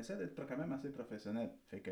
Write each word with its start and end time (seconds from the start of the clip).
essaie 0.00 0.16
d'être 0.16 0.46
quand 0.46 0.56
même 0.56 0.72
assez 0.72 0.90
professionnel. 0.90 1.50
Fait 1.68 1.80
que. 1.80 1.90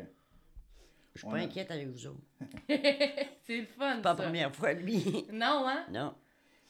Je 1.15 1.19
suis 1.21 1.27
pas 1.29 1.37
a- 1.37 1.41
inquiète 1.41 1.71
avec 1.71 1.87
vous 1.87 2.07
autres. 2.07 2.21
c'est 2.67 3.59
le 3.61 3.65
fun, 3.65 3.99
Pas 4.01 4.09
la 4.09 4.15
première 4.15 4.55
fois, 4.55 4.73
lui. 4.73 5.25
Non, 5.33 5.65
hein? 5.67 5.85
non, 5.91 6.13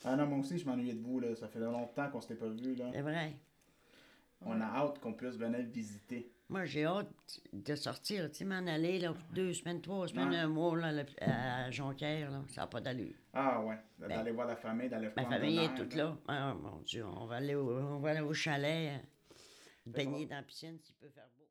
Ah 0.06 0.16
non, 0.16 0.26
moi 0.28 0.40
aussi, 0.40 0.58
je 0.58 0.66
m'ennuyais 0.66 0.94
de 0.94 1.02
vous, 1.02 1.20
là. 1.20 1.36
Ça 1.36 1.48
fait 1.48 1.60
longtemps 1.60 2.10
qu'on 2.10 2.22
s'était 2.22 2.36
pas 2.36 2.48
vu, 2.50 2.76
là. 2.76 2.86
c'est 2.94 3.02
vrai. 3.02 3.34
On 4.46 4.60
a 4.62 4.66
hâte 4.66 5.00
qu'on 5.00 5.12
puisse 5.14 5.36
venir 5.36 5.60
visiter. 5.66 6.32
Moi, 6.48 6.64
j'ai 6.66 6.86
hâte 6.86 7.10
de 7.52 7.76
sortir, 7.76 8.32
tu 8.32 8.38
sais, 8.38 8.46
m'en 8.46 8.66
aller, 8.66 8.98
là, 8.98 9.14
deux 9.34 9.54
semaines, 9.54 9.82
trois 9.82 10.08
semaines, 10.08 10.30
Ouais. 10.30 10.38
un 10.38 10.48
mois, 10.48 10.76
là, 10.78 11.04
à 11.22 11.70
Jonquière, 11.70 12.32
là. 12.32 12.42
Ça 12.48 12.62
n'a 12.62 12.68
pas 12.68 12.80
d'allure. 12.80 13.14
Ah 13.34 13.62
ouais, 13.62 13.78
d'aller 14.00 14.32
voir 14.32 14.48
la 14.48 14.56
famille, 14.56 14.88
d'aller 14.90 15.10
Ma 15.18 15.26
famille 15.26 15.60
est 15.60 15.76
toute 15.76 15.94
là. 15.96 16.06
là. 16.06 16.18
Ah, 16.30 16.54
mon 16.56 16.80
Dieu, 16.80 17.06
on 17.06 17.26
va 17.26 17.36
aller 17.36 17.54
au, 17.56 17.70
on 17.70 18.00
va 18.00 18.12
aller 18.12 18.22
au 18.22 18.34
chalet, 18.34 19.02
baigner 19.90 20.26
dans 20.26 20.38
la 20.38 20.44
piscine 20.44 20.80
s'il 20.80 20.96
peut 20.96 21.10
faire 21.10 21.28
beau. 21.38 21.49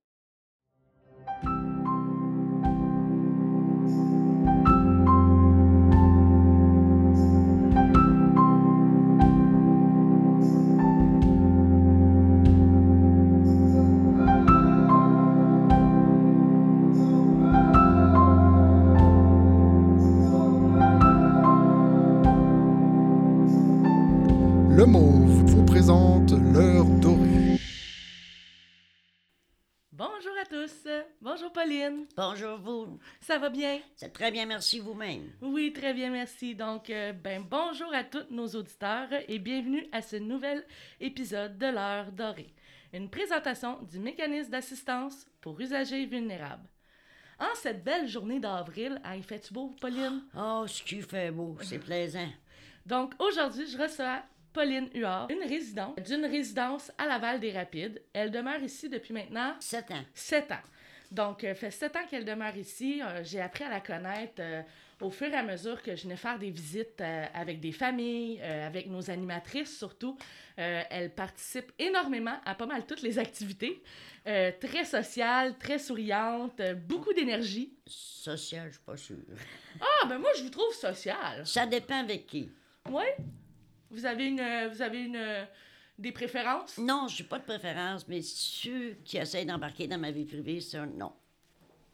Bonjour, 31.49 31.53
Pauline. 31.65 32.07
Bonjour, 32.17 32.59
vous. 32.59 32.99
Ça 33.21 33.39
va 33.39 33.49
bien? 33.49 33.81
C'est 33.97 34.13
très 34.13 34.31
bien, 34.31 34.45
merci 34.45 34.81
vous-même. 34.81 35.31
Oui, 35.41 35.73
très 35.73 35.95
bien, 35.95 36.11
merci. 36.11 36.55
Donc, 36.55 36.91
euh, 36.91 37.13
ben, 37.13 37.43
bonjour 37.49 37.95
à 37.95 38.05
tous 38.05 38.25
nos 38.31 38.47
auditeurs 38.49 39.09
et 39.27 39.39
bienvenue 39.39 39.87
à 39.93 40.03
ce 40.03 40.17
nouvel 40.17 40.65
épisode 41.01 41.57
de 41.57 41.67
l'heure 41.67 42.13
dorée. 42.13 42.53
Une 42.93 43.09
présentation 43.09 43.79
du 43.91 43.99
mécanisme 43.99 44.51
d'assistance 44.51 45.27
pour 45.41 45.59
usagers 45.61 46.07
vulnérables. 46.07 46.69
En 47.39 47.55
cette 47.55 47.83
belle 47.83 48.09
journée 48.09 48.41
d'avril, 48.41 49.01
il 49.17 49.23
fait-tu 49.23 49.55
beau, 49.55 49.75
Pauline? 49.81 50.25
Oh, 50.37 50.65
ce 50.67 50.83
qui 50.83 51.01
fait 51.01 51.31
beau, 51.31 51.57
c'est 51.63 51.79
plaisant. 51.79 52.29
Donc, 52.85 53.15
aujourd'hui, 53.19 53.67
je 53.67 53.79
reçois 53.79 54.23
Pauline 54.53 54.91
Huard, 54.95 55.29
une 55.31 55.49
résidente 55.49 56.01
d'une 56.03 56.27
résidence 56.27 56.91
à 56.99 57.07
Laval-des-Rapides. 57.07 58.03
Elle 58.13 58.31
demeure 58.31 58.63
ici 58.63 58.89
depuis 58.89 59.15
maintenant 59.15 59.55
Sept 59.61 59.91
ans. 59.93 60.05
Sept 60.15 60.51
ans. 60.51 60.63
Donc, 61.11 61.43
euh, 61.45 61.55
fait 61.55 61.71
sept 61.71 61.97
ans 61.97 62.07
qu'elle 62.09 62.25
demeure 62.25 62.57
ici. 62.57 63.01
Euh, 63.03 63.23
J'ai 63.25 63.41
appris 63.41 63.65
à 63.65 63.71
la 63.71 63.81
connaître 63.81 64.41
euh, 64.41 64.63
au 65.01 65.11
fur 65.11 65.29
et 65.29 65.35
à 65.35 65.43
mesure 65.43 65.83
que 65.83 65.97
je 65.97 66.03
venais 66.03 66.17
faire 66.17 66.39
des 66.39 66.51
visites 66.51 67.01
euh, 67.01 67.25
avec 67.33 67.61
des 67.61 67.73
familles, 67.73 68.39
euh, 68.43 68.67
avec 68.67 68.89
nos 68.89 69.11
animatrices 69.11 69.79
surtout. 69.79 70.19
Euh, 70.59 70.83
elle 70.91 71.15
participe 71.15 71.73
énormément 71.79 72.39
à 72.45 72.55
pas 72.55 72.67
mal 72.67 72.85
toutes 72.85 73.03
les 73.03 73.19
activités. 73.19 73.83
Très 74.61 74.85
sociale, 74.85 75.57
très 75.57 75.79
souriante, 75.79 76.61
beaucoup 76.87 77.15
d'énergie. 77.15 77.73
Social, 77.87 78.67
je 78.69 78.75
suis 78.75 78.85
pas 78.85 78.97
sûre. 78.99 79.17
Ah, 79.81 80.07
ben 80.07 80.19
moi, 80.19 80.29
je 80.37 80.43
vous 80.43 80.51
trouve 80.51 80.75
sociale. 80.75 81.47
Ça 81.47 81.65
dépend 81.65 82.01
avec 82.01 82.27
qui. 82.27 82.51
Oui? 82.91 83.05
Vous 83.91 84.05
avez 84.05 84.27
une... 84.27 84.69
Vous 84.69 84.83
avez 84.83 85.05
une... 85.05 85.47
des 85.99 86.13
préférences? 86.13 86.79
Non, 86.79 87.09
je 87.09 87.23
n'ai 87.23 87.29
pas 87.29 87.39
de 87.39 87.45
préférence, 87.45 88.07
mais 88.09 88.23
ceux 88.23 88.95
qui 89.05 89.17
essayent 89.19 89.47
d'embarquer 89.47 89.87
dans 89.89 89.99
ma 89.99 90.11
vie 90.11 90.25
privée, 90.25 90.61
ça, 90.61 90.87
non. 90.87 91.13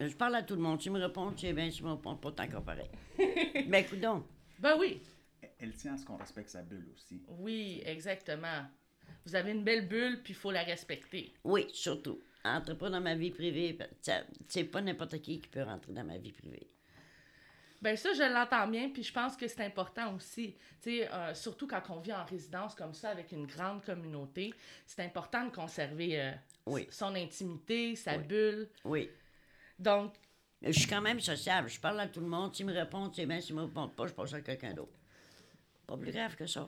Je 0.01 0.15
parle 0.15 0.35
à 0.35 0.43
tout 0.43 0.55
le 0.57 0.61
monde. 0.61 0.79
Tu 0.81 0.91
me 0.91 0.99
réponds, 1.01 1.33
tu 1.33 1.47
es 1.47 1.53
bien, 1.53 1.71
tu 1.71 1.83
me 1.85 1.93
réponds 1.93 2.17
pas 2.17 2.33
tant 2.33 2.49
qu'on 2.49 2.61
pareil. 2.63 2.89
ben, 3.19 3.75
écoute 3.85 4.01
donc. 4.01 4.25
Ben 4.59 4.77
oui. 4.79 5.01
Elle 5.59 5.73
tient 5.75 5.95
à 5.95 5.97
ce 5.97 6.05
qu'on 6.05 6.17
respecte 6.17 6.51
sa 6.51 6.63
bulle 6.63 6.89
aussi. 6.95 7.23
Oui, 7.29 7.83
exactement. 7.87 8.67
Vous 9.25 9.35
avez 9.35 9.53
une 9.53 9.63
belle 9.65 9.89
bulle, 9.89 10.21
puis 10.23 10.33
il 10.33 10.37
faut 10.37 10.51
la 10.51 10.63
respecter. 10.65 11.33
Oui, 11.45 11.67
surtout. 11.73 12.21
Entre 12.45 12.75
pas 12.75 12.91
dans 12.91 13.01
ma 13.01 13.15
vie 13.15 13.31
privée. 13.31 13.79
ça- 14.03 14.25
C'est 14.49 14.65
pas 14.65 14.83
n'importe 14.83 15.21
qui 15.23 15.41
qui 15.41 15.49
peut 15.49 15.63
rentrer 15.63 15.93
dans 15.93 16.05
ma 16.05 16.19
vie 16.19 16.33
privée. 16.33 16.69
Ben 17.83 17.97
ça, 17.97 18.13
je 18.15 18.23
l'entends 18.23 18.67
bien, 18.69 18.89
puis 18.89 19.03
je 19.03 19.13
pense 19.13 19.37
que 19.37 19.47
c'est 19.47 19.61
important 19.65 20.15
aussi. 20.15 20.55
Tu 20.81 20.91
sais, 20.99 21.13
euh, 21.13 21.35
surtout 21.35 21.67
quand 21.67 21.83
on 21.91 22.01
vit 22.01 22.13
en 22.15 22.25
résidence 22.25 22.75
comme 22.75 22.95
ça, 22.95 23.11
avec 23.11 23.31
une 23.33 23.47
grande 23.47 23.85
communauté, 23.85 24.55
c'est 24.87 25.03
important 25.05 25.45
de 25.47 25.51
conserver 25.51 26.21
euh, 26.21 26.33
Oui. 26.67 26.87
son 26.91 27.15
intimité, 27.15 27.95
sa 27.97 28.17
Oui. 28.17 28.25
bulle. 28.25 28.69
Oui. 28.85 29.11
Donc, 29.79 30.15
Je 30.63 30.73
suis 30.73 30.87
quand 30.89 31.03
même 31.03 31.21
sociable. 31.21 31.69
Je 31.69 31.79
parle 31.79 32.01
à 32.01 32.07
tout 32.09 32.21
le 32.21 32.27
monde. 32.27 32.53
Tu 32.53 32.65
me 32.65 32.73
réponds, 32.73 33.11
tu 33.11 33.21
es 33.21 33.27
bien. 33.27 33.39
Si 33.41 33.49
tu 33.49 33.53
me 33.53 33.63
réponds 33.65 33.89
pas, 33.89 34.07
je 34.07 34.15
passe 34.15 34.33
à 34.33 34.41
quelqu'un 34.41 34.73
d'autre. 34.73 34.93
Pas 35.87 35.97
plus 35.99 36.11
grave 36.13 36.35
que 36.37 36.47
ça. 36.47 36.61
là. 36.61 36.67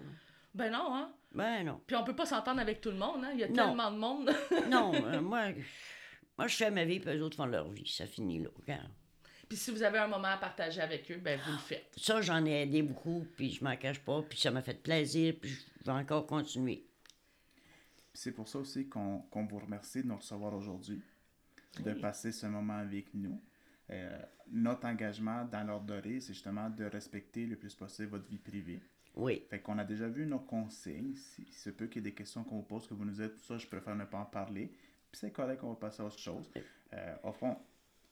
ben 0.55 0.71
non, 0.71 0.95
hein. 0.95 1.13
Ben 1.33 1.65
non. 1.65 1.81
Puis 1.87 1.97
on 1.97 2.05
peut 2.05 2.15
pas 2.17 2.27
s'entendre 2.27 2.61
avec 2.61 2.83
tout 2.83 2.91
le 2.91 2.97
monde, 2.99 3.25
hein. 3.25 3.31
Il 3.33 3.41
y 3.41 3.45
a 3.45 3.49
Non. 3.49 3.55
tellement 3.55 3.91
de 3.91 3.97
monde. 3.97 4.35
Non, 4.69 4.93
euh, 5.07 5.21
moi, 5.23 5.53
moi, 6.37 6.47
je 6.47 6.57
fais 6.57 6.71
ma 6.71 6.85
vie, 6.85 7.01
puis 7.01 7.11
eux 7.17 7.23
autres 7.23 7.37
font 7.37 7.47
leur 7.47 7.71
vie. 7.71 7.87
Ça 7.89 8.07
finit 8.07 8.39
là. 8.43 8.51
regarde. 8.61 8.91
Puis 9.49 9.57
si 9.57 9.71
vous 9.71 9.83
avez 9.83 9.99
un 9.99 10.09
moment 10.09 10.29
à 10.29 10.37
partager 10.37 10.81
avec 10.81 11.11
eux, 11.11 11.19
ben 11.19 11.39
vous 11.45 11.53
le 11.53 11.59
faites. 11.59 11.93
Ça, 11.97 12.21
j'en 12.21 12.45
ai 12.45 12.63
aidé 12.63 12.83
beaucoup, 12.83 13.27
puis 13.37 13.53
je 13.53 13.63
m'en 13.63 13.77
cache 13.77 14.01
pas, 14.01 14.23
puis 14.23 14.39
ça 14.39 14.51
m'a 14.51 14.63
fait 14.63 14.83
plaisir, 14.83 15.35
puis 15.41 15.51
je 15.51 15.85
vais 15.85 15.93
encore 15.93 16.27
continuer. 16.27 16.85
Puis 18.13 18.21
C'est 18.23 18.33
pour 18.33 18.49
ça 18.49 18.59
aussi 18.59 18.89
qu'on 18.89 19.21
qu'on 19.31 19.47
vous 19.47 19.59
remercie 19.59 20.03
de 20.03 20.09
nous 20.09 20.17
recevoir 20.17 20.55
aujourd'hui, 20.55 21.01
de 21.81 21.93
passer 21.93 22.33
ce 22.33 22.47
moment 22.47 22.79
avec 22.79 23.13
nous. 23.15 23.41
Euh, 23.91 24.19
notre 24.51 24.87
engagement 24.87 25.45
dans 25.45 25.65
l'ordre 25.65 25.87
doré, 25.87 26.21
c'est 26.21 26.35
justement 26.35 26.71
de 26.71 26.85
respecter 26.85 27.47
le 27.47 27.57
plus 27.57 27.75
possible 27.75 28.09
votre 28.09 28.27
vie 28.27 28.39
privée. 28.39 28.81
Oui. 29.15 29.45
Fait 29.49 29.61
qu'on 29.61 29.79
a 29.79 29.85
déjà 29.85 30.09
vu 30.09 30.27
nos 30.27 30.41
consignes. 30.41 31.15
Si, 31.15 31.43
il 31.49 31.55
se 31.55 31.71
peut 31.71 31.87
qu'il 31.87 32.03
y 32.03 32.07
ait 32.07 32.11
des 32.11 32.15
questions 32.15 32.45
qu'on 32.45 32.57
vous 32.57 32.63
pose, 32.63 32.87
que 32.87 32.95
vous 32.95 33.05
nous 33.05 33.13
dites, 33.15 33.39
ça, 33.39 33.57
je 33.57 33.67
préfère 33.67 33.95
ne 33.97 34.05
pas 34.05 34.19
en 34.19 34.27
parler. 34.27 34.67
Puis 35.11 35.21
c'est 35.21 35.31
correct, 35.31 35.63
on 35.63 35.71
va 35.71 35.77
passer 35.77 36.03
à 36.03 36.07
autre 36.07 36.19
chose. 36.19 36.51
Euh, 36.93 37.17
au 37.23 37.33
fond, 37.33 37.57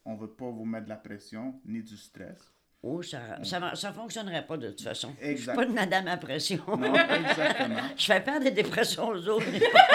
on 0.04 0.15
veut 0.16 0.31
pas 0.31 0.50
vous 0.50 0.65
mettre 0.65 0.84
de 0.84 0.91
la 0.91 0.97
pression 0.97 1.60
ni 1.65 1.82
du 1.82 1.97
stress. 1.97 2.38
Oh, 2.82 3.03
ça, 3.03 3.42
ça, 3.42 3.59
va- 3.60 3.75
ça 3.75 3.92
fonctionnerait 3.92 4.47
pas 4.47 4.59
de 4.59 4.69
toute 4.69 4.82
façon. 4.82 5.15
Je 5.19 5.25
suis 5.25 5.32
Exact. 5.32 5.54
pas 5.54 5.65
une 5.65 5.72
madame 5.72 6.06
à 6.06 6.16
pression. 6.19 6.62
Non, 6.69 6.94
exactement. 6.94 7.81
je 7.97 8.04
fais 8.04 8.20
peur 8.22 8.41
des 8.41 8.50
dépressions 8.50 9.09
aux 9.09 9.28
autres, 9.28 9.47
mais 9.50 9.60
pas, 9.60 9.88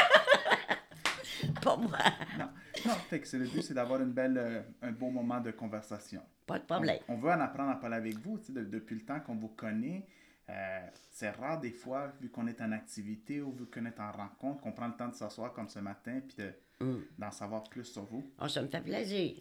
pas 1.61 1.75
moi. 1.77 1.97
Non, 2.39 2.49
non 2.85 2.93
fait 3.09 3.19
que 3.19 3.27
c'est 3.27 3.37
le 3.37 3.45
but, 3.45 3.61
c'est 3.61 3.73
d'avoir 3.75 4.01
une 4.01 4.11
belle, 4.11 4.37
euh, 4.37 4.61
un 4.81 4.91
beau 4.91 5.09
moment 5.09 5.39
de 5.39 5.51
conversation. 5.51 6.21
Pas 6.47 6.57
de 6.59 6.63
problème. 6.65 6.97
On, 7.07 7.13
on 7.13 7.17
veut 7.17 7.29
en 7.29 7.39
apprendre 7.39 7.69
à 7.71 7.75
parler 7.75 7.97
avec 7.97 8.17
vous, 8.17 8.39
de- 8.49 8.63
depuis 8.63 8.95
le 8.95 9.01
temps 9.01 9.19
qu'on 9.19 9.35
vous 9.35 9.49
connaît. 9.49 10.07
euh, 10.49 10.79
c'est 11.11 11.29
rare 11.29 11.59
des 11.59 11.69
fois, 11.71 12.11
vu 12.19 12.29
qu'on 12.29 12.47
est 12.47 12.59
en 12.59 12.71
activité 12.71 13.39
ou 13.39 13.51
vu 13.51 13.67
qu'on 13.67 13.85
est 13.85 13.99
en 13.99 14.11
rencontre, 14.11 14.61
qu'on 14.61 14.71
prend 14.71 14.87
le 14.87 14.95
temps 14.95 15.09
de 15.09 15.13
s'asseoir 15.13 15.53
comme 15.53 15.69
ce 15.69 15.77
matin 15.79 16.19
puis 16.27 16.37
de- 16.37 16.53
Mm. 16.81 16.99
d'en 17.17 17.29
savoir 17.31 17.63
plus 17.65 17.83
sur 17.83 18.05
vous. 18.05 18.23
Oh, 18.41 18.47
ça 18.47 18.61
me 18.61 18.67
fait 18.69 18.79
plaisir. 18.79 19.35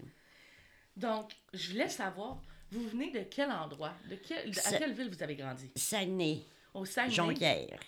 Donc, 0.98 1.30
je 1.54 1.70
voulais 1.70 1.88
savoir, 1.88 2.40
vous 2.72 2.86
venez 2.88 3.10
de 3.12 3.20
quel 3.30 3.50
endroit? 3.50 3.92
De 4.10 4.16
quel, 4.16 4.50
à 4.66 4.78
quelle 4.78 4.92
ville 4.94 5.08
vous 5.10 5.22
avez 5.22 5.36
grandi? 5.36 5.70
Saguenay, 5.76 6.42
Au 6.74 6.84
Saguenay? 6.84 7.14
Jonquière. 7.14 7.78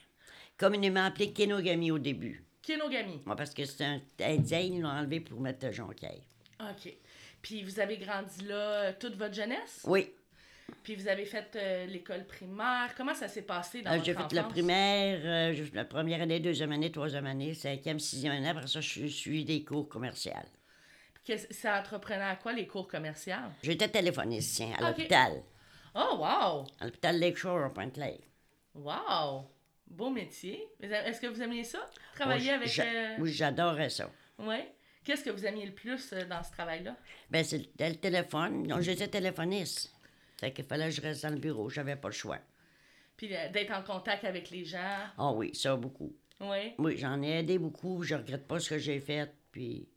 Communément 0.56 1.04
appelé 1.04 1.32
Kenogami 1.32 1.90
au 1.90 1.98
début. 1.98 2.44
Kenogami. 2.62 3.20
Moi, 3.26 3.34
parce 3.34 3.52
que 3.52 3.64
c'est 3.64 3.84
un 3.84 4.00
Indien, 4.20 4.60
ils 4.60 4.80
l'ont 4.80 4.88
enlevé 4.88 5.20
pour 5.20 5.40
mettre 5.40 5.72
Jonquière. 5.72 6.20
OK. 6.60 6.92
Puis 7.42 7.62
vous 7.64 7.80
avez 7.80 7.96
grandi 7.96 8.44
là 8.44 8.54
euh, 8.54 8.92
toute 9.00 9.16
votre 9.16 9.34
jeunesse? 9.34 9.80
Oui, 9.84 10.12
Puis 10.82 10.94
vous 10.94 11.08
avez 11.08 11.24
fait 11.24 11.48
euh, 11.56 11.86
l'école 11.86 12.26
primaire. 12.26 12.94
Comment 12.96 13.14
ça 13.14 13.28
s'est 13.28 13.42
passé 13.42 13.80
dans 13.80 13.90
Euh, 13.90 13.94
votre 13.94 14.04
j'ai 14.04 14.14
fait 14.14 14.32
la 14.34 14.42
primaire, 14.44 15.20
euh, 15.24 15.66
la 15.72 15.86
première 15.86 16.20
année, 16.20 16.38
deuxième 16.38 16.70
année, 16.72 16.92
troisième 16.92 17.24
année, 17.26 17.54
cinquième, 17.54 17.98
sixième 17.98 18.32
année. 18.34 18.48
Après 18.50 18.66
ça, 18.66 18.80
je 18.82 19.06
suis 19.06 19.44
des 19.44 19.64
cours 19.64 19.88
commerciaux. 19.88 20.32
Ça 21.50 21.78
entreprenait 21.80 22.22
à 22.24 22.36
quoi 22.36 22.52
les 22.52 22.66
cours 22.66 22.88
commerciaux? 22.88 23.34
J'étais 23.62 23.88
téléphoniste 23.88 24.62
à 24.78 24.88
l'hôpital, 24.88 25.42
Oh, 25.94 26.16
wow! 26.18 26.64
à 26.80 26.84
l'hôpital 26.86 27.18
Lakeshore 27.18 27.64
à 27.64 27.70
Pointe-Claire. 27.74 28.18
Wow! 28.74 29.44
Beau 29.86 30.10
métier. 30.10 30.68
Est-ce 30.80 31.20
que 31.20 31.26
vous 31.26 31.42
aimiez 31.42 31.64
ça? 31.64 31.84
Travailler 32.14 32.52
Oh, 32.52 32.56
avec... 32.56 32.78
euh, 32.78 33.16
Oui, 33.18 33.32
j'adorais 33.32 33.90
ça. 33.90 34.08
Ouais. 34.38 34.72
Qu'est-ce 35.04 35.24
que 35.24 35.30
vous 35.30 35.44
aimiez 35.44 35.66
le 35.66 35.72
plus 35.74 36.12
euh, 36.12 36.24
dans 36.26 36.42
ce 36.44 36.52
travail-là? 36.52 36.94
Ben, 37.30 37.42
c'était 37.42 37.88
le 37.90 37.96
téléphone. 37.96 38.66
Donc, 38.68 38.82
j'étais 38.82 39.08
téléphoniste. 39.08 39.92
Fait 40.38 40.52
qu'il 40.52 40.64
fallait 40.64 40.86
que 40.86 40.90
je 40.94 41.00
reste 41.00 41.22
dans 41.24 41.30
le 41.30 41.40
bureau. 41.40 41.68
J'avais 41.68 41.96
pas 41.96 42.08
le 42.08 42.14
choix. 42.14 42.38
Puis 43.16 43.34
euh, 43.34 43.48
d'être 43.50 43.72
en 43.72 43.82
contact 43.82 44.24
avec 44.24 44.50
les 44.50 44.64
gens? 44.64 44.98
Ah 45.18 45.32
oui, 45.32 45.54
ça, 45.54 45.74
beaucoup. 45.76 46.14
Oui. 46.40 46.74
Oui, 46.78 46.96
j'en 46.96 47.20
ai 47.22 47.40
aidé 47.40 47.58
beaucoup. 47.58 48.02
Je 48.04 48.14
regrette 48.14 48.46
pas 48.46 48.60
ce 48.60 48.70
que 48.70 48.78
j'ai 48.78 49.00
fait. 49.00 49.28
Puis. 49.50 49.88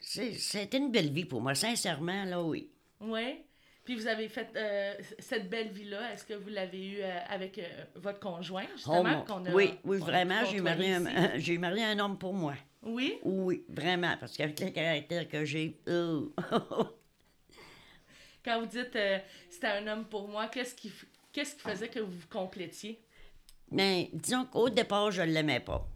C'était 0.00 0.76
une 0.78 0.90
belle 0.90 1.10
vie 1.12 1.24
pour 1.24 1.40
moi. 1.40 1.54
Sincèrement, 1.54 2.24
là, 2.24 2.42
oui. 2.42 2.70
Oui. 3.00 3.44
Puis 3.84 3.96
vous 3.96 4.06
avez 4.06 4.28
fait 4.28 4.48
euh, 4.56 4.94
cette 5.18 5.48
belle 5.48 5.70
vie-là, 5.70 6.12
est-ce 6.12 6.24
que 6.24 6.34
vous 6.34 6.50
l'avez 6.50 6.86
eue 6.86 7.02
euh, 7.02 7.18
avec 7.28 7.58
euh, 7.58 7.62
votre 7.96 8.20
conjoint, 8.20 8.66
justement? 8.76 9.24
Oh, 9.28 9.32
a- 9.32 9.50
oui, 9.54 9.70
oui, 9.84 9.98
vraiment, 9.98 10.44
j'ai 10.44 10.60
marié, 10.60 10.94
un, 10.94 11.38
j'ai 11.38 11.58
marié 11.58 11.84
un 11.84 11.98
homme 11.98 12.18
pour 12.18 12.34
moi. 12.34 12.54
Oui? 12.82 13.18
Oui, 13.24 13.64
vraiment, 13.68 14.16
parce 14.20 14.36
qu'avec 14.36 14.60
le 14.60 14.70
caractère 14.70 15.26
que 15.28 15.44
j'ai, 15.44 15.80
Quand 18.44 18.60
vous 18.60 18.66
dites 18.66 18.96
c'était 19.50 19.66
un 19.66 19.86
homme 19.86 20.04
pour 20.06 20.28
moi, 20.28 20.48
qu'est-ce 20.48 20.74
qui, 20.74 20.90
qu'est-ce 21.32 21.54
qui 21.56 21.60
faisait 21.62 21.88
que 21.88 22.00
vous 22.00 22.12
vous 22.12 22.28
complétiez? 22.28 23.00
Mais 23.70 24.08
disons 24.12 24.44
qu'au 24.46 24.68
départ, 24.68 25.10
je 25.10 25.22
ne 25.22 25.32
l'aimais 25.32 25.60
pas. 25.60 25.86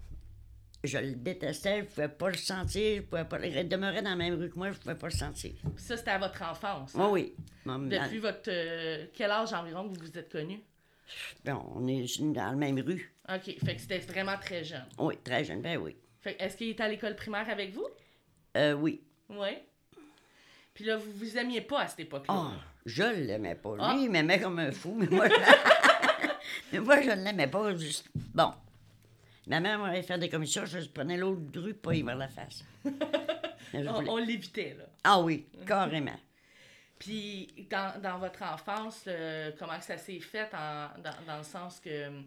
Je 0.86 0.98
le 0.98 1.12
détestais, 1.14 1.76
je 1.78 1.80
ne 1.80 1.86
pouvais 1.86 2.08
pas 2.08 2.28
le 2.28 2.36
sentir, 2.36 2.96
je 2.96 3.00
pouvais 3.02 3.24
pas. 3.24 3.44
Il 3.44 3.68
demeurait 3.68 4.02
dans 4.02 4.10
la 4.10 4.16
même 4.16 4.34
rue 4.34 4.50
que 4.50 4.56
moi, 4.58 4.70
je 4.70 4.76
ne 4.76 4.80
pouvais 4.82 4.94
pas 4.94 5.06
le 5.06 5.12
sentir. 5.14 5.52
Ça, 5.78 5.96
c'était 5.96 6.10
à 6.10 6.18
votre 6.18 6.42
enfance. 6.42 6.92
Oui, 6.94 7.06
oui. 7.10 7.34
Mon- 7.64 7.78
Depuis 7.78 8.18
votre. 8.18 8.48
euh, 8.48 9.06
quel 9.14 9.30
âge 9.30 9.52
environ 9.54 9.88
que 9.88 9.98
vous 9.98 10.04
vous 10.04 10.18
êtes 10.18 10.30
connus? 10.30 10.60
Bon, 11.44 11.64
on 11.74 11.86
est 11.88 12.04
dans 12.20 12.50
la 12.50 12.52
même 12.52 12.78
rue. 12.80 13.14
OK. 13.28 13.56
Fait 13.64 13.74
que 13.76 13.80
c'était 13.80 13.98
vraiment 13.98 14.36
très 14.38 14.62
jeune. 14.62 14.84
Oui, 14.98 15.14
très 15.24 15.42
jeune, 15.44 15.62
ben 15.62 15.78
oui. 15.78 15.96
Fait 16.20 16.36
est-ce 16.38 16.56
qu'il 16.56 16.68
était 16.68 16.82
à 16.82 16.88
l'école 16.88 17.16
primaire 17.16 17.48
avec 17.48 17.72
vous? 17.72 17.86
Euh, 18.56 18.74
oui. 18.74 19.02
Oui. 19.30 19.48
Puis 20.74 20.84
là, 20.84 20.96
vous 20.98 21.12
vous 21.12 21.38
aimiez 21.38 21.60
pas 21.62 21.80
à 21.82 21.88
cette 21.88 22.00
époque-là? 22.00 22.34
Ah, 22.36 22.52
je 22.84 23.02
ne 23.02 23.24
l'aimais 23.26 23.54
pas. 23.54 23.74
Lui, 23.74 23.80
Ah. 23.82 23.96
il 23.98 24.10
m'aimait 24.10 24.40
comme 24.40 24.58
un 24.58 24.72
fou, 24.72 24.94
mais 24.98 25.06
moi, 25.06 25.28
je... 25.28 25.34
mais 26.72 26.78
moi, 26.80 27.00
je 27.00 27.10
ne 27.10 27.24
l'aimais 27.24 27.46
pas. 27.46 27.74
Juste... 27.76 28.06
Bon. 28.34 28.52
Ma 29.46 29.60
mère 29.60 29.78
m'avait 29.78 30.02
fait 30.02 30.18
des 30.18 30.28
commissions, 30.28 30.64
je 30.64 30.78
prenais 30.88 31.16
l'autre 31.16 31.60
rue 31.60 31.74
pour 31.74 31.92
y 31.92 32.02
voir 32.02 32.16
la 32.16 32.28
face. 32.28 32.64
On, 33.74 34.16
l'évitait, 34.18 34.74
là. 34.78 34.84
Ah 35.02 35.20
oui, 35.20 35.46
carrément. 35.66 36.18
Puis, 36.98 37.66
dans, 37.70 38.00
dans 38.00 38.18
votre 38.18 38.42
enfance, 38.42 39.04
euh, 39.06 39.50
comment 39.58 39.78
que 39.78 39.84
ça 39.84 39.98
s'est 39.98 40.20
fait 40.20 40.48
en- 40.54 40.88
dans, 41.02 41.26
dans 41.26 41.38
le 41.38 41.42
sens 41.44 41.80
que 41.80 41.90
euh, 41.90 42.20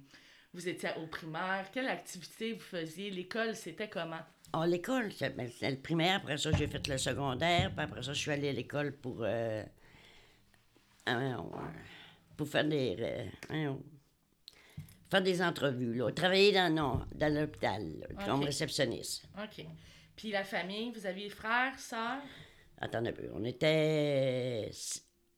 vous 0.54 0.68
étiez 0.68 0.90
au 1.02 1.08
primaire? 1.08 1.66
Quelle 1.72 1.88
activité 1.88 2.54
vous 2.54 2.60
faisiez? 2.60 3.10
L'école, 3.10 3.56
c'était 3.56 3.88
comment? 3.90 4.20
À 4.54 4.68
l'école, 4.68 5.12
c'est 5.14 5.36
ben, 5.36 5.50
le 5.62 5.76
primaire, 5.78 6.18
après 6.18 6.38
ça, 6.38 6.52
j'ai 6.52 6.68
fait 6.68 6.86
le 6.88 6.98
secondaire, 6.98 7.72
puis 7.72 7.82
après 7.86 8.04
ça, 8.04 8.14
je 8.14 8.20
suis 8.20 8.32
allée 8.32 8.50
à 8.50 8.54
l'école 8.54 8.92
pour. 8.92 9.20
euh, 9.24 9.64
euh, 11.10 11.38
pour 12.36 12.48
faire 12.48 12.66
des. 12.66 13.30
Faire 15.10 15.22
des 15.22 15.42
entrevues, 15.42 15.96
là. 15.96 16.12
Travailler 16.12 16.52
dans, 16.52 16.74
non, 16.74 17.02
dans 17.16 17.34
l'hôpital, 17.34 18.08
comme 18.26 18.44
réceptionniste. 18.44 19.26
OK. 19.42 19.66
Puis 20.16 20.32
la 20.32 20.44
famille, 20.44 20.92
vous 20.92 21.06
aviez 21.06 21.30
frères, 21.30 21.78
sœurs? 21.80 22.22
Attendez 22.80 23.10
un 23.10 23.14
peu. 23.14 23.30
On 23.34 23.44
était 23.44 24.70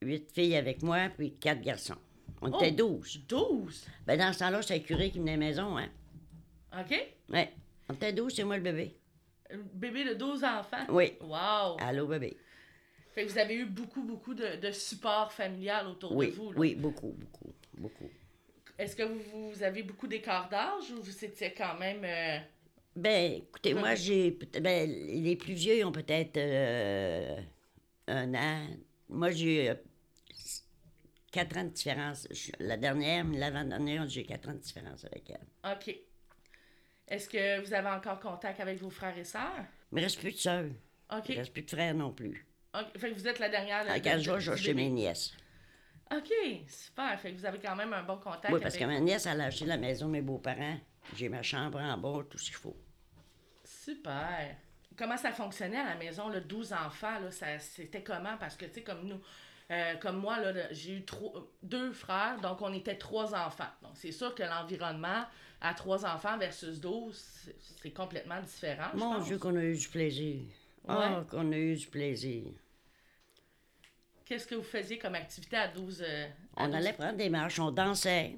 huit 0.02 0.30
filles 0.32 0.56
avec 0.56 0.82
moi, 0.82 1.08
puis 1.16 1.34
quatre 1.36 1.60
garçons. 1.60 1.96
On 2.42 2.50
Oh! 2.52 2.56
était 2.58 2.72
douze? 2.72 3.20
12? 3.28 3.86
Ben, 4.06 4.18
dans 4.18 4.32
ce 4.32 4.38
temps-là, 4.38 4.62
c'était 4.62 4.78
le 4.78 4.84
curé 4.84 5.10
qui 5.10 5.18
venait 5.18 5.32
à 5.32 5.36
la 5.36 5.40
maison, 5.40 5.76
hein. 5.76 5.88
OK? 6.78 6.94
Ouais. 7.28 7.52
On 7.88 7.94
était 7.94 8.12
douze, 8.12 8.34
c'est 8.34 8.44
moi 8.44 8.56
le 8.56 8.62
bébé. 8.62 8.96
Un 9.52 9.58
Bébé 9.74 10.04
de 10.04 10.14
12 10.14 10.44
enfants? 10.44 10.86
Oui. 10.88 11.12
Wow! 11.20 11.76
Allô, 11.80 12.06
bébé. 12.06 12.36
Fait 13.14 13.26
que 13.26 13.30
vous 13.32 13.38
avez 13.38 13.54
eu 13.56 13.66
beaucoup, 13.66 14.02
beaucoup 14.04 14.32
de, 14.34 14.56
de 14.60 14.70
support 14.70 15.32
familial 15.32 15.88
autour 15.88 16.14
Oui, 16.14 16.28
de 16.30 16.32
vous. 16.36 16.52
là. 16.52 16.58
oui, 16.58 16.74
beaucoup, 16.76 17.12
beaucoup, 17.18 17.52
beaucoup. 17.76 18.08
Est-ce 18.80 18.96
que 18.96 19.02
vous, 19.02 19.50
vous 19.50 19.62
avez 19.62 19.82
beaucoup 19.82 20.06
d'écart 20.06 20.48
d'âge 20.48 20.90
ou 20.90 21.02
vous 21.02 21.24
étiez 21.24 21.52
quand 21.52 21.78
même. 21.78 22.02
euh, 22.02 22.38
Ben, 22.96 23.34
écoutez, 23.42 23.74
moi, 23.74 23.94
j'ai. 23.94 24.30
Ben, 24.60 24.90
les 24.90 25.36
plus 25.36 25.52
vieux, 25.52 25.76
ils 25.78 25.84
ont 25.84 25.92
peut-être 25.92 26.38
euh, 26.38 27.36
un 28.08 28.34
an. 28.34 28.66
Moi, 29.10 29.30
j'ai 29.32 29.70
euh, 29.70 29.74
quatre 31.30 31.56
ans 31.58 31.64
de 31.64 31.68
différence. 31.70 32.26
Je- 32.30 32.52
La 32.58 32.76
dernière, 32.78 33.24
mais 33.24 33.38
l'avant-dernière, 33.38 34.08
j'ai 34.08 34.24
quatre 34.24 34.48
ans 34.48 34.54
de 34.54 34.58
différence 34.58 35.04
avec 35.04 35.28
elle. 35.30 35.72
OK. 35.72 35.94
Est-ce 37.08 37.28
que 37.28 37.60
vous 37.66 37.74
avez 37.74 37.88
encore 37.90 38.18
contact 38.20 38.60
avec 38.60 38.78
vos 38.78 38.88
frères 38.90 39.18
et 39.18 39.24
sœurs? 39.24 39.64
Il 39.92 39.96
me 39.96 40.00
reste 40.00 40.18
plus 40.20 40.32
de 40.32 40.38
sœurs. 40.38 40.70
OK. 41.14 41.28
Il 41.28 41.34
me 41.34 41.38
reste 41.40 41.52
plus 41.52 41.62
de 41.62 41.70
frères 41.70 41.94
non 41.94 42.12
plus. 42.12 42.46
OK. 42.72 42.98
Fait 42.98 43.10
que 43.10 43.14
vous 43.14 43.28
êtes 43.28 43.40
la 43.40 43.48
dernière. 43.50 43.84
de- 43.84 43.90
À 43.90 43.98
de- 43.98 44.04
15 44.04 44.20
de- 44.20 44.24
jours, 44.24 44.40
je 44.40 44.52
vais 44.52 44.56
chez 44.56 44.72
mes 44.74 44.88
nièces. 44.88 45.32
OK, 46.16 46.32
super. 46.68 47.18
Fait 47.20 47.32
que 47.32 47.38
vous 47.38 47.46
avez 47.46 47.58
quand 47.58 47.76
même 47.76 47.92
un 47.92 48.02
bon 48.02 48.16
contact 48.16 48.52
Oui, 48.52 48.60
parce 48.60 48.76
que 48.76 48.84
ma 48.84 48.98
nièce, 48.98 49.26
elle 49.26 49.40
a 49.40 49.44
acheté 49.44 49.64
la 49.64 49.76
maison 49.76 50.06
de 50.06 50.12
mes 50.12 50.22
beaux-parents. 50.22 50.78
J'ai 51.16 51.28
ma 51.28 51.42
chambre 51.42 51.78
en 51.80 51.96
bas, 51.96 52.24
tout 52.28 52.38
ce 52.38 52.46
qu'il 52.46 52.54
faut. 52.56 52.76
Super. 53.64 54.56
Comment 54.96 55.16
ça 55.16 55.32
fonctionnait 55.32 55.78
à 55.78 55.84
la 55.90 55.94
maison, 55.94 56.28
le 56.28 56.40
12 56.40 56.72
enfants, 56.72 57.18
là, 57.20 57.30
ça, 57.30 57.58
c'était 57.58 58.02
comment? 58.02 58.36
Parce 58.38 58.56
que, 58.56 58.66
tu 58.66 58.74
sais, 58.74 58.82
comme 58.82 59.06
nous, 59.06 59.20
euh, 59.70 59.94
comme 59.96 60.16
moi, 60.18 60.38
là, 60.40 60.72
j'ai 60.72 60.96
eu 60.96 61.04
trois- 61.04 61.46
deux 61.62 61.92
frères, 61.92 62.38
donc 62.40 62.60
on 62.60 62.72
était 62.74 62.96
trois 62.98 63.34
enfants. 63.34 63.70
Donc, 63.82 63.92
c'est 63.94 64.12
sûr 64.12 64.34
que 64.34 64.42
l'environnement 64.42 65.24
à 65.60 65.74
trois 65.74 66.04
enfants 66.04 66.36
versus 66.38 66.80
12, 66.80 67.16
c'est, 67.16 67.56
c'est 67.82 67.90
complètement 67.92 68.40
différent, 68.42 68.88
je 68.92 68.98
Mon. 68.98 69.18
Dieu, 69.20 69.38
qu'on 69.38 69.56
a 69.56 69.62
eu 69.64 69.76
du 69.76 69.88
plaisir. 69.88 70.42
Ah, 70.88 71.22
qu'on 71.30 71.52
a 71.52 71.56
eu 71.56 71.76
du 71.76 71.86
plaisir. 71.86 72.44
Qu'est-ce 74.30 74.46
que 74.46 74.54
vous 74.54 74.62
faisiez 74.62 74.96
comme 74.96 75.16
activité 75.16 75.56
à 75.56 75.66
12... 75.66 76.04
euh, 76.06 76.26
à 76.56 76.62
On 76.62 76.66
12? 76.68 76.76
allait 76.76 76.92
prendre 76.92 77.16
des 77.16 77.28
marches, 77.28 77.58
on 77.58 77.72
dansait. 77.72 78.36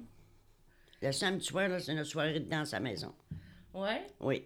Le 1.03 1.11
samedi 1.11 1.45
soir, 1.45 1.69
c'est 1.79 1.93
notre 1.93 2.09
soirée 2.09 2.39
de 2.39 2.49
danse 2.49 2.73
à 2.73 2.77
la 2.77 2.83
maison. 2.89 3.13
Ouais? 3.75 4.01
Oui. 4.19 4.43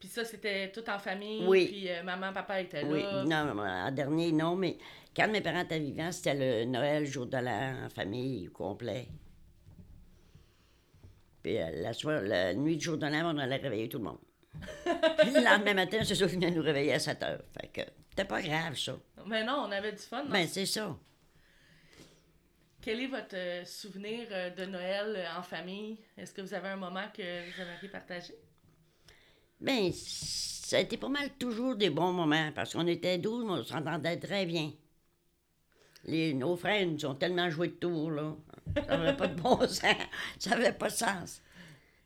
Puis 0.00 0.08
ça, 0.08 0.24
c'était 0.24 0.72
tout 0.72 0.88
en 0.88 0.98
famille. 0.98 1.44
Oui. 1.46 1.66
Puis 1.66 1.90
euh, 1.90 2.02
maman, 2.02 2.32
papa 2.32 2.62
étaient 2.62 2.84
Oui, 2.84 3.02
là? 3.02 3.22
non, 3.22 3.62
en 3.62 3.90
dernier, 3.90 4.32
non, 4.32 4.56
mais 4.56 4.78
quand 5.14 5.28
mes 5.28 5.42
parents 5.42 5.60
étaient 5.60 5.78
vivants, 5.78 6.10
c'était 6.10 6.36
le 6.36 6.64
Noël, 6.64 7.04
jour 7.04 7.26
de 7.26 7.36
l'an, 7.36 7.84
en 7.84 7.90
famille, 7.90 8.48
au 8.48 8.52
complet. 8.52 9.08
Puis 11.42 11.58
euh, 11.60 11.82
la, 11.82 11.92
soirée, 11.92 12.26
la 12.26 12.54
nuit 12.54 12.78
du 12.78 12.84
jour 12.86 12.96
de 12.96 13.04
l'an, 13.06 13.34
on 13.34 13.36
allait 13.36 13.56
réveiller 13.56 13.90
tout 13.90 13.98
le 13.98 14.04
monde. 14.04 14.20
Puis 15.18 15.30
le 15.32 15.44
lendemain 15.44 15.74
matin, 15.74 15.98
c'est 16.02 16.14
qu'ils 16.14 16.26
venaient 16.28 16.50
nous 16.50 16.62
réveiller 16.62 16.94
à 16.94 16.98
7 16.98 17.22
heures. 17.24 17.42
Fait 17.60 17.68
que 17.68 17.82
c'était 18.08 18.24
pas 18.24 18.40
grave, 18.40 18.74
ça. 18.78 18.96
Mais 19.26 19.44
non, 19.44 19.64
on 19.66 19.70
avait 19.70 19.92
du 19.92 19.98
fun. 20.02 20.24
Ben, 20.24 20.46
c'est 20.46 20.66
ça. 20.66 20.96
Quel 22.82 23.00
est 23.00 23.06
votre 23.06 23.36
euh, 23.36 23.64
souvenir 23.64 24.26
euh, 24.32 24.50
de 24.50 24.64
Noël 24.64 25.14
euh, 25.16 25.38
en 25.38 25.42
famille? 25.42 25.98
Est-ce 26.18 26.34
que 26.34 26.40
vous 26.40 26.52
avez 26.52 26.68
un 26.68 26.76
moment 26.76 27.04
que 27.16 27.22
vous 27.22 27.62
aimeriez 27.62 27.88
partager? 27.88 28.34
Ben, 29.60 29.92
ça 29.92 30.78
a 30.78 30.80
été 30.80 30.96
pas 30.96 31.08
mal 31.08 31.30
toujours 31.38 31.76
des 31.76 31.90
bons 31.90 32.12
moments, 32.12 32.50
parce 32.52 32.72
qu'on 32.72 32.88
était 32.88 33.18
12, 33.18 33.44
mais 33.44 33.52
on 33.52 33.64
s'entendait 33.64 34.16
très 34.16 34.46
bien. 34.46 34.72
Les, 36.04 36.34
nos 36.34 36.56
frères 36.56 36.84
nous 36.84 37.06
ont 37.06 37.14
tellement 37.14 37.48
joué 37.50 37.68
de 37.68 37.74
tours, 37.74 38.10
là. 38.10 38.34
Ça 38.74 38.96
n'avait 38.96 39.16
pas 39.16 39.28
de 39.28 39.40
bon 39.40 39.60
sens. 39.68 39.96
Ça 40.40 40.50
n'avait 40.50 40.72
pas 40.72 40.88
de 40.88 40.94
sens. 40.94 41.40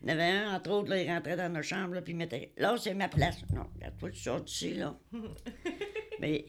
Il 0.03 0.11
y 0.11 0.13
en 0.13 0.15
avait 0.15 0.25
un, 0.25 0.55
entre 0.55 0.71
autres, 0.73 0.91
là, 0.91 1.03
il 1.03 1.11
rentrait 1.11 1.37
dans 1.37 1.51
nos 1.51 1.63
chambres, 1.63 1.95
là, 1.95 2.03
puis 2.03 2.13
il 2.13 2.17
mettait. 2.17 2.53
Là, 2.59 2.77
c'est 2.77 2.93
ma 2.93 3.09
place. 3.09 3.39
Non, 3.55 3.65
regarde-toi, 3.75 4.11
tu 4.11 4.21
sors 4.21 4.43
d'ici, 4.43 4.75
là. 4.75 4.95
Mais 6.21 6.45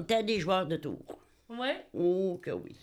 on 0.00 0.02
était 0.02 0.22
des 0.22 0.40
joueurs 0.40 0.66
de 0.66 0.76
tours. 0.76 1.18
Ouais. 1.48 1.86
Oh, 1.92 2.40
que 2.42 2.50
oui. 2.50 2.76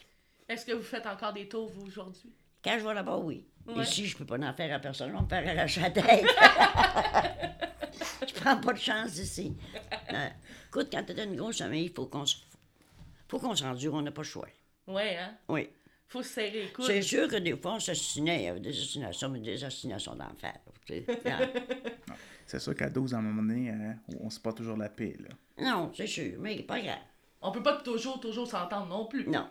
Est-ce 0.47 0.65
que 0.65 0.71
vous 0.73 0.83
faites 0.83 1.07
encore 1.07 1.33
des 1.33 1.49
tours, 1.49 1.69
vous, 1.69 1.87
aujourd'hui? 1.87 2.31
Quand 2.63 2.77
je 2.79 2.85
vais 2.85 2.93
là-bas, 2.93 3.17
oui. 3.17 3.45
Ouais. 3.65 3.83
Ici, 3.83 4.05
je 4.05 4.15
peux 4.17 4.25
pas 4.25 4.37
en 4.37 4.53
faire 4.53 4.75
à 4.75 4.79
personne. 4.79 5.13
On 5.15 5.23
me 5.23 5.27
faire 5.27 5.45
arracher 5.47 5.81
la 5.81 5.91
tête. 5.91 6.05
je 8.27 8.33
prends 8.35 8.57
pas 8.57 8.73
de 8.73 8.77
chance 8.77 9.17
ici. 9.17 9.57
Euh, 10.13 10.29
écoute, 10.67 10.87
quand 10.91 11.03
tu 11.03 11.19
as 11.19 11.23
une 11.23 11.35
grosse 11.35 11.57
famille, 11.57 11.85
il 11.85 11.93
faut 11.93 12.05
qu'on 12.05 12.25
se... 12.25 12.37
faut 13.27 13.39
qu'on 13.39 13.55
s'endure. 13.55 13.95
On 13.95 14.01
n'a 14.01 14.11
pas 14.11 14.21
le 14.21 14.27
choix. 14.27 14.47
Ouais, 14.87 15.17
hein? 15.17 15.35
Oui. 15.49 15.69
Faut 16.07 16.23
se 16.23 16.29
serrer 16.29 16.51
les 16.51 16.71
coudes. 16.71 16.85
C'est 16.85 17.01
sûr 17.01 17.27
que 17.27 17.35
des 17.35 17.57
fois, 17.57 17.73
on 17.73 17.79
s'assinait. 17.79 18.41
Il 18.41 18.45
y 18.45 18.47
avait 18.47 18.61
des 18.61 18.69
assassinations, 18.69 19.29
mais 19.29 19.39
des 19.39 19.63
assassinations 19.63 20.15
d'enfer. 20.15 20.53
C'est 22.47 22.59
sûr 22.59 22.73
qu'à 22.73 22.89
12, 22.89 23.13
à 23.13 23.17
un 23.17 23.21
moment 23.21 23.43
donné, 23.43 23.69
euh, 23.69 23.93
on 24.21 24.29
se 24.29 24.39
pas 24.39 24.53
toujours 24.53 24.77
la 24.77 24.87
paix. 24.87 25.17
Là. 25.19 25.29
Non, 25.63 25.91
c'est 25.93 26.07
sûr, 26.07 26.39
mais 26.39 26.63
pas 26.63 26.79
grave. 26.79 26.97
On 27.41 27.51
peut 27.51 27.61
pas 27.61 27.75
toujours, 27.81 28.19
toujours 28.19 28.47
s'entendre 28.47 28.87
non 28.87 29.05
plus. 29.05 29.27
Non. 29.27 29.47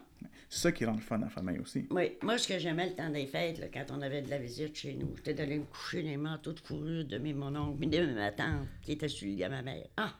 C'est 0.48 0.60
ça 0.60 0.72
qui 0.72 0.84
rend 0.86 0.94
le 0.94 1.00
fun 1.00 1.18
dans 1.18 1.26
la 1.26 1.30
famille 1.30 1.58
aussi. 1.58 1.86
Oui, 1.90 2.16
moi, 2.22 2.38
ce 2.38 2.48
que 2.48 2.58
j'aimais 2.58 2.88
le 2.88 2.94
temps 2.94 3.10
des 3.10 3.26
fêtes, 3.26 3.58
là, 3.58 3.66
quand 3.72 3.84
on 3.90 4.00
avait 4.00 4.22
de 4.22 4.30
la 4.30 4.38
visite 4.38 4.74
chez 4.74 4.94
nous, 4.94 5.14
c'était 5.16 5.34
d'aller 5.34 5.58
me 5.58 5.64
coucher 5.64 6.02
les 6.02 6.16
manteaux 6.16 6.52
de 6.52 6.60
fourrure 6.60 7.04
de 7.04 7.18
mes, 7.18 7.34
mon 7.34 7.54
oncle, 7.54 7.86
de 7.86 8.14
ma 8.14 8.32
tante, 8.32 8.66
qui 8.82 8.92
était 8.92 9.08
le 9.08 9.26
lit 9.26 9.44
à 9.44 9.50
ma 9.50 9.62
mère. 9.62 9.86
Ah! 9.96 10.14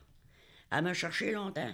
Elle 0.71 0.83
m'a 0.83 0.93
cherché 0.93 1.31
longtemps. 1.31 1.71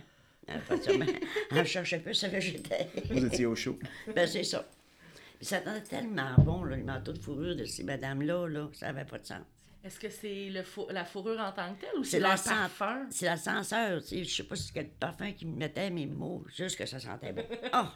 Elle, 0.48 0.62
ça, 0.82 0.92
mais 0.98 1.20
elle 1.52 1.60
me 1.60 1.64
cherchait 1.64 2.00
plus 2.00 2.14
ce 2.14 2.28
que 2.28 2.40
j'étais. 2.40 2.88
Vous 3.10 3.26
étiez 3.26 3.46
au 3.46 3.56
chaud. 3.56 3.78
ben, 4.16 4.28
c'est 4.28 4.44
ça. 4.44 4.66
Puis 5.38 5.48
ça 5.48 5.64
sentait 5.64 5.82
tellement 5.82 6.36
bon, 6.38 6.64
là, 6.64 6.76
les 6.76 6.84
manteaux 6.84 7.14
de 7.14 7.20
fourrure 7.20 7.56
de 7.56 7.66
ces 7.66 7.84
madames-là, 7.84 8.48
là, 8.48 8.70
ça 8.74 8.88
n'avait 8.88 9.06
pas 9.06 9.20
de 9.20 9.26
sens. 9.26 9.42
Est-ce 9.84 10.00
que 10.00 10.10
c'est 10.10 10.50
le 10.50 10.64
fou- 10.64 10.88
la 10.90 11.04
fourrure 11.04 11.40
en 11.40 11.52
tant 11.52 11.74
que 11.76 11.82
telle 11.82 12.00
ou 12.00 12.04
c'est 12.04 12.12
C'est 12.12 12.20
la 12.20 12.36
parfum? 12.38 13.06
C'est 13.10 13.26
la 13.26 13.36
sais. 13.38 14.24
Je 14.24 14.24
sais 14.34 14.44
pas 14.44 14.56
si 14.56 14.72
quel 14.72 14.90
parfum 14.90 15.32
qu'ils 15.34 15.50
me 15.50 15.58
mettaient, 15.58 15.90
mais 15.90 16.06
mots, 16.06 16.46
juste 16.56 16.78
que 16.78 16.86
ça 16.86 17.00
sentait 17.00 17.34
bon. 17.34 17.44
Ah! 17.74 17.94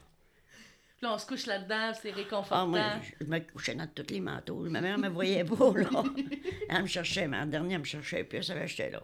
Puis 0.97 1.05
là, 1.05 1.13
on 1.13 1.17
se 1.19 1.27
couche 1.27 1.45
là-dedans, 1.45 1.93
c'est 1.93 2.11
Ah, 2.11 2.15
réconfortant. 2.15 2.67
moi, 2.67 2.81
je 3.21 3.25
me 3.25 3.39
couchais 3.39 3.75
dans 3.75 3.87
tous 3.87 4.07
les 4.11 4.19
manteaux. 4.19 4.61
Ma 4.69 4.81
mère 4.81 4.97
me 4.97 5.07
voyait 5.09 5.43
pas, 5.45 5.71
là. 5.77 6.03
Elle 6.69 6.81
me 6.81 6.87
cherchait, 6.87 7.27
mais 7.27 7.37
en 7.37 7.45
dernier, 7.45 7.75
elle 7.75 7.81
me 7.81 7.85
cherchait 7.85 8.23
plus, 8.23 8.37
elle 8.37 8.43
savait 8.43 8.61
que 8.61 8.67
j'étais 8.67 8.89
là. 8.89 9.03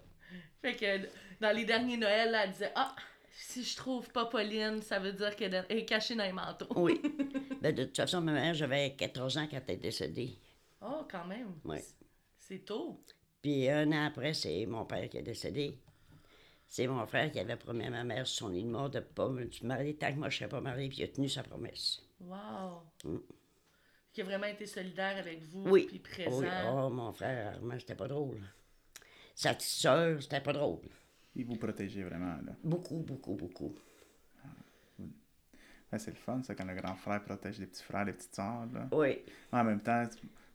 Fait 0.61 0.75
que 0.75 1.07
dans 1.39 1.55
les 1.55 1.65
derniers 1.65 1.97
Noëls, 1.97 2.31
là, 2.31 2.45
elle 2.45 2.51
disait 2.51 2.71
Ah, 2.75 2.95
Si 3.31 3.63
je 3.63 3.77
trouve 3.77 4.09
pas 4.09 4.25
Pauline, 4.25 4.81
ça 4.81 4.97
veut 4.99 5.13
dire 5.13 5.35
qu'elle 5.35 5.65
est 5.69 5.85
cachée 5.85 6.15
dans 6.15 6.23
les 6.23 6.31
manteaux. 6.33 6.67
Oui. 6.75 6.99
ben, 7.61 7.73
de 7.73 7.83
toute 7.83 7.95
façon, 7.95 8.21
ma 8.21 8.31
mère, 8.33 8.53
j'avais 8.55 8.95
14 8.95 9.37
ans 9.37 9.47
quand 9.49 9.61
elle 9.67 9.75
est 9.75 9.77
décédée. 9.77 10.37
Oh, 10.81 11.05
quand 11.09 11.25
même. 11.25 11.53
Oui. 11.63 11.77
C'est 12.53 12.65
tôt. 12.65 12.99
Puis 13.41 13.67
un 13.67 13.91
an 13.93 14.05
après, 14.05 14.35
c'est 14.35 14.67
mon 14.67 14.85
père 14.85 15.09
qui 15.09 15.17
est 15.17 15.23
décédé. 15.23 15.79
C'est 16.67 16.85
mon 16.85 17.03
frère 17.07 17.31
qui 17.31 17.39
avait 17.39 17.55
promis 17.55 17.85
à 17.85 17.89
ma 17.89 18.03
mère 18.03 18.27
sur 18.27 18.45
son 18.45 18.53
lit 18.53 18.63
de 18.63 18.69
mort 18.69 18.91
de 18.91 18.99
ne 18.99 19.03
pas 19.03 19.27
me 19.27 19.49
marier 19.63 19.95
tant 19.95 20.13
que 20.13 20.19
moi 20.19 20.29
je 20.29 20.35
ne 20.35 20.39
serais 20.39 20.49
pas 20.49 20.61
mariée, 20.61 20.87
puis 20.87 20.99
il 20.99 21.03
a 21.05 21.07
tenu 21.07 21.27
sa 21.27 21.41
promesse. 21.41 22.03
Wow. 22.19 22.83
Mm. 23.05 23.17
Qui 24.13 24.21
a 24.21 24.23
vraiment 24.25 24.45
été 24.45 24.67
solidaire 24.67 25.17
avec 25.17 25.41
vous, 25.45 25.67
Oui. 25.67 25.87
puis 25.87 25.97
présent. 25.97 26.41
Oui. 26.41 26.47
Oh, 26.71 26.89
mon 26.91 27.11
frère, 27.11 27.59
moi, 27.63 27.79
c'était 27.79 27.95
pas 27.95 28.07
drôle. 28.07 28.39
Sa 29.33 29.55
petite 29.55 29.69
soeur, 29.69 30.21
c'était 30.21 30.41
pas 30.41 30.53
drôle. 30.53 30.87
Il 31.35 31.45
vous 31.45 31.55
protégeait 31.55 32.03
vraiment, 32.03 32.37
là. 32.45 32.55
Beaucoup, 32.63 32.99
beaucoup, 32.99 33.33
beaucoup. 33.33 33.73
Ouais, 35.91 35.97
c'est 35.97 36.11
le 36.11 36.17
fun, 36.17 36.43
ça, 36.43 36.53
quand 36.53 36.65
le 36.65 36.75
grand 36.75 36.95
frère 36.95 37.23
protège 37.23 37.57
les 37.57 37.65
petits 37.65 37.83
frères, 37.83 38.05
les 38.05 38.13
petites 38.13 38.35
sœurs, 38.35 38.67
là. 38.71 38.87
Oui. 38.91 39.23
En 39.51 39.63
même 39.63 39.81
temps, 39.81 40.03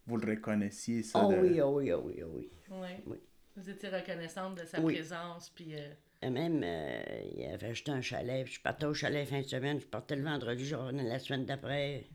vous 0.09 0.17
le 0.17 0.31
reconnaissiez, 0.31 1.03
ça. 1.03 1.25
Oh 1.25 1.31
de- 1.33 1.39
oui, 1.39 1.61
oh 1.61 1.77
oui, 1.77 1.93
oh 1.93 2.03
oui, 2.05 2.21
oh 2.25 2.31
oui. 2.35 2.49
Oui. 2.71 2.89
Oui. 3.07 3.17
Vous 3.57 3.69
étiez 3.71 3.89
reconnaissante 3.89 4.57
de 4.59 4.65
sa 4.65 4.81
Oui. 4.81 4.95
présence, 4.95 5.51
puis... 5.51 5.75
euh, 5.75 5.93
Et 6.23 6.31
même, 6.31 6.63
euh, 6.65 7.03
il 7.37 7.45
avait 7.53 7.69
acheté 7.69 7.91
un 7.91 8.01
chalet, 8.01 8.45
puis 8.45 8.55
je 8.55 8.61
partais 8.61 8.87
au 8.87 8.95
chalet 8.95 9.29
fin 9.29 9.41
de 9.41 9.47
semaine, 9.47 9.81
je 9.81 9.87
partais 9.87 10.17
le 10.17 10.23
vendredi, 10.23 10.65
je 10.65 10.75
revenais 10.77 11.05
la 11.05 11.19
semaine 11.19 11.45
d'après. 11.45 12.07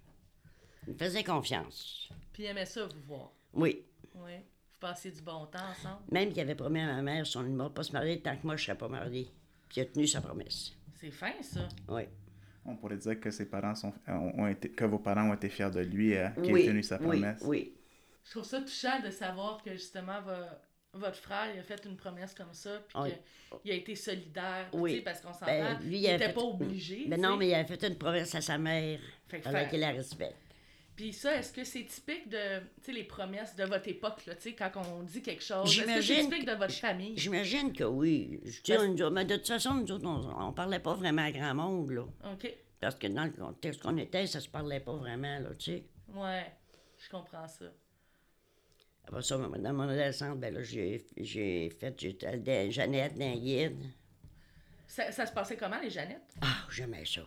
Il 0.87 0.93
me 0.93 0.97
faisait 0.97 1.23
confiance. 1.23 2.09
puis 2.33 2.43
il 2.43 2.45
aimait 2.47 2.65
ça, 2.65 2.85
vous 2.85 3.01
voir. 3.07 3.31
Oui. 3.53 3.83
Oui. 4.15 4.31
Vous 4.37 4.79
passiez 4.79 5.11
du 5.11 5.21
bon 5.21 5.45
temps 5.45 5.59
ensemble? 5.71 6.01
Même 6.11 6.29
qu'il 6.31 6.41
avait 6.41 6.55
promis 6.55 6.79
à 6.81 6.87
ma 6.87 7.01
mère 7.01 7.25
son 7.27 7.43
numéro 7.43 7.69
de 7.69 7.73
pas 7.73 7.83
se 7.83 7.91
marier 7.93 8.19
tant 8.21 8.35
que 8.35 8.45
moi 8.45 8.55
je 8.57 8.65
serais 8.65 8.77
pas 8.77 8.87
mariée. 8.89 9.27
Puis 9.69 9.79
il 9.79 9.81
a 9.81 9.85
tenu 9.85 10.07
sa 10.07 10.19
promesse. 10.21 10.73
C'est 10.95 11.11
fin, 11.11 11.31
ça. 11.41 11.67
Oui. 11.87 12.03
On 12.65 12.75
pourrait 12.77 12.97
dire 12.97 13.19
que 13.19 13.29
ses 13.31 13.45
parents 13.49 13.75
sont, 13.75 13.93
ont, 14.07 14.31
ont 14.43 14.47
été, 14.47 14.69
que 14.69 14.85
vos 14.85 14.99
parents 14.99 15.29
ont 15.29 15.33
été 15.33 15.49
fiers 15.49 15.69
de 15.71 15.81
lui, 15.81 16.15
euh, 16.15 16.29
qu'il 16.41 16.53
oui. 16.53 16.61
ait 16.63 16.67
tenu 16.67 16.83
sa 16.83 16.97
oui, 17.01 17.07
promesse. 17.07 17.41
Oui. 17.45 17.73
Je 18.25 18.31
trouve 18.31 18.43
ça 18.45 18.61
touchant 18.61 18.99
de 19.01 19.09
savoir 19.09 19.61
que, 19.63 19.71
justement, 19.73 20.21
vo- 20.21 20.31
votre 20.99 21.17
frère, 21.17 21.47
il 21.53 21.59
a 21.59 21.63
fait 21.63 21.83
une 21.85 21.97
promesse 21.97 22.33
comme 22.33 22.53
ça, 22.53 22.79
puis 22.87 22.97
Oui. 23.01 23.09
qu'il 23.63 23.71
a 23.71 23.75
été 23.75 23.95
solidaire, 23.95 24.67
Oui. 24.73 25.01
parce 25.01 25.21
qu'on 25.21 25.33
s'entend, 25.33 25.45
Ben, 25.47 25.79
lui, 25.81 25.97
il 25.99 26.07
a 26.07 26.13
n'était 26.13 26.27
fait- 26.27 26.33
pas 26.33 26.41
obligé, 26.41 27.05
Mais 27.07 27.15
tu 27.15 27.21
non, 27.21 27.35
mais 27.35 27.47
il 27.49 27.53
avait 27.53 27.67
fait 27.77 27.87
une 27.87 27.97
promesse 27.97 28.33
à 28.35 28.41
sa 28.41 28.57
mère. 28.57 28.99
Fait 29.27 29.41
que 29.41 29.69
qu'il 29.69 29.79
la 29.79 29.91
respecte. 29.91 30.37
Puis 30.95 31.11
ça, 31.11 31.35
est-ce 31.37 31.51
que 31.51 31.63
c'est 31.63 31.85
typique 31.85 32.29
de, 32.29 32.59
tu 32.59 32.65
sais, 32.83 32.91
les 32.91 33.03
promesses 33.03 33.55
de 33.55 33.63
votre 33.63 33.87
époque, 33.87 34.23
là, 34.27 34.35
tu 34.35 34.43
sais, 34.43 34.53
quand 34.53 34.71
on 34.75 35.01
dit 35.01 35.23
quelque 35.23 35.43
chose? 35.43 35.67
Est-ce 35.75 35.85
que 35.85 36.01
c'est 36.01 36.21
typique 36.21 36.45
de 36.45 36.51
votre 36.53 36.73
famille? 36.75 37.17
J'imagine 37.17 37.73
que 37.73 37.83
oui. 37.83 38.39
Je 38.45 38.61
Parce- 38.75 38.85
nous 38.87 39.09
mais 39.09 39.25
de 39.25 39.35
toute 39.37 39.47
façon, 39.47 39.73
nous 39.73 39.91
autres, 39.91 40.05
on, 40.07 40.47
on 40.49 40.53
parlait 40.53 40.77
pas 40.79 40.93
vraiment 40.93 41.23
à 41.23 41.31
grand 41.31 41.55
monde, 41.55 41.89
là. 41.89 42.03
OK. 42.31 42.53
Parce 42.79 42.93
que 42.93 43.07
dans 43.07 43.23
le 43.23 43.31
contexte 43.31 43.81
qu'on 43.81 43.97
était, 43.97 44.27
ça 44.27 44.39
se 44.39 44.47
parlait 44.49 44.81
pas 44.81 44.93
vraiment, 44.93 45.39
là, 45.39 45.49
tu 45.57 45.71
sais. 45.71 45.83
Ouais, 46.13 46.45
je 46.99 47.09
comprends 47.09 47.47
ça. 47.47 47.65
Après 49.07 49.21
ça, 49.21 49.37
dans 49.37 49.73
mon 49.73 49.83
adolescence, 49.83 50.37
ben 50.37 50.53
là, 50.53 50.63
j'ai 50.63 51.05
j'ai 51.17 51.69
fait, 51.69 51.93
j'étais 51.99 52.71
Jeannette, 52.71 53.17
dans 53.17 53.35
Guide. 53.35 53.83
ça. 54.87 55.11
Ça 55.11 55.25
se 55.25 55.31
passait 55.33 55.57
comment, 55.57 55.79
les 55.81 55.89
Jeannettes? 55.89 56.35
Ah, 56.41 56.65
j'aimais 56.71 57.05
ça. 57.05 57.21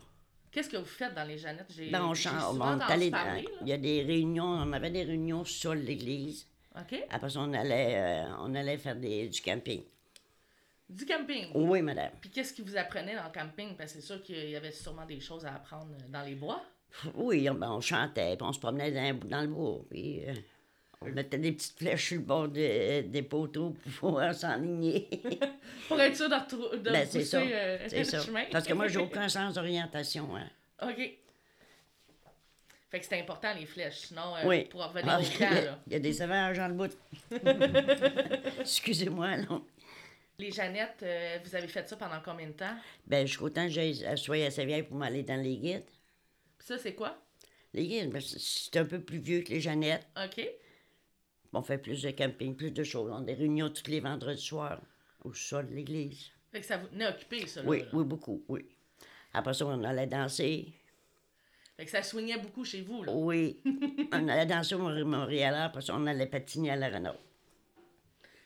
Qu'est-ce 0.50 0.70
que 0.70 0.78
vous 0.78 0.84
faites 0.86 1.14
dans 1.14 1.24
les 1.24 1.36
Jeannettes? 1.36 1.66
J'ai 1.70 1.90
Ben, 1.90 2.02
on 2.02 2.14
j'ai 2.14 2.30
on 2.30 2.56
parler, 2.78 3.10
dans- 3.10 3.18
là. 3.18 3.38
Il 3.60 3.68
y 3.68 3.72
a 3.72 3.76
des 3.78 4.02
réunions, 4.02 4.44
on 4.46 4.72
avait 4.72 4.90
des 4.90 5.02
réunions 5.04 5.44
sur 5.44 5.74
l'église. 5.74 6.46
OK. 6.74 6.98
Après 7.10 7.28
ça, 7.30 7.40
on 7.40 7.52
allait, 7.52 7.94
euh, 7.96 8.24
on 8.40 8.54
allait 8.54 8.78
faire 8.78 8.96
des, 8.96 9.28
du 9.28 9.40
camping. 9.42 9.82
Du 10.88 11.04
camping? 11.04 11.48
Oui, 11.54 11.82
madame. 11.82 12.12
Puis 12.20 12.30
qu'est-ce 12.30 12.54
qui 12.54 12.62
vous 12.62 12.76
apprenait 12.76 13.16
dans 13.16 13.24
le 13.24 13.32
camping? 13.32 13.76
Parce 13.76 13.92
que 13.92 14.00
c'est 14.00 14.06
sûr 14.06 14.22
qu'il 14.22 14.48
y 14.48 14.56
avait 14.56 14.70
sûrement 14.72 15.04
des 15.04 15.20
choses 15.20 15.44
à 15.44 15.54
apprendre 15.54 15.90
dans 16.08 16.22
les 16.22 16.34
bois. 16.36 16.62
Oui, 17.14 17.48
on, 17.50 17.54
ben, 17.54 17.70
on 17.72 17.80
chantait, 17.80 18.36
puis 18.36 18.46
on 18.46 18.52
se 18.52 18.60
promenait 18.60 18.92
dans, 18.92 19.28
dans 19.28 19.40
le 19.42 19.48
bois. 19.48 19.84
Puis 19.90 20.24
euh, 20.26 20.32
on 21.02 21.06
mettait 21.10 21.38
des 21.38 21.52
petites 21.52 21.78
flèches 21.78 22.08
sur 22.08 22.16
le 22.16 22.22
bord 22.22 22.48
de- 22.48 23.02
des 23.02 23.22
poteaux 23.22 23.70
pour 23.70 23.92
pouvoir 23.92 24.34
s'enligner. 24.34 25.08
Pour 25.88 26.00
être 26.00 26.16
sûr 26.16 26.28
de, 26.28 26.34
retrou- 26.34 26.70
de 26.82 26.90
ben, 26.90 27.06
c'est 27.08 27.24
ça. 27.24 27.40
euh, 27.40 27.78
c'est 27.86 28.02
ça. 28.04 28.20
chemin. 28.20 28.44
Parce 28.50 28.66
que 28.66 28.72
moi, 28.72 28.88
j'ai 28.88 28.98
aucun 28.98 29.28
sens 29.28 29.54
d'orientation. 29.54 30.34
Hein. 30.36 30.48
OK. 30.82 30.96
Fait 32.90 32.98
que 32.98 33.04
c'était 33.04 33.20
important, 33.20 33.52
les 33.54 33.66
flèches. 33.66 33.98
Sinon, 34.08 34.34
euh, 34.36 34.46
Oui. 34.46 34.64
pour 34.64 34.84
revenir 34.84 35.12
Ah, 35.12 35.18
au 35.20 35.22
il, 35.22 35.38
camp, 35.38 35.50
y 35.52 35.58
a, 35.58 35.64
là. 35.64 35.78
il 35.86 35.92
y 35.92 35.96
a 35.96 35.98
des 36.00 36.12
sauvages 36.12 36.56
dans 36.56 36.68
le 36.68 36.74
bout. 36.74 36.96
Excusez-moi, 38.60 39.36
là. 39.36 39.60
Les 40.38 40.50
Jeannettes, 40.50 41.02
euh, 41.02 41.38
vous 41.44 41.54
avez 41.54 41.68
fait 41.68 41.88
ça 41.88 41.96
pendant 41.96 42.20
combien 42.24 42.46
de 42.48 42.52
temps? 42.52 42.74
Ben, 43.06 43.26
jusqu'au 43.26 43.48
temps 43.48 43.64
que 43.66 43.70
j'ai 43.72 43.94
soyez 44.16 44.46
assez 44.46 44.64
vieille 44.66 44.82
pour 44.82 44.96
m'aller 44.96 45.22
dans 45.22 45.40
les 45.40 45.56
guides. 45.56 45.84
Puis 46.58 46.66
ça, 46.66 46.78
c'est 46.78 46.94
quoi? 46.94 47.16
Les 47.72 47.86
guides, 47.86 48.10
ben, 48.10 48.20
c'est- 48.20 48.38
c'est 48.40 48.76
un 48.78 48.84
peu 48.84 49.00
plus 49.00 49.18
vieux 49.18 49.40
que 49.42 49.50
les 49.50 49.60
Jeannettes. 49.60 50.06
OK. 50.16 50.46
On 51.52 51.62
fait 51.62 51.78
plus 51.78 52.02
de 52.02 52.10
camping, 52.10 52.54
plus 52.56 52.70
de 52.70 52.84
choses. 52.84 53.10
On 53.10 53.16
a 53.18 53.22
des 53.24 53.34
réunions 53.34 53.70
tous 53.70 53.90
les 53.90 54.00
vendredis 54.00 54.42
soirs 54.42 54.80
au 55.24 55.32
sol 55.32 55.68
de 55.68 55.74
l'église. 55.74 56.30
Fait 56.52 56.60
que 56.60 56.66
ça 56.66 56.76
vous 56.78 56.86
tenait 56.88 57.08
occupé, 57.08 57.46
ça, 57.46 57.62
là? 57.62 57.68
Oui, 57.68 57.80
là. 57.80 57.86
oui, 57.92 58.04
beaucoup, 58.04 58.44
oui. 58.48 58.66
Après 59.32 59.54
ça, 59.54 59.66
on 59.66 59.82
allait 59.84 60.06
danser. 60.06 60.72
Fait 61.76 61.84
que 61.84 61.90
ça 61.90 62.02
swingait 62.02 62.38
beaucoup 62.38 62.64
chez 62.64 62.80
vous, 62.82 63.02
là. 63.04 63.12
Oui. 63.12 63.60
on 64.12 64.28
allait 64.28 64.46
danser 64.46 64.74
au 64.74 64.78
Mont- 64.78 65.04
Montréal, 65.04 65.54
après 65.54 65.82
ça, 65.82 65.94
on 65.96 66.06
allait 66.06 66.26
patiner 66.26 66.70
à 66.70 66.76
la 66.76 66.88
Renault. 66.88 67.18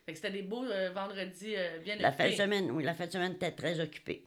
Fait 0.07 0.13
que 0.13 0.17
c'était 0.19 0.33
des 0.33 0.43
beaux 0.43 0.65
euh, 0.65 0.91
vendredis 0.91 1.55
euh, 1.57 1.79
bien 1.79 1.97
La 1.97 2.11
fin 2.13 2.29
de 2.29 2.35
semaine, 2.35 2.71
oui, 2.73 2.83
la 2.83 2.95
fin 2.95 3.07
de 3.07 3.13
semaine 3.13 3.33
était 3.33 3.53
très 3.53 3.79
occupée. 3.79 4.27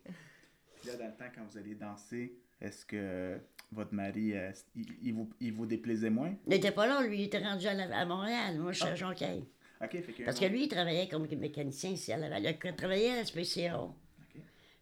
Puis 0.77 0.88
là, 0.88 0.96
dans 0.98 1.08
le 1.08 1.13
temps, 1.15 1.32
quand 1.36 1.44
vous 1.50 1.58
alliez 1.58 1.75
danser, 1.75 2.38
est-ce 2.62 2.86
que 2.86 3.40
votre 3.72 3.94
mari, 3.94 4.34
euh, 4.38 4.52
il, 4.76 4.86
il 5.02 5.14
vous, 5.14 5.30
il 5.40 5.54
vous 5.54 5.66
déplaisait 5.66 6.10
moins? 6.10 6.34
Il 6.46 6.50
n'était 6.50 6.72
pas 6.72 6.86
là, 6.88 7.02
lui, 7.02 7.20
il 7.20 7.24
était 7.26 7.40
rendu 7.40 7.66
à, 7.68 7.74
la- 7.74 7.98
à 7.98 8.06
Montréal. 8.06 8.58
Moi, 8.60 8.72
je 8.72 8.80
suis 8.80 8.88
Ah. 8.88 8.94
à 8.94 8.96
fait 10.02 10.14
que... 10.14 10.24
Parce 10.24 10.40
que 10.40 10.46
lui, 10.46 10.64
il 10.64 10.68
travaillait 10.70 11.08
comme 11.10 11.28
mécanicien 11.36 11.90
ici 11.90 12.14
à 12.14 12.18
Laval. 12.18 12.44
Il 12.44 12.48
a 12.68 12.74
travaillé 12.74 13.12
à 13.12 13.16
la 13.18 13.26
SPCA. 13.26 13.80
Puis 14.34 14.42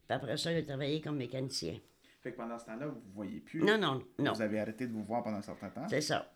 après 0.10 0.38
ça, 0.38 0.51
il 0.51 0.58
a 0.58 0.63
travaillé 0.63 1.01
comme 1.01 1.18
mécanicien. 1.18 1.75
Fait 2.22 2.32
que 2.34 2.38
pendant 2.38 2.60
ce 2.60 2.66
temps-là, 2.66 2.88
vous 2.88 3.01
ne 3.10 3.13
voyez 3.16 3.40
plus. 3.40 3.62
Non, 3.63 3.78
non, 3.80 4.04
non. 4.20 4.34
Vous 4.34 4.42
avez 4.42 4.60
arrêté 4.60 4.86
de 4.86 4.92
vous 4.92 5.04
voir 5.04 5.24
pendant 5.24 5.38
un 5.38 5.42
certain 5.42 5.70
temps. 5.70 5.88
C'est 5.90 6.01
ça. 6.01 6.32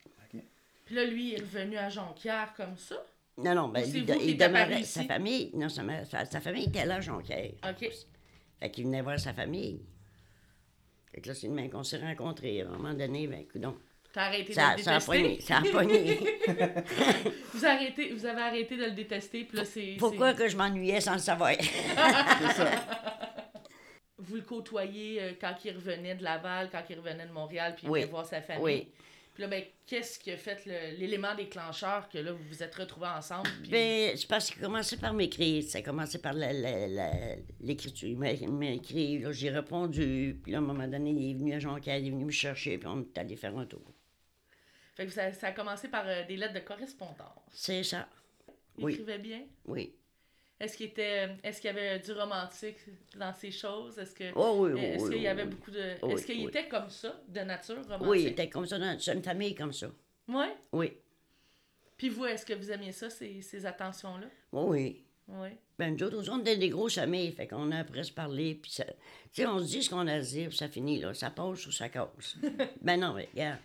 Puis 0.86 0.96
là, 0.96 1.04
lui, 1.06 1.30
il 1.30 1.34
est 1.36 1.40
revenu 1.42 1.78
à 1.78 1.90
Jonquière 1.90 2.54
comme 2.56 2.78
ça? 2.78 2.96
Non, 3.38 3.54
non, 3.56 3.68
ben, 3.70 3.84
vous 3.84 3.98
il 3.98 4.04
apparu 4.12 4.36
demeurait. 4.36 4.84
Sa 4.84 5.04
famille, 5.04 5.52
non, 5.56 5.68
sa 5.68 6.42
famille 6.42 6.66
était 6.66 6.86
là, 6.86 6.96
à 6.96 7.02
Jonquière. 7.02 7.52
OK. 7.70 7.90
Fait 8.60 8.72
qu'il 8.72 8.86
venait 8.86 9.02
voir 9.02 9.20
sa 9.20 9.34
famille. 9.34 9.82
Fait 11.16 11.22
que 11.22 11.30
là, 11.30 11.34
c'est 11.34 11.48
demain 11.48 11.70
qu'on 11.70 11.84
s'est 11.84 11.98
rencontrés. 11.98 12.62
À 12.62 12.66
un 12.66 12.72
moment 12.72 12.94
donné, 12.94 13.26
ben, 13.26 13.46
coudonc. 13.48 13.78
T'as 14.12 14.24
arrêté 14.24 14.52
Ça, 14.54 14.74
de 14.74 14.80
le 14.80 14.84
ça 14.84 14.96
a 14.96 15.00
pogné, 15.00 15.40
ça 15.40 15.58
a 15.58 15.62
pogné. 15.62 16.20
vous, 17.54 17.66
arrêtez, 17.66 18.12
vous 18.12 18.26
avez 18.26 18.42
arrêté 18.42 18.76
de 18.76 18.84
le 18.84 18.92
détester, 18.92 19.46
puis 19.46 19.58
là, 19.58 19.64
c'est... 19.66 19.96
Pourquoi 19.98 20.32
c'est- 20.34 20.44
que 20.44 20.50
je 20.50 20.58
m'ennuyais 20.58 21.00
sans 21.00 21.14
le 21.14 21.20
savoir? 21.20 21.52
Vous 24.18 24.36
le 24.36 24.42
côtoyez 24.42 25.22
euh, 25.22 25.32
quand 25.40 25.54
il 25.66 25.76
revenait 25.76 26.16
de 26.16 26.24
Laval, 26.24 26.70
quand 26.72 26.82
il 26.90 26.98
revenait 26.98 27.28
de 27.28 27.32
Montréal, 27.32 27.76
puis 27.76 27.86
il 27.86 27.90
Oui. 27.90 28.00
venait 28.02 28.12
voir 28.12 28.26
sa 28.26 28.42
famille? 28.42 28.64
Oui. 28.64 28.88
Puis 29.36 29.42
là, 29.44 29.50
ben, 29.50 29.64
qu'est-ce 29.86 30.18
qui 30.18 30.32
a 30.32 30.38
fait 30.38 30.66
l'élément 30.98 31.36
déclencheur 31.36 32.08
que 32.10 32.18
là, 32.18 32.32
vous 32.32 32.44
vous 32.48 32.64
êtes 32.64 32.74
retrouvés 32.74 33.08
ensemble? 33.08 33.50
puis- 33.62 33.70
Ben, 33.70 34.16
c'est 34.18 34.28
parce 34.28 34.50
qu'il 34.50 34.62
commençait 34.62 34.96
par 34.98 35.14
m'écrire. 35.14 35.62
Ça 35.64 35.80
a 35.80 35.82
commencé 35.82 36.18
par 36.20 36.34
l'écriture. 37.60 38.08
Il 38.10 38.18
m'a 38.18 38.70
écrit, 38.72 39.20
là, 39.20 39.32
j'ai 39.32 39.50
répondu. 39.50 40.40
Puis 40.42 40.52
là, 40.52 40.60
à 40.60 40.62
un 40.62 40.64
moment 40.64 40.88
donné, 40.88 41.12
il 41.12 41.32
est 41.32 41.34
venu 41.34 41.54
à 41.54 41.60
Jonquière, 41.60 41.98
il 41.98 42.08
est 42.08 42.12
venu 42.12 42.26
me 42.26 42.32
chercher, 42.32 42.78
puis 42.78 42.88
on 42.88 43.02
est 43.02 43.18
allé 43.18 43.36
faire 43.36 43.58
un 43.58 43.66
tour. 43.66 43.82
Fait 44.96 45.06
que 45.06 45.12
ça, 45.12 45.34
ça 45.34 45.48
a 45.48 45.52
commencé 45.52 45.90
par 45.90 46.08
euh, 46.08 46.24
des 46.26 46.38
lettres 46.38 46.54
de 46.54 46.60
correspondance. 46.60 47.18
C'est 47.52 47.84
ça. 47.84 48.08
Il 48.78 48.86
Oui. 48.86 48.94
écrivait 48.94 49.18
bien? 49.20 49.42
Oui. 49.66 49.94
Est-ce 50.60 50.78
qu'il 50.78 50.86
était, 50.88 51.30
est-ce 51.44 51.60
qu'il 51.60 51.68
y 51.70 51.78
avait 51.78 52.00
du 52.00 52.14
romantique 52.14 52.78
dans 53.18 53.34
ces 53.34 53.52
choses? 53.52 54.00
Est-ce 54.00 54.16
que, 54.16 54.32
Oh 54.36 54.56
oui, 54.60 54.72
oui, 54.74 54.80
est-ce 54.86 55.04
oui, 55.04 55.10
qu'il 55.10 55.18
y 55.18 55.22
oui, 55.22 55.28
avait 55.28 55.44
oui. 55.44 55.50
beaucoup 55.50 55.72
de, 55.72 55.96
Oui, 56.04 56.14
est-ce 56.14 56.26
qu'il 56.26 56.38
oui. 56.40 56.48
était 56.48 56.68
comme 56.70 56.90
ça, 56.90 57.22
de 57.28 57.40
nature 57.42 57.84
romantique? 57.84 58.08
Oui, 58.08 58.22
il 58.22 58.28
était 58.28 58.50
comme 58.50 58.66
ça. 58.66 58.80
dans- 58.80 58.98
une 58.98 59.22
famille 59.24 59.54
comme 59.54 59.74
ça. 59.74 59.88
Ouais? 60.30 60.56
Oui. 60.72 60.94
Puis 61.98 62.10
vous, 62.10 62.26
est-ce 62.26 62.46
que 62.46 62.54
vous 62.54 62.72
aimiez 62.72 62.92
ça, 62.94 63.10
ces, 63.10 63.42
ces 63.42 63.66
attentions-là? 63.66 64.28
Oui. 64.54 65.02
Oui. 65.28 65.50
Ben, 65.78 65.96
nous 65.96 66.04
autres, 66.04 66.30
on 66.32 66.40
était 66.40 66.56
des 66.56 66.70
grosses 66.70 66.96
familles, 66.96 67.32
fait 67.32 67.48
qu'on 67.48 67.72
a 67.72 67.80
après 67.80 68.04
se 68.04 68.12
parler, 68.14 68.56
puis 68.56 68.72
ça... 68.72 68.86
Tu 68.86 69.42
sais, 69.42 69.48
on 69.48 69.60
se 69.60 69.66
dit 69.66 69.84
ce 69.84 69.90
qu'on 69.90 70.08
a 70.08 70.14
à 70.14 70.20
dire, 70.20 70.50
puis 70.50 70.58
ça 70.58 70.70
finit, 70.70 71.00
là. 71.00 71.14
Ça 71.14 71.32
passe 71.32 71.66
ou 71.68 71.72
ça 71.72 71.90
casse. 71.90 72.38
ben 72.82 72.98
non, 73.00 73.14
mais 73.14 73.28
regarde. 73.34 73.60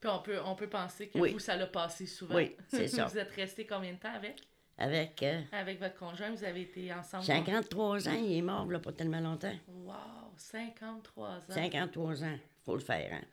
Puis 0.00 0.10
on 0.10 0.18
peut, 0.20 0.38
on 0.44 0.54
peut 0.54 0.68
penser 0.68 1.08
que 1.08 1.18
Oui. 1.18 1.32
vous, 1.32 1.38
ça 1.38 1.56
l'a 1.56 1.66
passé 1.68 2.04
souvent. 2.06 2.34
Oui, 2.34 2.54
c'est 2.68 2.88
ça. 2.88 3.06
vous 3.06 3.16
êtes 3.16 3.30
resté 3.30 3.64
combien 3.66 3.92
de 3.92 3.98
temps 3.98 4.12
avec? 4.14 4.42
Avec 4.76 5.22
euh, 5.22 5.40
Avec 5.52 5.78
votre 5.78 5.96
conjoint, 5.96 6.30
vous 6.30 6.44
avez 6.44 6.62
été 6.62 6.92
ensemble? 6.92 7.24
53 7.24 8.08
ans, 8.08 8.12
il 8.12 8.32
est 8.38 8.42
mort, 8.42 8.66
là, 8.66 8.80
pas 8.80 8.92
tellement 8.92 9.20
longtemps. 9.20 9.54
Wow, 9.68 9.94
53 10.36 11.28
ans. 11.28 11.40
53 11.48 12.24
ans, 12.24 12.38
faut 12.64 12.74
le 12.74 12.80
faire, 12.80 13.12
hein. 13.12 13.24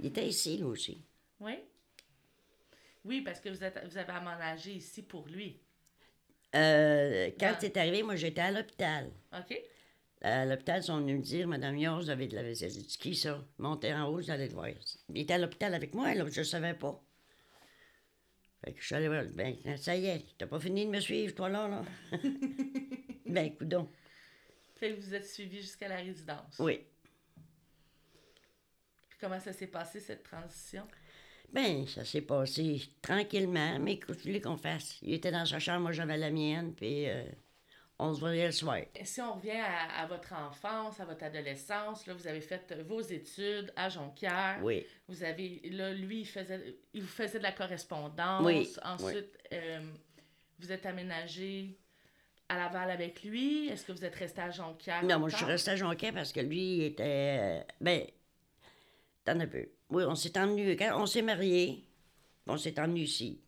Il 0.00 0.06
était 0.06 0.26
ici, 0.26 0.56
lui 0.56 0.64
aussi. 0.64 1.04
Oui? 1.38 1.58
Oui, 3.04 3.20
parce 3.20 3.40
que 3.40 3.50
vous, 3.50 3.62
êtes, 3.62 3.78
vous 3.84 3.98
avez 3.98 4.12
aménagé 4.12 4.72
ici 4.72 5.02
pour 5.02 5.26
lui. 5.28 5.60
Euh, 6.54 7.30
quand 7.38 7.54
c'est 7.60 7.76
arrivé, 7.76 8.02
moi, 8.02 8.16
j'étais 8.16 8.40
à 8.40 8.50
l'hôpital. 8.50 9.10
OK? 9.32 9.60
À 10.22 10.44
l'hôpital, 10.46 10.80
ils 10.80 10.84
sont 10.84 10.98
venus 10.98 11.18
me 11.18 11.22
dire, 11.22 11.48
Madame 11.48 11.76
Yor, 11.76 12.00
vous 12.00 12.10
avez 12.10 12.28
de 12.28 12.36
la 12.36 12.42
dit, 12.52 12.96
qui 13.00 13.14
ça? 13.14 13.44
Montez 13.58 13.92
en 13.92 14.06
haut, 14.06 14.16
vous 14.16 14.30
allez 14.30 14.48
le 14.48 14.54
voir. 14.54 14.68
Il 15.08 15.18
était 15.18 15.34
à 15.34 15.38
l'hôpital 15.38 15.74
avec 15.74 15.94
moi, 15.94 16.14
là, 16.14 16.24
je 16.30 16.40
ne 16.40 16.44
savais 16.44 16.74
pas. 16.74 17.02
Fait 18.64 18.72
que 18.72 18.80
je 18.80 18.86
suis 18.86 18.94
allée 18.94 19.08
voir, 19.08 19.24
ben, 19.32 19.56
ça 19.76 19.96
y 19.96 20.06
est, 20.06 20.24
t'as 20.38 20.46
pas 20.46 20.60
fini 20.60 20.86
de 20.86 20.90
me 20.90 21.00
suivre, 21.00 21.34
toi, 21.34 21.48
là, 21.48 21.66
là? 21.66 21.82
ben, 23.26 23.54
coudon. 23.56 23.88
Fait 24.76 24.94
que 24.94 25.00
vous 25.00 25.14
êtes 25.14 25.26
suivi 25.26 25.60
jusqu'à 25.60 25.88
la 25.88 25.96
résidence. 25.96 26.56
Oui. 26.60 26.80
Puis 29.08 29.18
comment 29.20 29.40
ça 29.40 29.52
s'est 29.52 29.66
passé, 29.66 29.98
cette 29.98 30.22
transition? 30.22 30.86
Ben, 31.52 31.86
ça 31.86 32.04
s'est 32.04 32.22
passé 32.22 32.80
tranquillement, 33.02 33.78
mais 33.80 33.98
que 33.98 34.12
tu 34.12 34.28
voulais 34.28 34.40
qu'on 34.40 34.56
fasse? 34.56 34.98
Il 35.02 35.12
était 35.12 35.32
dans 35.32 35.44
sa 35.44 35.58
chambre, 35.58 35.82
moi 35.82 35.92
j'avais 35.92 36.16
la 36.16 36.30
mienne, 36.30 36.72
puis 36.74 37.08
euh, 37.08 37.24
on 38.02 38.14
se 38.14 38.20
voyait 38.20 38.46
le 38.46 38.52
soir. 38.52 38.78
Si 39.04 39.20
on 39.20 39.34
revient 39.34 39.50
à, 39.60 40.02
à 40.02 40.06
votre 40.06 40.32
enfance, 40.32 40.98
à 41.00 41.04
votre 41.04 41.24
adolescence, 41.24 42.06
là, 42.06 42.14
vous 42.14 42.26
avez 42.26 42.40
fait 42.40 42.72
vos 42.86 43.00
études 43.00 43.72
à 43.76 43.88
Jonquière. 43.88 44.58
Oui. 44.62 44.84
Vous 45.08 45.22
avez, 45.22 45.60
là, 45.70 45.92
lui, 45.92 46.20
il, 46.20 46.26
faisait, 46.26 46.76
il 46.94 47.02
vous 47.02 47.08
faisait 47.08 47.38
de 47.38 47.42
la 47.44 47.52
correspondance. 47.52 48.44
Oui, 48.44 48.68
Ensuite, 48.84 49.38
euh, 49.52 49.80
vous 50.58 50.72
êtes 50.72 50.84
aménagé 50.86 51.78
à 52.48 52.56
Laval 52.56 52.90
avec 52.90 53.22
lui. 53.22 53.68
Est-ce 53.68 53.84
que 53.86 53.92
vous 53.92 54.04
êtes 54.04 54.14
resté 54.16 54.40
à 54.40 54.50
Jonquière? 54.50 55.02
Non, 55.04 55.18
moi 55.18 55.28
je 55.28 55.36
suis 55.36 55.44
restée 55.46 55.70
à 55.70 55.76
Jonquière 55.76 56.12
parce 56.12 56.32
que 56.32 56.40
lui 56.40 56.76
il 56.76 56.82
était. 56.84 57.38
euh, 57.40 57.60
ben, 57.80 58.02
t'en 59.24 59.38
as 59.40 59.46
peu. 59.46 59.66
Oui, 59.90 60.04
on 60.06 60.14
s'est 60.14 60.36
emmenés. 60.38 60.76
Quand 60.76 61.00
on 61.00 61.06
s'est 61.06 61.22
mariés, 61.22 61.84
on 62.46 62.56
s'est 62.56 62.78
emmenés 62.80 63.00
ici. 63.02 63.40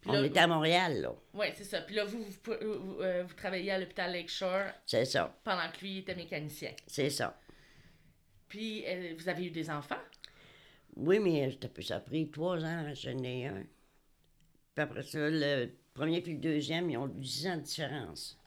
Puis 0.00 0.10
on 0.10 0.14
là, 0.14 0.26
était 0.26 0.38
à 0.40 0.46
Montréal, 0.46 1.00
là. 1.00 1.12
Oui, 1.34 1.46
c'est 1.54 1.64
ça. 1.64 1.80
Puis 1.80 1.94
là, 1.96 2.04
vous, 2.04 2.22
vous, 2.22 2.32
vous, 2.44 3.00
euh, 3.02 3.24
vous 3.24 3.34
travaillez 3.34 3.72
à 3.72 3.78
l'hôpital 3.78 4.12
Lakeshore 4.12 4.70
C'est 4.86 5.04
ça. 5.04 5.36
pendant 5.44 5.68
que 5.72 5.80
lui 5.80 5.98
était 5.98 6.14
mécanicien. 6.14 6.72
C'est 6.86 7.10
ça. 7.10 7.38
Puis, 8.48 8.84
euh, 8.86 9.14
vous 9.18 9.28
avez 9.28 9.46
eu 9.46 9.50
des 9.50 9.68
enfants? 9.70 9.98
Oui, 10.96 11.18
mais 11.18 11.56
ça 11.82 11.96
a- 11.96 12.00
pris 12.00 12.30
trois 12.30 12.64
ans, 12.64 12.92
j'en 12.94 13.22
ai 13.22 13.46
un. 13.46 13.62
Puis 14.74 14.82
après 14.82 15.02
ça, 15.02 15.18
le 15.30 15.70
premier 15.94 16.22
puis 16.22 16.32
le 16.34 16.38
deuxième, 16.38 16.88
ils 16.90 16.96
ont 16.96 17.08
10 17.08 17.46
ans 17.48 17.56
de 17.56 17.62
différence. 17.62 18.38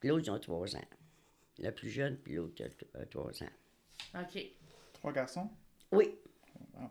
Puis 0.00 0.08
l'autre, 0.08 0.24
ils 0.26 0.30
ont 0.30 0.38
trois 0.38 0.74
ans. 0.76 0.84
Le 1.58 1.70
plus 1.70 1.90
jeune, 1.90 2.16
puis 2.16 2.34
l'autre, 2.34 2.62
a 2.64 2.98
a 3.00 3.06
trois 3.06 3.30
ans. 3.42 4.20
OK. 4.20 4.42
Trois 4.94 5.12
garçons? 5.12 5.48
Oui. 5.92 6.14
Wow. 6.74 6.90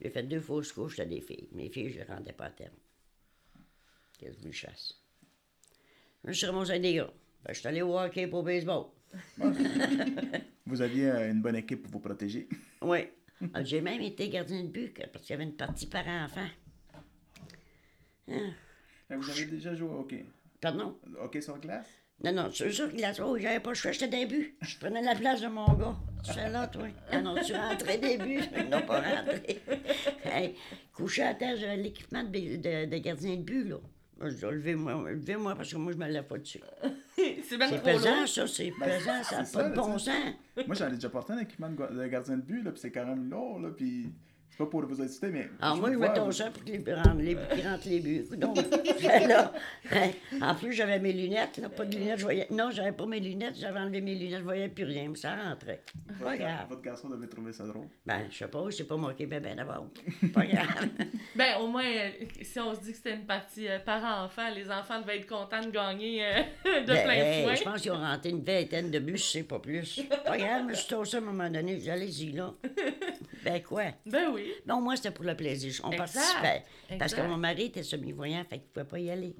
J'ai 0.00 0.10
fait 0.10 0.22
deux 0.24 0.40
fausses 0.40 0.72
couches 0.72 0.98
à 1.00 1.04
des 1.06 1.20
filles. 1.20 1.48
Mes 1.52 1.68
filles, 1.70 1.90
je 1.90 2.00
ne 2.00 2.04
les 2.04 2.12
rendais 2.12 2.32
pas 2.32 2.46
à 2.46 2.50
terme. 2.50 2.74
Qu'est-ce 4.18 4.38
que 4.38 4.50
je 4.50 4.56
chasse? 4.56 4.94
Je 6.24 6.32
suis 6.32 6.46
remonté 6.46 6.72
à 6.72 6.78
des 6.78 6.94
gars. 6.94 7.12
Ben, 7.44 7.52
je 7.52 7.58
suis 7.58 7.68
allé 7.68 7.82
au 7.82 7.98
hockey 7.98 8.26
pour 8.26 8.42
baseball. 8.42 8.86
Vous 10.66 10.80
aviez 10.80 11.10
euh, 11.10 11.30
une 11.30 11.42
bonne 11.42 11.56
équipe 11.56 11.82
pour 11.82 11.92
vous 11.92 12.00
protéger. 12.00 12.48
Oui. 12.82 12.98
Ah, 13.52 13.62
J'ai 13.62 13.80
même 13.80 14.00
été 14.00 14.28
gardien 14.28 14.62
de 14.62 14.68
but 14.68 14.94
parce 15.12 15.24
qu'il 15.24 15.34
y 15.34 15.34
avait 15.34 15.44
une 15.44 15.56
partie. 15.56 15.86
Fait 15.86 16.04
que 18.26 19.14
Vous 19.16 19.30
avez 19.30 19.44
déjà 19.46 19.74
joué 19.74 19.88
au 19.88 20.00
hockey? 20.00 20.24
Pardon? 20.60 20.98
Hockey 21.20 21.40
sur 21.42 21.58
glace? 21.58 21.88
Non, 22.24 22.32
non, 22.32 22.48
c'est 22.50 22.70
sûr 22.70 22.90
que 22.90 22.98
la 22.98 23.12
oh, 23.22 23.36
j'avais 23.36 23.60
pas 23.60 23.68
le 23.70 23.74
choix, 23.74 23.92
j'étais 23.92 24.08
des 24.08 24.24
buts. 24.24 24.56
Je 24.62 24.78
prenais 24.78 25.02
la 25.02 25.14
place 25.14 25.42
de 25.42 25.48
mon 25.48 25.70
gars. 25.74 25.94
Tu 26.24 26.32
fais 26.32 26.48
là, 26.48 26.66
toi? 26.68 26.86
Ah 27.12 27.20
non, 27.20 27.34
tu 27.44 27.52
rentrais 27.52 27.98
des 27.98 28.16
buts. 28.16 28.40
Ils 28.56 28.70
n'ont 28.70 28.80
pas 28.80 29.02
rentré. 29.02 29.60
hey, 30.24 30.54
couché 30.94 31.22
à 31.22 31.34
terre, 31.34 31.54
j'avais 31.58 31.76
l'équipement 31.76 32.24
de, 32.24 32.30
de, 32.30 32.86
de 32.86 32.98
gardien 32.98 33.36
de 33.36 33.42
but, 33.42 33.68
là. 33.68 33.76
Moi, 34.18 34.30
je 34.30 34.36
dis, 34.36 34.42
levez-moi, 34.42 35.10
levez-moi 35.10 35.54
parce 35.54 35.70
que 35.70 35.76
moi, 35.76 35.92
je 35.92 35.98
me 35.98 36.08
lève 36.08 36.24
pas 36.24 36.38
dessus. 36.38 36.60
c'est 37.16 37.58
trop 37.58 37.78
pesant, 37.78 38.26
ça, 38.26 38.46
c'est 38.46 38.72
Ben, 38.80 38.86
pesant, 38.86 39.22
ça 39.22 39.38
n'a 39.38 39.44
c'est 39.44 39.58
pas 39.58 39.64
ça, 39.64 39.68
de 39.68 39.74
bon 39.74 39.98
sens. 39.98 40.34
Moi, 40.66 40.74
j'en 40.76 40.88
ai 40.88 40.94
déjà 40.94 41.10
porté 41.10 41.34
un 41.34 41.38
équipement 41.40 41.68
de, 41.68 41.94
de 41.94 42.06
gardien 42.06 42.36
de 42.38 42.42
but, 42.42 42.62
là, 42.62 42.70
puis 42.70 42.80
c'est 42.80 42.90
quand 42.90 43.04
même 43.04 43.28
lourd, 43.28 43.58
là, 43.58 43.68
puis 43.76 44.14
c'est 44.54 44.64
pas 44.64 44.70
pour 44.70 44.86
vous 44.86 45.02
inciter, 45.02 45.30
mais... 45.30 45.48
Alors, 45.60 45.78
moi, 45.78 45.90
je 45.90 45.96
vois, 45.96 46.10
ton 46.10 46.26
là, 46.26 46.32
sang 46.32 46.52
pour 46.52 46.62
qu'ils 46.62 46.94
rentrent 46.94 47.16
les, 47.16 47.36
qu'ils 47.52 47.66
rentrent 47.66 47.88
les 47.88 47.98
buts. 47.98 48.24
Donc, 48.36 48.56
là, 49.02 49.52
hein, 49.90 50.10
en 50.40 50.54
plus, 50.54 50.72
j'avais 50.72 51.00
mes 51.00 51.12
lunettes, 51.12 51.56
là, 51.56 51.68
pas 51.68 51.84
de 51.84 51.96
lunettes, 51.96 52.20
je 52.20 52.22
voyais... 52.22 52.46
Non, 52.52 52.70
j'avais 52.70 52.92
pas 52.92 53.04
mes 53.04 53.18
lunettes, 53.18 53.56
j'avais 53.58 53.80
enlevé 53.80 54.00
mes 54.00 54.14
lunettes, 54.14 54.38
je 54.38 54.44
voyais 54.44 54.68
plus 54.68 54.84
rien, 54.84 55.08
mais 55.08 55.16
ça 55.16 55.34
rentrait. 55.34 55.82
Pas 56.06 56.14
votre, 56.24 56.38
grave. 56.38 56.66
votre 56.68 56.82
garçon 56.82 57.08
devait 57.08 57.26
trouver 57.26 57.52
ça 57.52 57.64
drôle. 57.66 57.88
Ben, 58.06 58.28
je 58.30 58.36
sais 58.36 58.46
pas, 58.46 58.64
c'est 58.70 58.84
pas 58.86 58.96
moi 58.96 59.12
qui 59.14 59.26
ben 59.26 59.42
ben 59.42 59.56
d'abord. 59.56 59.88
Pas 60.32 60.46
grave. 60.46 60.88
Ben, 61.34 61.56
au 61.60 61.66
moins, 61.66 61.82
euh, 61.84 62.10
si 62.40 62.60
on 62.60 62.76
se 62.76 62.80
dit 62.80 62.92
que 62.92 62.96
c'était 62.96 63.14
une 63.14 63.26
partie 63.26 63.66
euh, 63.66 63.80
parent-enfant, 63.80 64.50
les 64.54 64.70
enfants 64.70 65.00
devaient 65.00 65.18
être 65.18 65.26
contents 65.26 65.64
de 65.64 65.70
gagner 65.70 66.24
euh, 66.24 66.42
de 66.64 66.86
Ben, 66.86 67.02
plein 67.02 67.12
hey, 67.12 67.44
fouet. 67.44 67.56
je 67.56 67.64
pense 67.64 67.80
qu'ils 67.82 67.90
ont 67.90 67.98
rentré 67.98 68.30
une 68.30 68.44
vingtaine 68.44 68.92
de 68.92 69.00
bus, 69.00 69.20
je 69.26 69.30
sais 69.32 69.42
pas 69.42 69.58
plus. 69.58 70.00
Pas 70.24 70.38
grave, 70.38 70.62
mais 70.68 70.74
je 70.74 70.78
suis 70.78 70.94
ça 71.06 71.16
à 71.16 71.20
un 71.20 71.24
moment 71.24 71.50
donné, 71.50 71.90
allez-y, 71.90 72.30
là. 72.30 72.54
Ben 73.44 73.62
quoi? 73.62 73.84
Ben 74.06 74.30
oui. 74.32 74.52
Non, 74.66 74.80
moi, 74.80 74.96
c'était 74.96 75.10
pour 75.10 75.24
le 75.24 75.36
plaisir. 75.36 75.72
On 75.84 75.90
Exact, 75.90 76.12
participait. 76.14 76.64
Parce 76.98 77.14
que 77.14 77.20
mon 77.22 77.36
mari 77.36 77.64
était 77.66 77.82
semi-voyant, 77.82 78.44
fait 78.44 78.58
qu'il 78.58 78.68
pouvait 78.68 78.86
pas 78.86 78.98
y 78.98 79.10
aller. 79.10 79.36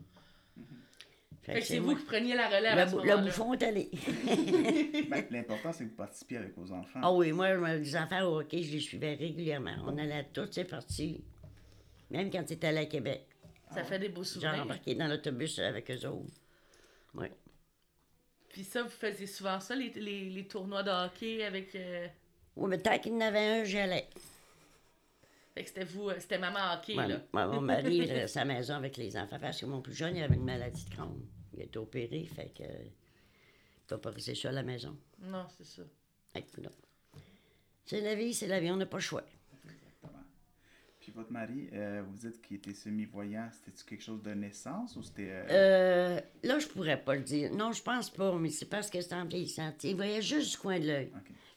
Fait 1.42 1.60
que 1.60 1.66
c'est 1.66 1.78
vous 1.78 1.94
qui 1.94 2.04
preniez 2.04 2.34
la 2.34 2.46
relève 2.46 2.78
à 2.78 2.84
Le, 2.84 2.90
ce 2.90 2.96
bou- 2.96 3.02
le 3.02 3.16
bouffon 3.18 3.52
est 3.52 3.62
allé. 3.62 3.90
Ben, 5.10 5.26
L'important, 5.30 5.72
c'est 5.72 5.84
que 5.84 5.90
vous 5.90 5.96
participiez 5.96 6.38
avec 6.38 6.56
vos 6.56 6.72
enfants. 6.72 7.00
Ah 7.02 7.12
oui, 7.12 7.32
moi, 7.32 7.54
les 7.76 7.96
enfants 7.96 8.22
au 8.22 8.40
hockey, 8.40 8.62
je 8.62 8.72
les 8.72 8.80
suivais 8.80 9.14
régulièrement. 9.14 9.74
On 9.86 9.98
allait 9.98 10.20
à 10.20 10.24
toutes 10.24 10.54
ces 10.54 10.64
parties. 10.64 11.22
Même 12.10 12.30
quand 12.30 12.42
c'était 12.48 12.68
allé 12.68 12.78
à 12.78 12.86
Québec. 12.86 13.26
Ça 13.74 13.84
fait 13.84 13.98
des 13.98 14.08
beaux 14.08 14.22
Genre 14.22 14.32
souvenirs. 14.32 14.62
embarqué 14.62 14.94
dans 14.94 15.06
l'autobus 15.06 15.58
avec 15.58 15.90
eux 15.90 16.06
autres. 16.06 16.32
Oui. 17.14 17.26
Puis 18.48 18.64
ça, 18.64 18.82
vous 18.82 18.88
faisiez 18.88 19.26
souvent 19.26 19.60
ça, 19.60 19.74
les, 19.74 19.90
les, 19.90 20.30
les 20.30 20.46
tournois 20.46 20.82
de 20.82 20.90
hockey 20.90 21.44
avec... 21.44 21.74
euh, 21.74 22.06
Oui, 22.56 22.68
mais 22.70 22.78
tant 22.78 22.98
qu'il 22.98 23.12
y 23.12 23.16
en 23.16 23.20
avait 23.20 23.60
un, 23.60 23.64
j'y 23.64 23.78
allais. 23.78 24.08
Fait 25.54 25.62
que 25.62 25.68
c'était 25.68 25.84
vous, 25.84 26.08
euh, 26.08 26.16
c'était 26.18 26.38
maman 26.38 26.58
hockey, 26.74 26.94
là. 26.94 27.20
mon 27.32 27.60
mari 27.60 27.96
il 27.98 28.12
restait 28.12 28.40
à 28.40 28.44
la 28.44 28.54
maison 28.54 28.74
avec 28.74 28.96
les 28.96 29.16
enfants 29.16 29.38
parce 29.40 29.60
que 29.60 29.66
mon 29.66 29.80
plus 29.80 29.94
jeune, 29.94 30.16
il 30.16 30.22
avait 30.22 30.34
une 30.34 30.44
maladie 30.44 30.84
de 30.84 30.90
Crohn. 30.94 31.20
Il 31.52 31.60
a 31.60 31.64
été 31.64 31.78
opéré, 31.78 32.24
fait 32.26 32.52
que. 32.56 32.64
Il 32.64 33.86
peut 33.86 33.98
pas 33.98 34.10
rester 34.10 34.34
seul 34.34 34.50
à 34.52 34.54
la 34.54 34.62
maison. 34.62 34.96
Non, 35.20 35.46
c'est 35.56 35.66
ça. 35.66 35.82
Fait 36.32 36.42
que, 36.42 36.60
non. 36.60 36.70
C'est 37.84 38.00
la 38.00 38.14
vie, 38.14 38.32
c'est 38.32 38.46
la 38.48 38.58
vie, 38.58 38.70
on 38.70 38.76
n'a 38.76 38.86
pas 38.86 38.96
le 38.96 39.02
choix. 39.02 39.22
Exactement. 39.62 40.24
Puis 41.00 41.12
votre 41.12 41.30
mari, 41.30 41.68
euh, 41.74 42.02
vous 42.08 42.16
dites 42.16 42.40
qu'il 42.40 42.56
était 42.56 42.72
semi-voyant, 42.72 43.48
c'était 43.52 43.76
quelque 43.86 44.02
chose 44.02 44.22
de 44.22 44.32
naissance 44.32 44.96
ou 44.96 45.02
c'était... 45.02 45.28
euh, 45.30 45.46
Euh, 45.50 46.20
là, 46.44 46.58
je 46.58 46.66
pourrais 46.66 46.96
pas 47.00 47.14
le 47.14 47.20
dire. 47.22 47.52
Non, 47.52 47.72
je 47.72 47.82
pense 47.82 48.08
pas, 48.10 48.34
mais 48.38 48.48
c'est 48.48 48.64
parce 48.70 48.88
que 48.88 49.00
c'est 49.02 49.14
en 49.14 49.26
vieillissant. 49.26 49.72
Il 49.84 49.96
voyait 49.96 50.22
juste 50.22 50.52
du 50.52 50.56
coin 50.56 50.80
de 50.80 50.86
l'œil. 50.86 51.12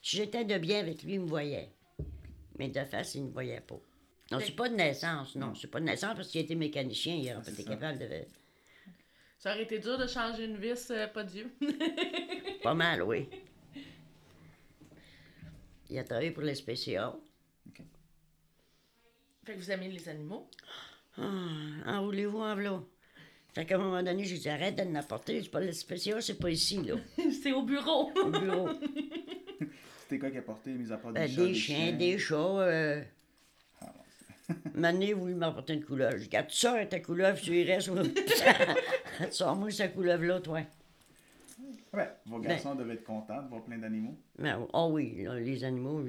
Si 0.08 0.16
j'étais 0.16 0.42
de 0.42 0.56
bien 0.56 0.80
avec 0.80 1.02
lui, 1.02 1.16
il 1.16 1.20
me 1.20 1.26
voyait. 1.26 1.70
Mais 2.58 2.70
de 2.70 2.82
face, 2.82 3.14
il 3.14 3.24
ne 3.24 3.26
me 3.26 3.32
voyait 3.32 3.60
pas. 3.60 3.78
Non, 4.30 4.38
c'est 4.40 4.56
pas 4.56 4.70
de 4.70 4.74
naissance, 4.74 5.34
non. 5.34 5.54
C'est 5.54 5.66
pas 5.66 5.80
de 5.80 5.84
naissance 5.84 6.16
parce 6.16 6.28
qu'il 6.28 6.40
était 6.40 6.54
mécanicien, 6.54 7.14
il 7.14 7.30
aurait 7.30 7.42
pas 7.42 7.50
été 7.50 7.62
capable 7.62 7.98
de. 7.98 8.08
Ça 9.38 9.52
aurait 9.52 9.64
été 9.64 9.78
dur 9.78 9.98
de 9.98 10.06
changer 10.06 10.46
une 10.46 10.56
vis, 10.56 10.90
euh, 10.92 11.08
pas 11.08 11.24
Dieu. 11.24 11.52
Pas 12.62 12.72
mal, 12.72 13.02
oui. 13.02 13.28
Il 15.90 15.98
a 15.98 16.04
travaillé 16.04 16.30
pour 16.30 16.42
les 16.42 16.54
SPCA. 16.54 17.14
fait 19.44 19.52
que 19.52 19.58
vous 19.58 19.70
aimez 19.70 19.90
les 19.90 20.08
animaux? 20.08 20.48
Ah, 21.18 21.98
en 21.98 22.04
voulez-vous, 22.06 22.38
en 22.38 22.56
v'là? 22.56 22.82
Fait 23.52 23.66
qu'à 23.66 23.74
un 23.74 23.78
moment 23.78 24.02
donné, 24.02 24.24
j'ai 24.24 24.38
dit 24.38 24.48
arrête 24.48 24.76
de 24.76 24.84
n'apporter. 24.84 25.42
C'est 25.42 25.50
pas 25.50 25.60
le 25.60 25.72
spécial, 25.72 26.22
c'est 26.22 26.38
pas 26.38 26.48
ici, 26.48 26.82
là. 26.82 26.94
c'est 27.42 27.52
au 27.52 27.62
bureau. 27.62 28.10
Au 28.16 28.30
bureau. 28.30 28.70
C'était 30.08 30.20
quoi 30.20 30.30
qui 30.30 30.38
a 30.38 30.42
porté, 30.42 30.70
mis 30.70 30.90
à 30.90 30.96
part 30.96 31.12
des 31.12 31.20
Ben, 31.20 31.28
chats, 31.28 31.44
des 31.44 31.54
chiens, 31.54 31.92
des 31.92 32.18
chats. 32.18 32.36
Euh... 32.36 33.02
Ah, 33.82 33.92
bon, 34.48 34.54
Mané 34.74 35.12
voulu 35.12 35.34
m'apporter 35.34 35.74
une 35.74 35.84
couleuvre. 35.84 36.12
Je 36.12 36.18
dis, 36.22 36.24
Regarde, 36.24 36.46
tu 36.46 36.56
sors 36.56 36.88
ta 36.88 37.00
couleuvre, 37.00 37.38
tu 37.38 37.54
y 37.54 37.64
restes. 37.64 37.90
Sors-moi 39.30 39.70
cette 39.70 39.94
couleuvre-là, 39.94 40.40
toi. 40.40 40.60
Ouais, 41.92 42.08
vos 42.24 42.38
garçons 42.38 42.74
devaient 42.74 42.94
être 42.94 43.04
contents 43.04 43.42
de 43.42 43.48
voir 43.48 43.62
plein 43.64 43.76
d'animaux. 43.76 44.16
Mais, 44.38 44.52
oh 44.72 44.88
oui, 44.92 45.22
là, 45.24 45.34
les 45.38 45.62
animaux, 45.64 46.02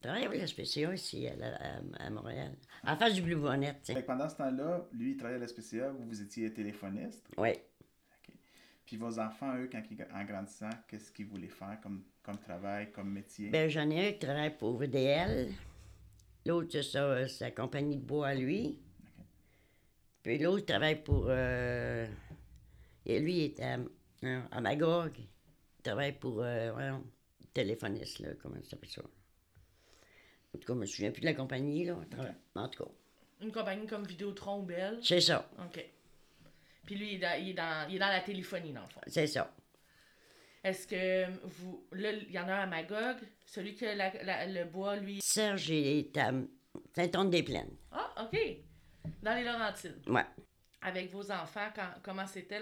travaille 0.00 0.24
avec 0.24 0.40
la 0.40 0.46
SPCA 0.46 0.94
ici, 0.94 1.26
à, 1.26 1.34
la- 1.34 1.56
à- 1.56 2.06
à 2.06 2.10
Montréal. 2.10 2.52
En 2.84 2.96
face 2.96 3.14
du 3.14 3.22
Blue 3.22 3.36
Bonnet, 3.36 3.74
pendant 4.06 4.28
ce 4.28 4.36
temps-là, 4.36 4.84
lui, 4.92 5.12
il 5.12 5.16
travaillait 5.16 5.38
à 5.38 5.46
la 5.46 5.48
SPCA, 5.48 5.90
vous, 5.90 6.04
vous 6.08 6.22
étiez 6.22 6.52
téléphoniste. 6.52 7.24
Oui. 7.36 7.50
Puis 8.86 8.96
vos 8.96 9.18
enfants, 9.18 9.56
eux, 9.56 9.68
quand 9.70 9.82
ils, 9.90 10.06
en 10.14 10.24
grandissant, 10.24 10.70
qu'est-ce 10.88 11.10
qu'ils 11.12 11.26
voulaient 11.26 11.48
faire 11.48 11.78
comme, 11.82 12.02
comme 12.22 12.38
travail, 12.38 12.90
comme 12.92 13.10
métier? 13.10 13.48
Ben, 13.50 13.68
j'en 13.70 13.88
ai 13.90 14.08
un 14.08 14.12
qui 14.12 14.18
travaille 14.18 14.56
pour 14.56 14.76
VDL. 14.76 15.52
L'autre, 16.44 16.68
c'est 16.72 16.82
sa, 16.82 17.28
sa 17.28 17.50
compagnie 17.52 17.96
de 17.96 18.02
bois 18.04 18.28
à 18.28 18.34
lui. 18.34 18.78
Puis 20.22 20.38
l'autre 20.38 20.66
travaille 20.66 21.02
pour. 21.02 21.26
euh, 21.28 22.06
Et 23.06 23.18
lui, 23.20 23.34
il 23.36 23.44
est 23.44 23.60
à, 23.60 23.78
hein, 24.22 24.48
à 24.50 24.60
Magog. 24.60 25.12
Il 25.18 25.82
travaille 25.82 26.12
pour. 26.18 26.42
Euh, 26.42 26.72
voyons, 26.72 27.04
téléphoniste, 27.54 28.18
là. 28.20 28.30
Comment 28.40 28.56
ça 28.62 28.70
s'appelle 28.70 28.90
ça? 28.90 29.02
En 30.54 30.58
tout 30.58 30.66
cas, 30.66 30.74
je 30.74 30.78
me 30.78 30.86
souviens 30.86 31.10
plus 31.12 31.20
de 31.22 31.26
la 31.26 31.34
compagnie, 31.34 31.84
là. 31.84 31.96
En 32.56 32.68
tout 32.68 32.84
cas, 32.84 32.90
Une 33.40 33.52
compagnie 33.52 33.86
comme 33.86 34.04
Vidéotron 34.04 34.60
ou 34.60 34.62
Bell? 34.62 34.98
c'est 35.02 35.20
ça. 35.20 35.48
OK. 35.64 35.84
Puis 36.86 36.96
lui, 36.96 37.12
il 37.12 37.14
est, 37.14 37.18
dans, 37.18 37.40
il, 37.40 37.50
est 37.50 37.54
dans, 37.54 37.88
il 37.88 37.96
est 37.96 37.98
dans 37.98 38.08
la 38.08 38.20
téléphonie, 38.20 38.72
dans 38.72 38.82
le 38.82 38.88
fond. 38.88 39.00
C'est 39.06 39.26
ça. 39.26 39.50
Est-ce 40.64 40.86
que 40.86 41.26
vous. 41.44 41.84
Là, 41.92 42.12
il 42.12 42.30
y 42.30 42.38
en 42.38 42.48
a 42.48 42.52
un 42.54 42.60
à 42.62 42.66
Magog. 42.66 43.16
Celui 43.46 43.74
que 43.74 43.84
la- 43.84 44.22
la- 44.22 44.46
le 44.46 44.64
bois, 44.64 44.96
lui. 44.96 45.20
Serge 45.20 45.70
est 45.70 46.16
à 46.16 46.30
Saint-Anne-des-Plaines. 46.94 47.76
Ah, 47.90 48.24
OK. 48.24 48.38
Dans 49.22 49.34
les 49.34 49.44
Laurentides. 49.44 50.00
Ouais. 50.08 50.24
Avec 50.82 51.10
vos 51.10 51.30
enfants, 51.30 51.68
quand- 51.74 52.00
comment 52.02 52.26
c'était 52.26 52.60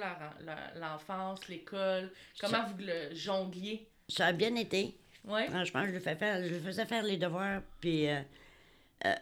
l'enfance, 0.77 1.47
l'école? 1.49 2.11
Comment 2.41 2.65
vous 2.67 2.77
le 2.79 3.15
jongliez? 3.15 3.89
Ça 4.09 4.27
a 4.27 4.33
bien 4.33 4.55
été. 4.57 4.97
Oui. 5.25 5.47
Franchement, 5.49 5.85
je 5.87 5.93
le, 5.93 6.01
fais 6.01 6.17
faire, 6.17 6.43
je 6.43 6.55
le 6.55 6.61
faisais 6.61 6.87
faire 6.87 7.03
les 7.03 7.19
devoirs, 7.19 7.61
puis 7.81 8.09
euh, 8.09 8.21
euh, 9.05 9.15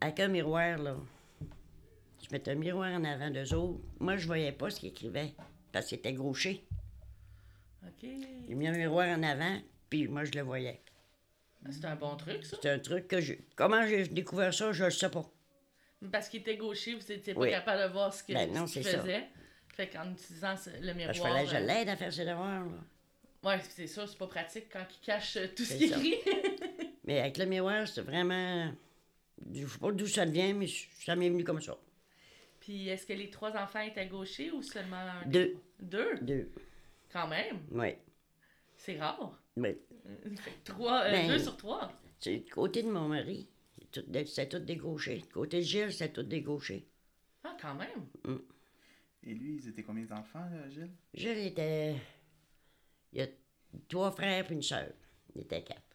avec 0.00 0.20
un 0.20 0.28
miroir, 0.28 0.78
là. 0.78 0.96
Je 2.32 2.38
mettais 2.38 2.52
un 2.52 2.54
miroir 2.54 2.90
en 2.94 3.04
avant 3.04 3.28
d'eux 3.28 3.52
autres. 3.52 3.80
Moi, 4.00 4.16
je 4.16 4.26
voyais 4.26 4.52
pas 4.52 4.70
ce 4.70 4.80
qu'ils 4.80 4.88
écrivaient, 4.88 5.34
parce 5.70 5.84
qu'il 5.88 5.98
était 5.98 6.14
gaucher. 6.14 6.64
OK. 7.86 8.08
J'ai 8.48 8.54
mis 8.54 8.66
un 8.66 8.72
miroir 8.72 9.06
en 9.18 9.22
avant, 9.22 9.60
puis 9.90 10.08
moi, 10.08 10.24
je 10.24 10.32
le 10.32 10.40
voyais. 10.40 10.80
C'est 11.70 11.84
un 11.84 11.94
bon 11.94 12.16
truc, 12.16 12.42
ça. 12.46 12.56
C'est 12.62 12.70
un 12.70 12.78
truc 12.78 13.06
que 13.06 13.20
je... 13.20 13.34
Comment 13.54 13.86
j'ai 13.86 14.08
découvert 14.08 14.54
ça, 14.54 14.72
je 14.72 14.84
le 14.84 14.90
sais 14.90 15.10
pas. 15.10 15.30
Parce 16.10 16.30
qu'il 16.30 16.40
était 16.40 16.56
gaucher, 16.56 16.94
vous 16.94 17.06
n'étiez 17.06 17.34
pas 17.34 17.40
Oui. 17.40 17.50
capable 17.50 17.82
de 17.82 17.92
voir 17.92 18.14
ce 18.14 18.24
que- 18.24 18.32
Ben 18.32 18.66
ce 18.66 18.72
qu'il 18.72 18.82
c'est 18.82 18.92
ça. 18.92 19.00
faisait. 19.02 19.26
Fait 19.68 19.88
qu'en 19.88 20.10
utilisant 20.12 20.54
le 20.80 20.92
miroir. 20.94 21.12
Qu'il 21.12 21.22
fallait 21.22 21.44
que 21.44 21.50
je 21.50 21.56
euh, 21.56 21.60
l'aide 21.60 21.88
à 21.90 21.96
faire 21.96 22.12
ses 22.14 22.24
devoirs, 22.24 22.64
là. 22.64 22.70
Ouais, 23.44 23.60
c'est 23.68 23.86
ça, 23.86 24.06
c'est 24.06 24.16
pas 24.16 24.26
pratique 24.26 24.70
quand 24.72 24.86
il 24.90 25.04
cache 25.04 25.36
euh, 25.36 25.48
tout 25.54 25.64
ce 25.64 25.74
qu'il 25.74 25.92
écrit. 25.92 26.14
Mais 27.04 27.20
avec 27.20 27.36
le 27.36 27.44
miroir, 27.44 27.86
c'est 27.86 28.00
vraiment... 28.00 28.72
Je 29.52 29.66
sais 29.66 29.78
pas 29.78 29.92
d'où 29.92 30.06
ça 30.06 30.24
vient, 30.24 30.54
mais 30.54 30.66
ça 31.04 31.14
m'est 31.14 31.28
venu 31.28 31.44
comme 31.44 31.60
ça. 31.60 31.76
Puis 32.62 32.88
est-ce 32.88 33.04
que 33.06 33.12
les 33.12 33.28
trois 33.28 33.56
enfants 33.56 33.80
étaient 33.80 34.06
gauchers 34.06 34.52
ou 34.52 34.62
seulement 34.62 34.94
un? 34.96 35.26
Deux. 35.26 35.56
Deux? 35.80 36.16
Deux. 36.20 36.48
Quand 37.12 37.26
même? 37.26 37.58
Oui. 37.72 37.96
C'est 38.76 38.96
rare. 39.00 39.36
Oui. 39.56 39.76
Que 40.24 40.28
trois, 40.62 41.02
euh, 41.06 41.10
Ben- 41.10 41.26
deux 41.26 41.40
sur 41.40 41.56
trois. 41.56 41.90
C'est 42.20 42.38
du 42.38 42.50
côté 42.52 42.84
de 42.84 42.88
mon 42.88 43.08
mari. 43.08 43.48
C'est 43.92 44.48
tout 44.48 44.58
tout 44.58 44.64
des 44.64 44.76
gauchers. 44.76 45.18
Du 45.18 45.26
côté 45.26 45.56
de 45.58 45.62
Gilles, 45.64 45.92
c'est 45.92 46.12
tout 46.12 46.22
des 46.22 46.40
gauchers. 46.40 46.86
Ah, 47.42 47.56
quand 47.60 47.74
même. 47.74 48.06
Et 49.24 49.34
lui, 49.34 49.56
ils 49.56 49.68
étaient 49.68 49.82
combien 49.82 50.04
d'enfants, 50.04 50.48
Gilles? 50.70 50.92
Gilles 51.14 51.38
était. 51.38 51.96
Il 53.12 53.18
y 53.18 53.22
a 53.22 53.26
trois 53.88 54.12
frères 54.12 54.48
et 54.48 54.54
une 54.54 54.62
sœur. 54.62 54.92
Il 55.34 55.40
était 55.42 55.64
quatre. 55.64 55.91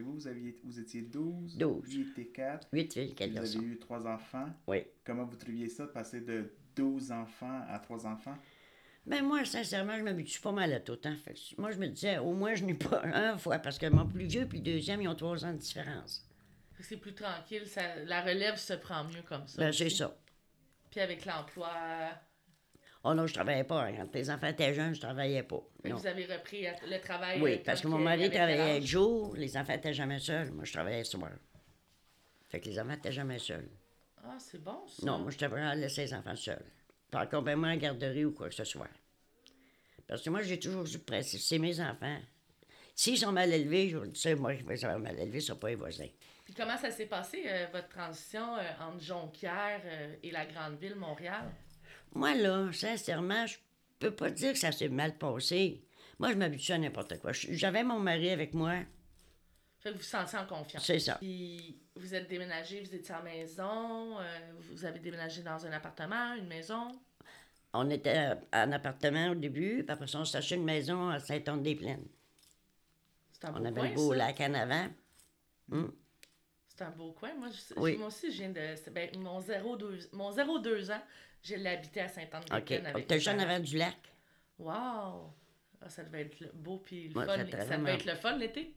Que 0.00 0.04
vous, 0.06 0.14
vous, 0.14 0.26
aviez, 0.26 0.58
vous 0.64 0.80
étiez 0.80 1.02
12. 1.02 1.58
Douze. 1.58 1.94
Lui 1.94 2.08
était 2.10 2.24
4. 2.26 2.68
Huit 2.72 2.90
filles, 2.92 3.14
quatre 3.14 3.28
Vous 3.28 3.34
garçons. 3.34 3.58
avez 3.58 3.66
eu 3.66 3.78
trois 3.78 4.06
enfants. 4.06 4.46
Oui. 4.66 4.78
Comment 5.04 5.26
vous 5.26 5.36
trouviez 5.36 5.68
ça, 5.68 5.84
de 5.84 5.90
passer 5.90 6.22
de 6.22 6.54
12 6.74 7.12
enfants 7.12 7.60
à 7.68 7.78
3 7.78 8.06
enfants? 8.06 8.36
Ben 9.04 9.22
moi, 9.22 9.44
sincèrement, 9.44 9.98
je 9.98 10.02
m'habitue 10.02 10.40
pas 10.40 10.52
mal 10.52 10.72
à 10.72 10.80
tout. 10.80 10.98
Hein. 11.04 11.16
Fait 11.22 11.34
que 11.34 11.60
moi, 11.60 11.70
je 11.70 11.78
me 11.78 11.88
disais, 11.88 12.16
au 12.16 12.32
moins, 12.32 12.54
je 12.54 12.64
n'ai 12.64 12.72
pas 12.72 13.02
un 13.04 13.36
fois, 13.36 13.58
parce 13.58 13.78
que 13.78 13.86
mon 13.86 14.06
plus 14.06 14.24
vieux 14.24 14.46
puis 14.46 14.58
le 14.58 14.64
deuxième, 14.64 15.02
ils 15.02 15.08
ont 15.08 15.14
trois 15.14 15.44
ans 15.44 15.52
de 15.52 15.58
différence. 15.58 16.26
C'est 16.80 16.96
plus 16.96 17.14
tranquille. 17.14 17.66
Ça, 17.66 17.96
la 18.06 18.22
relève 18.22 18.56
se 18.56 18.72
prend 18.72 19.04
mieux 19.04 19.22
comme 19.28 19.46
ça. 19.46 19.58
Ben, 19.58 19.70
c'est 19.70 19.90
ça. 19.90 20.16
Puis 20.90 21.00
avec 21.00 21.26
l'emploi, 21.26 21.68
Oh 23.02 23.14
non, 23.14 23.26
je 23.26 23.32
travaillais 23.34 23.64
pas. 23.64 23.84
hein. 23.86 23.94
Quand 23.96 24.14
les 24.14 24.30
enfants 24.30 24.46
étaient 24.48 24.74
jeunes, 24.74 24.94
je 24.94 25.00
travaillais 25.00 25.42
pas. 25.42 25.62
vous 25.84 26.06
avez 26.06 26.26
repris 26.26 26.66
le 26.86 26.98
travail. 27.00 27.40
Oui, 27.40 27.54
euh, 27.54 27.58
parce 27.64 27.80
que 27.80 27.88
mon 27.88 27.98
mari 27.98 28.30
travaillait 28.30 28.80
le 28.80 28.86
jour, 28.86 29.34
les 29.36 29.56
enfants 29.56 29.72
étaient 29.72 29.94
jamais 29.94 30.18
seuls. 30.18 30.50
Moi, 30.50 30.64
je 30.64 30.72
travaillais 30.72 30.98
le 30.98 31.04
soir. 31.04 31.30
Fait 32.48 32.60
que 32.60 32.66
les 32.68 32.78
enfants 32.78 32.92
étaient 32.92 33.12
jamais 33.12 33.38
seuls. 33.38 33.68
Ah, 34.22 34.36
c'est 34.38 34.62
bon, 34.62 34.86
ça. 34.86 35.06
Non, 35.06 35.18
moi, 35.18 35.30
je 35.30 35.38
devrais 35.38 35.60
vraiment 35.60 35.72
laisser 35.74 36.02
les 36.02 36.14
enfants 36.14 36.36
seuls. 36.36 36.64
Pas 37.10 37.20
accompagnement 37.20 37.68
à 37.68 37.70
la 37.70 37.76
garderie 37.76 38.24
ou 38.26 38.32
quoi 38.32 38.48
que 38.48 38.54
ce 38.54 38.64
soit. 38.64 38.88
Parce 40.06 40.22
que 40.22 40.28
moi, 40.30 40.42
j'ai 40.42 40.58
toujours 40.58 40.84
eu 40.86 40.92
le 40.92 40.98
principe, 40.98 41.40
c'est 41.40 41.58
mes 41.58 41.80
enfants. 41.80 42.18
S'ils 42.94 43.16
sont 43.16 43.32
mal 43.32 43.50
élevés, 43.52 43.88
je 43.88 43.96
vous 43.96 44.14
sais, 44.14 44.34
moi, 44.34 44.54
je 44.54 44.64
vais 44.64 44.74
être 44.74 44.98
mal 44.98 45.18
élevés, 45.18 45.40
ce 45.40 45.48
sont 45.48 45.56
pas 45.56 45.68
les 45.68 45.74
voisins. 45.74 46.08
Puis 46.44 46.52
comment 46.52 46.76
ça 46.76 46.90
s'est 46.90 47.06
passé, 47.06 47.44
euh, 47.46 47.66
votre 47.72 47.88
transition 47.88 48.56
euh, 48.56 48.62
entre 48.80 49.00
Jonquière 49.02 49.80
euh, 49.84 50.14
et 50.22 50.30
la 50.32 50.44
grande 50.44 50.76
ville, 50.78 50.96
Montréal? 50.96 51.44
Moi, 52.14 52.34
là, 52.34 52.72
sincèrement, 52.72 53.46
je 53.46 53.56
peux 53.98 54.10
pas 54.14 54.30
dire 54.30 54.52
que 54.52 54.58
ça 54.58 54.72
s'est 54.72 54.88
mal 54.88 55.16
passé. 55.16 55.84
Moi, 56.18 56.32
je 56.32 56.36
m'habitue 56.36 56.72
à 56.72 56.78
n'importe 56.78 57.18
quoi. 57.18 57.32
J'avais 57.32 57.82
mon 57.82 57.98
mari 57.98 58.30
avec 58.30 58.52
moi, 58.54 58.74
Fait 59.78 59.90
que 59.90 59.94
vous 59.94 60.00
vous 60.00 60.04
sentiez 60.04 60.38
en 60.38 60.46
confiance. 60.46 60.84
c'est 60.84 60.98
ça. 60.98 61.14
Puis 61.16 61.78
vous 61.96 62.14
êtes 62.14 62.28
déménagé, 62.28 62.82
vous 62.82 62.94
étiez 62.94 63.14
en 63.14 63.22
maison, 63.22 64.18
euh, 64.18 64.52
vous 64.72 64.84
avez 64.84 64.98
déménagé 64.98 65.42
dans 65.42 65.64
un 65.64 65.72
appartement, 65.72 66.34
une 66.34 66.46
maison? 66.46 66.88
On 67.72 67.88
était 67.88 68.32
en 68.52 68.72
appartement 68.72 69.30
au 69.30 69.34
début, 69.34 69.84
puis 69.84 69.92
après 69.92 70.06
ça, 70.08 70.18
on 70.18 70.24
s'est 70.24 70.40
une 70.40 70.64
maison 70.64 71.08
à 71.08 71.20
Saint-Anne-des-Plaines. 71.20 72.06
C'est 73.32 73.44
un 73.46 73.52
beau 73.52 73.60
On 73.60 73.64
avait 73.64 73.88
le 73.90 73.94
beau 73.94 74.10
ça. 74.10 74.16
lac 74.18 74.40
en 74.40 74.54
avant. 74.54 74.88
C'est 76.80 76.86
un 76.86 76.90
beau 76.92 77.12
coin. 77.12 77.28
Moi, 77.38 77.48
je- 77.50 77.78
Oui. 77.78 77.98
moi 77.98 78.06
aussi, 78.06 78.32
je 78.32 78.38
viens 78.38 78.48
de. 78.48 78.90
Ben, 78.90 79.10
mon 79.18 79.38
0,2 79.38 80.08
mon 80.12 80.30
0,2 80.32 80.90
ans, 80.90 81.02
je 81.42 81.54
l'ai 81.54 81.68
habité 81.68 82.00
à 82.00 82.06
OK. 82.06 82.10
Saint-Anne-des-Plaines 82.12 82.82
On 82.86 82.88
avec 82.88 83.04
était 83.04 83.14
mes 83.16 83.20
juste 83.20 83.28
en 83.34 83.36
parents. 83.36 83.50
avant 83.50 83.60
du 83.62 83.76
lac? 83.76 83.96
Wow! 84.58 85.34
Ah, 85.82 85.88
ça 85.88 86.04
devait 86.04 86.22
être 86.22 86.40
le- 86.40 86.50
beau 86.54 86.78
puis 86.78 87.08
le 87.10 87.18
Ouais, 87.18 87.26
fun. 87.26 87.36
ça 87.36 87.44
devait 87.44 87.66
Ça 87.66 87.76
devait 87.76 87.94
être 87.94 88.06
le 88.06 88.14
fun 88.14 88.36
l'été. 88.38 88.74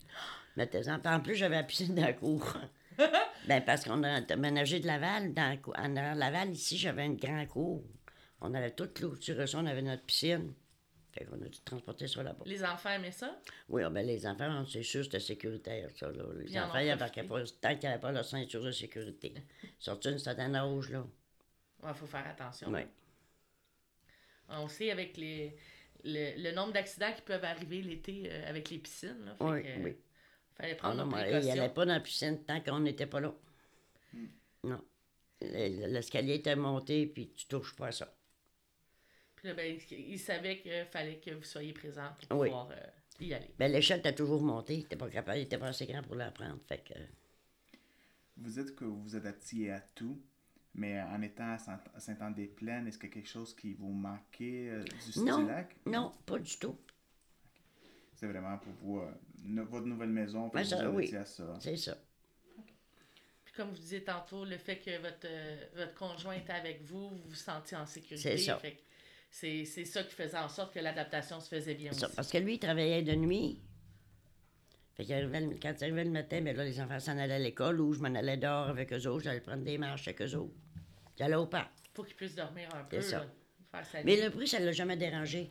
Mettez-en. 0.57 0.99
Puis 0.99 1.13
En 1.13 1.19
plus, 1.21 1.35
j'avais 1.35 1.55
la 1.55 1.63
piscine 1.63 1.95
dans 1.95 2.01
la 2.01 2.11
cour. 2.13 2.57
ben, 3.47 3.61
parce 3.65 3.85
qu'on 3.85 4.03
a 4.03 4.19
déménagé 4.19 4.81
de 4.81 4.87
Laval. 4.87 5.33
Dans 5.33 5.57
en 5.77 5.87
Laval, 5.87 6.49
ici, 6.51 6.77
j'avais 6.77 7.05
une 7.05 7.15
grande 7.15 7.47
cour. 7.47 7.83
On 8.41 8.53
avait 8.53 8.71
tout 8.71 8.89
clôturé 8.93 9.47
ça, 9.47 9.59
on 9.59 9.65
avait 9.65 9.81
notre 9.81 10.03
piscine. 10.03 10.53
Fait 11.13 11.25
qu'on 11.25 11.35
a 11.41 11.47
dû 11.47 11.59
transporter 11.61 12.07
ça 12.07 12.23
là-bas. 12.23 12.43
Les 12.45 12.63
enfants 12.63 12.89
aimaient 12.89 13.11
ça? 13.11 13.39
Oui, 13.69 13.83
ah, 13.83 13.89
ben, 13.89 14.05
les 14.05 14.25
enfants, 14.25 14.65
c'est 14.65 14.81
sûr, 14.83 15.03
c'était 15.03 15.19
sécuritaire, 15.19 15.89
ça. 15.95 16.11
Là. 16.11 16.23
Les 16.37 16.45
Puis 16.45 16.59
enfants, 16.59 16.79
ils 16.79 16.91
embarquaient 16.91 17.23
pas 17.23 17.43
tant 17.61 17.69
qu'il 17.71 17.79
n'y 17.81 17.85
avait 17.87 18.01
pas 18.01 18.11
leur 18.11 18.25
ceinture 18.25 18.63
de 18.63 18.71
sécurité. 18.71 19.33
Sorti 19.79 20.09
une 20.09 20.17
certaine 20.19 20.55
âge, 20.55 20.89
là. 20.89 21.05
Il 21.87 21.93
faut 21.93 22.07
faire 22.07 22.25
attention. 22.27 22.71
Oui. 22.71 22.81
On 24.49 24.67
sait 24.67 24.89
avec 24.91 25.17
les, 25.17 25.55
le, 26.03 26.41
le 26.41 26.51
nombre 26.55 26.73
d'accidents 26.73 27.13
qui 27.13 27.21
peuvent 27.21 27.43
arriver 27.43 27.81
l'été 27.81 28.23
euh, 28.31 28.49
avec 28.49 28.69
les 28.69 28.77
piscines. 28.79 29.23
Là, 29.25 29.35
fait 29.35 29.43
Oui, 29.43 29.63
que, 29.63 29.83
oui. 29.83 29.95
fallait 30.55 30.71
Ah 30.73 30.75
prendre 30.75 30.95
non, 30.97 31.05
nos 31.11 31.17
il 31.17 31.21
précautions. 31.23 31.55
n'allait 31.55 31.73
pas 31.73 31.85
dans 31.85 31.93
la 31.93 31.99
piscine 31.99 32.43
tant 32.43 32.59
qu'on 32.61 32.79
n'était 32.79 33.05
pas 33.05 33.19
là. 33.19 33.33
Non. 34.63 34.81
Le- 35.41 35.87
L'escalier 35.87 36.35
était 36.35 36.55
monté, 36.55 37.05
puis 37.05 37.29
tu 37.31 37.45
touches 37.47 37.75
pas 37.75 37.87
à 37.87 37.91
ça. 37.91 38.13
Puis 39.43 39.49
là, 39.49 39.55
ben, 39.55 39.77
il 39.91 40.17
savait 40.19 40.59
qu'il 40.59 40.85
fallait 40.89 41.17
que 41.17 41.31
vous 41.31 41.43
soyez 41.43 41.73
présent 41.73 42.07
pour 42.29 42.39
Oui. 42.39 42.47
pouvoir 42.47 42.69
euh, 42.71 42.75
y 43.19 43.33
aller. 43.33 43.49
Ben, 43.59 43.69
l'échelle 43.69 43.99
était 43.99 44.15
toujours 44.15 44.41
montée. 44.41 44.75
Il 44.75 44.79
n'était 44.83 44.95
pas 44.95 45.09
capable, 45.09 45.37
il 45.39 45.41
était 45.41 45.57
pas 45.57 45.67
assez 45.67 45.85
grand 45.85 46.01
pour 46.01 46.15
la 46.15 46.31
prendre. 46.31 46.59
Fait 46.65 46.77
que, 46.77 46.93
Vous 48.37 48.49
dites 48.49 48.73
que 48.73 48.85
vous 48.85 49.03
vous 49.03 49.15
adaptiez 49.17 49.71
à 49.71 49.81
tout, 49.81 50.17
mais 50.75 51.01
en 51.01 51.21
étant 51.21 51.51
à 51.51 51.57
Saint- 51.57 51.83
à 51.93 51.99
Saint-Anne-des-Plaines, 51.99 52.87
est-ce 52.87 52.97
qu'il 52.97 53.09
y 53.09 53.11
a 53.11 53.15
quelque 53.15 53.27
chose 53.29 53.53
qui 53.53 53.73
vous 53.73 53.91
manquait 53.91 54.69
euh, 54.69 54.83
du 54.85 55.11
style 55.11 55.25
non, 55.25 55.45
lac? 55.45 55.75
non, 55.87 56.13
pas 56.25 56.39
du 56.39 56.57
tout. 56.57 56.77
C'est 58.15 58.27
vraiment 58.27 58.57
pour 58.59 58.71
vous, 58.75 58.99
euh, 58.99 59.11
no- 59.43 59.65
votre 59.65 59.85
nouvelle 59.87 60.07
maison, 60.09 60.43
pour 60.43 60.53
Ben, 60.53 60.63
vous 60.63 60.69
ça, 60.69 60.79
adapter 60.79 60.95
oui. 60.95 61.15
à 61.17 61.25
ça. 61.25 61.57
C'est 61.59 61.75
ça. 61.75 61.97
Puis 63.43 63.53
comme 63.55 63.71
vous 63.71 63.75
disiez 63.75 64.05
tantôt, 64.05 64.45
le 64.45 64.57
fait 64.57 64.77
que 64.79 64.97
votre, 65.01 65.25
euh, 65.25 65.65
votre 65.75 65.93
conjoint 65.95 66.35
était 66.35 66.53
avec 66.53 66.81
vous, 66.83 67.09
vous 67.09 67.23
vous 67.27 67.35
sentiez 67.35 67.75
en 67.75 67.85
sécurité. 67.85 68.37
C'est 68.37 68.37
ça. 68.37 68.57
Fait 68.57 68.71
que 68.71 68.81
c'est, 69.35 69.65
c'est 69.65 69.83
ça 69.85 70.03
qui 70.03 70.13
faisait 70.13 70.37
en 70.37 70.47
sorte 70.47 70.73
que 70.75 70.79
l'adaptation 70.79 71.39
se 71.39 71.47
faisait 71.49 71.73
bien 71.73 71.91
C'est 71.91 72.05
aussi. 72.05 72.15
Parce 72.15 72.31
que 72.31 72.37
lui, 72.37 72.53
il 72.53 72.59
travaillait 72.59 73.01
de 73.01 73.15
nuit. 73.15 73.59
Fait 74.95 75.11
arrivait 75.11 75.41
le- 75.41 75.55
quand 75.59 75.73
il 75.75 75.83
arrivait 75.83 76.03
le 76.03 76.11
matin, 76.11 76.39
ben 76.41 76.55
là, 76.55 76.63
les 76.63 76.79
enfants 76.79 76.99
s'en 76.99 77.17
allaient 77.17 77.33
à 77.33 77.39
l'école 77.39 77.81
ou 77.81 77.93
je 77.93 77.99
m'en 77.99 78.13
allais 78.13 78.37
dehors 78.37 78.69
avec 78.69 78.93
eux 78.93 79.07
autres. 79.07 79.23
J'allais 79.23 79.39
prendre 79.41 79.63
des 79.63 79.79
marches 79.79 80.07
avec 80.07 80.21
eux 80.21 80.35
autres. 80.35 80.53
J'allais 81.17 81.35
au 81.35 81.47
parc. 81.47 81.71
faut 81.95 82.03
qu'il 82.03 82.15
puisse 82.15 82.35
dormir 82.35 82.69
un 82.75 82.83
peu, 82.83 83.01
C'est 83.01 83.09
ça. 83.09 83.19
là, 83.21 83.25
faire 83.71 83.85
sa 83.87 84.03
Mais 84.03 84.21
le 84.21 84.29
prix, 84.29 84.47
ça 84.47 84.59
ne 84.59 84.65
l'a 84.65 84.71
jamais 84.71 84.97
dérangé. 84.97 85.49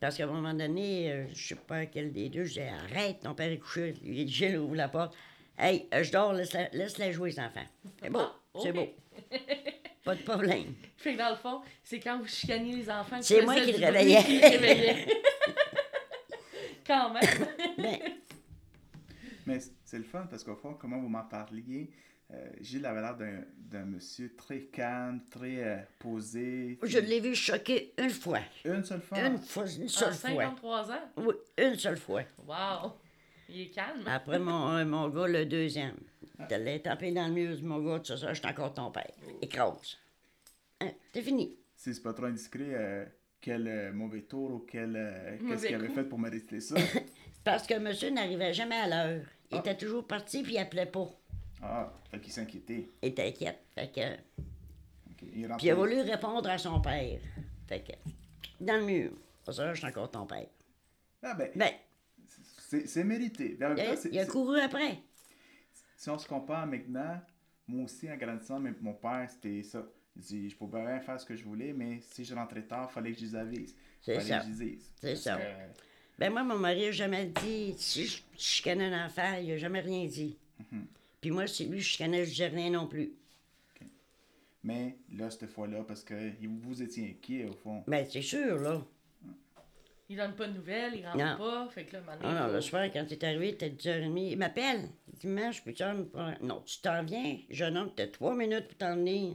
Parce 0.00 0.16
qu'à 0.16 0.24
un 0.24 0.32
moment 0.32 0.54
donné, 0.54 1.12
euh, 1.12 1.26
je 1.34 1.48
sais 1.48 1.54
pas 1.54 1.84
quel 1.84 2.12
des 2.12 2.30
deux, 2.30 2.44
je 2.44 2.48
disais 2.54 2.68
Arrête, 2.68 3.20
ton 3.20 3.34
père 3.34 3.52
est 3.52 3.58
couché. 3.58 3.94
Il 4.02 4.24
dit 4.24 4.32
Gilles 4.32 4.56
ouvre 4.56 4.74
la 4.74 4.88
porte. 4.88 5.14
Hey, 5.58 5.86
euh, 5.92 6.02
je 6.02 6.10
dors, 6.10 6.32
laisse-les 6.32 6.68
laisse 6.72 6.98
jouer, 7.12 7.30
les 7.30 7.40
enfants. 7.40 7.66
C'est 8.02 8.08
beau, 8.10 8.20
Ah, 8.20 8.40
c'est 8.62 8.70
ok. 8.70 8.74
beau. 8.74 8.88
Pas 10.04 10.14
de 10.16 10.22
problème. 10.22 10.74
Fait 10.96 11.12
que 11.14 11.18
dans 11.18 11.30
le 11.30 11.36
fond, 11.36 11.60
c'est 11.84 12.00
quand 12.00 12.18
vous 12.18 12.26
chicaniez 12.26 12.74
les 12.76 12.90
enfants 12.90 13.18
que 13.18 13.24
C'est 13.24 13.42
moi 13.42 13.54
qui 13.60 13.72
le 13.72 13.78
réveillais. 13.86 14.22
qui 14.24 14.40
quand 16.86 17.12
même. 17.12 17.22
Ben, 17.78 17.98
Mais 19.46 19.58
c'est 19.84 19.98
le 19.98 20.04
fun 20.04 20.26
parce 20.28 20.44
qu'au 20.44 20.56
fond, 20.56 20.74
comment 20.74 20.98
vous 20.98 21.08
m'en 21.08 21.24
parliez, 21.24 21.90
euh, 22.32 22.48
Gilles 22.60 22.86
avait 22.86 23.00
l'air 23.00 23.16
d'un- 23.16 23.44
d'un 23.56 23.84
monsieur 23.84 24.34
très 24.36 24.62
calme, 24.62 25.20
très 25.30 25.62
euh, 25.62 25.76
posé. 25.98 26.78
je 26.82 26.98
l'ai 26.98 27.20
vu 27.20 27.34
choquer 27.34 27.92
une 27.98 28.10
fois. 28.10 28.40
Une 28.64 28.84
seule 28.84 29.02
fois? 29.02 29.18
Une 29.20 29.38
fois, 29.38 29.64
une 29.66 29.88
seule 29.88 30.14
fois. 30.14 30.28
53 30.30 30.90
ans? 30.92 31.10
Oui, 31.18 31.34
une 31.58 31.76
seule 31.76 31.98
fois. 31.98 32.22
Wow. 32.46 32.92
Il 33.48 33.62
est 33.62 33.70
calme. 33.70 34.02
Après 34.06 34.38
mon, 34.38 34.76
euh, 34.76 34.84
mon 34.84 35.08
gars, 35.08 35.26
le 35.28 35.44
deuxième. 35.46 35.96
Tu 36.48 36.54
l'as 36.58 36.78
tapé 36.80 37.12
dans 37.12 37.26
le 37.28 37.32
mur, 37.32 37.56
dit, 37.56 37.62
mon 37.62 37.78
gars, 37.80 38.00
tu 38.00 38.12
sais 38.12 38.16
ça, 38.18 38.32
je 38.32 38.38
suis 38.40 38.48
encore 38.48 38.72
ton 38.74 38.90
père. 38.90 39.10
Écrase. 39.40 39.96
Hein, 40.80 40.90
c'est 41.12 41.22
fini. 41.22 41.54
Si 41.76 41.94
c'est 41.94 42.02
pas 42.02 42.12
trop 42.12 42.24
indiscret, 42.26 42.68
euh, 42.70 43.04
quel 43.40 43.66
euh, 43.68 43.92
mauvais 43.92 44.22
tour 44.22 44.50
ou 44.52 44.58
quel, 44.60 44.94
euh, 44.96 45.36
qu'est-ce 45.48 45.66
qu'il 45.66 45.74
avait 45.74 45.88
fait 45.88 46.04
pour 46.04 46.18
mériter 46.18 46.60
ça? 46.60 46.76
Parce 47.44 47.66
que 47.66 47.78
monsieur 47.78 48.10
n'arrivait 48.10 48.54
jamais 48.54 48.76
à 48.76 48.88
l'heure. 48.88 49.24
Il 49.50 49.56
Ah. 49.56 49.60
était 49.60 49.76
toujours 49.76 50.06
parti, 50.06 50.42
puis 50.42 50.54
il 50.54 50.58
appelait 50.58 50.86
pas. 50.86 51.08
Ah, 51.62 51.92
fait 52.10 52.18
qu'il 52.20 52.32
s'inquiétait. 52.32 52.88
Il 53.02 53.08
était 53.10 53.26
inquiète. 53.28 53.58
Fait 53.74 53.88
que... 53.92 54.00
Il 55.34 55.46
Puis 55.56 55.66
il 55.66 55.70
a 55.70 55.74
voulu 55.74 56.00
répondre 56.00 56.48
à 56.48 56.58
son 56.58 56.80
père. 56.80 57.20
Fait 57.68 57.80
que... 57.80 57.92
Dans 58.60 58.76
le 58.76 58.84
mur. 58.84 59.12
Pour 59.44 59.54
ça, 59.54 59.72
je 59.72 59.78
suis 59.78 59.86
encore 59.86 60.10
ton 60.10 60.26
père. 60.26 60.46
Ah 61.22 61.34
ben, 61.34 61.50
Ben, 61.54 61.70
c'est, 62.86 63.04
mérité. 63.04 63.56
Mais 63.58 63.66
en 63.66 63.68
même 63.70 63.78
il 63.78 63.84
temps, 63.84 64.18
a, 64.18 64.22
il 64.22 64.26
couru 64.26 64.58
après. 64.60 64.98
Si 66.02 66.10
on 66.10 66.18
se 66.18 66.26
compare 66.26 66.66
maintenant, 66.66 67.20
moi 67.68 67.84
aussi, 67.84 68.10
en 68.10 68.16
grandissant, 68.16 68.58
même 68.58 68.74
mon 68.80 68.92
père, 68.92 69.24
c'était 69.30 69.62
ça. 69.62 69.86
Il 70.16 70.22
dit, 70.22 70.50
je 70.50 70.56
pouvais 70.56 70.82
bien 70.82 70.98
faire 70.98 71.20
ce 71.20 71.24
que 71.24 71.36
je 71.36 71.44
voulais, 71.44 71.72
mais 71.72 72.00
si 72.00 72.24
je 72.24 72.34
rentrais 72.34 72.62
tard, 72.62 72.88
il 72.90 72.92
fallait 72.92 73.12
que 73.12 73.20
je 73.20 73.24
les 73.26 73.36
avise. 73.36 73.76
C'est 74.00 74.16
fallait 74.16 74.28
ça. 74.28 74.38
que 74.40 74.44
je 74.46 74.48
les 74.64 74.70
dise. 74.72 74.92
C'est 75.00 75.14
ça. 75.14 75.36
que- 75.36 75.78
Ben 76.18 76.32
moi, 76.32 76.42
mon 76.42 76.58
mari 76.58 76.86
a 76.86 76.90
jamais 76.90 77.26
dit, 77.26 77.74
si 77.78 78.06
je 78.06 78.20
chicanais 78.36 78.86
un 78.92 79.06
enfant, 79.06 79.34
il 79.40 79.52
a 79.52 79.58
jamais 79.58 79.78
rien 79.78 80.04
dit. 80.06 80.36
Mhm. 80.72 80.86
Puis 81.20 81.30
moi, 81.30 81.46
si 81.46 81.66
lui 81.66 81.78
je 81.78 81.86
chicanais, 81.90 82.24
je 82.24 82.30
disais 82.30 82.48
rien 82.48 82.70
non 82.70 82.88
plus. 82.88 83.12
Mais 84.64 84.96
là, 85.16 85.30
cette 85.30 85.46
fois-là, 85.46 85.84
parce 85.86 86.02
que 86.02 86.14
vous 86.64 86.82
étiez 86.82 87.10
inquiet, 87.10 87.46
au 87.48 87.52
fond. 87.52 87.84
Ben 87.86 88.04
c'est 88.10 88.22
sûr, 88.22 88.56
là. 88.58 88.84
Il 90.12 90.18
donne 90.18 90.34
pas 90.34 90.46
de 90.46 90.52
nouvelles, 90.52 90.92
il 90.96 91.06
rentre 91.06 91.16
Non. 91.16 91.36
pas. 91.38 91.68
Fait 91.70 91.84
que 91.86 91.94
là, 91.94 92.02
maintenant, 92.02 92.28
Ah 92.30 92.40
non, 92.42 92.46
faut- 92.48 92.52
le 92.52 92.60
soir, 92.60 92.84
quand 92.92 93.04
il 93.08 93.12
est 93.14 93.24
arrivé, 93.24 93.48
il 93.48 93.54
était 93.54 93.70
10h30. 93.70 94.30
Il 94.32 94.36
m'appelle. 94.36 94.90
Il 95.10 95.18
dit, 95.18 95.26
Maman, 95.26 95.50
je 95.52 95.62
peux 95.62 95.72
te 95.72 96.44
Non, 96.44 96.60
tu 96.66 96.80
t'en 96.82 97.02
viens. 97.02 97.38
Jeune 97.48 97.78
homme, 97.78 97.92
t'as 97.96 98.08
trois 98.08 98.34
minutes 98.36 98.68
pour 98.68 98.76
t'en 98.76 98.94
venir. 98.94 99.34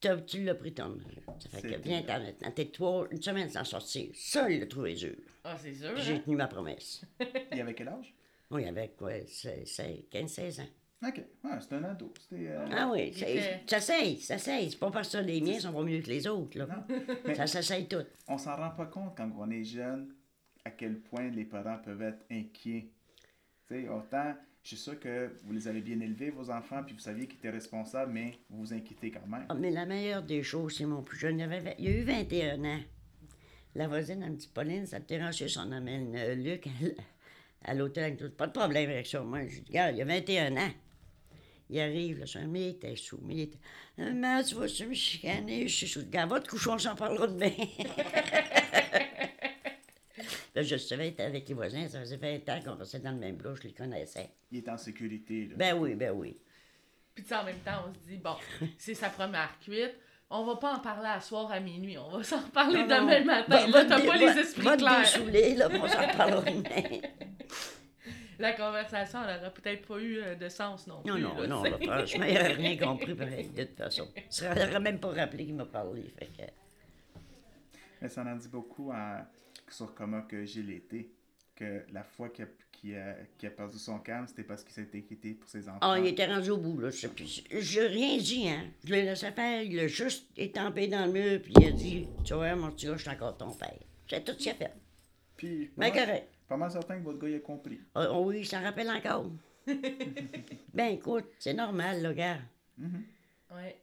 T'as- 0.00 0.16
Tu 0.18 0.44
l'as 0.44 0.54
pris 0.54 0.72
ton. 0.72 0.96
Ça 1.40 1.48
fait 1.48 1.62
que 1.62 1.76
viens 1.82 2.02
t'en 2.02 2.20
maintenant. 2.20 2.52
T'es 2.52 2.66
trois, 2.66 3.08
une 3.10 3.20
semaine 3.20 3.48
sans 3.50 3.64
sortir. 3.64 4.10
Ça, 4.14 4.48
il 4.48 4.60
l'a 4.60 4.66
trouvé 4.66 4.94
dur. 4.94 5.16
Ah, 5.42 5.56
c'est 5.60 5.74
sûr. 5.74 5.96
J'ai 5.96 6.14
hein? 6.14 6.22
tenu 6.24 6.36
ma 6.36 6.46
promesse. 6.46 7.02
Il 7.52 7.60
avait 7.60 7.74
quel 7.74 7.88
âge? 7.88 8.14
Oui, 8.52 8.64
avec 8.64 8.96
quoi, 8.96 9.10
15-16 9.18 10.60
ans. 10.60 10.68
Ok, 11.06 11.22
ouais, 11.44 11.50
c'est 11.60 11.72
un 11.74 11.84
ado. 11.84 12.12
C'était. 12.20 12.48
euh, 12.48 12.66
Ah 12.72 12.90
oui, 12.92 13.12
ça- 13.14 13.26
s'essaye, 13.78 14.20
ça 14.20 14.36
s'essaye. 14.36 14.70
C'est 14.72 14.78
pas 14.80 14.90
parce 14.90 15.10
que 15.12 15.18
les 15.18 15.40
miens 15.40 15.60
sont 15.60 15.72
pas 15.72 15.82
mieux 15.84 16.00
que 16.00 16.08
les 16.08 16.26
autres, 16.26 16.58
là. 16.58 16.66
Non. 16.66 16.96
Mais 17.24 17.34
Ça 17.36 17.46
s'essaye 17.46 17.86
tout. 17.86 18.02
on 18.26 18.36
s'en 18.36 18.56
rend 18.56 18.70
pas 18.70 18.86
compte 18.86 19.16
quand 19.16 19.30
on 19.38 19.48
est 19.50 19.62
jeune 19.64 20.12
à 20.64 20.70
quel 20.70 20.98
point 20.98 21.28
les 21.30 21.44
parents 21.44 21.78
peuvent 21.78 22.02
être 22.02 22.24
inquiets. 22.30 22.88
Tu 23.68 23.82
sais, 23.82 23.88
autant, 23.88 24.34
je 24.64 24.68
suis 24.70 24.76
sûr 24.76 24.98
que 24.98 25.30
vous 25.44 25.52
les 25.52 25.68
avez 25.68 25.80
bien 25.82 26.00
élevés, 26.00 26.30
vos 26.30 26.50
enfants, 26.50 26.82
puis 26.84 26.94
vous 26.94 27.00
saviez 27.00 27.26
qu'ils 27.28 27.38
étaient 27.38 27.50
responsables, 27.50 28.12
mais 28.12 28.32
vous 28.50 28.58
vous 28.64 28.72
inquiétez 28.74 29.12
quand 29.12 29.26
même. 29.28 29.46
Ah, 29.48 29.54
mais 29.54 29.70
la 29.70 29.86
meilleure 29.86 30.22
des 30.24 30.42
choses, 30.42 30.76
c'est 30.76 30.84
mon 30.84 31.02
plus 31.02 31.16
jeune. 31.18 31.38
Il, 31.38 31.42
avait, 31.44 31.76
il 31.78 31.86
a 31.86 31.90
eu 31.92 32.02
21 32.02 32.64
ans. 32.64 32.80
La 33.76 33.86
voisine, 33.86 34.18
me 34.28 34.34
dit, 34.34 34.50
Pauline, 34.52 34.84
ça 34.86 34.98
te 34.98 35.06
dérange 35.06 35.34
si 35.46 35.58
on 35.58 35.70
amène 35.70 36.12
euh, 36.16 36.34
Luc 36.34 36.66
à, 37.64 37.74
l'hôtel 37.74 38.04
avec 38.04 38.18
tout? 38.18 38.30
Pas 38.30 38.48
de 38.48 38.52
problème 38.52 38.90
avec 38.90 39.06
ça. 39.06 39.20
Moi, 39.22 39.46
je 39.46 39.60
dis, 39.60 39.64
regarde, 39.68 39.94
il 39.96 40.02
a 40.02 40.04
21 40.04 40.56
ans. 40.56 40.70
Il 41.70 41.78
arrive, 41.80 42.20
le 42.20 42.26
soir, 42.26 42.44
mais 42.48 42.60
il 42.62 42.68
était 42.68 42.96
sous. 42.96 43.20
Mais 43.22 43.34
il 43.34 43.40
était, 43.42 43.58
Maman, 43.98 44.42
tu 44.42 44.54
vas-tu 44.54 44.86
me 44.86 44.94
chicaner? 44.94 45.68
Je 45.68 45.76
suis 45.76 45.88
sous. 45.88 46.00
Regarde, 46.00 46.30
va 46.30 46.40
te 46.40 46.48
coucher, 46.48 46.70
on 46.70 46.78
s'en 46.78 46.94
parlera 46.94 47.26
demain. 47.26 47.50
Là, 50.54 50.62
je 50.62 50.76
savais, 50.76 51.08
il 51.08 51.10
était 51.10 51.24
avec 51.24 51.48
les 51.48 51.54
voisins. 51.54 51.86
Ça 51.88 52.00
faisait 52.00 52.16
20 52.16 52.48
ans 52.48 52.60
qu'on 52.64 52.76
restait 52.76 53.00
dans 53.00 53.12
le 53.12 53.18
même 53.18 53.36
bloc, 53.36 53.58
je 53.62 53.68
les 53.68 53.74
connaissais. 53.74 54.30
Il 54.50 54.58
est 54.58 54.68
en 54.68 54.76
sécurité. 54.78 55.46
Là. 55.50 55.54
Ben 55.56 55.74
oui, 55.78 55.94
ben 55.94 56.10
oui. 56.12 56.36
Puis 57.14 57.24
tu 57.24 57.28
sais, 57.30 57.36
en 57.36 57.44
même 57.44 57.58
temps, 57.58 57.84
on 57.88 57.92
se 57.94 57.98
dit, 58.08 58.16
bon, 58.16 58.34
c'est 58.78 58.94
sa 58.94 59.10
première 59.10 59.58
cuite. 59.60 59.94
On 60.30 60.44
va 60.44 60.56
pas 60.56 60.74
en 60.74 60.80
parler 60.80 61.08
à 61.08 61.20
soir 61.20 61.50
à 61.50 61.58
minuit. 61.58 61.96
On 61.96 62.10
va 62.10 62.22
s'en 62.22 62.36
Non, 62.36 62.72
non. 62.72 62.86
demain 62.86 63.24
matin. 63.24 63.44
Va- 63.48 63.66
Là, 63.66 63.70
va 63.72 63.84
t'as 63.86 64.00
te 64.00 64.06
pas 64.06 64.16
les 64.18 64.38
esprits 64.40 64.62
va 64.62 64.76
te 64.76 64.82
clairs. 64.82 65.56
là, 65.56 65.68
on 65.72 65.88
s'en 65.88 66.16
parlera 66.16 66.42
demain. 66.42 67.00
La 68.38 68.52
conversation, 68.52 69.18
elle 69.26 69.40
aurait 69.40 69.52
peut-être 69.52 69.86
pas 69.86 69.98
eu 69.98 70.18
euh, 70.18 70.34
de 70.36 70.48
sens 70.48 70.86
non 70.86 71.02
plus. 71.02 71.10
Non, 71.10 71.18
non, 71.18 71.40
là, 71.40 71.46
non, 71.48 71.62
là, 71.64 71.70
franchement, 71.70 72.24
il 72.24 72.34
n'aurait 72.34 72.52
rien 72.52 72.76
compris 72.76 73.14
pareil, 73.14 73.48
de 73.48 73.64
toute 73.64 73.76
façon. 73.76 74.08
Il 74.16 74.22
ne 74.26 74.30
serait 74.30 74.80
même 74.80 75.00
pas 75.00 75.08
rappelé 75.10 75.44
qu'il 75.46 75.54
m'a 75.56 75.66
parlé. 75.66 76.04
Fait 76.18 76.26
que... 76.26 76.42
Mais 78.00 78.08
ça 78.08 78.22
en 78.22 78.36
dit 78.36 78.48
beaucoup 78.48 78.92
à- 78.92 79.26
sur 79.68 79.92
comment 79.94 80.22
que 80.22 80.44
Gilles 80.44 80.70
était. 80.70 81.08
Que 81.56 81.82
la 81.92 82.04
fois 82.04 82.28
qu'il 82.28 82.94
a, 82.96 83.50
perdu 83.50 83.78
son 83.78 83.98
calme, 83.98 84.28
c'était 84.28 84.44
parce 84.44 84.62
qu'il 84.62 84.72
s'était 84.72 84.98
inquiété 84.98 85.34
pour 85.34 85.48
ses 85.48 85.68
enfants. 85.68 85.78
Ah, 85.80 85.98
il 85.98 86.06
était 86.06 86.26
rendu 86.26 86.50
au 86.50 86.56
bout, 86.58 86.78
là. 86.78 86.90
Je 86.90 87.80
n'ai 87.80 87.86
rien 87.88 88.16
dit, 88.18 88.48
hein. 88.48 88.66
Je 88.84 88.92
l'ai 88.94 89.02
laissé 89.02 89.32
faire. 89.32 89.62
Il 89.62 89.76
a 89.80 89.88
juste 89.88 90.28
étampé 90.36 90.86
dans 90.86 91.06
le 91.06 91.10
mur, 91.12 91.42
puis 91.42 91.52
il 91.58 91.66
a 91.66 91.72
dit 91.72 92.06
Tu 92.24 92.34
vois, 92.34 92.54
mon 92.54 92.70
petit 92.70 92.86
gars, 92.86 92.96
je 92.96 93.00
suis 93.02 93.10
encore 93.10 93.36
ton 93.36 93.50
père. 93.50 93.74
C'est 94.08 94.24
tout 94.24 94.30
ce 94.34 94.36
qu'il 94.38 94.52
a 94.52 94.54
fait. 94.54 94.72
Puis, 95.36 95.72
Mais 95.76 95.90
pas 95.90 95.96
mal- 95.96 96.06
correct. 96.06 96.28
Pas 96.48 96.56
mal 96.56 96.70
certain 96.70 96.98
que 96.98 97.04
votre 97.04 97.18
gars 97.18 97.28
il 97.28 97.34
a 97.36 97.40
compris. 97.40 97.80
Ah, 97.94 98.06
ah 98.10 98.18
oui, 98.20 98.40
il 98.40 98.46
s'en 98.46 98.62
rappelle 98.62 98.88
encore. 98.90 99.26
ben, 100.74 100.86
écoute, 100.94 101.26
c'est 101.38 101.52
normal, 101.54 102.00
là, 102.02 102.12
gars. 102.14 102.38
Ouais, 103.54 103.76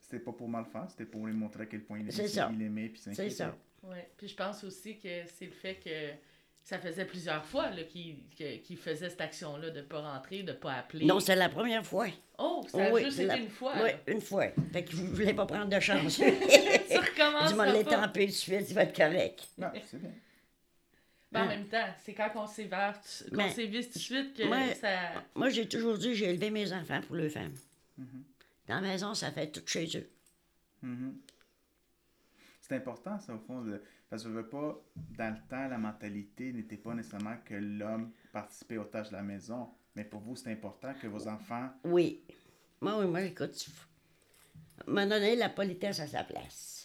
C'était 0.00 0.18
pas 0.20 0.32
pour 0.32 0.48
mal 0.48 0.64
faire, 0.66 0.86
c'était 0.90 1.06
pour 1.06 1.26
lui 1.26 1.32
montrer 1.34 1.64
à 1.64 1.66
quel 1.66 1.82
point 1.82 1.98
il, 1.98 2.12
C'est 2.12 2.24
il- 2.24 2.28
ça. 2.28 2.50
il 2.54 2.62
aimait 2.62 2.92
C'est 2.94 3.14
s'inquiétait. 3.14 3.30
ça. 3.30 3.56
ouais. 3.84 4.08
Puis 4.16 4.28
je 4.28 4.36
pense 4.36 4.62
aussi 4.64 4.98
que 4.98 5.08
c'est 5.26 5.46
le 5.46 5.52
fait 5.52 5.76
que 5.76 5.90
ça 6.62 6.78
faisait 6.78 7.04
plusieurs 7.04 7.44
fois 7.44 7.70
qu'il 7.90 8.16
que- 8.38 8.76
faisait 8.76 9.10
cette 9.10 9.20
action-là 9.20 9.70
de 9.70 9.82
pas 9.82 10.00
rentrer, 10.00 10.42
de 10.42 10.52
pas 10.52 10.74
appeler. 10.74 11.04
Non, 11.06 11.20
c'est 11.20 11.36
la 11.36 11.48
première 11.48 11.84
fois. 11.84 12.06
Oh, 12.38 12.64
ça 12.68 12.84
a 12.86 12.90
oui, 12.92 13.04
juste 13.04 13.16
c'est 13.16 13.24
été 13.24 13.32
la- 13.34 13.38
une 13.42 13.48
fois. 13.50 13.72
Oui, 13.82 13.90
là. 13.90 13.98
une 14.12 14.20
fois. 14.20 14.46
Fait 14.72 14.84
qu'il 14.84 15.02
ne 15.04 15.08
voulait 15.10 15.34
pas 15.34 15.46
prendre 15.46 15.68
de 15.68 15.80
chance. 15.80 16.16
Tu 16.94 16.98
recommences 16.98 17.48
Dis-moi, 17.48 17.72
l'étamper 17.72 18.26
tout 18.26 18.30
de 18.32 18.36
suite, 18.36 18.66
il 18.70 18.74
va 18.74 18.82
être 18.84 18.96
correct. 18.96 19.48
Non, 19.58 19.68
c'est 19.84 20.00
bien. 20.00 20.10
Mais 21.34 21.40
en 21.40 21.46
même 21.48 21.66
temps, 21.68 21.86
c'est 22.04 22.14
quand 22.14 22.30
on 22.36 22.46
sévère, 22.46 22.98
qu'on 23.30 23.36
Mais- 23.36 23.50
sévise 23.50 23.88
tout 23.88 23.98
de 23.98 23.98
suite 23.98 24.34
que 24.36 24.44
Ouais. 24.48 24.74
ça... 24.74 25.24
Moi, 25.34 25.50
j'ai 25.50 25.68
toujours 25.68 25.98
dit 25.98 26.14
j'ai 26.14 26.30
élevé 26.30 26.50
mes 26.50 26.72
enfants 26.72 27.00
pour 27.02 27.16
le 27.16 27.28
femmes. 27.28 27.54
Mhm. 27.98 28.24
Dans 28.68 28.76
la 28.76 28.80
maison, 28.80 29.14
ça 29.14 29.30
fait 29.32 29.50
tout 29.50 29.62
chez 29.66 29.86
eux. 29.96 30.08
Mhm. 30.82 31.16
C'est 32.60 32.76
important, 32.76 33.18
ça, 33.18 33.34
au 33.34 33.38
fond, 33.38 33.60
de- 33.62 33.82
parce 34.08 34.22
que 34.22 34.28
je 34.30 34.34
veux 34.34 34.48
pas, 34.48 34.80
dans 35.18 35.34
le 35.34 35.48
temps, 35.48 35.68
la 35.68 35.76
mentalité 35.76 36.52
n'était 36.52 36.76
pas 36.78 36.94
nécessairement 36.94 37.36
que 37.44 37.54
l'homme 37.54 38.12
participait 38.32 38.78
aux 38.78 38.84
tâches 38.84 39.08
de 39.10 39.16
la 39.16 39.22
maison, 39.22 39.68
mais 39.94 40.04
pour 40.04 40.20
vous, 40.20 40.36
c'est 40.36 40.50
important 40.52 40.94
que 41.00 41.06
vos 41.08 41.28
enfants. 41.28 41.68
Oui. 41.84 42.22
Moi, 42.80 42.98
oui, 43.00 43.06
moi, 43.06 43.22
écoute, 43.22 43.66
un 44.86 44.90
moment 44.92 45.06
donné, 45.06 45.36
la 45.36 45.48
politesse 45.50 46.00
à 46.00 46.06
sa 46.06 46.24
place. 46.24 46.83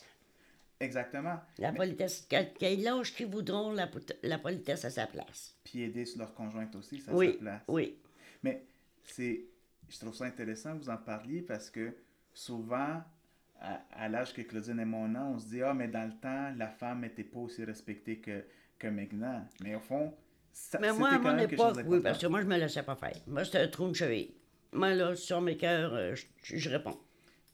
Exactement. 0.80 1.40
La 1.58 1.74
politesse, 1.74 2.28
quel 2.28 2.88
âge 2.88 3.14
qu'ils 3.14 3.28
voudront, 3.28 3.74
la, 3.74 4.38
politesse 4.38 4.86
à 4.86 4.90
sa 4.90 5.08
place. 5.08 5.58
Puis 5.64 5.82
aider 5.82 6.06
sur 6.06 6.20
leur 6.20 6.34
conjointe 6.34 6.74
aussi, 6.76 7.00
ça 7.00 7.14
oui, 7.14 7.34
sa 7.34 7.40
place. 7.40 7.62
oui. 7.68 7.98
Mais 8.44 8.64
c'est, 9.04 9.46
je 9.90 10.00
trouve 10.00 10.16
ça 10.16 10.26
intéressant 10.26 10.78
que 10.78 10.84
vous 10.84 10.90
en 10.90 10.98
parliez 10.98 11.42
parce 11.42 11.70
que 11.70 11.94
souvent, 12.34 13.04
à, 13.60 13.82
à 13.92 14.08
l'âge 14.08 14.34
que 14.34 14.42
Claudine 14.42 14.80
et 14.80 14.86
mon 14.86 15.14
an, 15.16 15.34
on 15.36 15.40
se 15.40 15.48
dit 15.48 15.62
Ah, 15.62 15.74
mais 15.74 15.90
dans 15.90 16.06
le 16.06 16.18
temps, 16.18 16.54
la 16.56 16.70
femme 16.70 17.02
n'était 17.02 17.26
pas 17.26 17.40
aussi 17.40 17.66
respectée 17.66 18.20
que, 18.20 18.46
que 18.78 18.88
maintenant. 18.88 19.46
Mais 19.62 19.76
au 19.76 19.82
fond, 19.82 20.14
ça, 20.54 20.80
Mais 20.80 20.94
moi, 20.94 21.10
à 21.10 21.20
mon 21.20 21.38
époque, 21.38 21.80
oui, 21.86 22.00
parce 22.00 22.20
que 22.20 22.28
moi, 22.28 22.42
je 22.42 22.48
me 22.48 22.58
laissais 22.58 22.84
pas 22.84 22.96
faire. 22.96 23.18
Moi, 23.28 23.44
c'était 23.44 23.60
un 23.60 23.68
trou 23.68 23.90
de 23.90 23.94
cheville. 23.96 24.32
Moi, 24.72 24.94
là, 24.94 25.16
sur 25.16 25.42
mes 25.42 25.58
cœurs, 25.58 25.94
euh, 25.94 26.16
je, 26.16 26.58
je 26.58 26.70
réponds. 26.70 26.98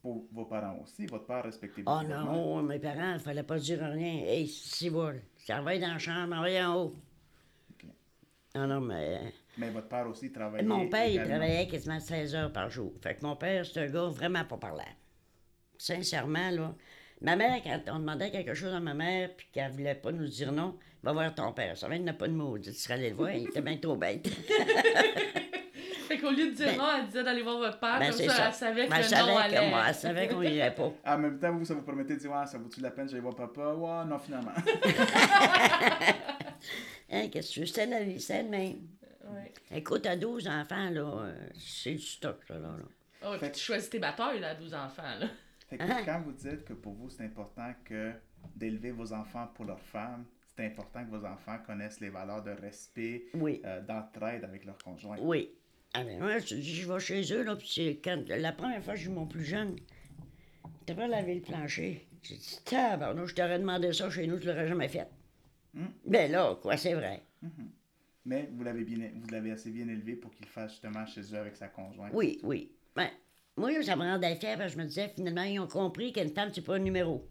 Pour 0.06 0.28
vos 0.32 0.46
parents 0.46 0.78
aussi, 0.84 1.08
votre 1.08 1.26
père 1.26 1.44
respectait 1.44 1.82
Oh 1.88 2.02
mère. 2.08 2.24
non, 2.26 2.62
mes 2.62 2.78
parents, 2.78 3.14
il 3.14 3.20
fallait 3.20 3.42
pas 3.42 3.58
dire 3.58 3.80
rien. 3.82 4.24
Hey, 4.28 4.48
si 4.48 4.88
vol, 4.88 5.20
ça 5.36 5.62
va 5.62 5.76
dans 5.80 5.94
la 5.94 5.98
chambre, 5.98 6.36
en 6.36 6.42
va 6.44 6.70
en 6.70 6.76
haut. 6.76 6.96
Ok. 7.72 7.90
Non, 8.54 8.68
non, 8.68 8.82
mais. 8.82 9.34
Mais 9.58 9.72
votre 9.72 9.88
père 9.88 10.08
aussi 10.08 10.32
travaillait. 10.32 10.64
Mon 10.64 10.88
père, 10.90 11.08
il 11.08 11.24
travaillait 11.24 11.66
quasiment 11.68 12.00
16 12.00 12.36
heures 12.36 12.54
par 12.54 12.70
jour. 12.70 12.94
Fait 13.02 13.16
que 13.16 13.26
mon 13.26 13.36
père, 13.36 13.66
c'est 13.66 13.80
un 13.80 13.88
gars 13.88 14.06
vraiment 14.06 14.46
pas 14.46 14.58
parlant. 14.58 14.84
Sincèrement, 15.76 16.52
là. 16.52 16.76
Ma 17.22 17.36
mère, 17.36 17.64
quand 17.64 17.82
on 17.88 17.98
demandait 17.98 18.30
quelque 18.30 18.54
chose 18.54 18.76
à 18.76 18.80
ma 18.80 18.94
mère, 18.94 19.32
puis 19.36 19.48
qu'elle 19.52 19.72
voulait 19.72 19.96
pas 19.96 20.12
nous 20.12 20.28
dire 20.28 20.52
non, 20.52 20.78
va 21.02 21.14
voir 21.14 21.34
ton 21.34 21.52
père. 21.52 21.76
Ça 21.76 21.88
va, 21.88 21.96
il 21.96 22.04
n'a 22.04 22.14
pas 22.14 22.28
de 22.28 22.34
mots. 22.34 22.60
Tu 22.60 22.72
serais 22.74 22.94
allé 22.94 23.10
le 23.10 23.16
voir, 23.16 23.32
il 23.32 23.48
était 23.48 23.62
bien 23.62 23.78
trop 23.78 23.96
bête. 23.96 24.30
Fait 26.30 26.34
qu'au 26.36 26.42
lieu 26.42 26.50
de 26.52 26.56
dire 26.56 26.66
Ben- 26.68 26.78
non, 26.78 26.86
elle 27.00 27.06
disait 27.08 27.24
d'aller 27.24 27.42
voir 27.44 27.58
votre 27.58 27.80
père, 27.80 28.00
Ben, 28.00 28.10
comme 28.10 28.18
c'est 28.18 28.28
ça, 28.28 28.34
ça. 28.36 28.48
elle 28.48 28.54
savait 28.54 28.86
que 28.86 28.90
Ben, 28.90 28.96
elle 28.98 29.02
le 29.04 29.08
savait 29.10 29.32
non 29.32 29.38
que 29.38 29.42
allait... 29.42 29.70
moi, 29.70 29.84
elle 29.88 29.96
savait 29.96 30.28
qu'on 30.28 30.42
irait 30.42 30.76
pas. 30.76 30.92
En 31.06 31.18
même 31.18 31.40
temps, 31.40 31.52
vous, 31.54 31.66
ça 31.66 31.74
vous 31.74 31.82
permettait 31.84 32.16
de 32.16 32.20
dire 32.20 32.32
Ah, 32.34 32.46
ça 32.46 32.58
vaut-tu 32.58 32.82
la 32.82 32.92
peine, 32.92 33.08
j'allais 33.08 33.22
voir 33.22 33.36
papa? 33.36 33.74
Ouais, 33.74 34.06
non, 34.06 34.18
finalement. 34.20 34.52
Hein, 37.12 37.28
qu'est-ce 37.32 37.50
que 37.50 37.54
tu 37.54 37.60
veux? 37.62 37.66
C'est 37.68 37.86
la 37.86 38.04
vie, 38.04 38.20
c'est 38.20 38.42
le 38.44 38.50
même. 38.50 38.78
Ouais. 39.30 39.54
Écoute, 39.72 40.06
à 40.08 40.16
12 40.16 40.48
enfants, 40.48 40.90
là, 40.90 41.28
c'est 41.56 41.92
du 41.94 42.02
stock, 42.02 42.40
là. 42.50 42.58
là. 42.58 42.70
Ah 43.22 43.32
ouais, 43.32 43.38
puis 43.38 43.52
tu 43.52 43.60
choisis 43.60 43.90
tes 43.90 44.00
batailles, 44.00 44.40
là, 44.40 44.50
à 44.50 44.56
12 44.56 44.74
enfants, 44.74 45.04
là. 45.20 45.28
Fait 45.70 45.78
que 45.78 45.84
Ah. 45.88 46.02
quand 46.04 46.22
vous 46.22 46.32
dites 46.32 46.66
que 46.66 46.74
pour 46.74 46.94
vous, 46.94 47.10
c'est 47.10 47.24
important 47.24 47.72
que 47.86 48.12
d'élever 48.56 48.92
vos 48.92 49.14
enfants 49.14 49.48
pour 49.54 49.66
leurs 49.66 49.80
femmes, 49.82 50.26
c'est 50.56 50.66
important 50.66 51.04
que 51.06 51.10
vos 51.12 51.26
enfants 51.26 51.58
connaissent 51.66 52.00
les 52.00 52.10
valeurs 52.10 52.44
de 52.44 52.52
respect, 52.52 53.26
Oui. 53.36 53.62
euh, 53.66 53.82
d'entraide 53.82 54.44
avec 54.44 54.66
leur 54.66 54.78
conjoint. 54.80 55.18
Oui. 55.22 55.52
Ah 55.98 56.04
ben 56.04 56.20
moi, 56.20 56.40
je, 56.40 56.60
je 56.60 56.92
vais 56.92 57.00
chez 57.00 57.34
eux, 57.34 57.44
là, 57.44 57.56
puis 57.56 57.70
c'est 57.74 58.02
quand... 58.04 58.22
La 58.28 58.52
première 58.52 58.84
fois 58.84 58.96
que 58.96 59.00
j'ai 59.00 59.06
eu 59.06 59.14
mon 59.14 59.26
plus 59.26 59.46
jeune, 59.46 59.78
t'as 60.86 60.94
pas 60.94 61.08
lavé 61.08 61.36
le 61.36 61.42
plancher. 61.42 62.06
J'ai 62.22 62.36
dit, 62.36 62.60
tabarnouche, 62.66 63.30
je 63.30 63.36
t'aurais 63.36 63.60
demandé 63.60 63.94
ça 63.94 64.10
chez 64.10 64.28
nous, 64.28 64.38
tu 64.38 64.48
l'aurais 64.48 64.68
jamais 64.68 64.90
fait. 64.90 65.08
Hmm. 65.74 65.86
Ben 66.06 66.30
là, 66.30 66.58
quoi, 66.62 66.76
c'est 66.76 66.96
vrai. 66.96 67.24
Mais 68.26 68.50
vous 68.52 68.64
l'avez 68.66 68.84
bien, 68.84 69.10
vous 69.16 69.30
l'avez 69.30 69.52
assez 69.52 69.70
bien 69.70 69.88
élevé 69.88 70.16
pour 70.16 70.32
qu'il 70.32 70.46
le 70.46 70.52
fasse 70.52 70.72
justement 70.72 71.06
chez 71.06 71.22
eux 71.22 71.38
avec 71.38 71.56
sa 71.56 71.70
conjointe. 71.70 72.12
Oui, 72.14 72.40
oui. 72.44 72.72
Ben, 72.94 73.10
moi, 73.56 73.72
là, 73.72 73.82
ça 73.82 73.96
me 73.96 74.02
rendait 74.02 74.36
fière 74.36 74.58
parce 74.58 74.74
que 74.74 74.80
je 74.80 74.84
me 74.84 74.88
disais, 74.90 75.08
finalement, 75.16 75.44
ils 75.44 75.60
ont 75.60 75.68
compris 75.68 76.12
qu'une 76.12 76.34
femme, 76.34 76.50
c'est 76.54 76.62
pas 76.62 76.76
un 76.76 76.80
numéro. 76.80 77.26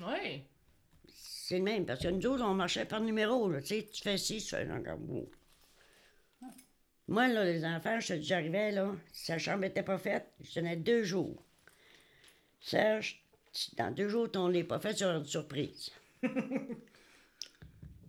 Oui. 0.00 0.42
C'est 1.08 1.56
le 1.56 1.64
même, 1.64 1.86
parce 1.86 2.00
que 2.00 2.08
nous 2.08 2.26
autres, 2.26 2.44
on 2.44 2.54
marchait 2.54 2.84
par 2.84 3.00
numéro, 3.00 3.48
là. 3.48 3.62
Tu 3.62 3.68
sais, 3.68 3.88
tu 3.90 4.02
fais 4.02 4.18
ci, 4.18 4.38
tu 4.38 4.48
fais 4.48 4.70
encore 4.70 4.98
beau. 4.98 5.30
Moi, 7.10 7.26
là, 7.26 7.44
les 7.44 7.64
enfants, 7.64 7.98
je 7.98 8.20
j'arrivais, 8.20 8.70
là, 8.70 8.92
si 9.12 9.24
sa 9.24 9.36
chambre 9.36 9.62
n'était 9.62 9.82
pas 9.82 9.98
faite, 9.98 10.26
je 10.40 10.54
tenais 10.54 10.76
deux 10.76 11.02
jours. 11.02 11.42
Serge, 12.60 13.24
si 13.52 13.74
dans 13.74 13.90
deux 13.90 14.08
jours, 14.08 14.30
ton 14.30 14.48
n'est 14.48 14.62
pas 14.62 14.78
fait, 14.78 14.94
tu 14.94 15.04
auras 15.04 15.18
une 15.18 15.24
surprise. 15.24 15.90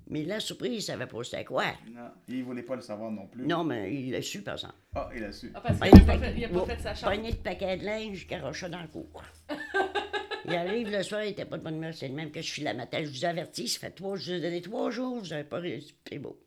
Mais 0.08 0.24
la 0.24 0.40
surprise, 0.40 0.74
il 0.74 0.82
savait 0.84 1.08
pas 1.08 1.24
c'était 1.24 1.44
quoi. 1.44 1.64
Non. 1.90 2.12
Il 2.28 2.44
voulait 2.44 2.62
pas 2.62 2.76
le 2.76 2.82
savoir 2.82 3.10
non 3.10 3.26
plus. 3.26 3.48
Non, 3.48 3.64
mais 3.64 3.94
il 3.94 4.12
l'a 4.12 4.22
su, 4.22 4.42
par 4.42 4.56
exemple. 4.56 4.74
Ah, 4.94 5.10
il 5.16 5.24
a 5.24 5.32
su. 5.32 5.50
Ah, 5.56 5.62
parce 5.62 5.80
qu'il 5.80 5.90
n'a 5.90 6.06
pas, 6.06 6.20
fait, 6.20 6.34
il 6.36 6.44
a 6.44 6.50
pas 6.50 6.66
fait 6.66 6.82
sa 6.82 6.94
chambre. 6.94 7.16
Pogné 7.16 7.32
de 7.32 7.38
paquet 7.38 7.78
de 7.78 7.86
linge, 7.86 8.28
garocha 8.28 8.68
dans 8.68 8.82
le 8.82 8.90
cours. 8.90 9.24
il 10.46 10.54
arrive 10.54 10.92
le 10.92 11.02
soir, 11.02 11.24
il 11.24 11.30
était 11.30 11.46
pas 11.46 11.58
de 11.58 11.64
bonne 11.64 11.78
humeur. 11.78 11.94
C'est 11.94 12.10
le 12.10 12.14
même 12.14 12.30
que 12.30 12.42
je 12.42 12.52
suis 12.52 12.62
la 12.62 12.74
matin. 12.74 13.02
Je 13.02 13.10
vous 13.10 13.24
avertis, 13.24 13.70
ça 13.70 13.80
fait 13.80 13.92
trois, 13.92 14.18
je 14.18 14.32
vous 14.34 14.38
ai 14.38 14.42
donné 14.42 14.62
trois 14.62 14.92
jours, 14.92 15.18
vous 15.18 15.28
n'avez 15.28 15.46
pas 15.46 15.60
réussi. 15.60 15.96
C'est 16.10 16.20
beau. 16.20 16.38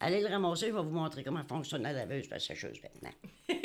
Allez 0.00 0.20
le 0.20 0.26
ramasser, 0.28 0.66
il 0.66 0.72
va 0.72 0.82
vous 0.82 0.90
montrer 0.90 1.22
comment 1.24 1.44
fonctionne 1.44 1.82
la 1.82 1.92
laveuse, 1.92 2.28
la 2.30 2.38
sécheuse 2.38 2.80
maintenant. 2.82 3.12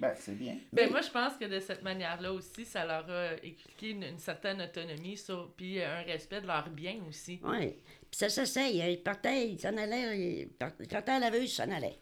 Ben, 0.00 0.12
c'est 0.18 0.36
bien. 0.36 0.58
Ben, 0.70 0.90
moi, 0.90 1.00
je 1.00 1.08
pense 1.08 1.34
que 1.38 1.46
de 1.46 1.60
cette 1.60 1.82
manière-là 1.82 2.30
aussi, 2.32 2.66
ça 2.66 2.84
leur 2.84 3.08
a 3.08 3.36
expliqué 3.42 3.90
une, 3.90 4.02
une 4.02 4.18
certaine 4.18 4.60
autonomie, 4.60 5.16
sur, 5.16 5.54
puis 5.56 5.80
un 5.82 6.02
respect 6.02 6.42
de 6.42 6.46
leur 6.46 6.68
bien 6.68 6.96
aussi. 7.08 7.40
Oui. 7.42 7.68
Puis 7.70 8.18
ça 8.18 8.28
s'essaye. 8.28 8.82
Il 8.92 9.02
partait, 9.02 9.48
il 9.48 9.58
s'en 9.58 9.74
allait, 9.78 10.40
il 10.42 10.48
part- 10.48 10.72
il 10.78 10.88
partait 10.88 11.12
à 11.12 11.20
la 11.20 11.30
laveuse, 11.30 11.44
il 11.44 11.54
s'en 11.54 11.70
allait. 11.70 11.96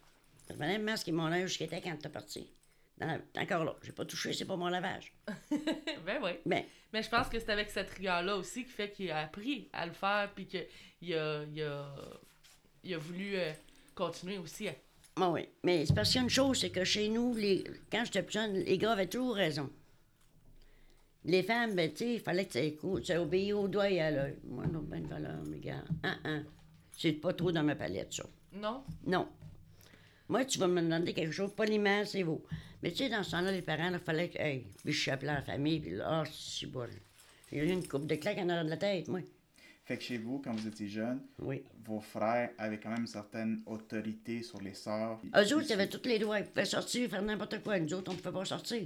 Je 0.50 0.54
venais 0.54 0.78
me 0.78 0.84
masquer 0.84 1.12
mon 1.12 1.28
linge 1.28 1.50
jusqu'à 1.56 1.80
quand 1.80 1.96
t'es 1.96 2.08
parti. 2.08 2.50
Dans 2.98 3.06
la- 3.06 3.18
T'es 3.20 3.40
encore 3.40 3.64
là. 3.64 3.76
J'ai 3.82 3.92
pas 3.92 4.04
touché, 4.04 4.32
c'est 4.32 4.46
pas 4.46 4.56
mon 4.56 4.68
lavage. 4.68 5.12
ben 6.04 6.18
oui. 6.24 6.30
Mais 6.44 6.66
Mais 6.92 7.04
je 7.04 7.08
pense 7.08 7.28
que 7.28 7.38
c'est 7.38 7.50
avec 7.50 7.70
cette 7.70 7.90
rigueur-là 7.90 8.34
aussi 8.36 8.64
qui 8.64 8.70
fait 8.72 8.90
qu'il 8.90 9.12
a 9.12 9.20
appris 9.20 9.68
à 9.72 9.86
le 9.86 9.92
faire, 9.92 10.28
puis 10.34 10.46
qu'il 10.46 11.14
a, 11.14 11.44
il 11.44 11.62
a, 11.62 11.94
il 12.84 12.94
a 12.94 12.98
voulu 12.98 13.36
euh, 13.36 13.52
continuer 13.94 14.38
aussi. 14.38 14.68
à- 14.68 14.74
Ah 15.16 15.30
oui, 15.30 15.42
mais 15.62 15.86
c'est 15.86 15.94
parce 15.94 16.08
qu'il 16.10 16.16
y 16.16 16.20
a 16.20 16.24
une 16.24 16.30
chose, 16.30 16.58
c'est 16.60 16.70
que 16.70 16.84
chez 16.84 17.08
nous, 17.08 17.34
les... 17.34 17.64
quand 17.90 18.04
j'étais 18.04 18.22
plus 18.22 18.34
jeune, 18.34 18.54
les 18.54 18.78
gars 18.78 18.92
avaient 18.92 19.06
toujours 19.06 19.34
raison. 19.36 19.70
Les 21.24 21.42
femmes, 21.44 21.74
ben, 21.76 21.90
tu 21.92 21.98
sais, 21.98 22.14
il 22.14 22.20
fallait 22.20 22.46
que 22.46 22.52
tu 22.52 22.58
écoutes, 22.58 23.04
tu 23.04 23.14
obéis 23.16 23.52
au 23.52 23.68
doigt 23.68 23.88
et 23.88 24.00
à 24.00 24.10
l'œil. 24.10 24.36
Moi, 24.44 24.66
non, 24.66 24.80
ben, 24.80 25.06
valeur, 25.06 25.40
mes 25.44 25.60
gars. 25.60 25.84
Un, 26.02 26.18
un. 26.24 26.44
C'est 26.98 27.12
pas 27.12 27.32
trop 27.32 27.52
dans 27.52 27.62
ma 27.62 27.76
palette, 27.76 28.12
ça. 28.12 28.24
Non? 28.52 28.82
Non. 29.06 29.28
Moi, 30.28 30.44
tu 30.44 30.58
vas 30.58 30.66
me 30.66 30.80
demander 30.80 31.12
quelque 31.14 31.30
chose, 31.32 31.52
poliment, 31.54 32.04
c'est 32.04 32.24
beau. 32.24 32.42
Mais 32.82 32.90
tu 32.90 32.98
sais, 32.98 33.08
dans 33.08 33.22
ce 33.22 33.30
temps-là, 33.32 33.52
les 33.52 33.62
parents, 33.62 33.90
il 33.92 33.98
fallait 34.00 34.30
que. 34.30 34.38
Hey, 34.38 34.66
puis 34.82 34.92
je 34.92 35.00
suis 35.00 35.10
appelé 35.12 35.28
la 35.32 35.42
famille, 35.42 35.78
puis 35.78 35.92
là, 35.92 36.06
ah, 36.08 36.24
c'est 36.32 36.66
bon. 36.66 36.88
J'ai 37.52 37.58
eu 37.58 37.68
une 37.70 37.86
coupe 37.86 38.06
de 38.06 38.16
claques 38.16 38.38
en 38.38 38.48
arrière 38.48 38.64
de 38.64 38.70
la 38.70 38.76
tête, 38.76 39.06
moi. 39.06 39.20
Fait 39.92 39.98
que 39.98 40.04
chez 40.04 40.16
vous, 40.16 40.38
quand 40.38 40.52
vous 40.52 40.66
étiez 40.66 40.88
jeune, 40.88 41.20
Oui. 41.38 41.62
vos 41.84 42.00
frères 42.00 42.48
avaient 42.56 42.80
quand 42.80 42.88
même 42.88 43.00
une 43.02 43.06
certaine 43.06 43.60
autorité 43.66 44.42
sur 44.42 44.58
les 44.62 44.72
sœurs. 44.72 45.20
Eux 45.36 45.54
autres, 45.54 45.66
ils 45.68 45.72
avaient 45.74 45.86
tous 45.86 46.08
les 46.08 46.18
droits. 46.18 46.38
Ils 46.40 46.46
pouvaient 46.46 46.64
sortir, 46.64 47.10
faire 47.10 47.20
n'importe 47.20 47.62
quoi. 47.62 47.78
Nous 47.78 47.92
autres, 47.92 48.10
on 48.10 48.14
ne 48.14 48.18
pouvait 48.18 48.32
pas 48.38 48.44
sortir. 48.46 48.84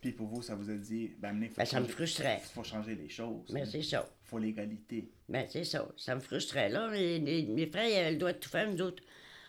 Puis 0.00 0.12
pour 0.12 0.28
vous, 0.28 0.40
ça 0.40 0.54
vous 0.54 0.70
a 0.70 0.74
dit, 0.76 1.12
ben, 1.18 1.28
amenez, 1.28 1.48
faut, 1.50 1.56
Ben, 1.58 1.66
ça 1.66 1.78
me 1.78 1.86
frustrait. 1.86 2.40
faut 2.54 2.64
changer 2.64 2.94
les 2.94 3.10
choses. 3.10 3.50
Mais 3.52 3.66
c'est 3.66 3.82
ça. 3.82 4.08
faut 4.24 4.38
l'égalité. 4.38 5.10
Ben, 5.28 5.44
c'est 5.50 5.64
ça. 5.64 5.86
Ça 5.98 6.14
me 6.14 6.20
frustrait. 6.20 6.70
Là, 6.70 6.90
les, 6.90 7.18
les- 7.18 7.42
mes 7.44 7.66
frères, 7.66 7.86
ils 7.86 7.96
avaient 7.96 8.12
le 8.12 8.16
droit 8.18 8.32
de 8.32 8.38
tout 8.38 8.48
faire. 8.48 8.70
Nous 8.72 8.80
autres, 8.80 9.02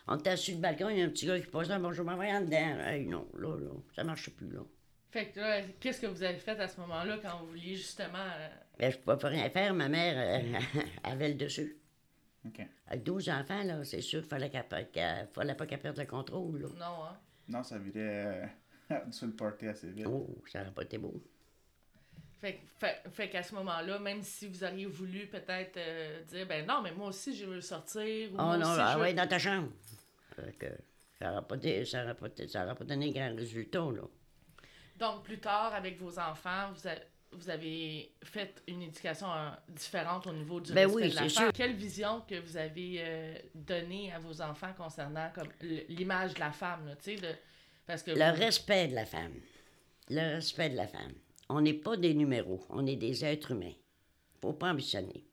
on 0.08 0.18
était 0.18 0.28
assis 0.28 0.44
sur 0.50 0.54
le 0.56 0.60
balcon, 0.60 0.90
il 0.90 0.98
y 0.98 1.00
a 1.00 1.06
un 1.06 1.08
petit 1.08 1.24
gars 1.24 1.40
qui 1.40 1.46
passait, 1.46 1.78
bonjour, 1.78 2.04
m'en 2.04 2.12
en 2.18 2.40
dedans. 2.42 2.78
Hey, 2.84 3.06
non, 3.06 3.26
là, 3.38 3.56
là, 3.58 3.70
ça 3.96 4.04
marche 4.04 4.28
plus, 4.28 4.50
là. 4.50 4.60
Fait 5.14 5.26
que 5.26 5.38
là, 5.38 5.60
qu'est-ce 5.78 6.00
que 6.00 6.08
vous 6.08 6.24
avez 6.24 6.38
fait 6.38 6.58
à 6.58 6.66
ce 6.66 6.80
moment-là 6.80 7.18
quand 7.22 7.38
vous 7.38 7.46
vouliez 7.46 7.76
justement. 7.76 8.18
euh, 8.18 8.48
Ben, 8.80 8.90
je 8.90 8.98
pouvais 8.98 9.16
pas 9.16 9.28
rien 9.28 9.48
faire. 9.48 9.72
Ma 9.72 9.88
mère 9.88 10.42
euh, 10.42 10.58
avait 11.04 11.28
le 11.28 11.34
dessus. 11.36 11.76
OK. 12.44 12.60
Avec 12.88 13.04
12 13.04 13.28
enfants, 13.30 13.62
là, 13.62 13.84
c'est 13.84 14.00
sûr 14.00 14.22
qu'il 14.22 14.28
fallait 14.28 14.50
qu'elle 14.50 14.66
pe- 14.66 14.90
qu'elle- 14.92 15.28
fallait 15.32 15.54
pas 15.54 15.66
qu'elle 15.66 15.78
perde 15.78 15.98
le 15.98 16.04
contrôle, 16.06 16.62
là. 16.62 16.68
Non, 16.76 17.04
hein? 17.04 17.16
Non, 17.46 17.62
ça 17.62 17.78
virait 17.78 18.48
euh, 18.90 18.96
sur 19.12 19.28
le 19.28 19.34
party 19.34 19.68
assez 19.68 19.88
vite. 19.92 20.04
Oh, 20.08 20.28
ça 20.50 20.62
aurait 20.62 20.72
pas 20.72 20.82
été 20.82 20.98
beau. 20.98 21.14
Fait, 22.40 22.54
que- 22.54 22.66
fait, 22.80 23.02
fait 23.12 23.28
qu'à 23.30 23.44
ce 23.44 23.54
moment-là, 23.54 24.00
même 24.00 24.20
si 24.20 24.48
vous 24.48 24.64
auriez 24.64 24.86
voulu 24.86 25.28
peut-être 25.28 25.76
euh, 25.76 26.22
dire, 26.24 26.44
ben 26.48 26.66
non, 26.66 26.82
mais 26.82 26.90
moi 26.90 27.06
aussi, 27.10 27.36
je 27.36 27.44
veux 27.46 27.60
sortir. 27.60 28.32
Ou 28.32 28.34
Oh 28.34 28.42
moi 28.42 28.56
non, 28.58 28.68
aussi, 28.72 28.80
ah 28.82 28.94
je 28.96 29.00
ouais, 29.00 29.14
dans 29.14 29.28
ta 29.28 29.38
chambre. 29.38 29.68
Fait 30.34 30.52
que 30.58 30.66
ça 31.20 31.30
n'aurait 31.30 31.46
pas, 31.46 31.84
ça 31.84 32.02
aurait 32.02 32.14
pas, 32.16 32.26
ça 32.48 32.64
aurait 32.64 32.74
pas 32.74 32.84
donné 32.84 33.12
grand 33.12 33.32
résultat, 33.36 33.78
là. 33.78 34.02
Donc, 34.96 35.24
plus 35.24 35.38
tard, 35.38 35.74
avec 35.74 35.98
vos 36.00 36.18
enfants, 36.18 36.70
vous, 36.72 36.86
a- 36.88 36.94
vous 37.32 37.50
avez 37.50 38.12
fait 38.22 38.62
une 38.68 38.82
éducation 38.82 39.26
euh, 39.32 39.50
différente 39.68 40.26
au 40.26 40.32
niveau 40.32 40.60
du 40.60 40.72
Ben 40.72 40.86
respect 40.86 41.02
oui, 41.02 41.08
de 41.10 41.14
femme. 41.14 41.28
sûr. 41.28 41.52
Quelle 41.52 41.74
vision 41.74 42.20
que 42.28 42.36
vous 42.40 42.56
avez 42.56 42.96
euh, 42.98 43.34
donnée 43.54 44.12
à 44.12 44.18
vos 44.20 44.40
enfants 44.40 44.72
concernant 44.76 45.30
comme 45.34 45.48
l'image 45.88 46.34
de 46.34 46.40
la 46.40 46.52
femme, 46.52 46.86
là, 46.86 46.96
tu 46.96 47.16
sais, 47.16 47.20
de... 47.20 47.34
parce 47.86 48.02
que... 48.04 48.12
Le 48.12 48.30
vous- 48.32 48.40
respect 48.40 48.88
de 48.88 48.94
la 48.94 49.04
femme. 49.06 49.34
Le 50.10 50.36
respect 50.36 50.70
de 50.70 50.76
la 50.76 50.86
femme. 50.86 51.12
On 51.48 51.60
n'est 51.60 51.74
pas 51.74 51.96
des 51.96 52.14
numéros, 52.14 52.64
on 52.70 52.86
est 52.86 52.96
des 52.96 53.24
êtres 53.24 53.50
humains. 53.50 53.74
Faut 54.40 54.52
pas 54.52 54.70
ambitionner. 54.70 55.24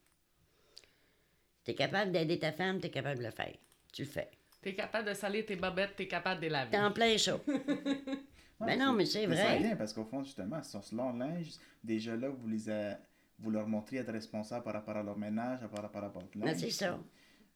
T'es 1.63 1.75
capable 1.75 2.11
d'aider 2.11 2.39
ta 2.39 2.51
femme, 2.51 2.79
t'es 2.79 2.89
capable 2.89 3.19
de 3.19 3.25
le 3.25 3.31
faire. 3.31 3.53
Tu 3.93 4.03
le 4.03 4.09
fais. 4.09 4.31
T'es 4.61 4.73
capable 4.73 5.07
de 5.09 5.13
salir 5.13 5.45
tes 5.45 5.55
bobettes, 5.55 5.95
t'es 5.95 6.07
capable 6.07 6.39
de 6.41 6.45
les 6.45 6.51
laver. 6.51 6.71
T'es 6.71 6.79
en 6.79 6.91
plein 6.91 7.17
ça. 7.17 7.39
Ben 8.65 8.79
non, 8.79 8.93
mais 8.93 9.05
c'est 9.05 9.25
Mais 9.27 9.35
ça 9.35 9.43
vrai. 9.45 9.59
vient 9.59 9.75
parce 9.75 9.93
qu'au 9.93 10.03
fond, 10.05 10.23
justement, 10.23 10.61
sur 10.63 10.83
ce 10.83 10.95
long 10.95 11.13
linge, 11.13 11.51
déjà 11.83 12.15
là, 12.15 12.29
vous, 12.29 12.47
les 12.47 12.69
a- 12.69 12.99
vous 13.39 13.49
leur 13.51 13.67
montrez 13.67 13.97
être 13.97 14.11
responsables 14.11 14.63
par 14.63 14.73
rapport 14.73 14.95
à 14.97 15.03
leur 15.03 15.17
ménage, 15.17 15.59
par 15.73 15.81
rapport 15.83 16.03
à 16.03 16.09
Ben, 16.09 16.45
linge. 16.45 16.57
c'est 16.57 16.69
ça. 16.71 16.99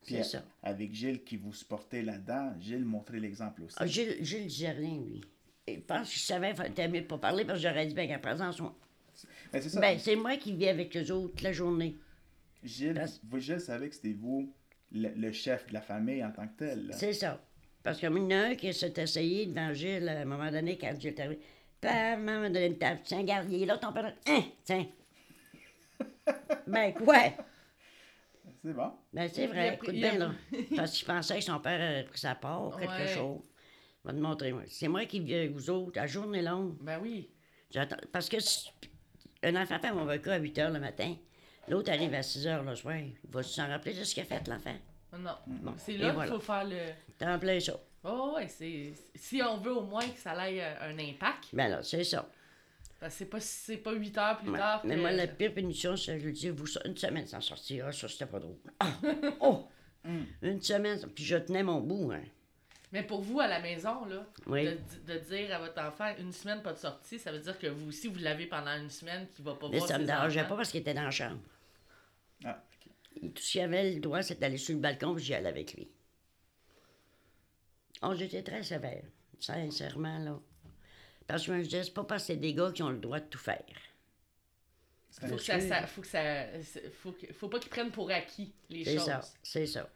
Puis 0.04 0.16
C'est 0.16 0.24
ça. 0.24 0.44
avec 0.62 0.94
Gilles 0.94 1.24
qui 1.24 1.36
vous 1.38 1.54
supportait 1.54 2.02
là-dedans, 2.04 2.54
Gilles 2.60 2.86
montrait 2.86 3.20
l'exemple 3.20 3.64
aussi. 3.64 3.76
Ah, 3.80 3.88
Gilles, 3.88 4.18
Gilles 4.22 4.48
disait 4.48 4.72
rien, 4.72 5.00
lui. 5.02 5.22
Il 5.68 5.82
pense 5.82 6.12
qu'il 6.12 6.22
savait, 6.22 6.54
fallait 6.54 6.88
mieux 6.88 7.06
pas 7.08 7.18
parler 7.18 7.44
parce 7.44 7.60
que 7.60 7.68
j'aurais 7.68 7.88
dit, 7.88 7.96
ben, 7.96 8.08
qu'à 8.08 8.20
présent, 8.20 8.52
son- 8.52 8.76
Mais 9.54 9.62
c'est 9.62 9.80
ben, 9.80 9.98
c'est 9.98 10.16
moi 10.16 10.38
qui 10.38 10.54
vis 10.54 10.68
avec 10.68 10.96
eux 10.96 11.12
autres 11.12 11.44
la 11.44 11.52
journée. 11.52 11.98
Gilles, 12.64 12.94
parce- 12.94 13.20
vous, 13.24 13.40
Gilles 13.40 13.60
savait 13.60 13.90
que 13.90 13.96
c'était 13.96 14.14
vous 14.14 14.54
le, 14.92 15.10
le 15.10 15.32
chef 15.32 15.66
de 15.68 15.74
la 15.74 15.82
famille 15.82 16.24
en 16.24 16.32
tant 16.32 16.48
que 16.48 16.58
tel. 16.58 16.92
C'est 16.94 17.14
ça. 17.14 17.42
Parce 17.86 18.00
qu'il 18.00 18.10
y 18.10 18.12
en 18.12 18.32
a 18.32 18.36
un 18.48 18.56
qui 18.56 18.74
s'est 18.74 18.94
essayé 18.98 19.46
devant 19.46 19.72
Gilles 19.72 20.10
à 20.10 20.22
un 20.22 20.26
moment 20.26 20.50
donné, 20.52 20.76
quand 20.76 21.00
Gilles 21.00 21.10
est 21.14 21.20
arrivé. 21.20 21.40
Pam, 21.80 22.20
maman 22.24 22.40
m'a 22.42 22.50
donné 22.50 22.66
une 22.66 22.78
table. 22.80 23.02
Tiens, 23.04 23.24
garde, 23.24 23.48
il 23.52 23.62
est 23.62 23.66
là, 23.68 23.78
ton 23.78 23.94
père. 23.94 24.12
Hein, 24.28 24.42
tiens. 24.64 24.88
ben, 26.68 26.94
quoi? 26.96 27.16
C'est 28.64 28.74
bon. 28.74 28.92
Ben, 29.14 29.30
c'est 29.32 29.46
vrai, 29.46 29.76
écoute 29.76 29.92
bien, 29.94 30.18
là. 30.18 30.32
Parce 30.76 30.94
qu'il 30.98 31.06
pensait 31.06 31.36
que 31.38 31.44
son 31.44 31.60
père 31.60 31.80
avait 31.80 32.06
pris 32.06 32.18
sa 32.18 32.34
part, 32.34 32.76
quelque 32.80 32.92
Ouais. 32.92 33.08
chose. 33.14 33.42
Je 34.04 34.10
vais 34.10 34.16
te 34.18 34.20
montrer, 34.22 34.52
moi. 34.52 34.64
C'est 34.68 34.88
moi 34.88 35.06
qui 35.06 35.20
vis 35.20 35.36
avec 35.36 35.52
vous 35.52 35.70
autres, 35.70 35.92
la 35.96 36.08
journée 36.08 36.42
longue. 36.42 36.76
Ben 36.82 36.98
oui. 37.00 37.30
J'attends. 37.70 37.98
Parce 38.12 38.28
que 38.30 38.40
si- 38.40 38.72
un 39.44 39.56
enfant 39.62 39.78
fait 39.78 39.92
mon 39.92 40.06
repas 40.08 40.32
à 40.34 40.38
8 40.40 40.58
h 40.58 40.74
le 40.74 40.80
matin, 40.80 41.16
l'autre 41.68 41.92
arrive 41.92 42.16
à 42.16 42.24
6 42.24 42.48
h 42.48 42.64
le 42.66 42.76
soir. 42.76 42.96
Il 42.98 43.14
va 43.30 43.44
s'en 43.44 43.68
rappeler 43.68 43.94
de 43.94 44.04
ce 44.04 44.16
qu'il 44.16 44.24
a 44.24 44.26
fait, 44.26 44.48
l'enfant. 44.48 44.76
Non. 45.20 45.76
c'est 45.78 45.94
et 45.94 45.98
là 46.00 46.08
qu'il 46.08 46.16
voilà. 46.16 46.32
faut 46.34 46.40
faire 46.40 46.66
le... 46.66 46.78
T'es 47.18 47.26
en 47.26 47.40
plein 47.40 47.60
ça. 47.60 47.80
Oh, 48.04 48.34
ouais, 48.36 48.48
c'est... 48.48 48.94
Si 49.16 49.42
on 49.42 49.58
veut 49.58 49.74
au 49.74 49.82
moins 49.82 50.08
que 50.08 50.20
ça 50.20 50.50
ait 50.52 50.62
euh, 50.62 50.92
un 50.92 51.00
impact, 51.00 51.46
Ben 51.54 51.70
là, 51.70 51.82
c'est 51.82 52.04
ça. 52.04 52.30
parce 53.00 53.14
que 53.14 53.18
c'est 53.20 53.26
pas, 53.26 53.40
c'est 53.40 53.78
pas 53.78 53.94
8 53.94 54.18
heures 54.18 54.38
plus 54.38 54.52
Ouais. 54.52 54.60
tard 54.60 54.82
Mais 54.84 54.96
que- 54.96 55.02
moi, 55.02 55.12
la 55.12 55.28
pire 55.28 55.54
punition, 55.54 55.96
c'est, 55.98 56.20
je 56.20 56.30
dis, 56.30 56.50
vous, 56.50 56.66
une 56.86 56.96
semaine 56.98 57.26
sans 57.26 57.42
sortir. 57.42 57.86
Ah, 57.88 57.92
ça, 57.92 58.08
c'était 58.08 58.26
pas 58.28 58.40
drôle. 58.40 58.58
Ah! 58.80 58.92
Oh! 59.40 59.68
Une 60.44 60.62
semaine, 60.62 61.00
puis 61.16 61.24
je 61.24 61.36
tenais 61.38 61.64
mon 61.64 61.82
bout, 61.82 62.12
hein. 62.12 62.22
Mais 62.92 63.02
pour 63.02 63.22
vous, 63.22 63.40
à 63.40 63.48
la 63.48 63.60
maison, 63.60 64.06
là, 64.06 64.24
Oui. 64.46 64.66
de, 64.66 65.14
de 65.14 65.18
dire 65.20 65.54
à 65.56 65.58
votre 65.58 65.82
enfant 65.82 66.14
une 66.20 66.32
semaine 66.32 66.62
pas 66.62 66.74
de 66.74 66.78
sortie, 66.78 67.18
ça 67.18 67.32
veut 67.32 67.40
dire 67.40 67.58
que 67.58 67.66
vous 67.66 67.88
aussi, 67.88 68.08
vous 68.08 68.20
l'avez 68.20 68.46
pendant 68.46 68.78
une 68.78 68.92
semaine 68.92 69.28
qu'il 69.36 69.44
va 69.44 69.56
pas 69.56 69.68
Mais 69.68 69.78
voir 69.80 69.88
ça 69.90 69.98
me 69.98 70.06
dérangeait 70.06 70.42
enfants. 70.42 70.50
pas 70.50 70.56
parce 70.58 70.70
qu'il 70.72 70.82
était 70.82 70.94
dans 70.94 71.02
la 71.06 71.10
chambre. 71.12 71.40
Ah, 72.46 72.62
ok. 72.86 72.92
Et 73.24 73.30
tout 73.32 73.42
ce 73.42 73.52
qu'il 73.54 73.62
avait 73.62 73.94
le 73.94 74.00
droit, 74.00 74.22
c'est 74.22 74.40
d'aller 74.40 74.58
sur 74.58 74.76
le 74.76 74.82
balcon, 74.82 75.16
puis 75.16 75.24
j'y 75.26 75.34
allais 75.34 75.50
avec 75.50 75.74
lui. 75.74 75.88
Oh, 78.08 78.14
j'étais 78.16 78.44
très 78.44 78.62
sévère, 78.64 79.04
sincèrement, 79.40 80.18
là. 80.20 80.40
Parce 81.28 81.42
que 81.42 81.48
je 81.54 81.58
me 81.58 81.64
disais, 81.64 81.84
c'est 81.84 81.94
pas 81.94 82.04
parce 82.04 82.24
que 82.24 82.28
c'est 82.28 82.36
des 82.38 82.54
gars 82.54 82.72
qui 82.72 82.84
ont 82.84 82.90
le 82.90 83.00
droit 83.00 83.20
de 83.20 83.26
tout 83.26 83.40
faire. 83.40 83.64
C'est 85.10 85.28
Faut 85.28 85.36
que 85.38 85.42
ça, 85.42 85.60
ça- 85.60 85.88
faut 85.88 86.02
que 86.02 86.08
ça, 86.08 86.62
c'est- 86.62 86.90
faut, 86.92 87.12
que- 87.14 87.32
faut 87.34 87.48
pas 87.48 87.60
qu'ils 87.60 87.70
prennent 87.70 87.92
pour 87.92 88.12
acquis 88.12 88.54
les 88.70 88.84
C'est 88.84 88.96
choses. 88.98 89.06
ça, 89.06 89.22
c'est 89.42 89.66
ça. 89.66 89.90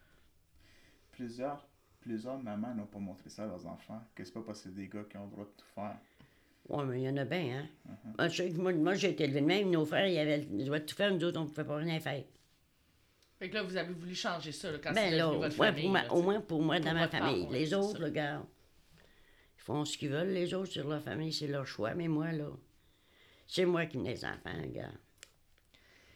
Plusieurs, 1.11 1.67
plusieurs 1.99 2.39
mamans 2.41 2.73
n'ont 2.73 2.85
pas 2.85 2.99
montré 2.99 3.29
ça 3.29 3.43
à 3.43 3.47
leurs 3.47 3.65
enfants, 3.67 4.01
que 4.15 4.23
c'est 4.23 4.31
pas 4.33 4.41
parce 4.41 4.61
que 4.61 4.69
c'est 4.69 4.75
des 4.75 4.87
gars 4.87 5.03
qui 5.09 5.17
ont 5.17 5.25
le 5.25 5.31
droit 5.31 5.43
de 5.45 5.51
tout 5.57 5.67
faire. 5.75 5.97
Oui, 6.69 6.85
mais 6.85 7.01
il 7.01 7.05
y 7.05 7.09
en 7.09 7.17
a 7.17 7.25
bien, 7.25 7.67
hein. 8.17 8.29
Sais 8.29 8.49
que 8.49 8.57
moi, 8.57 8.71
moi, 8.73 8.93
j'ai 8.93 9.09
été 9.09 9.23
élevé 9.25 9.41
de 9.41 9.45
même. 9.45 9.69
Nos 9.71 9.85
frères, 9.85 10.07
ils 10.07 10.17
avaient 10.19 10.47
ils 10.51 10.65
doivent 10.65 10.85
tout 10.85 10.95
faire. 10.95 11.13
Nous 11.13 11.23
autres, 11.23 11.39
on 11.39 11.43
ne 11.43 11.49
pouvait 11.49 11.63
pas 11.65 11.77
rien 11.77 11.99
faire. 11.99 12.23
Fait 13.39 13.49
que 13.49 13.55
là, 13.55 13.63
vous 13.63 13.77
avez 13.77 13.93
voulu 13.93 14.13
changer 14.15 14.51
ça, 14.51 14.69
là, 14.71 14.77
quand 14.83 14.91
Ben 14.93 15.11
c'est 15.11 15.17
là, 15.17 15.25
devenu 15.27 15.41
votre 15.43 15.59
ouais, 15.59 15.67
famille. 15.67 15.83
pour 15.83 15.91
ma- 15.91 16.03
là, 16.03 16.13
au 16.13 16.21
moins 16.21 16.41
pour 16.41 16.61
moi, 16.61 16.79
dans 16.79 16.93
ma 16.93 17.07
part, 17.07 17.21
famille. 17.21 17.47
les 17.51 17.73
autres, 17.73 18.03
regarde, 18.03 18.45
ils 19.57 19.61
font 19.61 19.85
ce 19.85 19.97
qu'ils 19.97 20.09
veulent. 20.09 20.33
Les 20.33 20.53
autres, 20.53 20.71
sur 20.71 20.87
leur 20.89 21.01
famille, 21.01 21.31
c'est 21.31 21.47
leur 21.47 21.65
choix. 21.65 21.93
Mais 21.93 22.07
moi, 22.09 22.31
là, 22.33 22.49
c'est 23.47 23.65
moi 23.65 23.85
qui 23.85 23.97
ai 23.97 24.03
les 24.03 24.25
enfants, 24.25 24.51
regarde. 24.61 24.97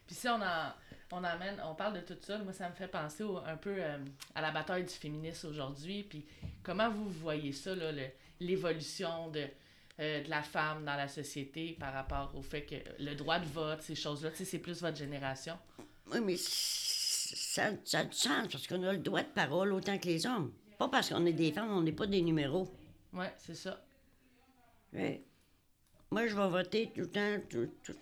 Puis 0.05 0.15
si 0.15 0.27
on, 0.27 0.33
en, 0.41 0.73
on 1.13 1.23
amène, 1.23 1.61
on 1.65 1.75
parle 1.75 1.93
de 1.93 2.01
tout 2.01 2.17
ça, 2.21 2.37
moi 2.39 2.51
ça 2.51 2.67
me 2.67 2.73
fait 2.75 2.89
penser 2.89 3.23
au- 3.23 3.37
un 3.37 3.55
peu 3.55 3.73
euh, 3.81 3.97
à 4.35 4.41
la 4.41 4.51
bataille 4.51 4.83
du 4.83 4.93
féminisme 4.93 5.47
aujourd'hui. 5.47 6.03
Puis 6.03 6.25
comment 6.61 6.89
vous 6.89 7.07
voyez 7.09 7.53
ça, 7.53 7.73
là, 7.73 7.93
le- 7.93 8.09
l'évolution 8.41 9.29
de, 9.29 9.47
euh, 10.01 10.21
de 10.23 10.29
la 10.29 10.41
femme 10.43 10.83
dans 10.83 10.95
la 10.97 11.07
société 11.07 11.77
par 11.79 11.93
rapport 11.93 12.33
au 12.35 12.41
fait 12.41 12.63
que 12.65 12.75
le 13.01 13.15
droit 13.15 13.39
de 13.39 13.45
vote, 13.45 13.81
ces 13.81 13.95
choses-là, 13.95 14.31
c'est 14.33 14.59
plus 14.59 14.81
votre 14.81 14.97
génération? 14.97 15.57
Oui, 16.11 16.19
mais 16.21 16.35
ça, 17.35 17.71
ça 17.83 17.99
a 17.99 18.03
du 18.05 18.15
sens 18.15 18.47
parce 18.51 18.67
qu'on 18.67 18.81
a 18.83 18.93
le 18.93 18.99
droit 18.99 19.21
de 19.23 19.27
parole 19.27 19.73
autant 19.73 19.97
que 19.97 20.05
les 20.07 20.25
hommes. 20.25 20.53
Pas 20.77 20.87
parce 20.89 21.09
qu'on 21.09 21.25
est 21.25 21.33
des 21.33 21.51
femmes, 21.51 21.71
on 21.71 21.81
n'est 21.81 21.91
pas 21.91 22.07
des 22.07 22.21
numéros. 22.21 22.67
Ouais, 23.13 23.31
c'est 23.37 23.55
ça. 23.55 23.83
Ouais. 24.93 25.23
Moi, 26.11 26.27
je 26.27 26.35
vais 26.35 26.47
voter 26.47 26.91
tout 26.93 27.01
le 27.01 27.09
temps. 27.11 27.37
tout- 27.49 27.71
tout. 27.83 27.95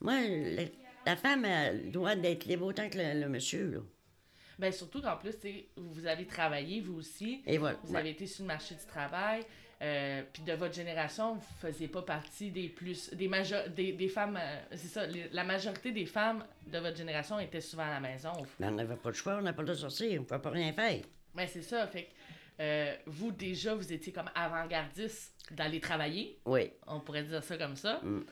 Moi, 0.00 0.20
la, 0.28 0.62
la 1.06 1.16
femme 1.16 1.44
a 1.44 1.72
le 1.72 1.90
droit 1.90 2.16
d'être 2.16 2.44
libre 2.46 2.66
autant 2.66 2.88
que 2.88 2.98
le, 2.98 3.20
le 3.20 3.28
monsieur. 3.28 3.70
Là. 3.70 3.78
Ben 4.58 4.72
surtout 4.72 5.02
qu'en 5.02 5.16
plus, 5.16 5.34
vous 5.76 6.06
avez 6.06 6.26
travaillé, 6.26 6.80
vous 6.80 6.94
aussi. 6.98 7.42
Et 7.46 7.58
voilà. 7.58 7.78
Vous 7.84 7.96
avez 7.96 8.10
été 8.10 8.26
sur 8.26 8.44
le 8.44 8.48
marché 8.48 8.74
du 8.76 8.84
travail. 8.86 9.42
Euh, 9.84 10.22
puis 10.32 10.42
de 10.42 10.52
votre 10.54 10.74
génération, 10.74 11.34
vous 11.34 11.40
ne 11.40 11.72
faisiez 11.72 11.88
pas 11.88 12.02
partie 12.02 12.50
des 12.50 12.68
plus. 12.68 13.12
des, 13.12 13.28
majo- 13.28 13.68
des, 13.68 13.92
des 13.92 14.08
femmes. 14.08 14.38
euh, 14.40 14.60
c'est 14.72 14.88
ça, 14.88 15.06
les- 15.06 15.28
la 15.32 15.44
majorité 15.44 15.92
des 15.92 16.06
femmes 16.06 16.44
de 16.66 16.78
votre 16.78 16.96
génération 16.96 17.38
étaient 17.38 17.60
souvent 17.60 17.84
à 17.84 17.90
la 17.90 18.00
maison. 18.00 18.32
Mais 18.58 18.68
on 18.68 18.72
n'avait 18.72 18.96
pas 18.96 19.10
de 19.10 19.16
choix, 19.16 19.36
on 19.38 19.42
n'a 19.42 19.52
pas 19.52 19.62
le 19.62 19.66
droit 19.66 19.74
de 19.76 19.80
sortir, 19.80 20.10
on 20.12 20.22
ne 20.22 20.26
pouvait 20.26 20.40
pas 20.40 20.50
rien 20.50 20.72
faire. 20.72 21.00
Ben 21.34 21.46
c'est 21.46 21.62
ça, 21.62 21.86
fait 21.86 22.04
que 22.04 22.10
euh, 22.60 22.94
vous 23.06 23.32
déjà, 23.32 23.74
vous 23.74 23.92
étiez 23.92 24.12
comme 24.12 24.30
avant-gardiste 24.34 25.34
d'aller 25.50 25.80
travailler, 25.80 26.38
Oui. 26.46 26.70
on 26.86 27.00
pourrait 27.00 27.24
dire 27.24 27.42
ça 27.42 27.56
comme 27.58 27.76
ça. 27.76 28.00
Mm. 28.02 28.22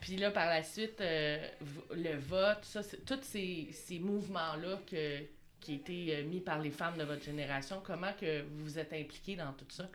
Puis 0.00 0.16
là, 0.16 0.32
par 0.32 0.46
la 0.46 0.62
suite, 0.64 1.00
le 1.00 2.16
vote, 2.18 2.64
ça, 2.64 2.80
tous 3.06 3.20
ces, 3.22 3.68
ces 3.72 4.00
mouvements-là 4.00 4.80
que, 4.90 5.18
qui 5.60 5.74
étaient 5.74 6.24
mis 6.24 6.40
par 6.40 6.58
les 6.60 6.70
femmes 6.72 6.98
de 6.98 7.04
votre 7.04 7.22
génération, 7.22 7.80
comment 7.84 8.12
que 8.20 8.42
vous 8.42 8.64
vous 8.64 8.78
êtes 8.80 8.92
impliqués 8.92 9.36
dans 9.36 9.52
tout 9.52 9.64
ça? 9.68 9.88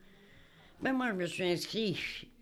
Ben 0.82 0.93
moi, 0.93 1.07
je 1.09 1.13
me 1.13 1.25
suis 1.25 1.43
inscrit. 1.43 1.97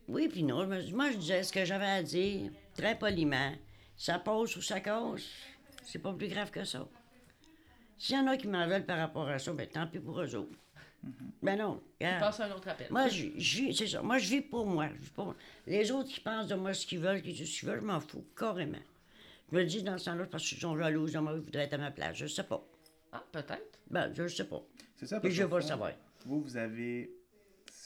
Oui, 0.08 0.28
puis 0.28 0.44
non. 0.44 0.62
Je 0.82 0.94
Moi, 0.94 1.12
je 1.12 1.18
disais 1.18 1.44
ce 1.44 1.52
que 1.54 1.66
j'avais 1.66 1.86
à 1.86 2.04
dire, 2.04 2.52
très 2.76 2.98
poliment. 2.98 3.54
Ça 3.98 4.20
passe 4.20 4.56
ou 4.58 4.62
ça 4.62 4.82
casse, 4.82 5.24
c'est 5.84 6.00
pas 6.00 6.12
plus 6.14 6.28
grave 6.28 6.52
que 6.52 6.66
ça. 6.66 6.86
S'il 7.98 8.16
y 8.18 8.20
en 8.20 8.28
a 8.28 8.36
qui 8.36 8.48
m'en 8.48 8.68
veulent 8.68 8.86
par 8.86 8.98
rapport 8.98 9.30
à 9.30 9.40
ça, 9.40 9.54
ben 9.54 9.68
tant 9.68 9.88
pis 9.88 10.00
pour 10.00 10.20
eux 10.20 10.36
autres. 10.36 10.58
Ben 11.42 11.58
non, 11.58 11.82
On 12.02 12.04
regarde. 12.04 12.20
passe 12.20 12.40
un 12.42 12.52
autre 12.52 12.68
appel. 12.68 12.88
Moi, 12.92 13.08
je, 13.08 13.28
je 13.38 13.72
c'est 13.72 13.88
ça. 13.88 14.02
Moi, 14.02 14.18
je 14.18 14.28
vis 14.30 14.42
pour 14.42 14.66
moi. 14.66 14.90
Je 14.90 15.02
vis 15.04 15.10
pour. 15.12 15.34
Les 15.66 15.92
autres 15.92 16.10
qui 16.10 16.20
pensent 16.20 16.48
de 16.48 16.56
moi 16.56 16.74
ce 16.74 16.86
qu'ils 16.86 17.00
veulent, 17.00 17.22
qui 17.22 17.32
disent 17.32 17.54
ce 17.54 17.60
qu'ils 17.60 17.70
veulent, 17.70 17.80
je 17.80 17.86
m'en 17.86 18.02
fous, 18.02 18.26
carrément. 18.38 18.80
Je 19.52 19.58
me 19.58 19.64
dis 19.64 19.82
dans 19.82 19.98
ce 19.98 20.06
temps-là 20.06 20.26
parce 20.26 20.46
qu'ils 20.48 20.58
sont 20.58 20.76
moi, 20.76 20.90
ils 20.92 20.98
voudraient 20.98 21.64
être 21.64 21.74
à 21.76 21.78
ma 21.78 21.92
place. 21.92 22.18
Je 22.18 22.26
sais 22.28 22.44
pas. 22.44 22.62
Ah, 23.14 23.24
peut-être. 23.32 23.80
Ben, 23.90 24.12
je 24.14 24.28
sais 24.28 24.46
pas. 24.46 24.62
C'est 24.96 25.06
ça, 25.06 25.20
parce 25.22 25.34
je 25.34 25.44
qu'au 25.44 25.50
vais 25.50 25.56
le 25.56 25.62
savoir. 25.62 25.92
Vous, 26.26 26.42
vous 26.42 26.58
avez, 26.58 27.12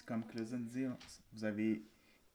comme 0.09 0.25
Claudine 0.25 0.65
dit, 0.65 0.85
vous 1.33 1.45
avez 1.45 1.83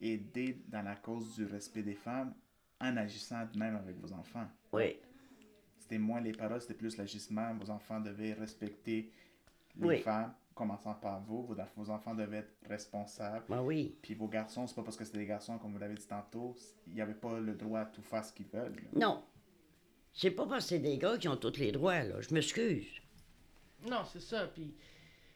aidé 0.01 0.63
dans 0.69 0.83
la 0.83 0.95
cause 0.95 1.35
du 1.35 1.45
respect 1.45 1.83
des 1.83 1.95
femmes 1.97 2.33
en 2.81 2.97
agissant 2.97 3.45
de 3.53 3.59
même 3.59 3.75
avec 3.75 3.97
vos 3.99 4.13
enfants. 4.13 4.47
Oui. 4.73 4.97
C'était 5.79 5.99
moins 5.99 6.21
les 6.21 6.33
paroles, 6.33 6.61
c'était 6.61 6.75
plus 6.75 6.97
l'agissement. 6.97 7.53
Vos 7.55 7.71
enfants 7.71 7.99
devaient 8.01 8.33
respecter 8.35 9.11
les 9.77 9.87
Oui. 9.89 9.99
femmes, 10.03 10.33
commençant 10.55 10.95
par 10.95 11.21
vous. 11.23 11.43
Vos, 11.43 11.57
vos 11.77 11.91
enfants 11.91 12.15
devaient 12.15 12.39
être 12.39 12.55
responsables. 12.69 13.45
Ben 13.49 13.61
oui. 13.61 13.99
Puis 14.01 14.15
vos 14.15 14.29
garçons, 14.29 14.67
c'est 14.69 14.75
pas 14.77 14.85
parce 14.85 14.97
que 14.97 15.05
c'était 15.05 15.19
des 15.19 15.27
garçons, 15.27 15.59
comme 15.59 15.73
vous 15.73 15.79
l'avez 15.79 15.95
dit 15.97 16.07
tantôt, 16.07 16.55
il 16.87 16.95
n'y 16.95 17.01
avait 17.01 17.13
pas 17.15 17.41
le 17.41 17.55
droit 17.55 17.81
à 17.81 17.87
tout 17.87 18.03
faire 18.03 18.25
ce 18.25 18.33
qu'ils 18.33 18.47
veulent. 18.47 18.77
là. 18.77 18.89
Non. 19.07 19.25
C'est 20.13 20.31
pas 20.31 20.47
parce 20.47 20.65
que 20.67 20.69
c'est 20.71 20.79
des 20.79 20.97
gars 20.97 21.19
qui 21.19 21.27
ont 21.27 21.37
tous 21.37 21.57
les 21.59 21.73
droits, 21.73 22.03
là. 22.05 22.21
Je 22.21 22.33
m'excuse. 22.33 22.87
Non, 23.89 24.05
c'est 24.05 24.21
ça. 24.21 24.47
Puis, 24.47 24.75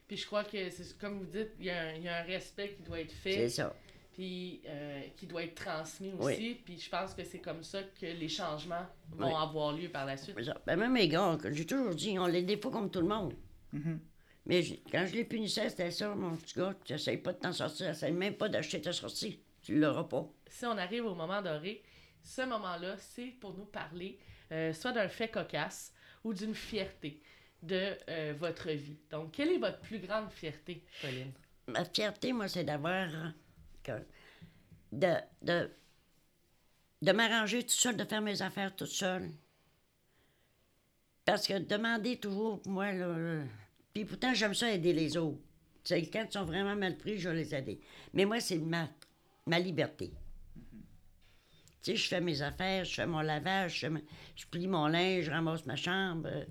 puis 0.09 0.17
je 0.17 0.27
crois 0.27 0.43
que, 0.45 0.71
c'est 0.71 0.99
comme 0.99 1.19
vous 1.21 1.27
dites, 1.27 1.51
il 1.61 1.67
y, 1.67 1.71
a 1.71 1.81
un- 1.89 1.95
il 1.95 2.03
y 2.03 2.09
a 2.09 2.17
un 2.19 2.23
respect 2.25 2.75
qui 2.77 2.83
doit 2.83 3.01
être 3.01 3.13
fait. 3.13 3.33
C'est 3.35 3.49
ça. 3.51 3.75
puis 4.15 4.63
euh, 4.67 5.03
qui 5.17 5.27
doit 5.29 5.45
être 5.45 5.55
transmis 5.55 6.13
Oui. 6.19 6.33
aussi. 6.33 6.55
Puis 6.65 6.81
je 6.81 6.91
pense 6.91 7.15
que 7.15 7.23
c'est 7.23 7.39
comme 7.39 7.63
ça 7.63 7.85
que 8.01 8.07
les 8.07 8.29
changements 8.29 8.85
vont 9.13 9.29
Oui. 9.29 9.33
avoir 9.41 9.73
lieu 9.73 9.89
par 9.91 10.07
la 10.07 10.17
suite. 10.17 10.35
Ben 10.67 10.75
même 10.77 10.97
les 10.97 11.07
gars, 11.07 11.39
j'ai 11.53 11.65
toujours 11.65 11.95
dit, 11.95 12.19
on 12.19 12.27
les 12.27 12.43
défauts 12.43 12.71
comme 12.73 12.91
tout 12.91 13.01
le 13.01 13.07
monde. 13.07 13.35
Mhm. 13.73 14.01
Mais 14.47 14.65
quand 14.91 15.07
je 15.07 15.15
les 15.15 15.25
punissais, 15.25 15.69
c'était 15.69 15.93
ça, 15.93 16.13
mon 16.17 16.35
petit 16.37 16.59
gars. 16.59 16.75
Tu 16.85 16.95
n'essayes 16.95 17.19
pas 17.19 17.33
de 17.33 17.39
t'en 17.39 17.53
sortir. 17.53 17.91
Essaye 17.91 18.11
même 18.13 18.35
pas 18.35 18.49
d'acheter 18.49 18.81
ta 18.81 18.93
sortie. 18.93 19.41
Tu 19.63 19.79
l'auras 19.79 20.05
pas. 20.05 20.27
Si 20.49 20.65
on 20.67 20.77
arrive 20.79 21.05
au 21.07 21.15
moment 21.15 21.41
doré, 21.43 21.83
ce 22.25 22.43
moment-là, 22.43 22.97
c'est 22.99 23.35
pour 23.41 23.55
nous 23.55 23.67
parler 23.67 24.19
euh, 24.51 24.73
soit 24.73 24.91
d'un 24.93 25.09
fait 25.09 25.29
cocasse 25.29 25.93
ou 26.25 26.33
d'une 26.35 26.55
fierté 26.57 27.21
de 27.63 27.97
euh, 28.09 28.35
votre 28.39 28.71
vie. 28.71 28.99
Donc, 29.11 29.33
quelle 29.33 29.51
est 29.51 29.59
votre 29.59 29.81
plus 29.81 29.99
grande 29.99 30.31
fierté, 30.31 30.83
Pauline? 31.01 31.33
Ma 31.67 31.85
fierté, 31.85 32.33
moi, 32.33 32.49
c'est 32.49 32.65
d'avoir. 32.65 33.09
de, 34.93 35.13
m'arranger 37.13 37.63
toute 37.63 37.71
seule, 37.71 37.97
de 37.97 38.05
faire 38.05 38.23
mes 38.23 38.41
affaires 38.43 38.75
toute 38.75 38.89
seule. 38.89 39.31
Parce 41.25 41.47
que 41.47 41.59
demander 41.59 42.17
toujours, 42.19 42.63
moi, 42.67 42.93
là. 42.93 43.07
euh, 43.07 43.45
Puis 43.93 44.05
pourtant, 44.05 44.33
j'aime 44.33 44.55
ça 44.55 44.71
aider 44.73 44.93
les 44.93 45.17
autres. 45.17 45.41
Sais, 45.85 46.03
quand 46.07 46.25
ils 46.29 46.33
sont 46.33 46.45
vraiment 46.45 46.77
mal 46.77 46.97
pris, 46.99 47.19
je 47.19 47.31
les 47.31 47.55
aider. 47.55 47.81
Mais 48.13 48.25
moi, 48.27 48.41
c'est 48.41 48.59
ma, 48.59 48.89
liberté. 49.59 50.13
Tu 51.83 51.93
sais, 51.93 51.97
je 51.97 52.09
fais 52.09 52.21
mes 52.21 52.43
affaires, 52.43 52.85
je 52.85 52.95
fais 52.95 53.07
mon 53.07 53.21
lavage, 53.21 53.87
je 54.37 54.47
plie 54.51 54.67
mon 54.67 54.87
linge, 54.87 55.25
je 55.25 55.31
ramasse 55.31 55.65
ma 55.65 55.77
chambre. 55.77 56.29
euh, 56.29 56.45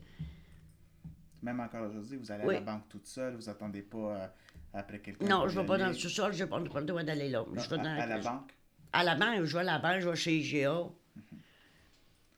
Même 1.42 1.60
encore 1.60 1.88
aujourd'hui, 1.90 2.18
vous 2.18 2.32
allez 2.32 2.44
Oui. 2.46 2.56
à 2.56 2.60
la 2.60 2.66
banque 2.66 2.90
toute 2.90 3.06
seule, 3.06 3.36
vous 3.36 3.48
attendez 3.50 3.82
pas 3.84 3.98
euh, 4.18 4.28
après 4.74 5.00
quelqu'un. 5.00 5.26
Non, 5.26 5.48
je 5.48 5.60
vais 5.60 5.66
pas 5.66 5.78
dans 5.78 5.88
le 5.88 5.94
sous-sol, 5.94 6.34
je 6.34 6.44
n'ai 6.44 6.50
pas, 6.50 6.60
le 6.60 6.68
droit 6.86 7.04
d'aller 7.04 7.30
là. 7.30 7.40
Non, 7.48 7.62
je 7.62 7.70
vais 7.70 7.76
à, 7.80 7.84
dans 7.84 8.00
à 8.02 8.06
la 8.08 8.18
banque? 8.20 8.52
À 8.94 9.04
la 9.04 9.16
banque, 9.16 9.44
je 9.46 9.54
vais 9.54 9.60
à 9.60 9.64
la 9.64 9.80
banque, 9.80 10.00
je 10.02 10.10
vais 10.10 10.16
chez 10.16 10.38
IGA. 10.38 10.84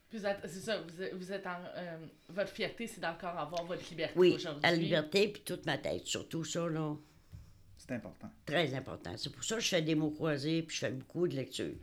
Puis 0.09 0.17
vous 0.17 0.25
êtes- 0.25 0.39
C'est 0.47 0.59
ça, 0.59 0.81
vous 0.81 1.01
êtes, 1.01 1.13
vous 1.13 1.31
êtes 1.31 1.45
en. 1.45 1.59
euh, 1.77 1.97
votre 2.29 2.49
fierté, 2.51 2.87
c'est 2.87 2.99
d'encore 2.99 3.37
avoir 3.37 3.63
votre 3.65 3.87
liberté 3.89 4.13
Oui, 4.17 4.33
aujourd'hui. 4.35 4.61
la 4.63 4.75
liberté, 4.75 5.27
puis 5.27 5.43
toute 5.43 5.65
ma 5.65 5.77
tête. 5.77 6.05
Surtout 6.05 6.43
ça, 6.43 6.67
là, 6.67 6.95
C'est 7.77 7.91
important. 7.91 8.29
très 8.45 8.73
important. 8.73 9.11
C'est 9.17 9.31
pour 9.31 9.43
ça 9.43 9.55
que 9.55 9.61
je 9.61 9.69
fais 9.69 9.81
des 9.83 9.95
mots 9.95 10.09
croisés, 10.11 10.63
puis 10.63 10.75
je 10.75 10.79
fais 10.85 10.91
beaucoup 10.91 11.27
de 11.27 11.35
lecture. 11.35 11.75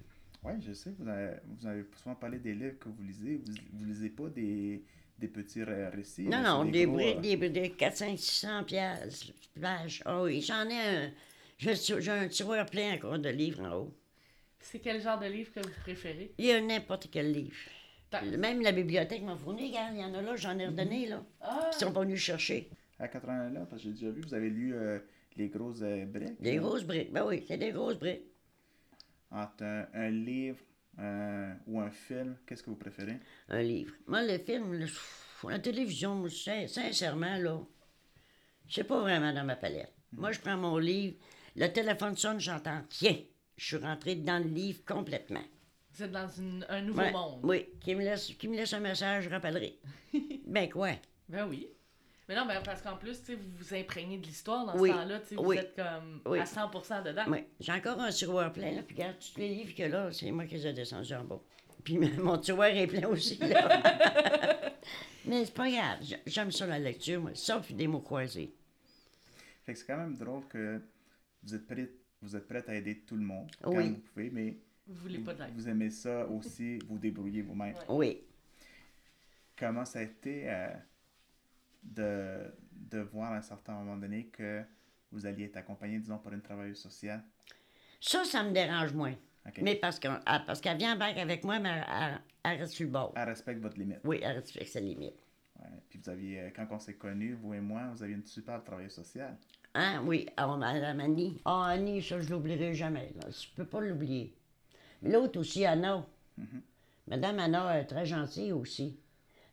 Oui, 0.43 0.53
je 0.61 0.73
sais, 0.73 0.93
vous 0.99 1.09
avez, 1.09 1.37
vous 1.47 1.67
avez 1.67 1.85
souvent 2.03 2.14
parlé 2.17 2.39
des 2.39 2.55
livres 2.55 2.79
que 2.79 2.89
vous 2.89 3.03
lisez. 3.03 3.41
Vous, 3.45 3.53
vous 3.79 3.85
lisez 3.85 4.11
pas 4.11 4.29
des, 4.29 4.85
des 5.19 5.29
petits 5.29 5.62
ré- 5.62 5.89
récits. 5.89 6.27
Non, 6.29 6.43
non, 6.43 6.64
des, 6.64 6.85
gros, 6.87 6.95
bris- 6.97 7.14
euh, 7.17 7.37
des, 7.37 7.49
des 7.51 7.71
4, 7.71 7.97
5, 7.97 8.19
600 8.19 8.64
piastres, 8.64 9.33
pages. 9.61 10.03
Ah 10.05 10.23
oui, 10.23 10.41
j'en 10.43 10.69
ai 10.69 10.79
un... 10.79 11.11
J'ai 11.59 12.11
un 12.11 12.29
tiroir 12.29 12.67
plein 12.67 12.95
encore 12.95 13.19
de 13.19 13.31
livres 13.31 13.62
en 13.62 13.75
haut. 13.77 13.95
C'est 14.61 14.79
quel 14.81 15.01
genre 15.01 15.19
de 15.19 15.27
livre 15.27 15.51
que 15.55 15.61
vous 15.61 15.73
préférez? 15.83 16.33
Il 16.37 16.45
y 16.47 16.51
a 16.53 16.61
n'importe 16.61 17.09
quel 17.11 17.33
livre. 17.33 17.57
Même 18.39 18.61
la 18.62 18.73
bibliothèque 18.73 19.23
m'a 19.23 19.37
fourni, 19.37 19.69
regarde, 19.69 19.95
il 19.95 20.01
y 20.01 20.05
en 20.05 20.12
a 20.14 20.23
là, 20.23 20.37
j'en 20.37 20.59
ai 20.59 20.67
redonné, 20.67 21.07
là. 21.07 21.23
Ah! 21.41 21.71
Ils 21.73 21.79
sont 21.79 21.93
pas 21.93 22.01
venus 22.01 22.21
chercher. 22.21 22.71
À 22.99 23.09
80 23.09 23.51
là, 23.51 23.67
parce 23.69 23.83
que 23.83 23.89
j'ai 23.89 23.95
déjà 23.95 24.11
vu, 24.11 24.23
vous 24.23 24.35
avez 24.35 24.49
lu 24.51 24.75
euh, 24.75 24.99
Les 25.37 25.49
grosses 25.49 25.81
euh, 25.83 26.05
briques. 26.07 26.41
Des 26.41 26.55
là? 26.55 26.61
grosses 26.61 26.85
briques. 26.85 27.12
Ben 27.12 27.25
oui, 27.27 27.45
c'est 27.47 27.59
des 27.59 27.73
grosses 27.73 27.99
briques. 27.99 28.23
Entre 29.31 29.64
un, 29.64 29.87
un 29.95 30.11
livre 30.11 30.59
euh, 30.99 31.53
ou 31.67 31.81
un 31.81 31.91
film, 31.91 32.37
qu'est-ce 32.47 32.63
que 32.63 32.71
vous 32.71 32.77
préférez? 32.77 33.19
un 33.49 33.63
livre. 33.63 33.95
Moi, 34.07 34.23
le 34.23 34.39
film, 34.39 34.73
le- 34.75 34.87
la 35.51 35.59
télévision, 35.59 36.27
sincèrement, 36.29 37.37
là, 37.37 37.61
c'est 38.69 38.85
pas 38.85 39.01
vraiment 39.01 39.33
dans 39.33 39.45
ma 39.45 39.57
palette. 39.57 39.93
Moi, 40.13 40.33
je 40.33 40.41
prends 40.41 40.57
mon 40.57 40.79
livre, 40.79 41.17
le 41.57 41.69
téléphone 41.69 42.17
sonne, 42.17 42.41
j'entends 42.41 42.83
rien. 43.01 43.17
Je 43.57 43.65
suis 43.65 43.77
rentrée 43.77 44.17
dans 44.17 44.43
le 44.43 44.49
livre 44.49 44.85
complètement. 44.85 45.43
Vous 45.93 46.03
êtes 46.03 46.11
dans 46.13 46.29
une- 46.29 46.67
un 46.69 46.83
nouveau 46.83 47.01
Ouais, 47.01 47.13
monde. 47.13 47.41
Oui, 47.43 47.67
qui 47.81 47.95
me, 47.95 48.03
laisse, 48.03 48.27
qui 48.35 48.49
me 48.49 48.57
laisse 48.57 48.73
un 48.75 48.81
message, 48.81 49.25
je 49.25 49.31
rappellerai. 49.31 49.79
ben 50.47 50.69
quoi? 50.69 50.91
Ben 51.29 51.47
oui. 51.49 51.69
Mais 52.29 52.35
non, 52.35 52.45
ben 52.47 52.61
parce 52.64 52.83
qu'en 52.83 52.97
plus, 52.97 53.20
tu 53.20 53.27
sais, 53.27 53.35
vous 53.37 53.49
vous 53.59 53.74
imprégnez 53.74 54.18
de 54.18 54.27
l'histoire 54.27 54.66
dans 54.66 54.77
Oui, 54.79 54.91
ce 54.91 54.95
temps-là. 54.95 55.20
tu 55.20 55.27
sais, 55.29 55.35
Vous 55.37 55.45
oui, 55.45 55.57
êtes 55.59 55.77
comme 55.77 56.20
oui. 56.27 56.39
à 56.41 56.45
100% 56.45 57.03
dedans. 57.05 57.24
Oui, 57.29 57.45
j'ai 57.61 57.72
encore 57.72 58.01
un 58.01 58.11
tiroir 58.11 58.53
plein, 58.53 58.72
là, 58.72 58.83
puis 58.83 58.97
regarde, 58.97 59.16
tous 59.18 59.39
les 59.39 59.49
livres 59.49 59.74
que 59.77 59.85
là, 59.85 60.11
c'est 60.12 60.31
moi 60.33 60.45
qui 60.47 60.55
les 60.57 60.66
ai 60.66 60.72
descendus 60.72 61.14
en 61.14 61.22
bas. 61.24 61.41
Puis 61.85 61.99
mon 62.18 62.37
tiroir 62.39 62.68
est 62.68 62.87
plein 62.89 63.07
aussi, 63.09 63.37
là. 63.39 64.72
Mais 65.24 65.45
c'est 65.45 65.55
pas 65.55 65.68
grave, 65.70 65.99
J'ai- 66.03 66.22
j'aime 66.27 66.51
ça 66.53 66.66
la 66.66 66.79
lecture, 66.79 67.20
moi, 67.20 67.31
sauf 67.35 67.70
des 67.72 67.87
mots 67.87 68.01
croisés. 68.01 68.53
Fait 69.64 69.72
que 69.72 69.79
c'est 69.79 69.87
quand 69.87 69.97
même 69.97 70.16
drôle 70.16 70.47
que 70.49 70.81
vous 71.43 71.55
êtes 71.55 71.66
pris 71.66 71.87
vous 72.22 72.35
êtes 72.35 72.49
prête 72.49 72.68
à 72.68 72.74
aider 72.74 73.01
tout 73.01 73.14
le 73.14 73.22
monde 73.22 73.51
quand 73.62 73.70
Oui. 73.77 73.91
vous 73.91 73.97
pouvez, 74.12 74.31
mais 74.31 74.57
Vous 74.87 74.95
voulez 74.95 75.18
pas 75.18 75.35
d'aide. 75.35 75.51
vous 75.55 75.68
aimez 75.68 75.91
ça 75.91 76.27
aussi, 76.27 76.79
vous 76.89 76.99
débrouiller 76.99 77.43
vous-même. 77.43 77.74
Oui. 77.89 78.22
Comment 79.57 79.85
ça 79.85 79.99
a 80.01 80.03
été 80.03 80.49
euh, 80.51 80.68
de, 81.95 82.39
de 82.72 83.01
voir 83.01 83.32
à 83.32 83.37
un 83.37 83.43
certain 83.43 83.72
moment 83.74 83.97
donné 83.97 84.26
que 84.26 84.62
vous 85.12 85.26
alliez 85.26 85.45
être 85.45 85.57
accompagné, 85.57 85.99
disons, 85.99 86.18
par 86.18 86.32
une 86.32 86.43
travailleuse 86.43 86.78
sociale? 86.78 87.22
Ça, 88.01 88.24
ça 88.24 88.43
me 88.43 88.53
dérange 88.53 88.93
moins. 88.93 89.14
Mais 89.62 89.76
parce 89.76 89.99
qu'elle 90.01 90.18
parce 90.24 90.61
qu'elle 90.61 90.76
vient 90.76 91.01
avec 91.01 91.45
moi, 91.45 91.59
mais 91.61 91.68
elle, 91.89 92.20
elle- 92.45 92.59
reste 92.59 92.72
sur 92.72 92.84
le 92.87 92.91
bord. 92.93 93.12
Elle 93.16 93.28
respecte 93.28 93.61
votre 93.61 93.78
limite. 93.78 94.01
Oui, 94.05 94.18
elle 94.22 94.37
respecte 94.39 94.66
sa 94.68 94.80
limite. 94.80 95.14
Ouais. 95.61 95.66
Puis 95.89 96.01
vous 96.03 96.11
aviez, 96.11 96.41
euh, 96.41 96.51
quand 96.55 96.66
on 96.70 96.78
s'est 96.80 96.95
connus, 96.95 97.34
vous 97.34 97.55
et 97.55 97.61
moi, 97.61 97.82
vous 97.93 98.03
aviez 98.03 98.16
une 98.16 98.26
super 98.26 98.62
travailleuse 98.64 98.93
sociale. 98.93 99.37
Hein, 99.74 100.03
oui, 100.05 100.26
ah, 100.37 100.57
Madame 100.57 101.01
Annie. 101.01 101.41
Ah, 101.45 101.66
Annie, 101.68 102.03
ça, 102.03 102.20
je 102.20 102.28
l'oublierai 102.28 102.74
jamais. 102.74 103.12
Là. 103.20 103.28
Je 103.30 103.47
peux 103.55 103.64
pas 103.64 103.80
l'oublier. 103.80 104.34
Mais 105.03 105.11
l'autre 105.12 105.39
aussi, 105.39 105.64
Anna. 105.64 106.05
Madame 107.07 107.39
Anna 107.39 107.78
est 107.78 107.87
très 107.87 108.05
gentille 108.05 108.53
aussi. 108.53 108.99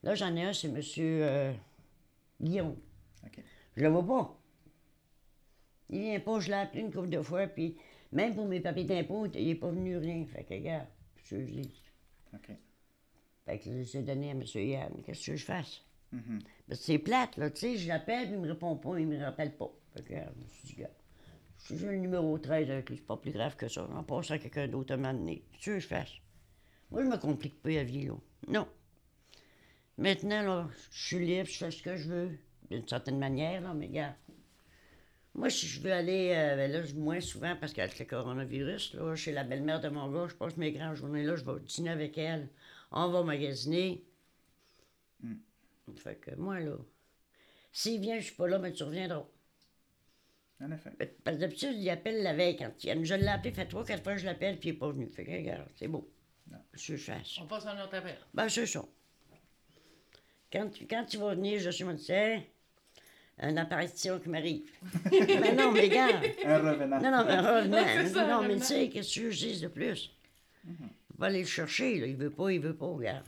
Là, 0.02 0.16
j'en 0.16 0.36
ai 0.36 0.44
un, 0.44 0.54
c'est 0.54 0.70
Monsieur 0.70 1.20
euh, 1.24 1.54
Guillaume. 2.44 2.76
OK. 3.26 3.44
Je 3.76 3.84
le 3.84 3.90
vois 3.90 4.06
pas. 4.06 4.40
Il 5.90 6.02
vient 6.02 6.20
pas, 6.20 6.40
je 6.40 6.48
l'ai 6.48 6.54
appelé 6.54 6.82
une 6.82 6.92
couple 6.92 7.10
de 7.10 7.22
fois, 7.22 7.48
puis 7.48 7.78
même 8.12 8.36
pour 8.36 8.48
mes 8.48 8.60
papiers 8.60 8.84
d'impôt, 8.84 9.26
il 9.28 9.50
est 9.50 9.56
pas 9.56 9.70
venu 9.70 9.98
rien. 9.98 10.26
Fait 10.26 10.44
que, 10.44 10.54
regarde, 10.54 10.88
je 11.24 11.38
dis. 11.38 11.84
OK. 12.34 12.52
Fait 13.46 13.60
que 13.60 13.84
je 13.84 13.98
l'ai 13.98 14.04
donné 14.04 14.30
à 14.30 14.34
M. 14.34 14.44
Yann. 14.56 15.02
Qu'est-ce 15.06 15.32
que 15.32 15.36
je 15.36 15.46
fasse? 15.46 15.84
Parce 16.68 16.80
que 16.80 16.86
c'est 16.86 17.00
plate, 17.00 17.38
là, 17.38 17.50
tu 17.50 17.62
sais, 17.62 17.78
je 17.78 17.88
l'appelle, 17.88 18.28
puis 18.28 18.36
il 18.36 18.40
me 18.40 18.48
répond 18.48 18.76
pas, 18.76 19.00
il 19.00 19.08
me 19.08 19.20
rappelle 19.20 19.58
pas. 19.58 19.72
Fait 19.96 20.04
que, 20.04 20.14
regarde, 20.14 20.34
je 20.38 20.44
me 20.44 20.48
suis 20.48 20.68
dit, 20.68 20.76
regarde, 20.76 20.94
si 21.58 21.78
j'ai 21.78 21.88
le 21.88 21.98
numéro 21.98 22.38
13 22.38 22.70
avec 22.70 22.90
lui, 22.90 22.98
c'est 22.98 23.06
pas 23.08 23.18
plus 23.18 23.32
grave 23.32 23.56
que 23.56 23.68
ça. 23.68 23.88
On 23.92 24.04
passe 24.04 24.30
à 24.30 24.38
quelqu'un 24.38 24.68
d'autre 24.68 24.94
à 24.94 24.98
m'amener. 24.98 25.44
Qu'est-ce 25.54 25.66
que 25.66 25.80
je 25.80 25.88
fasse? 25.88 26.12
Moi, 26.92 27.04
je 27.04 27.10
me 27.10 27.18
complique 27.18 27.62
pas 27.64 27.72
la 27.72 27.84
vie, 27.84 28.06
là. 28.06 28.14
Non. 28.48 28.68
Maintenant, 29.98 30.42
là, 30.42 30.70
je 30.92 31.06
suis 31.08 31.26
libre, 31.26 31.48
je 31.50 31.58
fais 31.58 31.72
ce 31.72 31.82
que 31.84 31.96
je 31.96 32.10
veux, 32.10 32.32
d'une 32.72 32.88
certaine 32.88 33.20
manière, 33.20 33.62
là, 33.62 33.74
mais 33.74 33.88
regarde. 33.88 34.16
Moi, 35.36 35.50
si 35.50 35.66
je 35.68 35.82
veux 35.82 35.92
aller, 35.92 36.32
euh, 36.36 36.56
ben 36.56 36.72
là, 36.72 36.82
moins 36.96 37.20
souvent, 37.20 37.56
parce 37.56 37.74
qu'avec 37.74 37.98
le 37.98 38.06
coronavirus, 38.06 38.94
là, 38.94 39.16
chez 39.16 39.32
la 39.32 39.44
belle-mère 39.44 39.82
de 39.82 39.90
mon 39.90 40.12
gars, 40.12 40.28
je 40.30 40.36
passe 40.36 40.58
mes 40.58 40.72
grandes 40.72 40.96
journées 40.96 41.24
là, 41.24 41.36
je 41.36 41.44
vais 41.44 41.60
dîner 41.62 41.90
avec 41.90 42.18
elle. 42.18 42.50
On 42.92 43.10
va 43.10 43.24
magasiner. 43.24 44.04
Fait 45.98 46.16
que 46.16 46.36
moi, 46.36 46.60
là, 46.60 46.76
s'il 47.72 48.00
vient, 48.00 48.20
je 48.20 48.26
suis 48.26 48.36
pas 48.36 48.48
là, 48.48 48.60
mais 48.60 48.72
tu 48.74 48.84
reviendras. 48.84 49.26
En 50.62 50.72
effet. 50.72 50.92
Fait- 50.98 51.18
Parce 51.24 51.38
que 51.38 51.42
d'habitude, 51.42 51.74
il 51.78 51.90
appelle 51.90 52.22
la 52.24 52.34
veille 52.34 52.56
quand 52.56 52.72
il 52.84 52.94
vient. 52.94 53.04
Je 53.04 53.16
l'ai 53.16 53.28
appelé, 53.28 53.52
fait 53.54 53.66
trois, 53.66 53.84
quatre 53.84 54.04
fois, 54.04 54.16
je 54.16 54.26
l'appelle, 54.26 54.60
puis 54.60 54.70
il 54.70 54.76
est 54.76 54.78
pas 54.78 54.90
venu. 54.92 55.10
Fait 55.12 55.26
que, 55.26 55.32
regarde, 55.32 55.68
c'est 55.76 55.88
beau. 55.88 56.10
Non. 56.52 56.58
Ce 56.76 56.92
que 56.94 56.98
je 56.98 57.04
fasse. 57.12 57.38
On 57.42 57.48
passe 57.48 57.66
à 57.66 57.72
un 57.74 57.84
autre 57.84 57.96
appel. 57.96 58.16
Ben, 58.34 58.48
c'est 58.50 58.66
ça. 58.68 58.86
Quand, 60.54 60.70
tu- 60.70 60.86
quand 60.86 61.04
tu 61.06 61.18
vas 61.18 61.34
venir, 61.34 61.60
je 61.60 61.72
suis 61.72 61.84
mon 61.84 61.98
c'est 61.98 62.48
une 63.42 63.58
apparition 63.58 64.20
qui 64.20 64.30
m'arrive. 64.30 64.70
mais 65.12 65.56
non, 65.56 65.72
mais 65.72 65.82
regarde. 65.82 66.24
Un 66.46 66.60
revenant. 66.60 67.02
Non, 67.02 67.12
non, 67.12 67.26
mais 67.28 67.40
revenant. 67.40 68.14
Ça, 68.14 68.28
non, 68.28 68.48
mais 68.48 68.58
tu 68.58 68.64
sais, 68.66 68.90
qu'est-ce 68.90 69.20
que 69.20 69.32
je 69.32 69.48
dis 69.48 69.60
de 69.62 69.68
plus? 69.68 70.12
Faut 70.64 71.18
pas 71.18 71.26
aller 71.28 71.42
le 71.42 71.48
chercher, 71.48 72.00
là. 72.00 72.06
Il 72.06 72.16
veut 72.16 72.30
pas, 72.30 72.52
il 72.52 72.60
veut 72.60 72.76
pas, 72.76 72.86
regarde. 72.86 73.26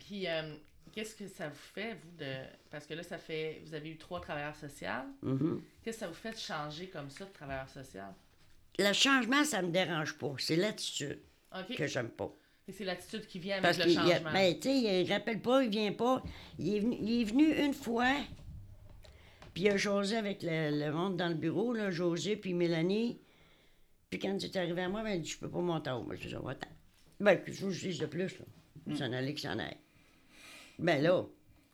Puis, 0.00 0.26
euh, 0.26 0.56
qu'est-ce 0.92 1.14
que 1.14 1.28
ça 1.28 1.48
vous 1.48 1.54
fait, 1.54 1.94
vous, 1.94 2.10
de. 2.18 2.32
Parce 2.68 2.84
que 2.84 2.94
là, 2.94 3.04
ça 3.04 3.16
fait. 3.16 3.62
Vous 3.64 3.74
avez 3.74 3.90
eu 3.90 3.96
trois 3.96 4.20
travailleurs 4.20 4.56
sociaux. 4.56 4.88
Mhm. 5.22 5.62
Qu'est-ce 5.84 5.98
que 5.98 6.00
ça 6.00 6.08
vous 6.08 6.14
fait 6.14 6.32
de 6.32 6.38
changer 6.38 6.88
comme 6.88 7.10
ça 7.10 7.24
de 7.24 7.30
travailleur 7.32 7.68
social? 7.68 8.12
Le 8.76 8.92
changement, 8.92 9.44
ça 9.44 9.62
me 9.62 9.70
dérange 9.70 10.18
pas. 10.18 10.34
C'est 10.38 10.56
l'attitude 10.56 11.20
que 11.76 11.86
j'aime 11.86 12.10
pas. 12.10 12.34
C'est 12.72 12.84
l'attitude 12.84 13.26
qui 13.26 13.38
vient 13.38 13.58
avec 13.58 13.62
Parce 13.64 13.78
le 13.78 13.92
changement. 13.92 14.32
ben, 14.32 14.54
tu 14.58 14.68
sais, 14.68 15.02
il 15.02 15.12
rappelle 15.12 15.40
pas, 15.40 15.62
il 15.62 15.70
vient 15.70 15.92
pas. 15.92 16.22
Il 16.58 16.74
est 16.76 16.80
venu, 16.80 16.96
il 17.00 17.20
est 17.20 17.24
venu 17.24 17.52
une 17.64 17.74
fois, 17.74 18.14
puis 19.54 19.64
il 19.64 19.70
a 19.70 19.76
José 19.76 20.16
avec 20.16 20.42
le, 20.42 20.70
le 20.78 20.92
monde 20.92 21.16
dans 21.16 21.28
le 21.28 21.34
bureau, 21.34 21.72
là, 21.72 21.90
José 21.90 22.36
puis 22.36 22.54
Mélanie. 22.54 23.20
Puis 24.10 24.18
quand 24.18 24.36
il 24.38 24.44
est 24.44 24.56
arrivé 24.56 24.82
à 24.82 24.88
moi, 24.88 25.02
ben, 25.02 25.12
il 25.14 25.22
dit, 25.22 25.30
je 25.30 25.38
peux 25.38 25.48
pas 25.50 25.60
monter 25.60 25.90
en 25.90 26.00
haut. 26.00 26.04
Moi, 26.04 26.16
je 26.16 26.28
dis, 26.28 26.34
va-t'en. 26.34 26.68
Ben, 27.20 27.36
que 27.42 27.52
je 27.52 27.64
vous 27.66 27.72
dise 27.72 27.98
de 27.98 28.06
plus, 28.06 28.38
là. 28.38 28.96
S'en 28.96 29.12
aller 29.12 29.34
que 29.34 29.40
s'en 29.40 29.58
aille. 29.58 29.76
Ben 30.78 31.00
là, 31.02 31.24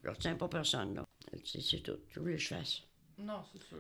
je 0.05 0.11
retiens 0.11 0.35
pas 0.35 0.49
personne, 0.49 0.95
là. 0.97 1.05
C'est 1.45 1.83
tout. 1.83 1.99
Tu 2.11 2.19
voulais 2.21 2.35
que 2.35 2.41
je 2.43 2.49
fasse. 2.49 2.83
Non, 3.19 3.43
c'est 3.53 3.63
sûr. 3.63 3.79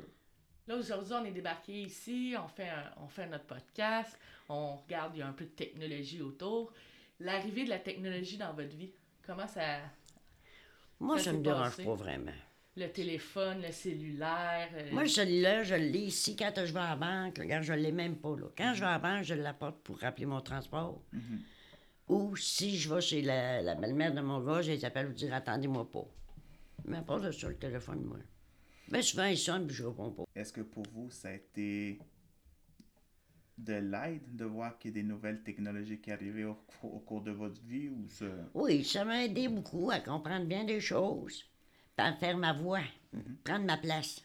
Là, 0.68 0.76
aujourd'hui, 0.76 1.12
on 1.14 1.24
est 1.24 1.32
débarqué 1.32 1.82
ici, 1.82 2.34
on 2.42 2.48
fait, 2.48 2.68
un- 2.68 2.92
on 3.02 3.08
fait 3.08 3.26
notre 3.26 3.44
podcast, 3.44 4.18
on 4.48 4.76
regarde, 4.76 5.12
il 5.14 5.18
y 5.18 5.22
a 5.22 5.28
un 5.28 5.32
peu 5.32 5.44
de 5.44 5.50
technologie 5.50 6.22
autour. 6.22 6.72
L'arrivée 7.20 7.64
de 7.64 7.70
la 7.70 7.78
technologie 7.78 8.36
dans 8.36 8.52
votre 8.52 8.74
vie, 8.76 8.90
comment 9.26 9.46
ça. 9.46 9.78
Moi, 11.00 11.18
Ça 11.18 11.24
ça 11.24 11.32
me 11.32 11.42
dérange 11.42 11.70
passé? 11.70 11.84
pas 11.84 11.94
vraiment. 11.94 12.32
Le 12.76 12.88
téléphone, 12.88 13.62
le 13.62 13.72
cellulaire. 13.72 14.68
euh, 14.74 14.90
Moi, 14.92 15.06
celui-là, 15.06 15.62
je 15.62 15.74
l'ai 15.74 16.00
ici 16.00 16.36
quand 16.36 16.52
je 16.56 16.72
vais 16.74 16.80
à 16.80 16.90
la 16.90 16.96
banque. 16.96 17.38
Regarde, 17.38 17.62
je 17.64 17.72
ne 17.72 17.78
l'ai 17.78 17.92
même 17.92 18.16
pas. 18.16 18.36
Là. 18.36 18.46
Quand 18.56 18.74
je 18.74 18.80
vais 18.80 18.86
à 18.86 18.92
la 18.92 18.98
banque, 18.98 19.24
je 19.24 19.32
l'apporte 19.34 19.78
pour 19.82 19.98
rappeler 19.98 20.26
mon 20.26 20.42
transport. 20.42 21.00
Ou 22.08 22.36
si 22.36 22.76
je 22.76 22.92
vais 22.94 23.00
chez 23.00 23.22
la, 23.22 23.62
la 23.62 23.74
belle-mère 23.74 24.12
de 24.14 24.20
mon 24.20 24.40
gars, 24.40 24.60
je 24.62 24.72
les 24.72 24.84
appelle 24.84 25.06
pour 25.06 25.14
dire 25.14 25.32
attendez-moi 25.34 25.90
pas. 25.90 26.04
Mais 26.84 26.98
à 26.98 27.02
part 27.02 27.20
de 27.20 27.30
ça, 27.32 27.48
le 27.48 27.56
téléphone, 27.56 28.02
moi. 28.04 28.18
Bien 28.88 29.02
souvent, 29.02 29.24
il 29.24 29.38
sonne 29.38 29.66
puis 29.66 29.74
je 29.74 29.84
réponds 29.84 30.10
pas. 30.12 30.24
Est-ce 30.34 30.52
que 30.52 30.60
pour 30.60 30.84
vous, 30.92 31.10
ça 31.10 31.28
a 31.28 31.32
été 31.32 31.98
de 33.58 33.72
l'aide 33.74 34.36
de 34.36 34.44
voir 34.44 34.78
qu'il 34.78 34.90
y 34.90 34.92
a 34.92 35.02
des 35.02 35.02
nouvelles 35.02 35.42
technologies 35.42 35.98
qui 36.00 36.12
arrivaient 36.12 36.44
au, 36.44 36.56
au 36.82 36.98
cours 37.00 37.22
de 37.22 37.30
votre 37.30 37.60
vie 37.62 37.88
ou 37.88 38.06
ça... 38.08 38.26
Oui, 38.54 38.84
ça 38.84 39.04
m'a 39.04 39.24
aidé 39.24 39.48
beaucoup 39.48 39.90
à 39.90 40.00
comprendre 40.00 40.46
bien 40.46 40.64
des 40.64 40.80
choses. 40.80 41.44
À 41.96 42.12
faire 42.12 42.36
ma 42.36 42.52
voix. 42.52 42.82
Prendre 43.44 43.64
ma 43.64 43.78
place. 43.78 44.22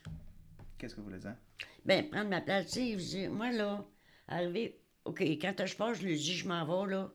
Qu'est-ce 0.78 0.96
que 0.96 1.00
vous 1.00 1.08
voulez 1.08 1.20
dire? 1.20 1.38
Ben, 1.86 2.10
prendre 2.10 2.30
ma 2.30 2.42
place, 2.42 2.72
tu 2.72 3.00
sais, 3.00 3.30
moi, 3.30 3.52
là, 3.52 3.86
arriver, 4.28 4.82
OK, 5.06 5.22
quand 5.22 5.66
je 5.66 5.76
passe, 5.78 6.00
je 6.00 6.06
lui 6.08 6.16
dis, 6.18 6.34
je 6.36 6.48
m'en 6.48 6.66
vais, 6.66 6.92
là. 6.92 7.14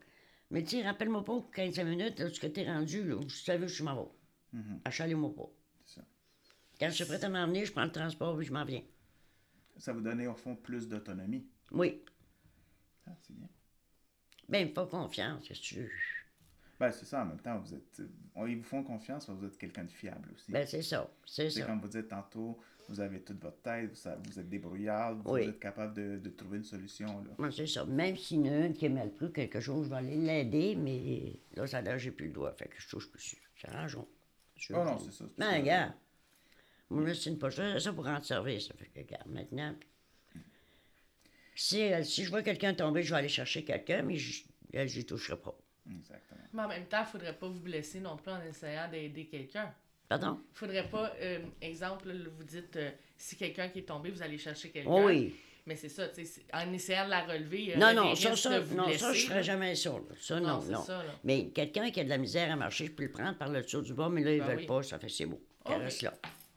Mais 0.51 0.63
tu 0.63 0.71
sais, 0.71 0.83
rappelle-moi 0.83 1.25
pas 1.25 1.35
pour 1.35 1.51
15 1.51 1.79
minutes, 1.81 2.19
là, 2.19 2.31
ce 2.33 2.41
que 2.41 2.47
t'es 2.47 2.65
rendu, 2.65 3.03
là, 3.05 3.21
je 3.29 3.35
savais 3.35 3.69
je 3.69 3.83
m'en 3.85 3.95
vais. 3.95 4.11
Mhm, 4.55 4.81
Achalez-moi 4.85 5.35
pas. 5.35 5.51
c'est 5.85 6.01
ça. 6.01 6.07
Quand 6.81 6.89
je 6.89 6.95
suis 6.95 7.05
prête 7.05 7.25
à 7.25 7.29
m'en 7.29 7.47
venir, 7.47 7.67
je 7.67 7.73
prends 7.73 7.85
le 7.85 7.93
transport 7.93 8.37
puis 8.39 8.47
je 8.47 8.53
m'en 8.53 8.65
viens. 8.65 8.83
Ça 9.77 9.93
vous 9.93 10.01
donnait 10.01 10.27
au 10.29 10.35
fond 10.35 10.57
plus 10.57 10.89
d'autonomie. 10.89 11.47
Oui. 11.73 12.03
Ah, 13.07 13.13
c'est 13.23 13.35
bien. 13.37 13.49
Ben, 14.49 14.59
il 14.67 14.69
me 14.71 14.75
faut 14.75 14.87
confiance, 14.87 15.45
tu 15.45 15.77
veux? 15.77 15.91
Ben, 16.79 16.91
c'est 16.93 17.07
ça, 17.07 17.23
en 17.23 17.27
même 17.27 17.41
temps, 17.41 17.59
vous 17.59 17.75
êtes, 17.75 18.03
on- 18.35 18.47
ils 18.47 18.59
vous 18.59 18.63
font 18.63 18.83
confiance 18.85 19.29
vous 19.31 19.47
êtes 19.47 19.57
quelqu'un 19.57 19.85
de 19.85 19.91
fiable 19.91 20.29
aussi. 20.35 20.53
Ben, 20.53 20.67
c'est 20.67 20.83
ça, 20.83 21.11
c'est 21.25 21.49
c'est 21.51 21.61
ça. 21.61 21.67
comme 21.67 21.81
vous 21.81 21.89
dites 21.89 22.09
tantôt, 22.09 22.61
vous 22.89 23.01
avez 23.01 23.21
toute 23.23 23.41
votre 23.41 23.61
tête, 23.63 23.91
vous, 24.25 24.39
êtes 24.39 24.49
débrouillard, 24.49 25.17
vous 25.17 25.33
Oui. 25.33 25.43
êtes 25.45 25.59
capable 25.59 25.95
de, 25.95 26.19
de 26.19 26.31
trouver 26.31 26.59
une 26.59 26.65
solution. 26.65 27.07
Là. 27.25 27.31
Moi, 27.39 27.51
c'est 27.51 27.67
ça. 27.67 27.85
Même 27.87 28.17
s'il 28.17 28.47
y 28.47 28.51
en 28.51 28.53
a 28.53 28.67
une 28.67 28.75
qui 28.75 28.85
est 28.87 28.91
mal 28.91 29.11
pris 29.11 29.33
quelque 29.33 29.59
chose, 29.59 29.87
je 29.87 29.91
vais 29.91 29.97
aller 29.97 30.17
l'aider, 30.17 30.77
mais 30.77 31.41
là, 31.55 31.67
ça 31.67 31.81
là, 31.81 31.97
j'ai 31.99 32.11
plus 32.13 32.27
le 32.27 32.33
doigt, 32.33 32.53
fait 32.53 32.69
que 32.69 32.81
je 32.81 32.89
touche 32.89 33.11
plus 33.11 33.19
dessus. 33.19 33.43
C'est 33.57 33.71
rangeons. 33.71 34.07
Je- 34.57 34.75
Oh 34.75 34.85
non, 34.85 34.99
c'est 34.99 35.13
ça. 35.13 35.25
c'est 35.29 35.39
Ben, 35.39 35.51
ça. 35.51 35.57
regarde. 35.57 35.93
Moi, 36.91 37.05
là, 37.09 37.15
c'est 37.15 37.31
une 37.31 37.39
poche. 37.39 37.57
Ça 37.57 37.93
pour 37.93 38.05
rendre 38.05 38.25
service. 38.25 38.69
Ça 38.69 38.75
fait 38.75 38.87
que, 38.87 38.99
regarde, 39.01 39.29
maintenant. 39.29 39.75
Si, 41.57 41.83
euh, 41.93 42.03
si 42.05 42.25
je 42.25 42.31
vois 42.31 42.43
quelqu'un 42.43 42.75
tomber, 42.75 43.03
je 43.03 43.11
vais 43.11 43.17
aller 43.17 43.29
chercher 43.29 43.65
quelqu'un, 43.65 44.03
mais 44.03 44.17
je 44.17 44.45
n'y 44.75 45.05
toucherai 45.07 45.39
pas. 45.39 45.57
Exactement. 45.91 46.41
Mais 46.53 46.63
en 46.63 46.69
même 46.69 46.87
temps, 46.87 47.01
il 47.01 47.07
faudrait 47.11 47.33
pas 47.37 47.49
vous 47.49 47.61
blesser 47.61 48.01
non 48.01 48.17
plus 48.17 48.31
en 48.31 48.43
essayant 48.43 48.89
d'aider 48.91 49.27
quelqu'un. 49.27 49.73
Pardon? 50.09 50.39
Il 50.55 50.59
faudrait 50.59 50.89
pas, 50.89 51.13
euh, 51.21 51.41
exemple, 51.61 52.13
vous 52.37 52.45
dites, 52.45 52.77
euh, 52.77 52.91
si 53.17 53.37
quelqu'un 53.37 53.69
qui 53.69 53.81
est 53.81 53.89
tombé, 53.89 54.11
vous 54.11 54.23
allez 54.23 54.39
chercher 54.39 54.71
quelqu'un. 54.71 54.91
Oh 54.91 55.07
oui. 55.07 55.35
Mais 55.67 55.75
c'est 55.75 55.89
ça, 55.89 56.07
tu 56.09 56.25
sais, 56.25 56.43
en 56.53 56.73
essayant 56.73 57.07
de 57.07 57.11
la 57.11 57.25
relever, 57.25 57.63
il 57.63 57.71
y 57.75 57.77
Non, 57.77 57.93
non, 57.93 58.15
ça, 58.15 58.37
ça, 58.37 58.61
vous 58.61 58.77
non, 58.77 58.93
ça, 58.93 59.13
je 59.13 59.25
ferais 59.25 59.37
là. 59.37 59.43
jamais 59.43 59.75
ça. 59.75 59.91
là. 59.91 59.99
Ça, 60.21 60.39
Non, 60.39 60.63
non, 60.63 60.85
ça. 60.85 61.03
Mais 61.25 61.49
quelqu'un 61.49 61.91
qui 61.91 61.99
a 62.01 62.05
de 62.05 62.09
la 62.09 62.19
misère 62.19 62.53
à 62.53 62.57
marcher, 62.57 62.87
je 62.87 62.93
peux 62.93 63.03
le 63.03 63.11
prendre 63.11 63.37
par 63.37 63.49
le 63.49 63.63
dessous 63.63 63.81
du 63.83 63.93
bas, 63.93 64.09
mais 64.09 64.23
là, 64.23 64.33
ils 64.33 64.39
Ben 64.39 64.47
veulent 64.47 64.59
oui. 64.59 64.67
pas, 64.67 64.83
ça 64.85 64.99
fait 65.01 65.09
c'est 65.09 65.27
beau. 65.27 65.43
Ok. 65.65 65.73
Caresse 65.73 66.03
là. 66.03 66.15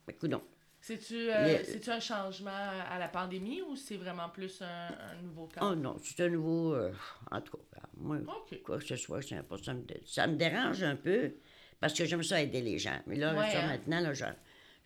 Mais 0.07 0.13
coudonc. 0.13 0.43
C'est-tu 0.89 1.29
euh, 1.29 1.63
c'est-tu 1.63 1.91
un 1.91 1.99
changement 1.99 2.49
à 2.89 2.97
la 2.97 3.07
pandémie 3.07 3.61
ou 3.61 3.75
c'est 3.75 3.95
vraiment 3.97 4.27
plus 4.27 4.59
un, 4.63 4.65
un 4.67 5.21
nouveau 5.21 5.45
cas? 5.45 5.61
Oh 5.61 5.75
non, 5.75 5.97
c'est 6.03 6.19
un 6.23 6.29
nouveau. 6.29 6.73
euh, 6.73 6.91
en 7.29 7.41
tout 7.41 7.57
cas, 7.57 7.81
moi, 7.95 8.17
quoi 8.65 8.79
que 8.79 8.85
ce 8.85 8.95
soit, 8.95 9.21
c'est 9.21 9.43
pas, 9.43 9.57
ça, 9.59 9.75
me, 9.75 9.83
dé- 9.83 10.01
ça 10.07 10.25
me 10.25 10.35
dérange 10.35 10.81
un 10.81 10.95
peu 10.95 11.35
parce 11.79 11.93
que 11.93 12.05
j'aime 12.05 12.23
ça 12.23 12.41
aider 12.41 12.61
les 12.61 12.79
gens. 12.79 12.99
Mais 13.05 13.17
là, 13.17 13.35
Ouais, 13.35 13.51
ça, 13.51 13.59
hein? 13.59 13.67
maintenant, 13.67 13.99
là, 13.99 14.13
je, 14.15 14.25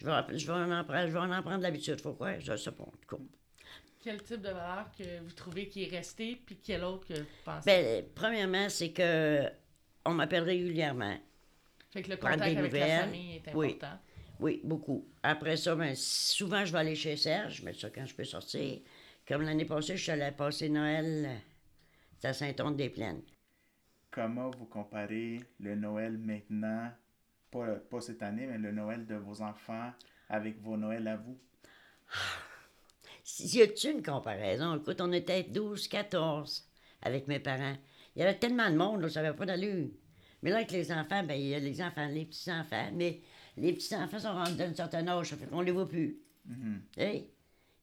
je, 0.01 0.05
vais, 0.05 0.37
je, 0.37 0.45
vais 0.45 0.51
en 0.51 0.83
prendre, 0.83 1.07
je 1.07 1.13
vais 1.13 1.19
en 1.19 1.41
prendre 1.41 1.61
l'habitude. 1.63 2.01
Faut 2.01 2.11
quoi? 2.11 2.31
En 2.31 2.37
tout 2.37 3.15
cas. 3.17 3.23
Quel 4.03 4.21
type 4.23 4.41
de 4.41 4.49
valeur 4.49 4.87
que 4.97 5.21
vous 5.21 5.31
trouvez 5.31 5.69
qui 5.69 5.83
est 5.83 5.89
resté, 5.89 6.35
puis 6.45 6.57
quel 6.61 6.83
autre 6.83 7.07
que 7.07 7.13
vous 7.13 7.25
pensez? 7.45 7.65
Ben, 7.69 8.03
premièrement, 8.13 8.67
c'est 8.67 8.91
que 8.91 9.45
on 10.03 10.11
m'appelle 10.11 10.43
régulièrement. 10.43 11.17
fait 11.91 12.01
que 12.01 12.09
le 12.09 12.17
contact 12.17 12.57
avec 12.57 12.73
la 12.73 12.87
famille 13.03 13.35
est 13.37 13.47
important. 13.47 13.57
Oui, 13.57 13.77
beaucoup. 14.39 15.07
Après 15.21 15.57
ça, 15.57 15.75
ben, 15.75 15.95
souvent, 15.95 16.65
je 16.65 16.71
vais 16.71 16.79
aller 16.79 16.95
chez 16.95 17.15
Serge, 17.15 17.61
mais 17.63 17.73
ça 17.73 17.89
quand 17.89 18.05
je 18.05 18.15
peux 18.15 18.23
sortir. 18.23 18.79
Comme 19.27 19.43
l'année 19.43 19.65
passée, 19.65 19.95
je 19.95 20.03
suis 20.03 20.11
allée 20.11 20.31
passer 20.31 20.69
Noël 20.69 21.25
euh, 21.25 22.27
à 22.27 22.33
Saint-Onde-des-Plaines. 22.33 23.21
Comment 24.11 24.49
vous 24.51 24.65
comparez 24.65 25.39
le 25.59 25.75
Noël 25.75 26.17
maintenant, 26.17 26.91
pas, 27.49 27.75
pas 27.75 28.01
cette 28.01 28.21
année, 28.21 28.45
mais 28.45 28.57
le 28.57 28.71
Noël 28.71 29.05
de 29.05 29.15
vos 29.15 29.41
enfants 29.41 29.91
avec 30.29 30.61
vos 30.61 30.77
Noëls 30.77 31.07
à 31.07 31.17
vous? 31.17 31.37
Y 33.39 33.61
a-tu 33.61 33.89
une 33.89 34.03
comparaison? 34.03 34.75
Écoute, 34.75 34.99
on 34.99 35.13
était 35.13 35.43
12, 35.43 35.87
14 35.87 36.69
avec 37.03 37.29
mes 37.29 37.39
parents. 37.39 37.77
Il 38.15 38.19
y 38.19 38.23
avait 38.23 38.37
tellement 38.37 38.69
de 38.69 38.75
monde, 38.75 39.01
là, 39.01 39.09
ça 39.09 39.21
n'avait 39.21 39.35
pas 39.35 39.45
d'allure. 39.45 39.87
Mais 40.41 40.49
là, 40.49 40.57
avec 40.57 40.71
les 40.71 40.91
enfants, 40.91 41.23
ben, 41.23 41.35
il 41.35 41.47
y 41.47 41.55
a 41.55 41.59
les 41.59 41.81
enfants, 41.81 42.05
les 42.07 42.25
petits-enfants. 42.25 42.89
Mais 42.93 43.21
les 43.57 43.73
petits-enfants 43.73 44.19
sont 44.19 44.33
rendus 44.33 44.55
d'un 44.55 44.73
certain 44.73 45.07
âge, 45.07 45.29
ça 45.29 45.37
fait 45.37 45.45
qu'on 45.47 45.61
les 45.61 45.71
voit 45.71 45.87
plus. 45.87 46.17
Hey, 46.97 47.27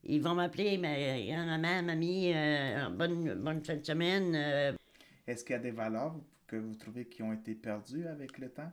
ils 0.04 0.20
vont 0.20 0.34
m'appeler, 0.34 0.76
mais 0.78 1.26
grand-maman, 1.28 1.82
mamie, 1.82 2.32
euh, 2.34 2.88
bonne, 2.90 3.34
bonne 3.34 3.64
fin 3.64 3.76
de 3.76 3.84
semaine. 3.84 4.34
euh, 4.34 4.72
Est-ce 5.26 5.44
qu'il 5.44 5.52
y 5.54 5.58
a 5.58 5.62
des 5.62 5.70
valeurs 5.70 6.14
que 6.46 6.56
vous 6.56 6.74
trouvez 6.74 7.06
qui 7.06 7.22
ont 7.22 7.32
été 7.32 7.54
perdues 7.54 8.06
avec 8.06 8.38
le 8.38 8.48
temps? 8.50 8.70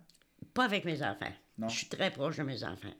pas 0.53 0.65
avec 0.65 0.85
mes 0.85 1.01
enfants. 1.03 1.31
Non? 1.57 1.67
Je 1.69 1.77
suis 1.77 1.87
très 1.87 2.09
proche 2.11 2.37
de 2.37 2.43
mes 2.43 2.63
enfants. 2.63 2.93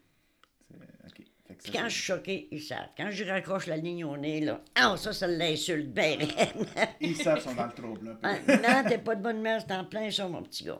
Ça, 1.60 1.72
quand 1.74 1.86
je 1.90 1.94
suis 1.94 2.04
choquée, 2.04 2.48
ils 2.52 2.62
savent. 2.62 2.90
Quand 2.96 3.10
je 3.10 3.24
raccroche 3.24 3.66
la 3.68 3.78
ligne 3.78 4.04
au 4.06 4.16
nez, 4.18 4.42
là, 4.42 4.62
ah, 4.76 4.96
ça, 4.98 5.12
ça 5.14 5.28
l'insulte 5.28 5.88
bien. 5.92 6.18
Ils 7.02 7.16
savent 7.16 7.42
sont 7.42 7.56
dans 7.56 7.66
le 7.66 7.72
trouble. 7.72 8.18
Ah, 8.22 8.36
non, 8.48 8.88
t'es 8.88 8.98
pas 9.00 9.16
de 9.16 9.24
bonne 9.24 9.42
mère, 9.42 9.62
c'est 9.66 9.74
en 9.74 9.86
plein 9.86 10.12
ça, 10.12 10.28
mon 10.28 10.44
petit 10.44 10.66
gars. 10.66 10.78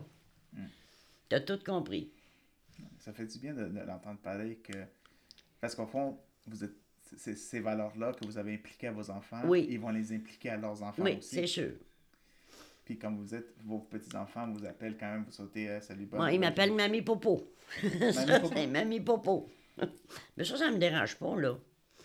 T'as 1.28 1.40
tout 1.40 1.58
compris. 1.64 2.12
Ça 3.08 3.14
fait 3.14 3.24
du 3.24 3.38
bien 3.38 3.54
de, 3.54 3.64
de 3.64 3.80
l'entendre 3.86 4.18
pareil 4.18 4.58
que. 4.62 4.74
Parce 5.62 5.74
qu'au 5.74 5.86
fond, 5.86 6.18
vous 6.46 6.62
êtes. 6.62 6.74
c'est- 7.16 7.36
Ces 7.36 7.60
valeurs-là 7.60 8.12
que 8.12 8.26
vous 8.26 8.36
avez 8.36 8.52
impliquées 8.52 8.88
à 8.88 8.92
vos 8.92 9.08
enfants, 9.10 9.40
Oui. 9.46 9.66
ils 9.70 9.80
vont 9.80 9.88
les 9.88 10.12
impliquer 10.12 10.50
à 10.50 10.58
leurs 10.58 10.82
enfants 10.82 11.02
Oui, 11.02 11.16
aussi. 11.16 11.36
c'est 11.36 11.46
sûr. 11.46 11.72
Puis 12.84 12.98
comme 12.98 13.16
vous 13.16 13.34
êtes, 13.34 13.54
vos 13.64 13.78
petits-enfants 13.78 14.50
vous 14.52 14.62
appellent 14.66 14.98
quand 14.98 15.10
même, 15.10 15.24
vous 15.24 15.32
sautez 15.32 15.70
euh, 15.70 15.80
Salut 15.80 16.04
Bob. 16.04 16.20
Moi, 16.20 16.32
il 16.32 16.40
m'appelle 16.40 16.70
Mamie 16.74 17.00
Popo. 17.00 17.50
ça, 18.12 18.40
Popo? 18.40 18.52
c'est 18.54 18.66
Mamie 18.66 19.00
Popo. 19.00 19.48
Mais 20.36 20.44
ça, 20.44 20.58
ça 20.58 20.70
me 20.70 20.76
dérange 20.76 21.16
pas, 21.16 21.34
là. 21.40 21.56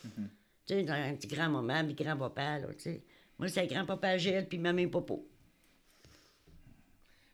Mm-hmm. 0.06 0.28
Tu 0.68 0.74
sais, 0.74 0.84
dans 0.84 0.94
un 0.94 1.16
petit 1.16 1.28
grand-maman, 1.28 1.84
puis 1.84 1.96
grand-papa, 1.96 2.60
là, 2.60 2.68
tu 2.76 2.80
sais. 2.80 3.04
Moi, 3.38 3.50
c'est 3.50 3.68
grand-papa 3.68 4.18
Gilles, 4.18 4.48
puis 4.48 4.58
Mamie 4.58 4.88
Popo. 4.88 5.28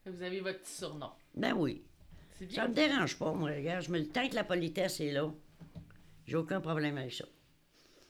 Vous 0.07 0.23
avez 0.23 0.39
votre 0.39 0.59
petit 0.61 0.73
surnom. 0.73 1.11
Ben 1.35 1.53
oui. 1.53 1.83
C'est 2.39 2.51
Ça 2.51 2.67
bien. 2.67 2.69
me 2.69 2.73
dérange 2.89 3.17
pas, 3.17 3.31
moi, 3.33 3.49
regarde. 3.49 3.83
Je 3.85 3.91
me... 3.91 4.03
Tant 4.05 4.27
que 4.27 4.35
la 4.35 4.43
politesse 4.43 4.99
est 5.01 5.11
là, 5.11 5.29
j'ai 6.25 6.35
aucun 6.37 6.61
problème 6.61 6.97
avec 6.97 7.13
ça. 7.13 7.25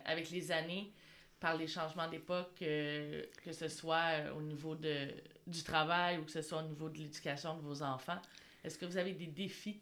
Avec 0.05 0.29
les 0.29 0.51
années, 0.51 0.91
par 1.39 1.57
les 1.57 1.67
changements 1.67 2.07
d'époque, 2.09 2.51
euh, 2.61 3.23
que 3.43 3.51
ce 3.51 3.67
soit 3.67 4.05
euh, 4.11 4.33
au 4.33 4.41
niveau 4.41 4.75
de, 4.75 5.07
du 5.47 5.63
travail 5.63 6.17
ou 6.19 6.23
que 6.23 6.31
ce 6.31 6.41
soit 6.41 6.59
au 6.63 6.67
niveau 6.67 6.89
de 6.89 6.97
l'éducation 6.97 7.55
de 7.57 7.61
vos 7.61 7.81
enfants, 7.81 8.19
est-ce 8.63 8.77
que 8.77 8.85
vous 8.85 8.97
avez 8.97 9.13
des 9.13 9.27
défis 9.27 9.79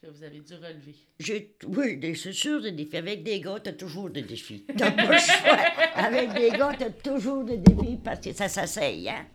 que 0.00 0.06
vous 0.08 0.22
avez 0.22 0.40
dû 0.40 0.54
relever? 0.54 0.94
J'ai, 1.20 1.54
oui, 1.66 2.16
c'est 2.16 2.32
sûr 2.32 2.60
des 2.62 2.72
défis. 2.72 2.96
Avec 2.96 3.22
des 3.22 3.40
gars, 3.40 3.58
t'as 3.62 3.72
toujours 3.72 4.10
des 4.10 4.22
défis. 4.22 4.64
T'as 4.76 4.90
pas 4.92 5.06
le 5.12 5.18
choix. 5.18 5.58
Avec 5.94 6.32
des 6.34 6.50
gars, 6.50 6.72
t'as 6.78 6.90
toujours 6.90 7.44
des 7.44 7.58
défis 7.58 7.98
parce 8.02 8.20
que 8.20 8.32
ça 8.32 8.48
s'asseye, 8.48 9.08
hein? 9.08 9.26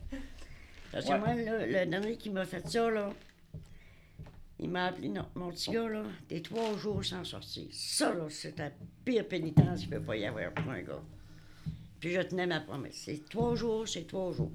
Parce 0.90 1.04
que 1.04 1.12
Ouais. 1.12 1.18
moi, 1.18 1.34
là, 1.34 1.66
le 1.84 1.90
dernier 1.90 2.16
qui 2.16 2.30
m'a 2.30 2.44
fait 2.46 2.66
ça, 2.66 2.88
là, 2.90 3.10
il 4.60 4.68
m'a 4.70 4.86
appelé, 4.86 5.08
non, 5.08 5.26
mon 5.34 5.50
petit 5.50 5.70
gars, 5.70 5.88
là, 5.88 6.02
t'es 6.28 6.40
trois 6.40 6.76
jours 6.76 7.04
sans 7.04 7.22
sortir. 7.24 7.66
Ça, 7.70 8.12
là, 8.14 8.26
c'est 8.28 8.58
la 8.58 8.70
pire 9.04 9.26
pénitence 9.28 9.80
qu'il 9.80 9.90
peut 9.90 10.00
pas 10.00 10.16
y 10.16 10.24
avoir 10.26 10.52
pour 10.52 10.70
un 10.72 10.82
gars. 10.82 11.02
Puis 12.00 12.10
je 12.12 12.20
tenais 12.22 12.46
ma 12.46 12.60
promesse. 12.60 13.02
C'est 13.04 13.28
trois 13.28 13.54
jours, 13.54 13.86
c'est 13.88 14.06
trois 14.06 14.32
jours. 14.32 14.52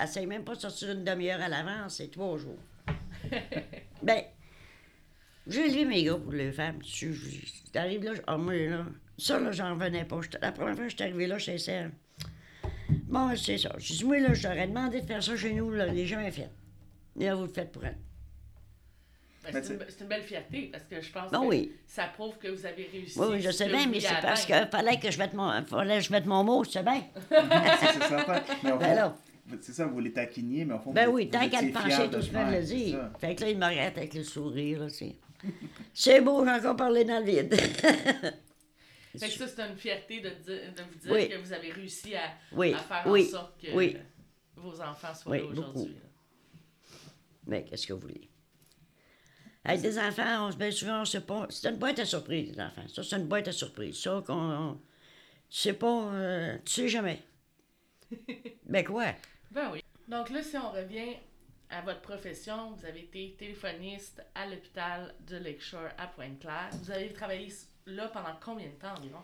Essaye 0.00 0.26
même 0.26 0.44
pas 0.44 0.54
de 0.54 0.60
sortir 0.60 0.90
une 0.92 1.04
demi-heure 1.04 1.40
à 1.40 1.48
l'avance, 1.48 1.96
c'est 1.96 2.10
trois 2.10 2.36
jours. 2.38 2.58
ben, 4.02 4.22
j'ai 5.46 5.66
élevé 5.66 5.84
mes 5.84 6.04
gars 6.04 6.16
pour 6.16 6.32
les 6.32 6.52
femmes. 6.52 6.78
Je- 6.84 7.12
je- 7.12 7.70
T'arrives 7.72 8.02
là, 8.04 8.14
je- 8.14 8.22
ah, 8.26 8.36
moi, 8.36 8.54
là, 8.54 8.86
ça, 9.18 9.38
là, 9.38 9.52
j'en 9.52 9.74
revenais 9.74 10.04
pas. 10.04 10.20
La 10.40 10.52
première 10.52 10.74
fois 10.74 10.84
que 10.84 10.90
j'étais 10.90 11.04
arrivé 11.04 11.26
là, 11.26 11.38
j'étais 11.38 11.58
sincère. 11.58 11.90
Bon, 13.06 13.34
c'est 13.36 13.58
ça. 13.58 13.74
Je 13.78 13.92
dis, 13.94 14.04
moi, 14.04 14.18
là, 14.18 14.34
je 14.34 14.42
t'aurais 14.42 14.66
demandé 14.66 15.00
de 15.00 15.06
faire 15.06 15.22
ça 15.22 15.36
chez 15.36 15.54
nous, 15.54 15.70
là, 15.70 15.88
je 15.88 15.92
l'ai 15.94 16.06
jamais 16.06 16.30
fait. 16.30 16.50
Et 17.20 17.24
là, 17.26 17.34
vous 17.36 17.42
le 17.42 17.48
faites 17.48 17.70
pour 17.70 17.84
elle. 17.84 17.96
Ben, 19.52 19.62
c'est, 19.62 20.00
une, 20.00 20.08
belle 20.08 20.22
fierté 20.22 20.70
parce 20.72 20.84
que 20.84 21.00
je 21.00 21.12
pense 21.12 21.30
que 21.30 21.36
oui. 21.36 21.72
ça 21.86 22.06
prouve 22.06 22.38
que 22.38 22.48
vous 22.48 22.64
avez 22.64 22.88
réussi. 22.90 23.18
Oui, 23.18 23.26
oui, 23.32 23.40
je 23.40 23.50
sais 23.50 23.68
bien, 23.68 23.86
mais 23.86 24.00
c'est 24.00 24.20
parce 24.22 24.46
qu'il 24.46 24.68
fallait 24.70 24.98
que 24.98 25.10
je 25.10 25.18
mette 25.18 25.34
mon, 25.34 25.62
fallait 25.64 25.98
que 25.98 26.04
je 26.04 26.12
mette 26.12 26.26
mon 26.26 26.44
mot, 26.44 26.64
tu 26.64 26.72
sais 26.72 26.82
bien. 26.82 27.02
c'est 27.28 28.02
c'est. 28.08 29.12
Mais 29.46 29.58
ça, 29.60 29.84
vous 29.86 30.00
les 30.00 30.12
taquiniez, 30.12 30.64
mais 30.64 30.74
au 30.74 30.78
fond, 30.78 30.92
Ben 30.92 31.06
vous, 31.06 31.16
oui, 31.16 31.26
vous 31.26 31.32
tant 31.32 31.40
qu'à 31.40 31.58
étiez 31.58 31.68
le 31.68 31.72
penser, 31.72 31.90
fiers 31.90 32.10
tout 32.10 32.22
fait 32.22 32.30
faire, 32.30 32.50
le 32.50 32.62
dire. 32.62 33.10
Fait 33.18 33.34
que 33.34 33.42
là, 33.42 33.50
il 33.50 33.58
me 33.58 33.66
regarde 33.66 33.98
avec 33.98 34.14
le 34.14 34.24
sourire, 34.24 34.80
là, 34.80 34.88
c'est. 34.88 35.14
Beau, 36.22 36.44
j'ai 36.44 36.50
encore 36.52 36.76
parlé 36.76 37.04
dans 37.04 37.18
le 37.18 37.26
vide. 37.26 37.54
Fait 39.16 39.28
que 39.28 39.32
ça, 39.34 39.46
c'est 39.46 39.62
une 39.62 39.76
fierté 39.76 40.20
de, 40.20 40.30
dire- 40.30 40.74
de 40.76 40.82
vous 40.82 40.98
dire 40.98 41.12
Oui. 41.12 41.28
que 41.28 41.36
vous 41.36 41.52
avez 41.52 41.70
réussi 41.70 42.16
à, 42.16 42.32
Oui, 42.50 42.74
à 42.74 42.78
faire 42.78 43.04
oui, 43.06 43.26
en 43.28 43.30
sorte 43.30 43.62
que 43.62 43.70
vos 44.56 44.80
enfants 44.80 45.14
soient 45.14 45.36
là 45.36 45.44
aujourd'hui. 45.44 45.96
Mais 47.46 47.64
qu'est-ce 47.64 47.86
que 47.86 47.92
vous 47.92 48.00
voulez? 48.00 48.28
Avec 49.64 49.80
des 49.80 49.98
enfants, 49.98 50.46
on 50.48 50.52
se 50.52 50.56
bien 50.56 50.70
souvent, 50.70 51.00
on 51.00 51.04
sait 51.04 51.20
pas. 51.22 51.46
C'est 51.50 51.68
une 51.70 51.76
boîte 51.76 51.98
à 51.98 52.04
surprise, 52.04 52.52
les 52.54 52.60
enfants. 52.60 52.86
Ça, 52.88 53.02
c'est 53.02 53.16
une 53.16 53.26
boîte 53.26 53.48
à 53.48 53.52
surprise. 53.52 53.96
Ça, 53.98 54.22
qu'on. 54.26 54.34
on- 54.34 54.80
Tu 55.50 55.58
sais 55.60 55.72
pas. 55.72 56.12
euh, 56.12 56.58
tu 56.64 56.72
sais 56.72 56.88
jamais. 56.88 57.22
ben 58.66 58.84
quoi? 58.84 59.06
Ben 59.50 59.70
oui. 59.72 59.82
Donc 60.08 60.30
là, 60.30 60.42
si 60.42 60.56
on 60.58 60.70
revient 60.70 61.16
à 61.70 61.80
votre 61.80 62.00
profession, 62.02 62.72
vous 62.72 62.84
avez 62.84 63.00
été 63.00 63.34
téléphoniste 63.38 64.22
à 64.34 64.46
l'hôpital 64.46 65.14
de 65.26 65.36
Lakeshore 65.38 65.88
à 65.98 66.06
Pointe-Claire. 66.08 66.68
Vous 66.82 66.90
avez 66.90 67.12
travaillé 67.12 67.48
là 67.86 68.08
pendant 68.08 68.36
combien 68.44 68.66
de 68.66 68.72
temps 68.72 68.94
environ? 68.98 69.20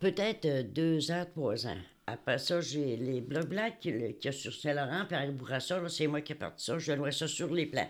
Peut-être 0.00 0.44
euh, 0.46 0.62
deux 0.64 1.10
ans, 1.12 1.24
trois 1.30 1.66
ans. 1.66 1.78
Après 2.08 2.38
ça, 2.38 2.60
j'ai 2.60 2.96
les 2.96 3.20
blocs 3.20 3.46
blancs 3.48 3.74
qu'il 3.80 4.16
y 4.20 4.28
a- 4.28 4.32
sur 4.32 4.52
Saint-Laurent, 4.52 5.04
puis 5.06 5.16
à 5.16 5.24
Bourassa, 5.30 5.78
là, 5.78 5.88
c'est 5.88 6.08
moi 6.08 6.20
qui 6.22 6.32
ai 6.32 6.34
parti 6.34 6.64
ça. 6.64 6.76
Je 6.78 6.90
donnerais 6.92 7.12
ça 7.12 7.28
sur 7.28 7.52
les 7.54 7.66
plans. 7.66 7.88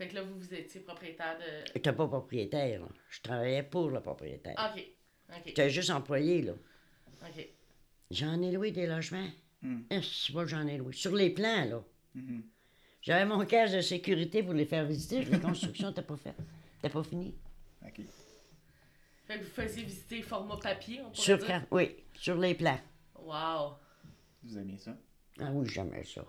Fait 0.00 0.08
que 0.08 0.14
là, 0.14 0.22
vous, 0.22 0.34
vous 0.38 0.54
étiez 0.54 0.80
propriétaire 0.80 1.36
de... 1.36 1.72
J'étais 1.74 1.92
pas 1.92 2.06
propriétaire, 2.08 2.80
là. 2.80 2.88
Je 3.10 3.20
travaillais 3.20 3.62
pour 3.62 3.90
le 3.90 4.00
propriétaire. 4.00 4.54
Ah, 4.56 4.72
OK. 4.74 4.82
OK. 5.28 5.42
J'étais 5.44 5.68
juste 5.68 5.90
employé, 5.90 6.40
là. 6.40 6.52
OK. 7.22 7.48
J'en 8.10 8.40
ai 8.40 8.50
loué 8.50 8.70
des 8.70 8.86
logements. 8.86 9.28
Hmm. 9.60 9.82
Eh, 9.90 10.00
C'est 10.00 10.32
pas 10.32 10.44
que 10.44 10.48
j'en 10.48 10.66
ai 10.66 10.78
loué. 10.78 10.94
Sur 10.94 11.14
les 11.14 11.28
plans, 11.28 11.66
là. 11.66 11.84
Mhm. 12.14 12.42
J'avais 13.02 13.26
mon 13.26 13.44
cache 13.44 13.72
de 13.72 13.82
sécurité 13.82 14.42
pour 14.42 14.54
les 14.54 14.64
faire 14.64 14.86
visiter. 14.86 15.22
La 15.26 15.38
construction 15.38 15.88
n'était 15.88 16.00
pas 16.00 16.16
faite. 16.16 16.38
C'était 16.76 16.94
pas 16.94 17.02
fini. 17.02 17.34
OK. 17.84 18.00
Fait 19.26 19.38
que 19.38 19.44
vous 19.44 19.50
faisiez 19.50 19.82
visiter 19.82 20.22
format 20.22 20.56
papier, 20.56 21.02
on 21.02 21.10
pourrait 21.10 21.22
Sur, 21.22 21.36
dire? 21.36 21.66
oui, 21.70 21.94
sur 22.14 22.38
les 22.38 22.54
plans. 22.54 22.80
Wow! 23.18 23.74
Vous 24.44 24.56
aimiez 24.56 24.78
ça? 24.78 24.96
Ah 25.38 25.50
oui, 25.52 25.68
jamais 25.68 26.04
ça. 26.04 26.24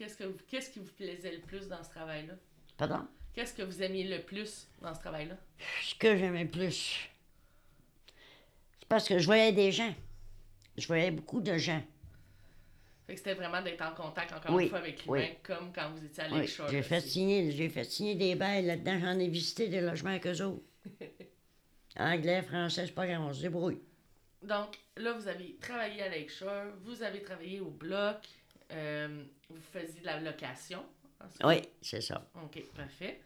Qu'est-ce, 0.00 0.16
que 0.16 0.24
vous- 0.24 0.38
qu'est-ce 0.48 0.70
qui 0.70 0.78
vous 0.78 0.90
plaisait 0.92 1.30
le 1.32 1.40
plus 1.42 1.68
dans 1.68 1.82
ce 1.84 1.90
travail-là? 1.90 2.32
Pardon? 2.78 3.06
Qu'est-ce 3.34 3.52
que 3.52 3.60
vous 3.60 3.82
aimiez 3.82 4.04
le 4.04 4.22
plus 4.22 4.66
dans 4.80 4.94
ce 4.94 5.00
travail-là? 5.00 5.36
Ce 5.82 5.94
que 5.94 6.16
j'aimais 6.16 6.44
le 6.44 6.50
plus, 6.50 7.06
c'est 8.78 8.88
parce 8.88 9.06
que 9.06 9.18
je 9.18 9.26
voyais 9.26 9.52
des 9.52 9.70
gens. 9.70 9.94
Je 10.78 10.86
voyais 10.86 11.10
beaucoup 11.10 11.42
de 11.42 11.54
gens. 11.58 11.82
Fait 13.06 13.12
que 13.12 13.18
c'était 13.18 13.34
vraiment 13.34 13.60
d'être 13.60 13.82
en 13.82 13.92
contact 13.92 14.32
encore 14.32 14.54
Oui, 14.54 14.62
une 14.64 14.68
fois 14.70 14.78
avec 14.78 15.04
l'humain, 15.04 15.18
oui. 15.20 15.36
comme 15.42 15.70
quand 15.70 15.90
vous 15.90 16.02
étiez 16.02 16.22
à 16.24 16.28
Oui, 16.32 16.38
Lakeshore. 16.38 16.68
j'ai 16.70 16.82
fait 16.82 17.00
signer, 17.02 17.50
j'ai 17.52 17.68
fait 17.68 17.84
signer 17.84 18.14
des 18.14 18.34
bails 18.36 18.64
là-dedans. 18.64 18.98
J'en 19.02 19.18
ai 19.18 19.28
visité 19.28 19.68
des 19.68 19.82
logements 19.82 20.10
avec 20.12 20.26
eux 20.26 20.40
autres. 20.42 20.62
Anglais, 21.96 22.40
français, 22.40 22.86
c'est 22.86 22.92
pas 22.94 23.06
grave, 23.06 23.20
on 23.20 23.34
se 23.34 23.42
débrouille. 23.42 23.82
Donc, 24.42 24.78
là, 24.96 25.12
vous 25.12 25.28
avez 25.28 25.56
travaillé 25.60 26.00
à 26.02 26.08
Lakeshore, 26.08 26.72
vous 26.84 27.02
avez 27.02 27.20
travaillé 27.20 27.60
au 27.60 27.68
bloc, 27.68 28.16
euh, 28.72 29.24
vous 29.48 29.60
faisiez 29.72 30.00
de 30.00 30.06
la 30.06 30.20
location. 30.20 30.84
Oui, 31.44 31.56
c'est 31.82 32.00
ça. 32.00 32.26
OK, 32.42 32.62
parfait. 32.74 33.20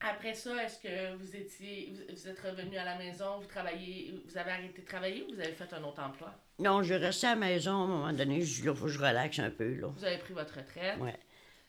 Après 0.00 0.34
ça, 0.34 0.62
est-ce 0.62 0.80
que 0.80 1.14
vous 1.16 1.34
étiez, 1.34 1.94
vous, 2.10 2.28
êtes 2.28 2.38
revenu 2.40 2.76
à 2.76 2.84
la 2.84 2.98
maison, 2.98 3.38
vous 3.38 3.46
travaillez, 3.46 4.12
vous 4.26 4.36
avez 4.36 4.50
arrêté 4.50 4.82
de 4.82 4.86
travailler 4.86 5.22
ou 5.22 5.34
vous 5.34 5.40
avez 5.40 5.52
fait 5.52 5.72
un 5.72 5.82
autre 5.82 6.02
emploi? 6.02 6.34
Non, 6.58 6.82
je 6.82 6.94
restais 6.94 7.28
à 7.28 7.30
la 7.34 7.40
maison 7.40 7.70
à 7.70 7.74
un 7.84 7.86
moment 7.86 8.12
donné. 8.12 8.42
Je 8.42 8.60
dis, 8.60 8.66
là, 8.66 8.74
faut 8.74 8.84
que 8.84 8.90
je 8.90 8.98
relaxe 8.98 9.38
un 9.38 9.50
peu, 9.50 9.74
là. 9.74 9.88
Vous 9.88 10.04
avez 10.04 10.18
pris 10.18 10.34
votre 10.34 10.56
retraite. 10.58 10.98
Ouais. 11.00 11.16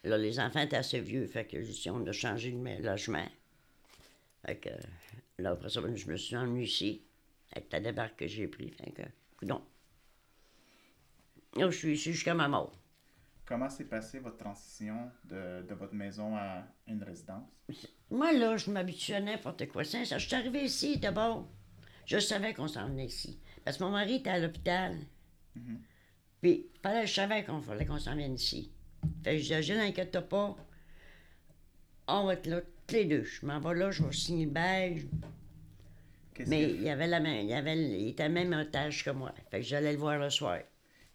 Là, 0.04 0.18
les 0.18 0.40
enfants 0.40 0.60
étaient 0.60 0.76
assez 0.76 1.00
vieux, 1.00 1.26
fait 1.28 1.46
que 1.46 1.62
je 1.62 1.72
dis, 1.72 1.90
on 1.90 2.06
a 2.06 2.12
changé 2.12 2.52
de 2.52 2.58
me- 2.58 2.82
logement. 2.82 3.26
Fait 4.46 4.58
que, 4.58 4.70
là, 5.40 5.52
après 5.52 5.70
ça, 5.70 5.82
je 5.96 6.08
me 6.12 6.18
suis 6.18 6.36
ennuyé 6.36 6.66
ici, 6.66 7.02
avec 7.54 7.72
la 7.72 7.80
débarque 7.80 8.18
que 8.18 8.28
j'ai 8.28 8.48
pris. 8.48 8.70
Fait 8.72 8.92
que, 8.92 9.02
coudonc. 9.38 9.62
Je 11.58 11.70
suis 11.70 11.94
ici 11.94 12.12
jusqu'à 12.12 12.34
ma 12.34 12.48
mort. 12.48 12.78
Comment 13.46 13.70
s'est 13.70 13.86
passée 13.86 14.20
votre 14.20 14.38
transition 14.38 15.12
de, 15.24 15.66
de 15.68 15.74
votre 15.76 15.94
maison 15.94 16.36
à 16.36 16.64
une 16.88 17.04
résidence? 17.04 17.48
Moi, 18.10 18.34
là, 18.34 18.58
je 18.58 18.72
m'habituais 18.72 19.16
à 19.16 19.22
n'importe 19.22 19.68
quoi. 19.68 19.84
Ça. 19.84 20.04
Je 20.04 20.18
suis 20.18 20.36
arrivée 20.36 20.64
ici, 20.64 20.98
d'abord. 20.98 21.48
Je 22.06 22.20
savais 22.20 22.54
qu'on 22.54 22.68
s'en 22.68 22.88
venait 22.88 23.06
ici. 23.06 23.40
Parce 23.64 23.78
que 23.78 23.84
mon 23.84 23.92
mari 23.92 24.16
était 24.16 24.32
à 24.32 24.40
l'hôpital. 24.40 24.98
Puis, 26.42 26.68
fallait, 26.82 27.08
je 27.08 27.14
savais 27.14 27.44
qu'on 27.44 27.62
fallait 27.62 27.86
qu'on 27.86 28.00
s'en 28.00 28.16
vienne 28.16 28.36
ici. 28.36 28.72
Fait 29.24 29.38
que 29.38 29.38
je 29.38 29.56
disais, 29.56 29.78
n'inquiète 29.78 30.20
pas. 30.28 30.56
On 32.08 32.26
va 32.26 32.34
être 32.34 32.48
là, 32.48 32.62
tous 32.88 32.96
les 32.96 33.06
deux. 33.06 33.24
Je 33.24 33.46
m'en 33.46 33.60
vais 33.60 33.76
là, 33.76 33.92
je 33.92 34.04
vais 34.04 34.12
signer 34.12 34.46
le. 34.46 35.08
Qu'est-ce 36.34 36.50
Mais 36.50 36.64
il, 36.64 36.82
y 36.82 36.90
avait 36.90 37.08
la 37.08 37.20
même, 37.20 37.46
il, 37.46 37.54
avait, 37.54 37.78
il 37.78 38.10
était 38.10 38.28
même 38.28 38.70
tâche 38.70 39.06
que 39.06 39.12
moi. 39.12 39.34
Fait 39.50 39.60
que 39.60 39.66
j'allais 39.66 39.94
le 39.94 39.98
voir 39.98 40.20
le 40.20 40.30
soir. 40.30 40.60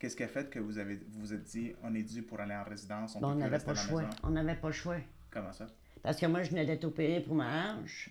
Qu'est-ce 0.01 0.16
qui 0.16 0.22
a 0.24 0.28
fait 0.28 0.48
que 0.51 0.59
vous 0.59 0.78
avez 0.78 0.96
vous 0.96 1.20
vous 1.20 1.34
êtes 1.34 1.44
dit 1.44 1.72
on 1.84 1.94
est 1.94 2.03
dû 2.03 2.22
pour 2.22 2.40
aller 2.40 2.55
en 2.55 2.64
résidence, 2.64 3.14
on 3.16 3.20
plus 3.20 3.38
n'avait 3.38 3.59
pas 3.59 3.72
le 3.72 3.76
la 3.76 3.82
choix. 3.82 4.03
maison? 4.03 4.16
On 4.24 4.30
n'avait 4.30 4.55
pas 4.57 4.66
le 4.68 4.72
choix. 4.72 4.96
Comment 5.30 5.53
ça? 5.53 5.66
Parce 6.03 6.18
que 6.18 6.24
moi, 6.26 6.42
je 6.42 6.51
venais 6.51 6.64
d'être 6.64 6.84
opérée 6.84 7.20
pour 7.20 7.34
ma 7.34 7.74
hanche. 7.76 8.11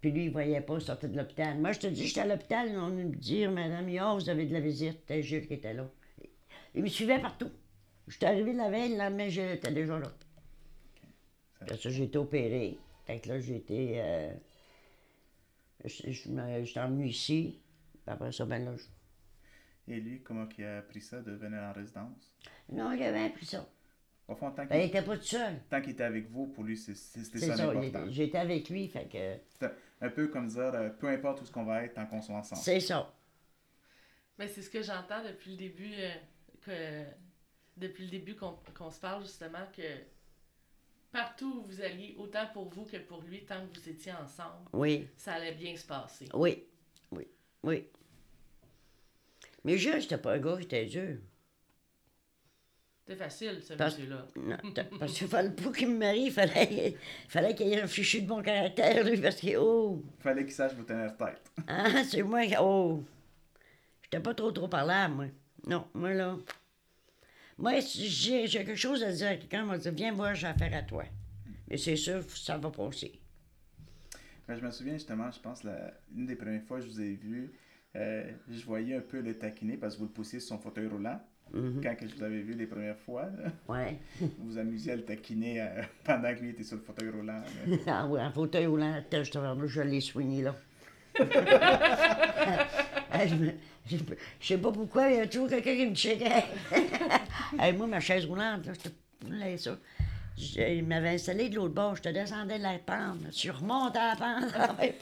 Puis 0.00 0.10
lui, 0.10 0.24
il 0.24 0.32
voyait 0.32 0.60
pas 0.60 0.80
sortir 0.80 1.08
de 1.08 1.16
l'hôpital. 1.16 1.56
Moi, 1.58 1.70
je 1.70 1.78
te 1.78 1.86
dis, 1.86 2.08
j'étais 2.08 2.22
à 2.22 2.26
l'hôpital, 2.26 2.68
on 2.76 2.88
me 2.88 3.04
dire, 3.14 3.52
Madame 3.52 3.88
Yard, 3.88 4.20
vous 4.20 4.28
avez 4.28 4.44
de 4.46 4.52
la 4.52 4.58
visite. 4.60 4.98
C'était 5.02 5.22
Gilles 5.22 5.46
qui 5.46 5.54
était 5.54 5.72
là. 5.72 5.88
Il 6.74 6.82
me 6.82 6.88
suivait 6.88 7.20
partout. 7.20 7.50
J'étais 8.08 8.26
arrivée 8.26 8.52
la 8.52 8.68
veille, 8.68 8.90
le 8.90 8.98
lendemain, 8.98 9.28
Gilles 9.28 9.52
était 9.52 9.70
déjà 9.72 9.96
là. 10.00 10.08
Après 11.60 11.76
ça, 11.76 11.88
j'ai 11.90 12.02
été 12.02 12.18
opérée. 12.18 12.76
Fait 13.06 13.20
que 13.20 13.28
là, 13.28 13.38
j'ai 13.38 13.56
été. 13.56 14.00
euh, 14.02 14.32
je- 15.84 16.10
je 16.10 16.64
J'étais 16.64 16.80
emmenée 16.80 17.06
ici. 17.06 17.60
Puis 18.04 18.12
après 18.12 18.32
ça, 18.32 18.44
ben 18.44 18.64
là. 18.64 18.72
je- 18.76 18.82
Et 19.88 20.00
lui, 20.00 20.22
comment 20.22 20.48
il 20.58 20.64
a 20.64 20.82
pris 20.82 21.00
ça 21.00 21.20
de 21.20 21.32
venir 21.32 21.60
en 21.60 21.72
résidence? 21.72 22.32
Non, 22.70 22.92
il 22.92 23.02
avait 23.02 23.24
appris 23.24 23.46
ça. 23.46 23.68
Au 24.28 24.34
fond, 24.36 24.50
tant 24.52 24.64
Ben, 24.66 24.76
il 24.76 24.80
qu'il 24.90 24.96
était 24.96 25.02
pas 25.02 25.16
tout 25.16 25.24
seul. 25.24 25.60
tant 25.68 25.80
qu'il 25.80 25.90
était 25.90 26.04
avec 26.04 26.30
vous, 26.30 26.46
pour 26.46 26.62
lui, 26.64 26.76
c'était 26.76 26.94
C'est 26.96 27.38
ça 27.40 27.56
ça. 27.56 27.74
l'important. 27.74 28.06
J'étais 28.10 28.38
avec 28.38 28.68
lui, 28.70 28.88
fait 28.88 29.06
que. 29.08 29.36
C'était 29.52 29.74
un 30.00 30.08
peu 30.10 30.28
comme 30.28 30.46
dire, 30.46 30.60
euh, 30.74 30.88
peu 30.90 31.08
importe 31.08 31.42
où 31.42 31.44
ce 31.44 31.50
qu'on 31.52 31.64
va 31.64 31.82
être, 31.84 31.94
tant 31.94 32.06
qu'on 32.06 32.22
soit 32.22 32.36
ensemble. 32.36 32.60
C'est 32.62 32.80
ça. 32.80 33.12
Mais 34.38 34.48
c'est 34.48 34.62
ce 34.62 34.70
que 34.70 34.82
j'entends 34.82 35.22
depuis 35.24 35.50
le 35.52 35.56
début 35.56 35.92
euh, 35.94 36.14
que 36.62 37.04
depuis 37.76 38.04
le 38.04 38.10
début 38.10 38.34
qu'on 38.36 38.56
qu'on 38.76 38.90
se 38.90 39.00
parle 39.00 39.22
justement 39.22 39.66
que 39.76 39.82
partout 41.10 41.60
où 41.60 41.66
vous 41.66 41.80
alliez, 41.82 42.14
autant 42.18 42.46
pour 42.52 42.68
vous 42.70 42.84
que 42.84 42.96
pour 42.98 43.22
lui, 43.22 43.44
tant 43.44 43.66
que 43.66 43.78
vous 43.78 43.88
étiez 43.88 44.12
ensemble, 44.12 44.68
Oui. 44.72 45.08
ça 45.16 45.34
allait 45.34 45.54
bien 45.54 45.76
se 45.76 45.86
passer. 45.86 46.28
Oui, 46.32 46.64
oui, 47.10 47.26
oui. 47.62 47.86
Mais 49.64 49.76
Jules, 49.78 50.02
c'était 50.02 50.18
pas 50.18 50.34
un 50.34 50.38
gars 50.38 50.56
qui 50.56 50.64
était 50.64 50.86
dur. 50.86 51.18
C'était 53.04 53.18
facile, 53.18 53.60
ce 53.62 53.74
Parce- 53.74 53.98
monsieur-là. 53.98 54.26
Non, 54.36 54.56
parce 54.98 55.12
qu'il 55.14 55.26
fallait 55.28 55.50
pas 55.50 55.72
qu'il 55.72 55.88
me 55.88 55.98
marie, 55.98 56.24
il 56.26 56.32
fallait, 56.32 56.96
fallait 57.28 57.54
qu'il 57.54 57.68
y 57.68 57.72
ait 57.72 57.82
un 57.82 57.86
fichu 57.88 58.22
de 58.22 58.26
bon 58.28 58.42
caractère, 58.42 59.04
lui, 59.04 59.20
parce 59.20 59.40
que, 59.40 59.56
oh, 59.56 60.04
Fallait 60.20 60.44
qu'il 60.44 60.52
sache 60.52 60.72
vous 60.74 60.84
tenir 60.84 61.16
tête. 61.16 61.50
ah, 61.66 62.04
c'est 62.04 62.22
moi, 62.22 62.46
qui- 62.46 62.54
oh, 62.60 63.02
j'étais 64.04 64.20
pas 64.20 64.34
trop, 64.34 64.52
trop 64.52 64.68
parlable, 64.68 65.14
moi. 65.14 65.26
Non, 65.66 65.86
moi, 65.94 66.12
là, 66.14 66.36
moi, 67.58 67.80
si 67.80 68.08
j'ai 68.08 68.46
j'ai 68.46 68.64
quelque 68.64 68.76
chose 68.76 69.02
à 69.02 69.12
dire 69.12 69.28
à 69.28 69.36
quelqu'un, 69.36 69.64
va 69.66 69.78
dire, 69.78 69.92
viens 69.92 70.12
voir, 70.12 70.34
j'ai 70.34 70.46
affaire 70.46 70.74
à 70.74 70.82
toi. 70.82 71.04
Mais 71.68 71.76
c'est 71.76 71.96
sûr, 71.96 72.22
ça 72.30 72.56
va 72.58 72.70
passer. 72.70 73.18
Ben, 74.46 74.56
je 74.56 74.64
me 74.64 74.70
souviens 74.70 74.94
justement, 74.94 75.30
je 75.30 75.40
pense, 75.40 75.62
la, 75.64 75.92
une 76.16 76.26
des 76.26 76.36
premières 76.36 76.62
fois 76.64 76.78
que 76.78 76.84
je 76.84 76.90
vous 76.90 77.00
ai 77.00 77.14
vu, 77.14 77.52
euh, 77.96 78.24
je 78.50 78.64
voyais 78.64 78.96
un 78.96 79.00
peu 79.00 79.20
le 79.20 79.34
taquiner 79.38 79.76
parce 79.76 79.94
que 79.94 80.00
vous 80.00 80.06
le 80.06 80.12
poussiez 80.12 80.40
sur 80.40 80.48
son 80.56 80.58
fauteuil 80.58 80.86
roulant. 80.88 81.20
Quand 81.82 81.94
que 81.96 82.08
je 82.08 82.14
vous 82.14 82.22
avais 82.22 82.40
vu 82.40 82.54
les 82.54 82.66
premières 82.66 82.96
fois, 82.96 83.24
là, 83.24 83.50
Ouais. 83.68 83.98
vous 84.20 84.30
vous 84.38 84.56
amusiez 84.58 84.92
à 84.92 84.96
le 84.96 85.04
taquiner 85.04 85.60
euh, 85.60 85.82
pendant 86.04 86.34
que 86.34 86.40
lui 86.40 86.50
était 86.50 86.62
sur 86.62 86.76
le 86.76 86.82
fauteuil 86.82 87.10
roulant. 87.10 87.40
là. 87.66 87.76
Ah 87.86 88.06
oui, 88.08 88.18
en 88.20 88.32
fauteuil 88.32 88.64
roulant, 88.66 89.02
je 89.12 89.22
je 89.66 89.80
l'ai 89.82 90.00
soigné, 90.00 90.40
là. 90.42 90.54
Je, 93.86 93.96
sais 94.40 94.58
pas 94.58 94.72
pourquoi, 94.72 95.10
il 95.10 95.16
y 95.16 95.20
a 95.20 95.26
toujours 95.26 95.48
quelqu'un 95.48 95.74
qui 95.76 95.86
me 95.86 95.94
checkait. 95.94 96.44
Hey, 97.58 97.72
moi, 97.76 97.86
ma 97.86 98.00
chaise 98.00 98.24
roulante, 98.24 98.64
là, 98.66 98.72
je 98.72 99.30
là, 99.30 99.58
ça. 99.58 99.76
Je- 100.38 100.76
il 100.78 100.86
m'avait 100.86 101.10
installé 101.10 101.50
de 101.50 101.56
l'autre 101.56 101.74
bord, 101.74 101.96
je 101.96 102.02
te 102.02 102.08
descendais 102.08 102.56
de 102.58 102.62
la 102.62 102.78
pente, 102.78 103.18
je 103.30 103.50
remontais 103.50 103.98
à 103.98 104.14
la 104.14 104.16
pente. 104.16 104.94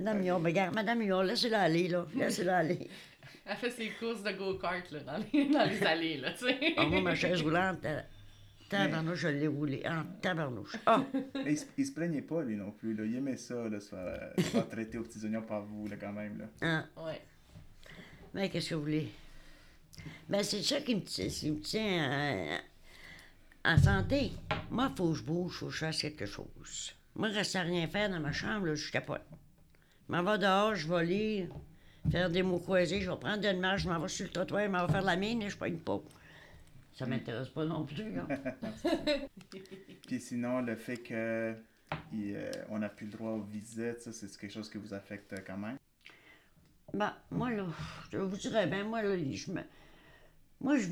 Madame 0.00 0.18
Millon, 0.20 0.38
regarde, 0.38 0.74
Madame 0.74 0.98
Millon, 0.98 1.22
laissez-la 1.22 1.62
aller, 1.62 1.88
là, 1.88 2.06
laissez-la 2.14 2.58
aller. 2.58 2.88
Elle 3.46 3.56
fait 3.56 3.70
ses 3.70 3.90
courses 3.90 4.22
de 4.22 4.32
go-kart 4.32 4.90
là, 4.90 5.00
dans, 5.00 5.18
les, 5.32 5.48
dans 5.48 5.64
les 5.64 5.82
allées, 5.84 6.16
là, 6.18 6.32
tu 6.32 6.46
sais. 6.46 6.74
Ah, 6.76 6.84
moi, 6.84 7.00
ma 7.00 7.14
chaise 7.14 7.40
roulante, 7.42 7.84
euh, 7.84 8.00
tabarnouche, 8.68 9.20
je 9.20 9.28
l'ai 9.28 9.46
roulée, 9.46 9.82
en 9.86 10.02
tabarnouche. 10.20 10.76
Ah! 10.86 11.04
Mais 11.44 11.52
il, 11.52 11.58
se- 11.58 11.66
il 11.78 11.86
se 11.86 11.92
plaignait 11.92 12.22
pas, 12.22 12.42
lui 12.42 12.56
non 12.56 12.72
plus. 12.72 12.94
Là. 12.94 13.04
Il 13.04 13.14
aimait 13.16 13.36
ça, 13.36 13.68
là, 13.68 13.78
se 13.80 13.88
faire, 13.90 13.98
euh, 14.00 14.32
se 14.36 14.42
faire 14.42 14.68
traiter 14.68 14.98
aux 14.98 15.04
petits 15.04 15.24
oignons 15.24 15.42
par 15.42 15.62
vous, 15.62 15.86
là, 15.88 15.96
quand 15.96 16.12
même. 16.12 16.38
Là. 16.38 16.44
Ah. 16.96 17.02
Ouais. 17.04 17.20
Mais 18.34 18.48
qu'est-ce 18.50 18.70
que 18.70 18.74
vous 18.74 18.80
voulez? 18.82 19.08
Ben, 20.28 20.42
c'est 20.42 20.62
ça 20.62 20.80
qui 20.80 20.94
me, 20.96 21.00
tient- 21.02 21.28
qui 21.28 21.50
me 21.52 21.60
tient 21.60 22.12
euh, 22.12 22.58
en 23.64 23.78
santé. 23.78 24.32
Moi, 24.70 24.88
il 24.92 24.96
faut 24.96 25.10
que 25.12 25.18
je 25.18 25.22
bouge, 25.22 25.52
il 25.54 25.58
faut 25.58 25.66
que 25.66 25.72
je 25.72 25.78
fasse 25.78 26.02
quelque 26.02 26.26
chose. 26.26 26.94
Moi, 27.14 27.28
rester 27.28 27.58
à 27.58 27.62
rien 27.62 27.86
faire 27.86 28.10
dans 28.10 28.20
ma 28.20 28.32
chambre, 28.32 28.66
là, 28.66 28.74
je 28.74 28.90
capote. 28.90 29.22
Je 30.08 30.14
m'en 30.14 30.22
vais 30.22 30.38
dehors, 30.38 30.74
je 30.74 30.88
vais 30.88 31.04
lire, 31.04 31.48
faire 32.10 32.30
des 32.30 32.42
mots 32.42 32.58
croisés, 32.58 33.00
je 33.00 33.10
vais 33.10 33.16
prendre 33.16 33.44
une 33.46 33.60
marche, 33.60 33.82
je 33.82 33.88
m'en 33.88 33.98
vais 33.98 34.08
sur 34.08 34.26
le 34.26 34.32
trottoir, 34.32 34.64
je 34.64 34.70
m'en 34.70 34.86
vais 34.86 34.92
faire 34.92 35.02
la 35.02 35.16
mine 35.16 35.42
et 35.42 35.50
je 35.50 35.56
pogne 35.56 35.78
pas. 35.78 36.00
Ça 36.94 37.06
m'intéresse 37.06 37.48
pas 37.48 37.64
non 37.64 37.84
plus. 37.84 38.14
Puis 40.06 40.20
sinon, 40.20 40.60
le 40.60 40.76
fait 40.76 40.96
que 40.96 41.54
il, 42.12 42.34
euh, 42.36 42.50
on 42.70 42.78
n'a 42.78 42.88
plus 42.88 43.06
le 43.06 43.12
droit 43.12 43.32
aux 43.32 43.42
visites, 43.42 44.00
ça, 44.00 44.12
c'est 44.12 44.34
quelque 44.38 44.52
chose 44.52 44.70
qui 44.70 44.78
vous 44.78 44.94
affecte 44.94 45.34
quand 45.46 45.56
même? 45.56 45.76
Ben, 46.94 47.14
moi, 47.30 47.50
là, 47.50 47.66
je 48.12 48.18
vous 48.18 48.36
dirais, 48.36 48.66
ben, 48.66 48.86
moi, 48.86 49.02
là, 49.02 49.16
je 49.16 49.50
me. 49.50 49.60
Moi, 50.60 50.78
je, 50.78 50.88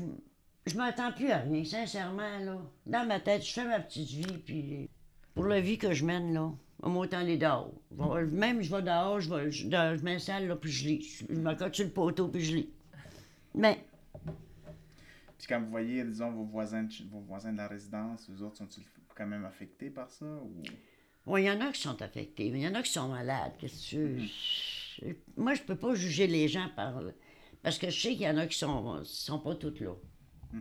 je 0.67 0.77
m'attends 0.77 1.11
plus 1.11 1.31
à 1.31 1.37
rien, 1.39 1.63
sincèrement, 1.63 2.39
là. 2.39 2.61
Dans 2.85 3.07
ma 3.07 3.19
tête, 3.19 3.43
je 3.43 3.53
fais 3.53 3.65
ma 3.65 3.79
petite 3.79 4.09
vie, 4.09 4.37
puis 4.45 4.89
pour 5.33 5.45
la 5.45 5.61
vie 5.61 5.77
que 5.77 5.93
je 5.93 6.05
mène, 6.05 6.33
là, 6.33 6.51
on 6.81 6.89
m'autant 6.89 7.17
aller 7.19 7.37
dehors. 7.37 7.71
Même, 8.31 8.61
je 8.61 8.73
vais 8.75 8.81
dehors, 8.81 9.19
je, 9.19 9.33
vais, 9.33 9.51
je, 9.51 9.69
je 9.69 10.03
m'installe, 10.03 10.47
là, 10.47 10.55
puis 10.55 10.71
je 10.71 10.87
lis. 10.87 11.23
Je 11.29 11.35
me 11.35 11.53
cote 11.55 11.73
sur 11.75 11.85
le 11.85 11.91
poteau, 11.91 12.27
puis 12.27 12.41
je 12.43 12.55
lis. 12.57 12.69
Mais, 13.53 13.85
Puis 15.37 15.47
quand 15.47 15.61
vous 15.61 15.69
voyez, 15.69 16.03
disons, 16.03 16.31
vos 16.31 16.43
voisins, 16.45 16.83
de 16.83 16.93
vos 17.11 17.19
voisins 17.21 17.51
de 17.53 17.57
la 17.57 17.67
résidence, 17.67 18.29
vous 18.29 18.43
autres, 18.43 18.57
sont-ils 18.57 18.83
quand 19.15 19.27
même 19.27 19.45
affectés 19.45 19.89
par 19.89 20.09
ça? 20.09 20.25
Ou... 20.25 20.63
oui, 21.27 21.43
il 21.43 21.45
y 21.45 21.51
en 21.51 21.61
a 21.61 21.71
qui 21.71 21.81
sont 21.81 22.01
affectés, 22.01 22.49
mais 22.51 22.59
il 22.59 22.63
y 22.63 22.67
en 22.67 22.75
a 22.75 22.81
qui 22.83 22.91
sont 22.91 23.07
malades. 23.07 23.53
Qu'est-ce 23.59 23.91
que 23.91 24.17
tu? 24.17 24.19
Je- 24.21 25.13
Moi, 25.37 25.53
je 25.53 25.61
peux 25.61 25.75
pas 25.77 25.93
juger 25.95 26.27
les 26.27 26.47
gens 26.47 26.67
par. 26.75 27.01
Parce 27.63 27.77
que 27.79 27.89
je 27.89 27.99
sais 27.99 28.11
qu'il 28.13 28.21
y 28.23 28.29
en 28.29 28.37
a 28.37 28.45
qui 28.47 28.57
sont, 28.57 29.03
sont 29.03 29.39
pas 29.39 29.55
toutes 29.55 29.79
là. 29.79 29.93
Que 30.51 30.57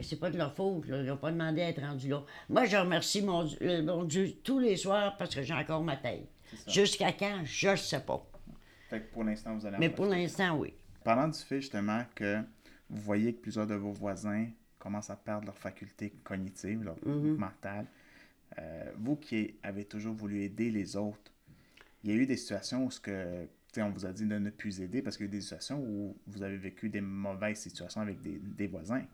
c'est 0.00 0.18
pas 0.18 0.30
de 0.30 0.38
leur 0.38 0.54
faute, 0.54 0.86
là. 0.86 0.98
Ils 1.00 1.06
n'ont 1.06 1.16
pas 1.16 1.32
demandé 1.32 1.62
à 1.62 1.68
être 1.68 1.80
rendus 1.80 2.08
là. 2.08 2.22
Moi, 2.48 2.64
je 2.66 2.76
remercie 2.76 3.22
mon, 3.22 3.44
Dieu- 3.44 3.58
euh, 3.62 3.82
mon 3.82 4.04
Dieu 4.04 4.32
tous 4.44 4.58
les 4.58 4.76
soirs 4.76 5.16
parce 5.16 5.34
que 5.34 5.42
j'ai 5.42 5.54
encore 5.54 5.82
ma 5.82 5.96
tête. 5.96 6.28
Jusqu'à 6.66 7.12
quand, 7.12 7.42
je 7.44 7.68
ne 7.70 7.76
sais 7.76 8.00
pas. 8.00 8.24
Fait 8.88 9.00
que 9.00 9.12
pour 9.12 9.24
l'instant, 9.24 9.54
vous 9.56 9.66
allez 9.66 9.76
en 9.76 9.80
Mais 9.80 9.90
pour 9.90 10.06
l'instant, 10.06 10.56
oui. 10.58 10.74
Parlant 11.04 11.28
du 11.28 11.38
fait 11.38 11.60
justement 11.60 12.04
que 12.14 12.38
vous 12.88 13.00
voyez 13.02 13.34
que 13.34 13.40
plusieurs 13.40 13.66
de 13.66 13.74
vos 13.74 13.92
voisins 13.92 14.46
commencent 14.78 15.10
à 15.10 15.16
perdre 15.16 15.46
leur 15.46 15.56
faculté 15.56 16.10
cognitive, 16.24 16.82
leur 16.82 16.96
mentale, 17.06 17.86
euh, 18.58 18.90
vous 18.98 19.16
qui 19.16 19.54
avez 19.62 19.84
toujours 19.84 20.14
voulu 20.14 20.42
aider 20.42 20.70
les 20.70 20.96
autres, 20.96 21.32
il 22.02 22.10
y 22.10 22.12
a 22.12 22.16
eu 22.16 22.26
des 22.26 22.36
situations 22.36 22.86
où 22.86 22.90
ce 22.90 22.98
que, 22.98 23.46
on 23.78 23.90
vous 23.90 24.06
a 24.06 24.12
dit 24.12 24.26
de 24.26 24.38
ne 24.38 24.50
plus 24.50 24.80
aider 24.80 25.02
parce 25.02 25.16
qu'il 25.16 25.26
y 25.26 25.28
a 25.28 25.32
eu 25.32 25.36
des 25.36 25.40
situations 25.42 25.78
où 25.80 26.16
vous 26.26 26.42
avez 26.42 26.56
vécu 26.56 26.88
des 26.88 27.00
mauvaises 27.00 27.58
situations 27.60 28.00
avec 28.00 28.20
des, 28.22 28.38
des 28.38 28.66
voisins. 28.66 29.04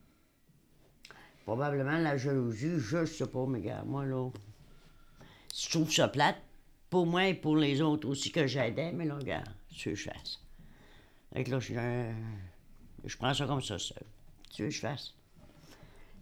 Probablement 1.46 1.98
la 1.98 2.16
jalousie, 2.16 2.80
je 2.80 3.04
sais 3.04 3.28
pas, 3.28 3.46
mais 3.46 3.60
gars, 3.60 3.84
moi, 3.86 4.04
là, 4.04 4.28
je 5.56 5.70
trouve 5.70 5.92
ça 5.92 6.08
plate 6.08 6.42
pour 6.90 7.06
moi 7.06 7.28
et 7.28 7.34
pour 7.34 7.56
les 7.56 7.80
autres 7.80 8.08
aussi 8.08 8.32
que 8.32 8.48
j'aidais, 8.48 8.90
mais 8.90 9.04
là, 9.04 9.14
regarde, 9.14 9.48
tu 9.70 9.90
veux 9.90 9.94
que 9.94 10.00
je 10.00 10.10
fasse. 10.10 10.40
Fait 11.32 11.44
que 11.44 11.52
là, 11.52 11.60
je, 11.60 11.74
je 13.04 13.16
prends 13.16 13.32
ça 13.32 13.46
comme 13.46 13.62
ça, 13.62 13.78
ça. 13.78 13.94
Tu 14.52 14.62
veux 14.62 14.68
que 14.70 14.74
je 14.74 14.80
fasse? 14.80 15.14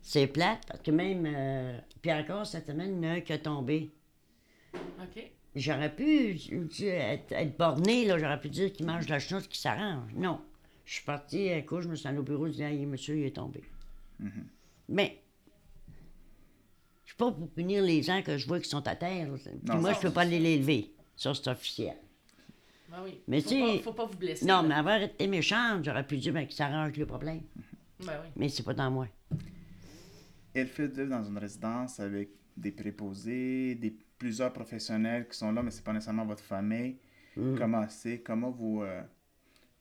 C'est 0.02 0.26
plate 0.26 0.66
parce 0.68 0.82
que 0.82 0.90
même, 0.90 1.24
euh, 1.26 1.78
puis 2.02 2.12
encore 2.12 2.46
cette 2.46 2.66
semaine, 2.66 3.02
il 3.02 3.06
y 3.06 3.10
en 3.10 3.14
a 3.14 3.16
un 3.16 3.20
qui 3.22 3.32
a 3.32 3.38
tombé. 3.38 3.90
OK. 4.74 5.30
J'aurais 5.56 5.94
pu 5.96 6.36
tu- 6.70 6.84
être, 6.84 7.32
être 7.32 7.56
borné, 7.56 8.04
là, 8.04 8.18
j'aurais 8.18 8.40
pu 8.40 8.50
dire 8.50 8.70
qu'il 8.74 8.84
mange 8.84 9.06
de 9.06 9.10
la 9.10 9.20
chenoute 9.20 9.48
qui 9.48 9.58
s'arrange. 9.58 10.12
Non. 10.14 10.38
Je 10.84 10.96
suis 10.96 11.04
partie, 11.04 11.46
écoute, 11.46 11.80
je 11.80 11.88
me 11.88 11.94
suis 11.94 12.06
allée 12.06 12.18
au 12.18 12.22
bureau, 12.22 12.46
je 12.48 12.52
dis, 12.52 12.62
hey, 12.62 12.84
monsieur, 12.84 13.16
il 13.16 13.24
est 13.24 13.36
tombé. 13.36 13.62
Mais, 14.88 15.22
je 17.04 17.10
suis 17.10 17.16
pas 17.16 17.30
pour 17.30 17.48
punir 17.50 17.82
les 17.82 18.02
gens 18.02 18.22
que 18.22 18.36
je 18.36 18.46
vois 18.46 18.60
qui 18.60 18.68
sont 18.68 18.86
à 18.86 18.96
terre. 18.96 19.28
Puis 19.32 19.52
Non, 19.64 19.80
moi, 19.80 19.92
ça, 19.92 20.00
je 20.00 20.06
peux 20.06 20.12
pas 20.12 20.22
aller 20.22 20.38
les 20.38 20.58
lever. 20.58 20.94
Ça, 21.16 21.32
c'est 21.34 21.48
officiel. 21.48 21.96
Ben 22.90 22.98
oui. 23.04 23.20
Mais 23.26 23.40
faut 23.40 23.50
pas, 23.50 23.82
faut 23.82 23.92
pas 23.92 24.06
vous 24.06 24.16
blesser. 24.16 24.44
Non, 24.46 24.56
là. 24.56 24.62
mais 24.62 24.74
avoir 24.74 25.02
été 25.02 25.26
méchante, 25.26 25.84
j'aurais 25.84 26.06
pu 26.06 26.16
dire, 26.16 26.32
ben, 26.32 26.46
qu'il 26.46 26.56
s'arrange 26.56 26.96
le 26.96 27.06
problème. 27.06 27.42
Ben 28.00 28.12
oui. 28.22 28.28
Mais 28.36 28.48
c'est 28.48 28.62
pas 28.62 28.74
dans 28.74 28.90
moi. 28.90 29.08
Et 30.54 30.62
le 30.62 30.68
fait 30.68 30.88
de 30.88 31.02
vivre 31.02 31.10
dans 31.10 31.24
une 31.24 31.38
résidence 31.38 31.98
avec 31.98 32.30
des 32.56 32.70
préposés, 32.70 33.74
des 33.74 33.96
plusieurs 34.18 34.52
professionnels 34.52 35.28
qui 35.28 35.36
sont 35.36 35.52
là, 35.52 35.62
mais 35.62 35.70
c'est 35.70 35.82
pas 35.82 35.92
nécessairement 35.92 36.24
votre 36.24 36.42
famille. 36.42 36.96
Mm. 37.36 37.56
Comment 37.56 37.88
c'est? 37.88 38.20
Comment 38.20 38.50
vous, 38.50 38.82
euh, 38.82 39.02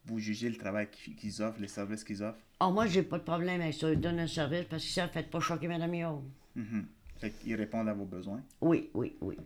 vous 0.06 0.18
jugez 0.18 0.50
le 0.50 0.58
travail 0.58 0.90
qu'ils 0.90 1.42
offrent, 1.42 1.62
les 1.62 1.68
services 1.68 2.04
qu'ils 2.04 2.24
offrent? 2.24 2.42
Oh, 2.66 2.72
moi, 2.72 2.86
j'ai 2.88 3.04
pas 3.04 3.18
de 3.20 3.24
problème 3.24 3.62
avec 3.62 3.74
ça. 3.74 3.92
Ils 3.92 4.00
donnent 4.00 4.20
un 4.20 4.28
service 4.28 4.66
parce 4.70 4.84
que 4.84 4.90
ça, 4.90 5.08
faites 5.08 5.30
pas 5.30 5.40
choquer 5.40 5.68
Madame 5.68 5.94
Yo. 5.94 6.24
Mhm. 6.56 6.86
Fait 7.18 7.32
qu'ils 7.32 7.56
répondent 7.56 7.90
à 7.90 7.94
vos 7.94 8.06
besoins. 8.06 8.42
Oui, 8.62 8.90
oui, 8.94 9.18
oui. 9.22 9.38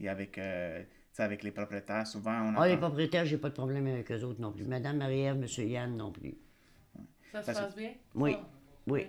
Et 0.00 0.08
avec, 0.08 0.38
euh, 0.38 0.82
avec 1.18 1.42
les 1.42 1.50
propriétaires, 1.50 2.06
souvent, 2.06 2.32
on 2.32 2.54
Ah, 2.56 2.66
les 2.66 2.74
entend- 2.74 2.86
propriétaires, 2.88 3.26
j'ai 3.26 3.36
pas 3.36 3.50
de 3.50 3.54
problème 3.54 3.86
avec 3.86 4.10
eux 4.10 4.22
autres 4.22 4.40
non 4.40 4.52
plus. 4.52 4.64
Madame 4.64 4.96
Marie-Ève, 4.98 5.36
Monsieur 5.38 5.64
Yann 5.64 5.96
non 5.96 6.12
plus. 6.12 6.34
Ça 7.32 7.42
se 7.42 7.46
Parce 7.46 7.60
passe 7.60 7.76
bien? 7.76 7.92
Oui. 8.14 8.34
Ah. 8.38 8.46
Oui. 8.86 9.06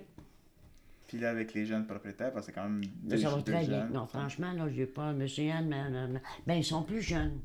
Puis 1.07 1.17
là, 1.19 1.29
avec 1.29 1.53
les 1.53 1.65
jeunes 1.65 1.87
propriétaires, 1.87 2.31
parce 2.33 2.45
que 2.47 2.51
c'est 2.51 2.59
quand 2.59 2.67
même 2.69 2.83
deux, 3.03 3.17
ça 3.17 3.29
va 3.29 3.37
deux 3.37 3.43
très 3.51 3.65
bien. 3.65 3.81
jeunes. 3.81 3.93
Non, 3.93 4.07
franchement, 4.07 4.51
là, 4.53 4.69
j'ai 4.69 4.85
pas. 4.85 5.13
Monsieur 5.13 5.45
Yann, 5.45 5.67
mais, 5.67 6.19
ben, 6.45 6.55
ils 6.55 6.63
sont 6.63 6.83
plus 6.83 7.01
jeunes. 7.01 7.39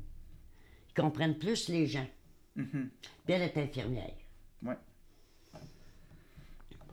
Ils 0.89 1.01
comprennent 1.01 1.37
plus 1.37 1.69
les 1.69 1.85
gens. 1.87 2.07
Mhm. 2.55 2.89
Puis 3.25 3.33
elle 3.33 3.41
est 3.43 3.57
infirmière. 3.57 4.13
Ouais. 4.63 4.75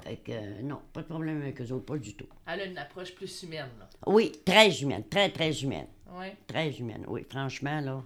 Fait 0.05 0.17
que, 0.17 0.33
euh, 0.33 0.63
non, 0.63 0.81
pas 0.93 1.01
de 1.01 1.07
problème 1.07 1.41
avec 1.41 1.61
eux 1.63 1.73
autres, 1.73 1.87
pas 1.87 1.97
du 1.97 2.15
tout. 2.15 2.27
Elle 2.47 2.61
a 2.61 2.65
une 2.67 2.77
approche 2.79 3.15
plus 3.15 3.43
humaine, 3.43 3.71
là. 3.79 3.89
Oui, 4.07 4.33
très 4.45 4.71
humaine, 4.83 5.05
très, 5.09 5.31
très 5.31 5.63
humaine. 5.63 5.87
Oui. 6.13 6.27
Très 6.47 6.71
humaine, 6.73 7.05
oui, 7.09 7.25
franchement, 7.29 7.81
là. 7.81 8.05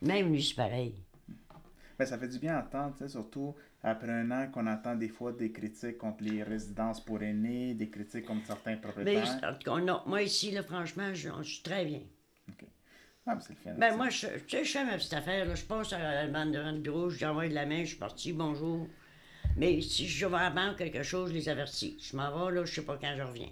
Même 0.00 0.32
lui, 0.32 0.42
c'est 0.42 0.54
pareil. 0.54 0.94
Ben, 1.98 2.06
ça 2.06 2.18
fait 2.18 2.28
du 2.28 2.38
bien 2.38 2.56
à 2.56 2.60
entendre, 2.62 3.08
surtout 3.08 3.54
après 3.82 4.10
un 4.10 4.30
an 4.30 4.50
qu'on 4.50 4.66
entend 4.66 4.94
des 4.96 5.08
fois 5.08 5.32
des 5.32 5.52
critiques 5.52 5.98
contre 5.98 6.24
les 6.24 6.42
résidences 6.42 7.02
pour 7.04 7.22
aînés, 7.22 7.74
des 7.74 7.88
critiques 7.88 8.24
contre 8.24 8.46
certains 8.46 8.72
Mais, 8.72 8.80
propriétaires. 8.80 9.40
en 9.42 9.54
tout 9.54 9.70
cas, 9.70 9.80
non, 9.80 10.02
moi, 10.06 10.22
ici, 10.22 10.50
là, 10.50 10.62
franchement, 10.62 11.14
je, 11.14 11.28
je 11.42 11.48
suis 11.48 11.62
très 11.62 11.84
bien. 11.84 12.00
Ah, 13.26 13.34
ben, 13.34 13.40
c'est 13.40 13.54
le 13.54 13.58
fun. 13.58 13.74
Ben, 13.78 13.90
ça. 13.90 13.96
moi, 13.96 14.08
je, 14.08 14.26
tu 14.46 14.56
sais, 14.56 14.64
je 14.64 14.72
fais 14.72 14.84
ma 14.84 14.96
petite 14.96 15.12
affaire, 15.12 15.44
là. 15.46 15.54
Je 15.54 15.64
passe 15.64 15.92
à 15.92 15.98
la 15.98 16.26
bande 16.26 16.52
de 16.52 16.58
rente 16.58 16.80
bureau, 16.80 17.10
je 17.10 17.18
j'envoie 17.18 17.48
de 17.48 17.54
la 17.54 17.66
main, 17.66 17.80
je 17.80 17.88
suis 17.90 17.96
parti, 17.98 18.32
bonjour. 18.32 18.86
Mais 19.56 19.80
si 19.80 20.06
je 20.06 20.26
vais 20.26 20.36
à 20.36 20.42
la 20.44 20.50
banque 20.50 20.76
quelque 20.76 21.02
chose, 21.02 21.30
je 21.30 21.34
les 21.34 21.48
avertis. 21.48 21.96
Je 22.00 22.16
m'en 22.16 22.30
vais, 22.46 22.54
là, 22.56 22.64
je 22.64 22.74
sais 22.74 22.82
pas 22.82 22.98
quand 23.00 23.14
je 23.16 23.22
reviens. 23.22 23.48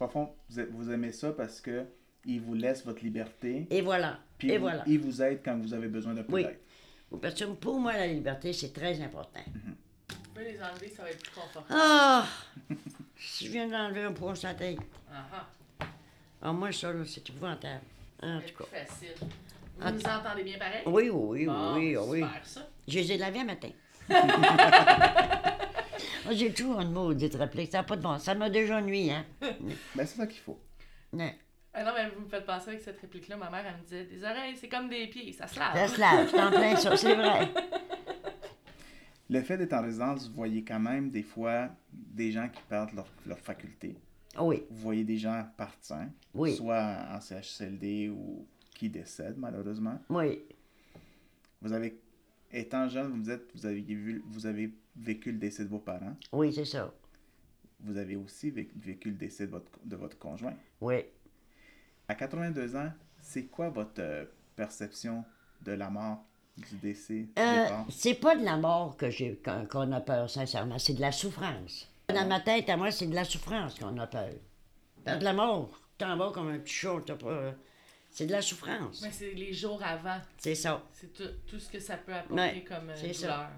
Au 0.00 0.06
fond, 0.08 0.30
vous, 0.70 0.90
aimez 0.90 1.12
ça 1.12 1.32
parce 1.32 1.60
que 1.60 1.84
ils 2.24 2.40
vous 2.40 2.54
laissent 2.54 2.84
votre 2.84 3.02
liberté, 3.02 3.66
Et 3.70 3.80
voilà. 3.80 4.18
puis 4.36 4.50
Et 4.50 4.58
vous- 4.58 4.64
voilà. 4.64 4.84
ils 4.86 4.98
vous 4.98 5.22
aident 5.22 5.40
quand 5.44 5.56
vous 5.58 5.72
avez 5.72 5.88
besoin 5.88 6.14
peu 6.22 6.32
Oui. 6.34 6.44
d'aide. 6.44 6.58
Pour 7.60 7.80
moi, 7.80 7.94
la 7.94 8.06
liberté, 8.06 8.52
c'est 8.52 8.72
très 8.72 9.00
important. 9.00 9.40
Vous 9.48 10.16
pouvez 10.34 10.52
les 10.52 10.62
enlever, 10.62 10.88
ça 10.90 11.02
va 11.04 11.10
être 11.10 11.22
plus 11.22 11.32
confortable. 11.32 11.66
Ah! 11.70 12.26
si 13.16 13.46
je 13.46 13.50
viens 13.52 13.66
d'enlever 13.66 14.02
un 14.02 14.12
poids 14.12 14.34
sur 14.34 14.48
la 14.48 14.54
tête. 14.54 14.78
Ah 15.10 15.24
ah. 15.32 15.86
Ah, 16.42 16.52
moi, 16.52 16.70
ça, 16.70 16.92
là, 16.92 17.02
c'est 17.06 17.28
épouvantable. 17.28 17.80
En 18.22 18.40
tout 18.40 18.54
cas. 18.58 18.64
plus 18.64 18.86
facile. 18.86 19.08
Vous 19.78 19.86
En 19.86 19.92
nous 19.92 20.00
entendez 20.02 20.44
bien 20.44 20.58
pareil? 20.58 20.82
Oui, 20.86 21.08
oui, 21.08 21.10
oui, 21.10 21.46
Bon, 21.46 21.74
oui, 21.76 21.96
oui. 21.96 22.18
super, 22.20 22.46
ça. 22.46 22.68
Je 22.86 22.98
les 22.98 23.12
ai 23.12 23.16
lavés 23.16 23.40
un 23.40 23.44
matin. 23.44 23.70
J'ai 26.30 26.52
toujours 26.52 26.78
un 26.80 26.84
mot 26.84 27.14
de 27.14 27.36
réplique. 27.36 27.70
Ça 27.72 27.78
n'a 27.78 27.84
pas 27.84 27.96
de 27.96 28.02
bon. 28.02 28.18
Ça 28.18 28.34
m'a 28.34 28.50
déjà 28.50 28.80
nuit, 28.82 29.10
hein? 29.10 29.24
Ben, 29.40 30.06
c'est 30.06 30.16
ça 30.16 30.26
qu'il 30.26 30.40
faut. 30.40 30.58
Non. 31.12 31.30
Ah 31.72 31.84
non, 31.84 31.90
mais 31.94 32.10
vous 32.10 32.22
me 32.24 32.28
faites 32.28 32.44
penser 32.44 32.70
avec 32.70 32.80
cette 32.82 33.00
réplique-là. 33.00 33.36
Ma 33.36 33.50
mère, 33.50 33.64
elle 33.66 33.76
me 33.76 33.82
disait 33.82 34.04
Des 34.04 34.22
oreilles, 34.24 34.56
c'est 34.56 34.68
comme 34.68 34.88
des 34.88 35.06
pieds, 35.06 35.32
ça 35.32 35.46
se 35.46 35.58
lave. 35.58 35.74
Ça 35.74 35.88
se 35.88 36.00
lave, 36.00 36.28
c'est 36.30 36.40
en 36.42 36.50
plein 36.50 36.76
ça, 36.76 36.96
c'est 36.96 37.14
vrai. 37.14 37.48
Le 39.30 39.40
fait 39.42 39.56
d'être 39.58 39.72
en 39.74 39.82
résidence, 39.82 40.28
vous 40.28 40.34
voyez 40.34 40.64
quand 40.64 40.80
même 40.80 41.10
des 41.10 41.22
fois 41.22 41.68
des 41.92 42.32
gens 42.32 42.48
qui 42.48 42.60
perdent 42.68 42.94
leur, 42.94 43.06
leur 43.26 43.38
faculté. 43.38 43.96
Oui, 44.40 44.62
Vous 44.70 44.78
voyez 44.80 45.04
des 45.04 45.18
gens 45.18 45.46
partir, 45.56 46.06
Oui. 46.34 46.54
soit 46.56 46.98
en 47.10 47.20
CHSLD 47.20 48.08
ou 48.10 48.46
qui 48.74 48.88
décèdent 48.88 49.36
malheureusement. 49.38 49.98
oui. 50.10 50.42
Vous 51.60 51.72
avez, 51.72 51.98
étant 52.52 52.88
jeune, 52.88 53.08
vous 53.08 53.16
me 53.16 53.24
dites, 53.24 53.42
vous 53.54 53.66
avez, 53.66 53.80
vu, 53.80 54.22
vous 54.26 54.46
avez 54.46 54.72
vécu 54.96 55.32
le 55.32 55.38
décès 55.38 55.64
de 55.64 55.68
vos 55.70 55.78
parents. 55.78 56.16
Oui, 56.32 56.52
c'est 56.52 56.64
ça. 56.64 56.92
Vous 57.80 57.96
avez 57.96 58.16
aussi 58.16 58.50
vé- 58.50 58.68
vécu 58.76 59.10
le 59.10 59.16
décès 59.16 59.46
de 59.46 59.52
votre, 59.52 59.70
de 59.84 59.96
votre 59.96 60.18
conjoint. 60.18 60.54
Oui. 60.80 60.96
À 62.08 62.14
82 62.14 62.74
ans, 62.76 62.90
c'est 63.20 63.44
quoi 63.46 63.68
votre 63.68 64.00
euh, 64.00 64.24
perception 64.56 65.24
de 65.62 65.72
la 65.72 65.90
mort, 65.90 66.24
du 66.56 66.76
décès, 66.76 67.26
Euh, 67.38 67.66
c'est 67.88 68.14
pas 68.14 68.34
de 68.34 68.44
la 68.44 68.56
mort 68.56 68.96
que 68.96 69.10
j'ai 69.10 69.40
qu'on 69.70 69.92
a 69.92 70.00
peur, 70.00 70.28
sincèrement. 70.28 70.78
C'est 70.78 70.94
de 70.94 71.00
la 71.00 71.12
souffrance. 71.12 71.88
Dans 72.08 72.26
ma 72.26 72.40
tête, 72.40 72.68
à 72.70 72.76
moi, 72.76 72.90
c'est 72.90 73.06
de 73.06 73.14
la 73.14 73.24
souffrance 73.24 73.78
qu'on 73.78 73.96
a 73.98 74.06
peur. 74.08 74.30
Pas 75.04 75.16
de 75.16 75.24
la 75.24 75.32
mort. 75.32 75.80
T'en 75.98 76.16
vas 76.16 76.30
comme 76.32 76.48
un 76.48 76.58
petit 76.58 76.74
chat, 76.74 76.96
t'as 77.06 77.14
pas. 77.16 77.54
C'est 78.10 78.26
de 78.26 78.32
la 78.32 78.42
souffrance. 78.42 79.00
Mais 79.02 79.12
c'est 79.12 79.32
les 79.34 79.52
jours 79.52 79.82
avant. 79.82 80.20
C'est 80.38 80.54
ça. 80.54 80.84
C'est 80.92 81.12
tout, 81.12 81.28
tout 81.46 81.58
ce 81.60 81.70
que 81.70 81.78
ça 81.78 81.96
peut 81.96 82.14
apporter 82.14 82.34
Ouais, 82.42 82.64
comme 82.64 82.90
euh, 82.90 82.96
c'est 82.96 83.12
ça. 83.12 83.26
douleur. 83.26 83.50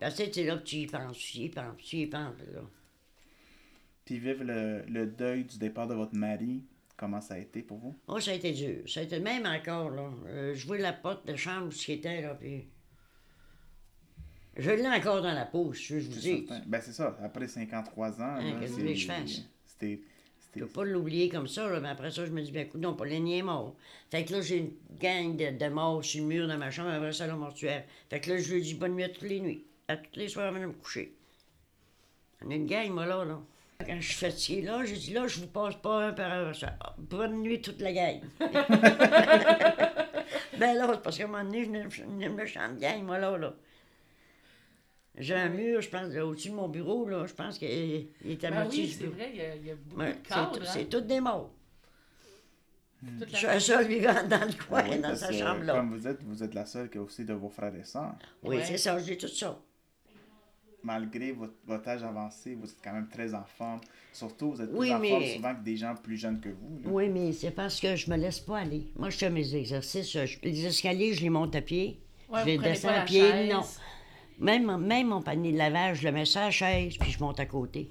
Parce 0.00 0.14
que 0.16 0.32
c'est 0.32 0.44
là 0.44 0.56
que 0.56 0.62
tu 0.64 0.76
y 0.76 0.86
penses, 0.86 1.16
tu 1.18 1.38
y 1.38 1.48
penses, 1.48 1.76
tu 1.82 1.96
y 1.96 2.06
penses. 2.06 2.38
Là. 2.52 2.60
Puis 4.04 4.18
vivre 4.18 4.44
le, 4.44 4.84
le 4.88 5.06
deuil 5.06 5.44
du 5.44 5.58
départ 5.58 5.86
de 5.88 5.94
votre 5.94 6.14
mari, 6.14 6.64
comment 6.96 7.20
ça 7.20 7.34
a 7.34 7.38
été 7.38 7.62
pour 7.62 7.78
vous? 7.78 7.94
Oh, 8.08 8.20
ça 8.20 8.32
a 8.32 8.34
été 8.34 8.52
dur. 8.52 8.82
Ça 8.88 9.00
a 9.00 9.02
été 9.04 9.18
même 9.20 9.46
encore, 9.46 9.90
là. 9.90 10.10
Euh, 10.26 10.54
je 10.54 10.66
vois 10.66 10.78
la 10.78 10.92
porte 10.92 11.26
de 11.26 11.36
chambre 11.36 11.66
où 11.68 11.70
ce 11.70 11.84
qui 11.86 11.92
était, 11.92 12.20
là, 12.22 12.34
puis... 12.34 12.66
Je 14.56 14.70
l'ai 14.70 14.86
encore 14.86 15.20
dans 15.20 15.32
la 15.32 15.46
peau, 15.46 15.72
je 15.72 15.96
vous 15.98 16.08
dis. 16.20 16.46
Ben 16.66 16.80
c'est 16.80 16.92
ça, 16.92 17.16
après 17.22 17.48
53 17.48 18.20
ans, 18.20 18.24
Hein, 18.24 18.40
là, 18.54 18.60
qu'est-ce 18.60 18.60
que 18.60 18.66
c'est- 18.66 18.72
vous 18.72 18.78
voulez 18.78 18.94
que 18.94 19.00
je 19.00 19.06
fasse? 19.06 19.42
C'était... 19.66 20.00
Je 20.54 20.60
peux 20.60 20.66
pas 20.66 20.84
l'oublier 20.84 21.28
comme 21.28 21.48
ça, 21.48 21.68
là, 21.68 21.80
mais 21.80 21.88
après 21.88 22.10
ça, 22.10 22.24
je 22.24 22.30
me 22.30 22.40
dis, 22.40 22.52
ben 22.52 22.66
écoute, 22.66 22.80
non, 22.80 22.94
pas 22.94 23.06
est 23.06 23.42
mort. 23.42 23.74
Fait 24.10 24.24
que 24.24 24.32
là, 24.32 24.40
j'ai 24.40 24.58
une 24.58 24.72
gang 25.00 25.36
de, 25.36 25.50
de 25.58 25.68
morts 25.68 26.04
sur 26.04 26.22
le 26.22 26.28
mur 26.28 26.46
de 26.46 26.54
ma 26.54 26.70
chambre, 26.70 26.90
un 26.90 27.00
vrai 27.00 27.12
salon 27.12 27.36
mortuaire. 27.36 27.84
Fait 28.08 28.20
que 28.20 28.30
là, 28.30 28.38
je 28.38 28.54
lui 28.54 28.62
dis 28.62 28.74
bonne 28.74 28.94
nuit 28.94 29.04
à 29.04 29.08
toutes 29.08 29.28
les 29.28 29.40
nuits. 29.40 29.64
À 29.88 29.96
toutes 29.96 30.16
les 30.16 30.28
soirs, 30.28 30.46
avant 30.46 30.60
de 30.60 30.66
me 30.66 30.72
coucher. 30.72 31.12
On 32.44 32.50
a 32.50 32.54
une 32.54 32.66
gang, 32.66 32.90
moi, 32.90 33.06
là, 33.06 33.24
là. 33.24 33.40
Quand 33.80 34.00
je 34.00 34.06
suis 34.06 34.14
fatigué, 34.14 34.62
là, 34.62 34.84
j'ai 34.84 34.96
dit, 34.96 35.12
là, 35.12 35.26
je 35.26 35.40
vous 35.40 35.48
passe 35.48 35.74
pas 35.74 36.06
un 36.06 36.12
par 36.12 36.30
un. 36.30 36.52
Bonne 36.98 37.42
nuit, 37.42 37.60
toute 37.60 37.80
la 37.80 37.92
gang. 37.92 38.20
ben 38.40 38.54
là, 40.58 40.88
c'est 40.92 41.02
parce 41.02 41.18
qu'à 41.18 41.24
un 41.24 41.26
moment 41.26 41.44
donné, 41.44 41.64
je 41.64 42.04
n'ai 42.04 42.26
une 42.26 42.34
méchante 42.34 42.78
gang, 42.78 43.02
moi, 43.02 43.18
là, 43.18 43.36
là. 43.36 43.54
J'ai 45.16 45.34
un 45.34 45.48
mur, 45.48 45.80
je 45.80 45.88
pense, 45.88 46.12
au-dessus 46.16 46.48
de 46.50 46.54
mon 46.54 46.68
bureau, 46.68 47.08
là, 47.08 47.24
je 47.26 47.34
pense 47.34 47.56
qu'il 47.58 47.68
il 48.24 48.30
est 48.32 48.44
à 48.44 48.50
Ben 48.50 48.62
moitié 48.64 48.84
oui, 48.84 48.96
c'est 48.98 49.06
vrai, 49.06 49.30
il 49.32 49.36
y 49.38 49.40
a, 49.42 49.54
il 49.54 49.66
y 49.66 49.70
a 49.70 49.74
beaucoup 49.76 50.00
Ouais, 50.00 50.10
de 50.10 50.16
c'est 50.24 50.28
cadres. 50.28 50.52
tout- 50.52 50.62
hein. 50.62 50.70
c'est 50.72 50.84
toutes 50.88 51.06
des 51.06 51.20
morts. 51.20 51.50
Toute 53.20 53.28
Je 53.28 53.32
la 53.32 53.38
suis 53.38 53.46
un 53.46 53.60
seul 53.60 53.86
vivant 53.86 54.26
dans 54.28 54.44
le 54.46 54.64
coin, 54.66 54.82
Ah 54.82 54.88
oui, 54.90 54.98
dans 54.98 55.14
sa 55.14 55.28
que, 55.28 55.34
chambre, 55.34 55.62
là. 55.64 55.74
Comme 55.74 55.90
vous 55.96 56.08
dites, 56.08 56.22
vous 56.24 56.42
êtes 56.42 56.54
la 56.54 56.64
seule 56.66 56.88
qui 56.90 56.98
a 56.98 57.02
aussi 57.02 57.24
de 57.24 57.34
vos 57.34 57.48
frères 57.50 57.74
et 57.76 57.84
sœurs. 57.84 58.14
Oui, 58.42 58.56
Ouais. 58.56 58.64
c'est 58.64 58.78
ça, 58.78 58.98
j'ai 58.98 59.16
tout 59.18 59.28
ça. 59.28 59.58
Malgré 60.82 61.32
votre, 61.32 61.54
votre 61.66 61.88
âge 61.88 62.02
avancé, 62.02 62.54
vous 62.54 62.66
êtes 62.68 62.76
quand 62.82 62.92
même 62.92 63.08
très 63.08 63.34
en 63.34 63.44
forme. 63.44 63.80
Surtout, 64.12 64.52
vous 64.52 64.60
êtes 64.62 64.68
plus 64.70 64.78
Oui, 64.78 64.92
en 64.92 65.02
forme 65.02 65.24
souvent 65.24 65.54
que 65.54 65.62
des 65.62 65.76
gens 65.76 65.94
plus 65.94 66.16
jeunes 66.16 66.40
que 66.40 66.48
vous. 66.50 66.80
là. 66.82 66.88
Oui, 66.90 67.08
mais 67.08 67.32
c'est 67.32 67.50
parce 67.52 67.80
que 67.80 67.94
je 67.96 68.10
me 68.10 68.16
laisse 68.16 68.40
pas 68.40 68.58
aller. 68.58 68.86
Moi, 68.96 69.08
je 69.10 69.16
fais 69.16 69.30
mes 69.30 69.54
exercices. 69.54 70.10
je- 70.12 70.38
les 70.42 70.66
escaliers, 70.66 71.14
je 71.14 71.22
les 71.22 71.30
monte 71.30 71.54
à 71.56 71.62
pied. 71.62 72.00
Ouais, 72.28 72.40
je 72.40 72.46
les 72.46 72.56
vous 72.56 72.62
prenez 72.62 72.74
descends 72.74 72.88
à 72.88 72.96
la 72.98 73.04
pied. 73.04 73.20
chaise. 73.20 73.52
Non. 73.52 73.62
Même, 74.38 74.76
même 74.78 75.08
mon 75.08 75.22
panier 75.22 75.52
de 75.52 75.58
lavage, 75.58 76.00
je 76.00 76.06
le 76.08 76.12
mets 76.12 76.24
sur 76.24 76.40
la 76.40 76.50
chaise, 76.50 76.96
puis 76.98 77.10
je 77.12 77.20
monte 77.20 77.40
à 77.40 77.46
côté. 77.46 77.88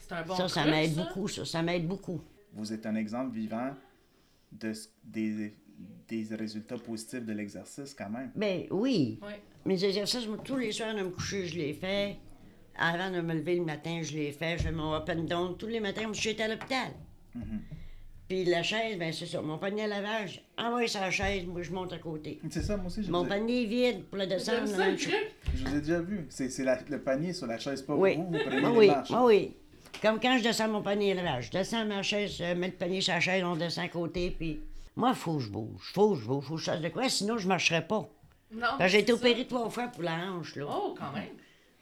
C'est 0.00 0.12
un 0.14 0.22
bon 0.22 0.36
ça, 0.36 0.48
ça 0.48 0.64
m'aide 0.64 0.94
ça? 0.94 1.04
beaucoup, 1.04 1.28
ça. 1.28 1.44
Ça 1.44 1.62
m'aide 1.62 1.86
beaucoup. 1.86 2.20
Vous 2.52 2.72
êtes 2.72 2.86
un 2.86 2.94
exemple 2.94 3.34
vivant 3.34 3.74
de, 4.52 4.72
des, 5.04 5.52
des 6.08 6.34
résultats 6.34 6.78
positifs 6.78 7.24
de 7.24 7.32
l'exercice 7.32 7.94
quand 7.94 8.10
même. 8.10 8.30
Ben 8.36 8.66
oui. 8.70 9.18
Oui. 9.22 9.32
Mes 9.64 9.84
exercices, 9.84 10.26
moi, 10.26 10.38
tous 10.44 10.56
les 10.56 10.70
soirs 10.70 10.94
de 10.94 11.02
me 11.02 11.10
coucher, 11.10 11.46
je 11.46 11.56
les 11.56 11.72
fais. 11.72 12.16
Avant 12.78 13.10
de 13.10 13.20
me 13.20 13.34
lever 13.34 13.56
le 13.56 13.64
matin, 13.64 14.00
je 14.02 14.12
les 14.12 14.32
fais. 14.32 14.58
Je 14.58 14.64
fais 14.64 14.72
mon 14.72 14.94
up 14.94 15.08
and 15.08 15.24
down 15.24 15.56
tous 15.56 15.66
les 15.66 15.80
matins, 15.80 16.12
si 16.12 16.20
j'étais 16.22 16.44
à 16.44 16.48
l'hôpital. 16.48 16.92
Puis 18.28 18.44
la 18.44 18.62
chaise, 18.64 18.98
ben 18.98 19.12
c'est 19.12 19.26
ça. 19.26 19.40
Mon 19.40 19.56
panier 19.58 19.84
à 19.84 19.86
lavage, 19.86 20.42
envoie 20.58 20.86
sur 20.88 21.00
la 21.00 21.10
chaise, 21.12 21.46
moi 21.46 21.62
je 21.62 21.70
monte 21.72 21.92
à 21.92 21.98
côté. 21.98 22.40
C'est 22.50 22.62
ça, 22.62 22.76
moi 22.76 22.86
aussi, 22.86 23.04
je, 23.04 23.10
Mon 23.10 23.20
vous 23.20 23.26
ai, 23.26 23.28
panier 23.28 23.62
est 23.62 23.66
vide 23.66 24.04
pour 24.06 24.18
le 24.18 24.26
descendre. 24.26 24.66
Même 24.76 24.92
le 24.92 24.96
truc. 24.96 25.14
je 25.54 25.64
vous 25.64 25.76
ai 25.76 25.80
déjà 25.80 26.00
vu. 26.00 26.26
C'est 26.28 26.50
c'est 26.50 26.64
la- 26.64 26.80
le 26.88 27.00
panier 27.00 27.32
sur 27.32 27.46
la 27.46 27.58
chaise, 27.58 27.82
pas 27.82 27.94
Oui. 27.94 28.16
vous. 28.16 28.24
Vous 28.24 28.38
prenez 28.38 28.62
Ah 28.64 28.70
les 28.70 28.76
oui, 28.76 28.86
marches. 28.88 29.10
ah 29.14 29.24
oui. 29.24 29.54
Comme 30.02 30.18
quand 30.20 30.36
je 30.38 30.42
descends 30.42 30.68
mon 30.68 30.82
panier 30.82 31.12
à 31.12 31.14
lavage. 31.14 31.46
Je 31.46 31.50
descends 31.52 31.84
ma 31.86 32.02
chaise, 32.02 32.36
euh, 32.40 32.54
mets 32.56 32.66
le 32.68 32.72
panier 32.74 33.00
sur 33.00 33.14
la 33.14 33.20
chaise, 33.20 33.44
on 33.44 33.54
descend 33.56 33.84
à 33.84 33.88
côté, 33.88 34.30
puis... 34.36 34.60
Moi, 34.96 35.10
il 35.10 35.14
faut 35.16 35.36
que 35.36 35.42
je 35.42 35.50
bouge. 35.50 35.92
faut 35.94 36.14
que 36.14 36.20
je 36.20 36.26
bouge. 36.26 36.44
faut 36.44 36.54
que 36.56 36.60
je 36.60 36.64
fasse 36.66 36.80
de 36.80 36.88
quoi, 36.88 37.08
sinon 37.08 37.38
je 37.38 37.46
marcherais 37.46 37.86
pas. 37.86 38.08
Non. 38.52 38.60
Parce 38.60 38.78
que 38.78 38.88
j'ai 38.88 38.98
été 39.00 39.12
c'est 39.12 39.18
ça. 39.18 39.24
opéré 39.28 39.46
trois 39.46 39.70
fois 39.70 39.86
pour 39.88 40.02
la 40.02 40.14
hanche, 40.32 40.56
là. 40.56 40.64
Oh, 40.68 40.94
quand 40.98 41.12
même. 41.12 41.28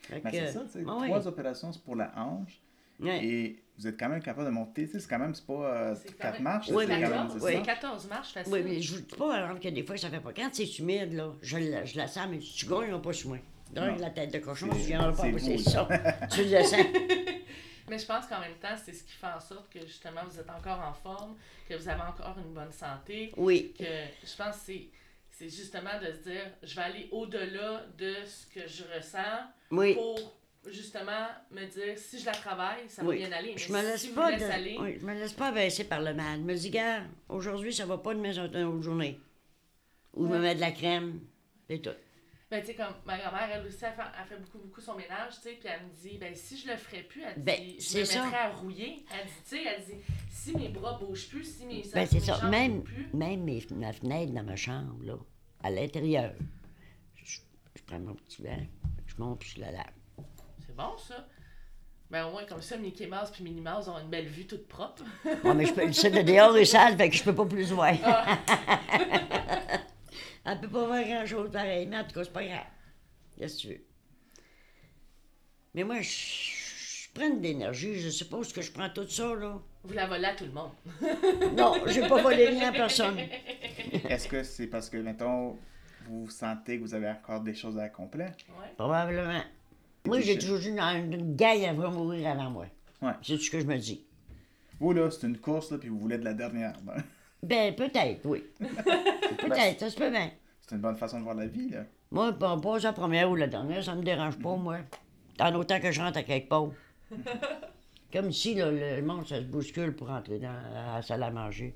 Fait 0.01 0.21
Ben, 0.21 0.31
que, 0.31 0.37
c'est 0.37 0.53
ça, 0.53 0.61
tu 0.67 0.73
sais, 0.81 0.85
ah 0.87 0.97
oui. 1.01 1.07
trois 1.09 1.27
opérations 1.27 1.73
c'est 1.73 1.83
pour 1.83 1.97
la 1.97 2.13
hanche. 2.19 2.61
Ouais. 3.01 3.25
Et 3.25 3.63
vous 3.77 3.87
êtes 3.89 3.99
quand 3.99 4.09
même 4.09 4.23
capable 4.23 4.47
de 4.47 4.53
monter. 4.53 4.87
C'est 4.87 5.07
quand 5.09 5.19
même, 5.19 5.35
c'est 5.35 5.47
pas 5.47 5.53
euh, 5.53 5.95
C'est 5.95 6.13
quand 6.13 6.19
quatre 6.19 6.35
même- 6.35 6.43
marches. 6.43 6.69
Oui, 6.71 6.85
c'est 6.87 6.97
mais 6.97 7.03
quand 7.03 7.11
même, 7.11 7.19
14, 7.29 7.33
c'est 7.39 7.45
oui. 7.45 7.53
ça. 7.53 7.59
c'est 7.59 7.65
14 7.67 8.07
marches 8.09 8.33
facile. 8.33 8.53
Oui, 8.53 8.63
mais 8.65 8.81
je 8.81 8.95
vous 8.95 9.01
dis 9.01 9.17
pas, 9.17 9.35
alors, 9.35 9.61
que 9.61 9.69
des 9.69 9.83
fois, 9.83 9.97
ça 9.97 10.11
fait 10.11 10.21
pas. 10.21 10.33
Quand 10.33 10.49
c'est 10.53 10.79
humide, 10.79 11.13
là, 11.13 11.33
je 11.43 11.59
la, 11.59 11.85
je 11.85 11.97
la 11.97 12.07
sens, 12.07 12.29
mais 12.31 12.41
si 12.41 12.55
tu 12.55 12.67
gagnes, 12.67 13.01
pas 13.01 13.13
sur 13.13 13.31
moi. 13.31 13.39
Non. 13.75 13.97
la 13.97 14.11
tête 14.11 14.33
de 14.33 14.39
cochon, 14.39 14.69
tu 14.71 14.77
viendras 14.79 15.13
pas 15.13 15.39
c'est 15.39 15.59
ça. 15.59 15.89
tu 16.31 16.45
le 16.45 16.63
sens. 16.63 16.77
Mais 17.89 17.99
je 17.99 18.07
pense 18.07 18.27
qu'en 18.27 18.41
même 18.41 18.55
temps, 18.63 18.75
c'est 18.83 18.95
ce 18.95 19.05
qui 19.05 19.13
fait 19.13 19.27
en 19.27 19.41
sorte 19.41 19.69
que 19.71 19.81
justement 19.81 20.23
vous 20.27 20.39
êtes 20.41 20.49
encore 20.49 20.81
en 20.81 20.95
forme, 20.95 21.35
que 21.69 21.75
vous 21.75 21.87
avez 21.87 22.01
encore 22.01 22.35
une 22.39 22.55
bonne 22.55 22.73
santé, 22.73 23.31
Oui. 23.37 23.75
que 23.79 23.85
je 23.85 24.37
pense 24.39 24.57
que 24.57 24.63
c'est, 24.67 24.89
c'est 25.31 25.51
justement 25.51 25.91
de 26.01 26.07
se 26.13 26.23
dire 26.31 26.51
je 26.63 26.75
vais 26.77 26.81
aller 26.83 27.09
au-delà 27.13 27.83
de 27.99 28.15
ce 28.25 28.47
que 28.55 28.67
je 28.67 28.85
ressens 28.97 29.19
Oui. 29.71 29.93
pour 29.95 30.35
justement 30.71 31.29
me 31.51 31.65
dire 31.67 31.99
si 31.99 32.19
je 32.21 32.27
la 32.27 32.33
travaille, 32.33 32.89
ça 32.89 33.03
va 33.03 33.09
Oui. 33.09 33.19
bien 33.19 33.33
aller. 33.33 33.53
Mais 33.55 33.59
Je 33.59 33.73
me 33.73 33.81
laisse 33.83 34.01
si 34.03 34.09
pas 34.13 34.33
de- 34.37 34.45
aller, 34.45 34.77
oui, 34.81 34.97
je 35.01 35.05
me 35.07 35.15
laisse 35.15 35.33
pas 35.33 35.53
baisser 35.53 35.85
par 35.85 36.01
le 36.03 36.15
mal. 36.15 36.39
Je 36.41 36.45
me 36.45 36.55
dis, 36.55 36.71
gars, 36.71 37.03
aujourd'hui, 37.29 37.73
ça 37.73 37.87
va 37.87 37.99
pas, 37.99 38.15
demain, 38.15 38.33
ça 38.33 38.47
va 38.47 38.59
une 38.59 38.65
autre 38.67 38.83
journée. 38.83 39.21
Ou 40.15 40.27
je 40.27 40.31
me 40.33 40.39
mets 40.39 40.55
de 40.55 40.61
la 40.61 40.71
crème, 40.73 41.21
c'est 41.69 41.81
tout. 41.81 41.91
Ben, 42.51 42.61
tu 42.61 42.67
sais, 42.69 42.75
comme 42.75 42.95
ma 43.05 43.19
grand-mère, 43.19 43.49
elle 43.53 43.67
aussi, 43.67 43.79
elle 43.83 43.95
fait, 43.95 44.03
elle 44.21 44.27
fait 44.29 44.37
beaucoup, 44.41 44.59
beaucoup 44.59 44.81
son 44.81 44.95
ménage, 44.95 45.35
tu 45.37 45.41
sais, 45.43 45.53
puis 45.59 45.69
elle 45.69 45.87
me 45.87 45.93
dit, 45.93 46.19
ben, 46.19 46.35
si 46.37 46.57
je 46.57 46.69
le 46.69 46.77
ferais 46.77 47.03
plus, 47.03 47.23
elle 47.23 47.35
dit, 47.37 47.43
Ben, 47.43 47.61
je 47.81 47.99
me 47.99 48.05
ça. 48.05 48.25
mettrais 48.25 48.39
à 48.39 48.51
rouiller. 48.53 49.05
Elle 49.13 49.27
dit, 49.27 49.33
tu 49.49 49.57
sais, 49.57 49.65
elle 49.65 49.85
dit, 49.85 50.01
si 50.31 50.57
mes 50.57 50.69
bras 50.69 50.99
bougent 50.99 51.29
plus, 51.29 51.43
si 51.43 51.67
mes, 51.67 51.83
Ben, 51.93 52.07
c'est 52.07 52.21
ça. 52.21 52.47
Même, 52.49 52.81
bougent 52.81 52.93
plus, 52.93 53.09
même 53.15 53.43
mes, 53.43 53.67
ma 53.73 53.93
fenêtre 53.93 54.33
dans 54.33 54.45
ma 54.45 54.57
chambre, 54.57 55.03
là, 55.05 55.17
à 55.65 55.71
l'intérieur, 55.71 56.33
je, 57.17 57.39
je 57.77 57.83
prends 57.87 57.99
mon 57.99 58.15
petit 58.15 58.43
verre, 58.43 58.67
je 59.07 59.15
monte 59.19 59.41
puis 59.41 59.55
je 59.57 59.61
la 59.61 59.73
lave. 59.73 59.85
C'est 60.75 60.83
bon, 60.83 60.99
ça. 60.99 61.27
Ben, 62.11 62.27
au 62.27 62.33
moins, 62.33 62.45
comme 62.45 62.63
ça, 62.63 62.77
Mickey 62.77 63.07
Mouse 63.07 63.31
puis 63.33 63.43
Minnie 63.43 63.61
Mouse 63.61 63.89
ont 63.89 63.99
une 63.99 64.09
belle 64.09 64.27
vue 64.27 64.47
toute 64.47 64.69
propre. 64.69 65.03
Ouais, 65.25 65.55
mais 65.55 65.67
je 65.67 65.73
peux, 65.73 65.87
le 65.87 65.93
site 65.93 66.15
de 66.15 66.23
dehors 66.23 66.57
est 66.57 66.65
sale, 66.65 66.97
fait 66.97 67.11
que 67.11 67.17
je 67.17 67.25
peux 67.25 67.35
pas 67.35 67.47
plus 67.47 67.73
voir. 67.73 67.95
Ah. 68.05 68.39
Elle 70.47 70.61
peut 70.61 70.69
pas 70.69 70.87
voir 70.87 71.03
grand-chose 71.03 71.51
pareil, 71.51 71.87
mais 71.87 71.99
en 71.99 72.05
tout 72.05 72.13
cas, 72.13 72.25
c'est 72.25 72.33
pas 72.33 72.45
grave. 72.45 72.67
Qu'est-ce 73.39 73.57
que 73.57 73.61
tu 73.63 73.69
veux? 73.69 73.81
Mais 75.75 75.83
moi, 75.83 76.03
je, 76.03 76.11
je 76.11 77.09
prends 77.15 77.31
de 77.31 77.41
l'énergie, 77.43 77.99
je 77.99 78.11
suppose 78.11 78.53
que 78.53 78.61
je 78.61 78.71
prends 78.71 78.91
tout 78.91 79.09
ça, 79.09 79.35
là. 79.35 79.59
Vous 79.83 79.95
la 79.95 80.07
volez 80.07 80.27
à 80.27 80.35
tout 80.35 80.45
le 80.45 80.53
monde. 80.53 80.73
Non, 81.57 81.75
j'ai 81.87 82.07
pas 82.07 82.21
volé 82.23 82.49
rien 82.49 82.69
à 82.69 82.73
personne. 82.73 83.19
Est-ce 84.09 84.29
que 84.29 84.43
c'est 84.43 84.67
parce 84.67 84.89
que, 84.91 84.99
mettons, 84.99 85.59
vous 86.07 86.29
sentez 86.29 86.79
que 86.79 86.83
vous 86.83 86.95
avez 86.95 87.09
encore 87.09 87.41
des 87.41 87.55
choses 87.55 87.79
à 87.79 87.85
accomplir? 87.85 88.27
Ouais. 88.27 88.73
Probablement. 88.77 89.43
Moi, 90.07 90.21
j'ai 90.21 90.39
toujours 90.39 90.59
dit, 90.59 90.69
une 90.69 91.35
gaille, 91.35 91.63
elle 91.63 91.77
va 91.77 91.89
mourir 91.89 92.29
avant 92.29 92.51
moi. 92.51 92.67
Ouais. 93.01 93.13
C'est 93.23 93.39
ce 93.39 93.51
que 93.51 93.61
je 93.61 93.67
me 93.67 93.79
dis. 93.79 94.05
Vous, 94.79 94.93
là, 94.93 95.11
c'est 95.11 95.27
une 95.27 95.39
course, 95.39 95.71
là, 95.71 95.79
puis 95.79 95.89
vous 95.89 95.99
voulez 95.99 96.19
de 96.19 96.25
la 96.25 96.35
dernière. 96.35 96.75
ben, 96.83 97.03
Ben, 97.43 97.75
peut-être, 97.75 98.25
oui. 98.25 98.43
peut-être, 98.59 99.81
ça 99.81 99.91
se 99.91 99.97
peut 99.97 100.11
bien. 100.11 100.31
C'est 100.63 100.75
une 100.75 100.81
bonne 100.81 100.97
façon 100.97 101.19
de 101.19 101.25
voir 101.25 101.35
la 101.35 101.47
vie, 101.47 101.71
là. 101.71 101.85
Moi, 102.11 102.33
pas, 102.33 102.57
pas 102.57 102.79
la 102.79 102.93
première 102.93 103.31
ou 103.31 103.37
la 103.37 103.47
dernière, 103.47 103.83
ça 103.83 103.95
me 103.95 104.03
dérange 104.03 104.39
pas, 104.39 104.57
moi. 104.57 104.79
Tant 105.37 105.55
autant 105.55 105.81
que 105.81 105.91
je 105.91 106.01
rentre 106.01 106.19
à 106.19 106.23
quelque 106.23 106.49
part. 106.49 106.69
Comme 108.13 108.31
ici, 108.31 108.55
là, 108.55 108.71
le 108.71 109.03
monde, 109.03 109.27
ça 109.27 109.39
se 109.39 109.45
bouscule 109.45 109.95
pour 109.95 110.11
entrer 110.11 110.39
dans 110.39 110.55
la 110.75 111.03
salle 111.03 111.23
à 111.23 111.31
manger. 111.31 111.75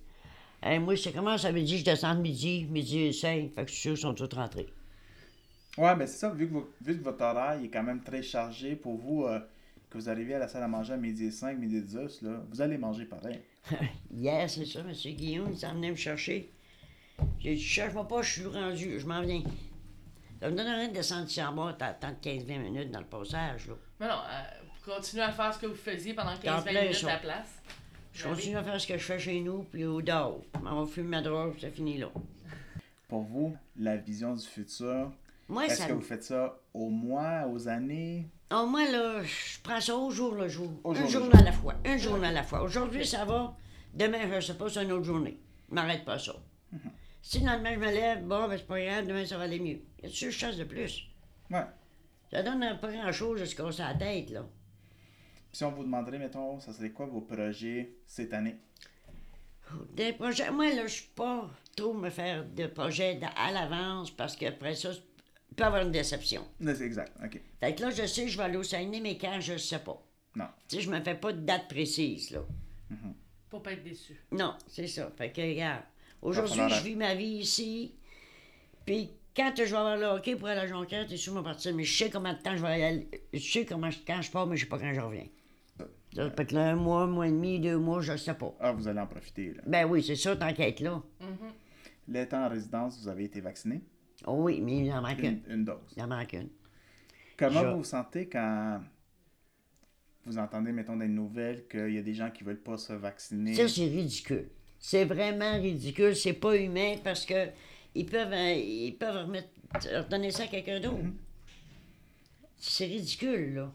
Hey, 0.62 0.78
moi, 0.78 0.96
c'est 0.96 1.12
comment 1.12 1.38
ça 1.38 1.52
veut 1.52 1.62
dire, 1.62 1.78
je 1.78 1.84
descends 1.84 2.14
de 2.14 2.20
midi, 2.20 2.66
midi 2.70 2.98
et 3.00 3.12
cinq, 3.12 3.52
fait 3.54 3.64
que 3.64 3.70
je 3.70 3.74
suis 3.74 3.80
sûr 3.82 3.92
qu'ils 3.92 4.00
sont 4.00 4.14
tous 4.14 4.36
rentrés. 4.36 4.66
Ouais, 5.78 5.94
ben 5.96 6.06
c'est 6.06 6.18
ça, 6.18 6.30
vu 6.30 6.48
que, 6.48 6.52
vo- 6.54 6.70
vu 6.82 6.98
que 6.98 7.04
votre 7.04 7.22
horaire 7.22 7.60
est 7.62 7.68
quand 7.68 7.82
même 7.82 8.02
très 8.02 8.22
chargé 8.22 8.74
pour 8.76 8.96
vous, 8.98 9.24
euh, 9.24 9.38
que 9.90 9.96
vous 9.96 10.08
arrivez 10.10 10.34
à 10.34 10.38
la 10.40 10.48
salle 10.48 10.62
à 10.64 10.68
manger 10.68 10.92
à 10.94 10.96
midi 10.96 11.26
et 11.26 11.30
5, 11.30 11.56
midi 11.58 11.76
et 11.76 11.82
10, 11.82 12.22
là, 12.22 12.42
vous 12.50 12.60
allez 12.60 12.76
manger 12.76 13.04
pareil. 13.04 13.40
Hier, 14.10 14.48
c'est 14.50 14.64
ça, 14.66 14.80
M. 14.80 14.92
Guillaume, 14.92 15.48
il 15.52 15.58
s'en 15.58 15.72
venait 15.74 15.90
me 15.90 15.96
chercher. 15.96 16.50
J'ai 17.38 17.54
dit, 17.54 17.60
cherche-moi 17.62 18.06
pas, 18.08 18.22
je 18.22 18.32
suis 18.32 18.46
rendu, 18.46 18.98
je 19.00 19.06
m'en 19.06 19.22
viens. 19.22 19.42
Ça 20.40 20.50
me 20.50 20.56
donne 20.56 20.66
rien 20.66 20.88
de 20.88 20.92
descendre 20.94 21.26
ici 21.26 21.42
en 21.42 21.52
bas, 21.54 21.74
t'attends 21.78 22.14
15-20 22.22 22.58
minutes 22.60 22.90
dans 22.90 23.00
le 23.00 23.06
passage, 23.06 23.66
là. 23.68 23.74
Mais 24.00 24.06
non, 24.08 24.14
euh, 24.14 24.44
continuez 24.84 25.22
à 25.24 25.32
faire 25.32 25.52
ce 25.54 25.58
que 25.60 25.66
vous 25.66 25.74
faisiez 25.74 26.14
pendant 26.14 26.30
En 26.32 26.36
15-20 26.36 26.62
plein 26.62 26.80
minutes 26.82 26.94
ça. 26.96 27.08
à 27.08 27.12
la 27.14 27.18
place. 27.18 27.62
Je 28.12 28.24
continue 28.28 28.56
à 28.56 28.62
faire 28.64 28.80
ce 28.80 28.86
que 28.86 28.98
je 28.98 29.04
fais 29.04 29.18
chez 29.18 29.40
nous, 29.40 29.62
puis 29.64 29.84
au 29.84 30.02
dehors. 30.02 30.40
On 30.64 30.84
va 30.84 30.86
fumer 30.90 31.08
ma 31.08 31.22
drogue, 31.22 31.54
c'est 31.60 31.70
fini 31.70 31.98
là. 31.98 32.08
Pour 33.08 33.22
vous, 33.22 33.56
la 33.78 33.96
vision 33.96 34.34
du 34.34 34.44
futur, 34.44 35.10
Moi, 35.48 35.66
est-ce 35.66 35.76
ça. 35.76 35.86
que 35.86 35.92
vous 35.92 36.02
faites 36.02 36.24
ça 36.24 36.60
au 36.74 36.90
mois, 36.90 37.46
aux 37.48 37.68
années? 37.68 38.28
Oh, 38.52 38.66
moi, 38.66 38.90
là, 38.90 39.22
je 39.22 39.60
prends 39.62 39.80
ça 39.80 39.96
au 39.96 40.10
jour 40.10 40.34
le 40.34 40.48
jour. 40.48 40.70
Au 40.84 40.94
jour 40.94 41.04
un 41.04 41.08
jour 41.08 41.24
jour. 41.24 41.36
à 41.36 41.42
la 41.42 41.52
fois. 41.52 41.74
Un 41.84 41.96
jour 41.96 42.22
à 42.22 42.32
la 42.32 42.42
fois. 42.42 42.62
Aujourd'hui, 42.62 43.06
ça 43.06 43.24
va. 43.24 43.56
Demain, 43.94 44.40
je 44.40 44.46
sais 44.46 44.54
pas, 44.54 44.68
c'est 44.68 44.82
une 44.84 44.92
autre 44.92 45.04
journée. 45.04 45.40
Je 45.68 45.74
m'arrête 45.74 46.04
pas 46.04 46.18
ça. 46.18 46.34
Mhm. 46.72 46.80
Si 47.22 47.40
le 47.40 47.46
lendemain, 47.46 47.74
je 47.74 47.78
me 47.78 47.86
lève, 47.86 48.24
bon, 48.24 48.48
ben, 48.48 48.56
c'est 48.56 48.66
pas 48.66 48.80
grave, 48.80 49.06
demain, 49.06 49.24
ça 49.24 49.36
va 49.38 49.44
aller 49.44 49.58
mieux. 49.58 49.80
Y 50.02 50.06
a-tu 50.06 50.26
une 50.26 50.30
chance 50.30 50.56
de 50.56 50.64
plus? 50.64 51.04
Ouais. 51.50 51.64
Ça 52.30 52.42
donne 52.42 52.78
pas 52.80 52.92
grand-chose 52.92 53.54
casser 53.54 53.82
la 53.82 53.94
tête, 53.94 54.30
là. 54.30 54.46
Si 55.52 55.64
on 55.64 55.70
vous 55.70 55.82
demanderait, 55.82 56.18
mettons, 56.18 56.60
ça 56.60 56.72
serait 56.72 56.90
quoi 56.90 57.06
vos 57.06 57.22
projets 57.22 57.94
cette 58.06 58.34
année? 58.34 58.56
Des 59.94 60.12
projets, 60.12 60.50
moi, 60.50 60.72
là, 60.72 60.86
je 60.86 60.92
suis 60.92 61.10
pas 61.14 61.50
trop 61.76 61.92
me 61.94 62.10
faire 62.10 62.44
de 62.44 62.66
projets 62.66 63.20
à 63.36 63.52
l'avance 63.52 64.10
parce 64.10 64.36
qu'après 64.36 64.74
ça, 64.74 64.90
il 64.92 65.02
peut 65.58 65.64
avoir 65.64 65.82
une 65.82 65.90
déception. 65.92 66.42
C'est 66.60 66.80
exact, 66.82 67.12
ok. 67.24 67.40
Fait 67.60 67.74
que 67.74 67.82
là, 67.82 67.90
je 67.90 68.06
sais, 68.06 68.28
je 68.28 68.36
vais 68.38 68.44
aller 68.44 68.56
au 68.56 68.62
Saguenay, 68.62 69.00
mais 69.00 69.18
quand, 69.18 69.38
je 69.40 69.56
sais 69.56 69.78
pas. 69.80 70.00
Non. 70.36 70.46
Tu 70.68 70.76
sais, 70.76 70.82
je 70.82 70.90
me 70.90 71.00
fais 71.00 71.14
pas 71.14 71.32
de 71.32 71.40
date 71.40 71.68
précise, 71.68 72.30
là. 72.30 72.40
Pour 73.50 73.62
pas 73.62 73.72
être 73.72 73.82
déçu. 73.82 74.14
Non, 74.30 74.54
c'est 74.68 74.86
ça. 74.86 75.10
Fait 75.16 75.30
que, 75.32 75.40
regarde, 75.40 75.82
aujourd'hui, 76.22 76.60
je 76.68 76.84
vis 76.84 76.96
ma 76.96 77.14
vie 77.14 77.38
ici. 77.38 77.94
Puis 78.84 79.10
quand 79.34 79.52
je 79.56 79.62
vais 79.64 79.76
avoir 79.76 79.96
le 79.96 80.04
hockey 80.06 80.36
pour 80.36 80.48
aller 80.48 80.60
à 80.60 80.66
Jonquière, 80.66 81.06
t'es 81.06 81.16
sûr, 81.16 81.32
ma 81.34 81.42
partir, 81.42 81.74
mais 81.74 81.84
je 81.84 81.96
sais 82.04 82.10
combien 82.10 82.34
de 82.34 82.40
temps 82.42 82.56
je 82.56 82.62
vais 82.62 82.80
y 82.80 82.82
aller. 82.82 83.08
Je 83.32 83.38
sais 83.38 83.64
comment 83.64 83.90
je- 83.90 83.98
quand 84.06 84.20
je 84.22 84.30
pars, 84.30 84.46
mais 84.46 84.56
je 84.56 84.64
sais 84.64 84.68
pas 84.68 84.78
quand 84.78 84.92
je 84.92 85.00
reviens. 85.00 85.26
Ça 86.14 86.30
fait 86.30 86.46
que 86.46 86.54
là, 86.54 86.70
un 86.70 86.76
mois, 86.76 87.02
un 87.02 87.06
mois 87.06 87.26
et 87.28 87.30
demi, 87.30 87.60
deux 87.60 87.76
mois, 87.78 88.00
je 88.00 88.16
sais 88.16 88.34
pas. 88.34 88.54
Ah, 88.60 88.72
vous 88.72 88.88
allez 88.88 89.00
en 89.00 89.06
profiter, 89.06 89.54
là. 89.54 89.62
Ben 89.66 89.84
oui, 89.86 90.02
c'est 90.02 90.16
ça, 90.16 90.32
être 90.40 90.80
là. 90.80 91.02
L'étant 92.06 92.44
en 92.44 92.48
résidence, 92.48 92.98
vous 93.02 93.08
avez 93.08 93.24
été 93.24 93.40
vacciné? 93.40 93.80
Oh 94.30 94.42
oui, 94.44 94.60
mais 94.60 94.78
il 94.84 94.92
en 94.92 95.00
manque 95.02 95.18
une. 95.20 95.40
Une, 95.48 95.52
une 95.60 95.64
dose. 95.64 95.76
Il 95.96 96.02
en 96.02 96.06
manque 96.08 96.32
une. 96.34 96.48
Comment 97.36 97.60
Je- 97.62 97.66
vous 97.68 97.76
vous 97.78 97.84
sentez 97.84 98.28
quand 98.28 98.80
vous 100.26 100.36
entendez, 100.38 100.72
mettons, 100.72 100.96
des 100.96 101.08
nouvelles 101.08 101.66
qu'il 101.68 101.94
y 101.94 101.98
a 101.98 102.02
des 102.02 102.14
gens 102.14 102.30
qui 102.30 102.44
veulent 102.44 102.60
pas 102.62 102.76
se 102.76 102.92
vacciner? 102.92 103.54
Ça, 103.54 103.66
c'est 103.68 103.86
ridicule. 103.86 104.50
C'est 104.78 105.04
vraiment 105.04 105.54
ridicule. 105.60 106.14
C'est 106.14 106.34
pas 106.34 106.56
humain 106.56 106.96
parce 107.02 107.24
que 107.24 107.48
ils 107.94 108.06
peuvent, 108.06 108.32
euh, 108.32 108.52
ils 108.52 108.96
peuvent 108.98 109.26
remettre, 109.26 109.48
redonner 109.74 110.30
ça 110.30 110.42
à 110.44 110.46
quelqu'un 110.48 110.80
d'autre. 110.80 110.98
C'est 112.56 112.86
ridicule, 112.86 113.54
là. 113.54 113.72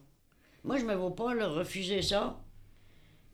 Moi, 0.64 0.78
je 0.78 0.86
me 0.86 0.94
vois 0.94 1.16
pas 1.16 1.34
là, 1.34 1.48
refuser 1.48 2.02
ça, 2.02 2.40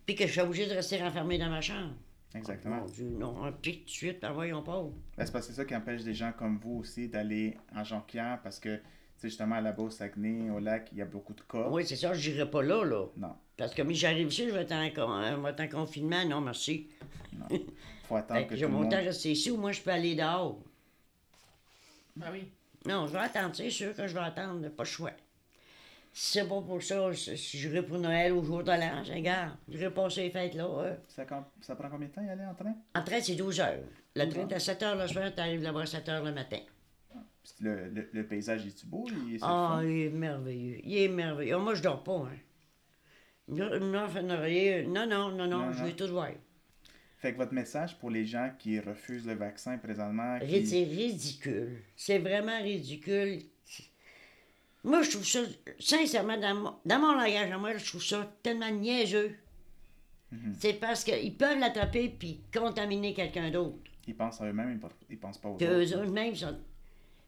puis 0.05 0.15
que 0.15 0.25
je 0.25 0.31
suis 0.31 0.41
obligé 0.41 0.67
de 0.67 0.73
rester 0.73 0.97
renfermé 1.01 1.37
dans 1.37 1.49
ma 1.49 1.61
chambre. 1.61 1.93
Exactement. 2.35 2.77
Mon 2.77 2.85
Dieu, 2.85 3.09
non, 3.09 3.43
un 3.43 3.51
pic 3.51 3.79
tout 3.79 3.85
de 3.85 3.89
suite, 3.89 4.21
ben 4.21 4.31
voyons 4.31 4.61
pas. 4.61 4.83
Ben, 5.17 5.25
c'est 5.25 5.31
parce 5.31 5.47
que 5.47 5.53
c'est 5.53 5.57
ça 5.57 5.65
qui 5.65 5.75
empêche 5.75 6.03
des 6.03 6.13
gens 6.13 6.31
comme 6.37 6.59
vous 6.59 6.77
aussi 6.79 7.07
d'aller 7.07 7.57
en 7.75 7.83
Jonquière 7.83 8.39
parce 8.43 8.59
que, 8.59 8.75
tu 8.75 8.83
sais, 9.17 9.29
justement, 9.29 9.59
là-bas 9.59 9.83
au 9.83 9.89
Saguenay, 9.89 10.49
au 10.51 10.59
lac, 10.59 10.89
il 10.91 10.99
y 10.99 11.01
a 11.01 11.05
beaucoup 11.05 11.33
de 11.33 11.41
cas. 11.41 11.67
Oui, 11.69 11.85
c'est 11.85 11.95
ça, 11.95 12.13
je 12.13 12.29
n'irai 12.29 12.49
pas 12.49 12.61
là, 12.61 12.83
là. 12.83 13.05
Non. 13.17 13.35
Parce 13.57 13.73
que 13.73 13.81
mais 13.81 13.95
j'arrive 13.95 14.27
ici, 14.27 14.45
je 14.47 14.53
vais 14.53 14.61
être 14.61 14.71
en, 14.99 15.41
vais 15.41 15.49
être 15.49 15.61
en 15.61 15.67
confinement. 15.67 16.23
Non, 16.25 16.39
merci. 16.39 16.87
faut 18.03 18.15
attendre 18.15 18.41
que 18.47 18.53
que 18.53 18.55
tout 18.55 18.61
le 18.61 18.67
mon 18.67 18.81
monde... 18.83 18.93
rester 18.93 19.31
ici 19.31 19.49
ou 19.49 19.57
moi, 19.57 19.71
je 19.71 19.81
peux 19.81 19.91
aller 19.91 20.15
dehors. 20.15 20.59
Ben 22.15 22.27
oui. 22.31 22.51
Non, 22.85 23.07
je 23.07 23.13
vais 23.13 23.19
attendre, 23.19 23.55
c'est 23.55 23.69
sûr 23.69 23.95
que 23.95 24.07
je 24.07 24.13
vais 24.13 24.19
attendre, 24.19 24.69
pas 24.69 24.83
le 24.83 24.87
choix. 24.87 25.11
Si 26.11 26.33
c'est 26.39 26.47
pas 26.47 26.61
pour 26.61 26.81
ça, 26.81 27.11
j'irai 27.11 27.83
pour 27.85 27.97
Noël 27.99 28.33
au 28.33 28.43
jour 28.43 28.63
de 28.63 28.71
l'an, 28.71 29.03
je 29.03 29.13
regarde, 29.13 29.55
j'irai 29.69 29.93
passer 29.93 30.23
les 30.23 30.29
fêtes 30.31 30.55
là. 30.55 30.97
Ça, 31.07 31.25
prend 31.75 31.89
combien 31.89 32.07
de 32.07 32.13
temps 32.13 32.23
y 32.23 32.29
aller 32.29 32.43
en 32.45 32.55
train? 32.55 32.75
En 32.95 33.03
train, 33.03 33.21
c'est 33.21 33.35
12 33.35 33.59
heures. 33.59 33.83
Le 34.15 34.27
train 34.27 34.47
est 34.47 34.53
à 34.53 34.59
7 34.59 34.83
heures 34.83 34.95
le 34.95 35.07
soir, 35.07 35.33
t'arrives 35.33 35.61
là-bas 35.61 35.81
à 35.81 35.85
7 35.85 36.09
heures 36.09 36.23
le 36.23 36.33
matin. 36.33 36.59
Le, 37.61 37.89
le, 37.89 38.09
le 38.11 38.27
paysage 38.27 38.65
est-tu 38.67 38.85
beau? 38.85 39.05
Il 39.07 39.39
Ah, 39.41 39.79
il 39.83 40.05
est 40.05 40.09
merveilleux. 40.09 40.79
Il 40.83 40.97
est 40.97 41.07
merveilleux. 41.07 41.55
Ah, 41.55 41.59
moi, 41.59 41.73
je 41.73 41.81
dors 41.81 42.03
pas, 42.03 42.27
hein. 42.27 42.37
Oreiller. 43.51 44.83
Non, 44.83 45.07
non, 45.07 45.29
non, 45.31 45.47
non, 45.47 45.47
Non, 45.47 45.71
je 45.73 45.79
non. 45.79 45.85
vais 45.85 45.93
tout 45.93 46.07
voir. 46.07 46.29
Fait 47.17 47.33
que 47.33 47.37
votre 47.37 47.53
message 47.53 47.97
pour 47.99 48.09
les 48.11 48.25
gens 48.25 48.51
qui 48.57 48.79
refusent 48.79 49.25
le 49.27 49.33
vaccin 49.33 49.77
présentement, 49.77 50.39
qui... 50.39 50.65
C'est 50.65 50.83
ridicule. 50.83 51.81
C'est 51.95 52.19
vraiment 52.19 52.61
ridicule. 52.61 53.41
Moi, 54.83 55.01
je 55.03 55.09
trouve 55.11 55.25
ça, 55.25 55.39
sincèrement, 55.79 56.37
dans 56.37 56.55
mon, 56.55 56.73
dans 56.85 56.99
mon 56.99 57.13
langage 57.13 57.51
à 57.51 57.57
moi, 57.57 57.75
je 57.77 57.85
trouve 57.85 58.03
ça 58.03 58.31
tellement 58.43 58.71
niaiseux. 58.71 59.35
Mhm. 60.31 60.55
C'est 60.59 60.73
parce 60.73 61.03
qu'ils 61.03 61.35
peuvent 61.35 61.59
l'attraper 61.59 62.09
puis 62.09 62.41
contaminer 62.53 63.13
quelqu'un 63.13 63.49
d'autre. 63.51 63.77
ils 64.07 64.15
pensent 64.15 64.39
à 64.41 64.45
eux-mêmes, 64.47 64.71
ils, 64.73 64.79
pas- 64.79 64.89
ils 65.09 65.17
pensent 65.19 65.37
pas 65.39 65.49
aux 65.49 65.57
Que 65.57 65.65
autres. 65.83 66.03
eux 66.03 66.09
mêmes 66.11 66.35
sont. 66.35 66.57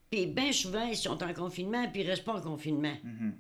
Puis 0.10 0.28
bien 0.28 0.52
souvent, 0.52 0.86
ils 0.86 0.96
sont 0.96 1.22
en 1.24 1.34
confinement 1.34 1.88
puis 1.90 2.02
ils 2.02 2.10
restent 2.10 2.24
pas 2.26 2.36
en 2.36 2.42
confinement. 2.42 2.96
Mhm. 3.04 3.34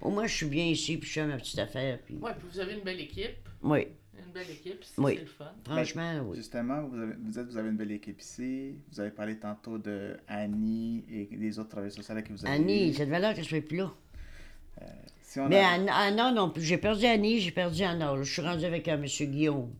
Au 0.00 0.10
moins, 0.10 0.26
je 0.26 0.34
suis 0.36 0.46
bien 0.46 0.66
ici 0.66 0.96
puis 0.98 1.08
je 1.08 1.14
fais 1.14 1.26
ma 1.26 1.36
petite 1.38 1.58
affaire. 1.58 1.98
Puis... 2.04 2.16
Ouais, 2.16 2.32
puis 2.38 2.46
vous 2.52 2.60
avez 2.60 2.74
une 2.74 2.80
belle 2.82 3.00
équipe, 3.00 3.48
Oui. 3.62 3.86
Une 4.26 4.32
belle 4.32 4.50
équipe, 4.50 4.82
ici, 4.82 4.92
Oui. 4.98 5.14
c'est 5.16 5.20
le 5.22 5.26
fun. 5.26 5.52
Franchement, 5.64 6.20
oui. 6.26 6.36
Justement, 6.36 6.82
vous, 6.82 6.98
avez, 7.00 7.14
vous 7.22 7.38
êtes, 7.38 7.46
vous 7.46 7.56
avez 7.56 7.68
une 7.70 7.76
belle 7.76 7.92
équipe 7.92 8.20
ici. 8.20 8.74
Vous 8.92 9.00
avez 9.00 9.10
parlé 9.10 9.36
tantôt 9.38 9.78
de 9.78 10.16
Annie 10.28 11.04
et 11.10 11.24
des 11.36 11.58
autres 11.58 11.70
travailleurs 11.70 11.92
sociaux 11.94 12.14
que 12.22 12.32
vous 12.32 12.44
avez 12.46 12.54
Annie, 12.54 12.90
eus. 12.90 12.94
cette 12.94 13.08
valeur 13.08 13.30
que 13.30 13.36
je 13.36 13.40
ne 13.42 13.46
suis 13.46 13.60
plus 13.60 13.78
là. 13.78 13.90
Si 15.22 15.40
on 15.40 15.48
Mais 15.48 15.58
a- 15.60 15.70
Anna, 15.70 15.94
Anna 15.96 16.32
non 16.32 16.50
plus. 16.50 16.62
J'ai 16.62 16.78
perdu 16.78 17.06
Annie, 17.06 17.40
j'ai 17.40 17.50
perdu 17.50 17.82
Anna. 17.82 18.14
Je 18.22 18.32
suis 18.32 18.42
rendu 18.42 18.64
avec 18.64 18.86
euh, 18.88 18.94
M. 18.94 19.04
Guillaume. 19.04 19.70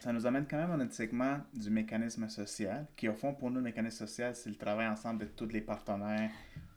Ça 0.00 0.12
nous 0.12 0.24
amène 0.24 0.46
quand 0.48 0.56
même 0.56 0.70
à 0.70 0.76
notre 0.76 0.94
segment 0.94 1.38
du 1.52 1.68
mécanisme 1.68 2.26
social, 2.28 2.86
qui 2.96 3.08
au 3.08 3.14
fond, 3.14 3.34
pour 3.34 3.50
nous, 3.50 3.56
le 3.56 3.62
mécanisme 3.62 4.06
social, 4.06 4.34
c'est 4.34 4.48
le 4.48 4.56
travail 4.56 4.86
ensemble 4.88 5.20
de 5.20 5.24
tous 5.26 5.48
les 5.48 5.60
partenaires 5.60 6.30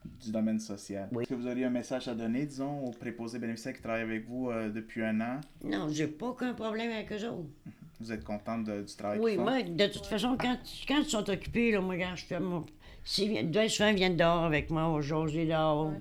du 0.05 0.31
domaine 0.31 0.59
social. 0.59 1.07
Oui. 1.11 1.23
Est-ce 1.23 1.29
que 1.29 1.35
vous 1.35 1.47
auriez 1.47 1.65
un 1.65 1.69
message 1.69 2.07
à 2.07 2.15
donner, 2.15 2.45
disons, 2.45 2.83
aux 2.85 2.91
préposés 2.91 3.39
bénéficiaires 3.39 3.73
qui 3.73 3.81
travaillent 3.81 4.01
avec 4.03 4.27
vous 4.27 4.49
euh, 4.49 4.69
depuis 4.69 5.03
un 5.03 5.19
an? 5.21 5.41
Non, 5.63 5.87
j'ai 5.89 6.07
pas 6.07 6.27
aucun 6.27 6.53
problème 6.53 6.91
avec 6.91 7.11
eux 7.11 7.27
autres. 7.27 7.49
Vous 7.99 8.11
êtes 8.11 8.23
contente 8.25 8.65
de- 8.65 8.81
du 8.81 8.95
travail 8.95 9.19
Oui, 9.19 9.37
moi, 9.37 9.61
de 9.61 9.87
toute 9.87 10.05
façon, 10.07 10.35
quand, 10.37 10.57
quand 10.87 10.97
ils 10.99 11.09
sont 11.09 11.29
occupés, 11.29 11.71
là, 11.71 11.79
moi, 11.79 11.95
quand 11.97 12.15
je 12.15 12.25
fais 12.25 12.39
mon. 12.39 12.65
Bien 13.45 13.69
souvent, 13.69 13.89
ils 13.89 13.95
viennent 13.95 14.17
dehors 14.17 14.43
avec 14.43 14.69
moi, 14.71 14.89
au 14.89 15.01
José 15.01 15.45
dehors. 15.45 15.87
Ouais. 15.91 15.97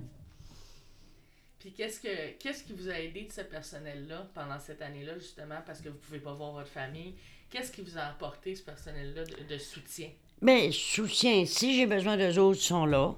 Puis 1.61 1.73
qu'est-ce 1.73 2.01
que 2.01 2.33
qu'est-ce 2.41 2.65
qui 2.65 2.73
vous 2.73 2.89
a 2.89 2.99
aidé 2.99 3.23
de 3.25 3.33
ce 3.33 3.43
personnel-là 3.43 4.27
pendant 4.35 4.59
cette 4.59 4.83
année-là, 4.83 5.15
justement, 5.19 5.57
parce 5.65 5.81
que 5.81 5.91
vous 5.91 5.99
pouvez 5.99 6.19
pas 6.19 6.33
voir 6.33 6.53
votre 6.53 6.69
famille? 6.71 7.15
Qu'est-ce 7.51 7.71
qui 7.71 7.83
vous 7.83 7.97
a 7.99 8.03
apporté, 8.03 8.55
ce 8.57 8.63
personnel-là, 8.65 9.25
de, 9.25 9.55
de 9.55 9.59
soutien? 9.59 10.09
Ben, 10.41 10.73
soutien, 10.73 11.45
si 11.47 11.77
j'ai 11.77 11.87
besoin 11.87 12.17
d'eux 12.17 12.37
autres, 12.41 12.59
ils 12.59 12.65
sont 12.65 12.87
là. 12.87 13.15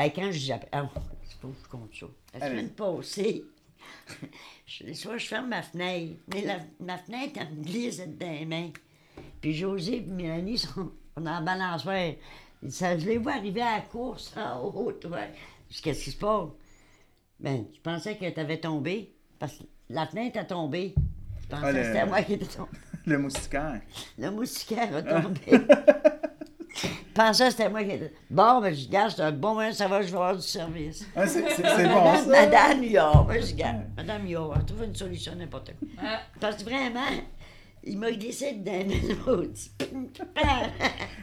Hey, 0.00 0.12
quand 0.12 0.30
je 0.30 0.38
dis. 0.38 0.52
Ah, 0.52 0.88
c'est 1.24 1.40
pas 1.40 1.48
que 1.48 1.54
je 1.64 1.68
compte 1.68 1.94
ça. 1.94 2.06
La 2.34 2.44
Allez. 2.46 2.54
semaine 2.56 2.70
passée, 2.70 3.44
je, 4.66 4.92
soit 4.92 5.18
je 5.18 5.26
ferme 5.26 5.48
ma 5.48 5.62
fenêtre, 5.62 6.14
mais 6.32 6.42
la, 6.42 6.58
ma 6.80 6.98
fenêtre, 6.98 7.40
elle 7.40 7.56
me 7.56 7.62
glisse 7.64 7.98
dans 8.06 8.30
les 8.30 8.46
mains. 8.46 8.70
Puis 9.40 9.54
José 9.54 9.96
et 9.96 10.00
Mélanie 10.02 10.58
sont 10.58 10.92
en 11.16 11.42
balançoire. 11.42 11.96
Ils 12.62 12.68
disent, 12.68 12.84
je 12.98 13.06
les 13.08 13.18
vois 13.18 13.32
arriver 13.32 13.62
à 13.62 13.76
la 13.76 13.80
course 13.82 14.32
en 14.36 14.60
haut, 14.62 14.92
toi. 14.92 15.18
Qu'est-ce 15.82 16.04
qui 16.04 16.10
se 16.12 16.16
passe? 16.16 16.48
Ben, 17.40 17.66
je 17.74 17.80
pensais 17.80 18.16
que 18.16 18.28
tu 18.30 18.40
avais 18.40 18.58
tombé, 18.60 19.12
parce 19.38 19.54
que 19.56 19.64
la 19.90 20.06
fenêtre 20.06 20.38
a 20.38 20.44
tombé. 20.44 20.94
Je 21.42 21.46
pensais 21.48 21.62
Ah, 21.66 21.72
que 21.72 21.84
c'était 21.84 22.06
moi 22.06 22.22
qui 22.22 22.32
étais 22.34 22.46
tombé. 22.46 22.70
Le 23.06 23.18
moustiquaire. 23.18 23.80
Le 24.18 24.30
moustiquaire 24.30 24.94
a 24.96 25.02
tombé. 25.02 25.40
Je 26.82 26.88
pensais 27.14 27.44
que 27.46 27.50
c'était 27.50 27.68
moi 27.68 27.82
qui 27.82 27.90
étais. 27.90 28.12
Bon, 28.30 28.60
ben, 28.60 28.72
je 28.74 28.80
dis, 28.80 28.88
gars, 28.88 29.08
c'est 29.10 29.22
un 29.22 29.32
bon 29.32 29.54
moment, 29.54 29.72
ça 29.72 29.88
va, 29.88 30.02
je 30.02 30.06
vais 30.08 30.14
avoir 30.14 30.36
du 30.36 30.42
service. 30.42 31.06
Ah, 31.16 31.26
c'est 31.26 31.42
bon, 31.42 32.04
Madame, 32.04 32.16
ça. 32.16 32.26
Madame 32.30 32.84
Yard, 32.84 33.26
ben, 33.26 33.44
je 33.44 33.54
gars, 33.54 33.74
Madame 33.96 34.26
elle 34.26 34.64
trouve 34.64 34.84
une 34.84 34.94
solution 34.94 35.34
n'importe 35.34 35.72
quoi. 35.78 35.88
Ah, 36.02 36.20
Parce 36.40 36.56
que 36.56 36.64
vraiment, 36.64 37.00
il 37.84 37.98
m'a 37.98 38.10
glissé 38.12 38.52
dedans. 38.52 38.84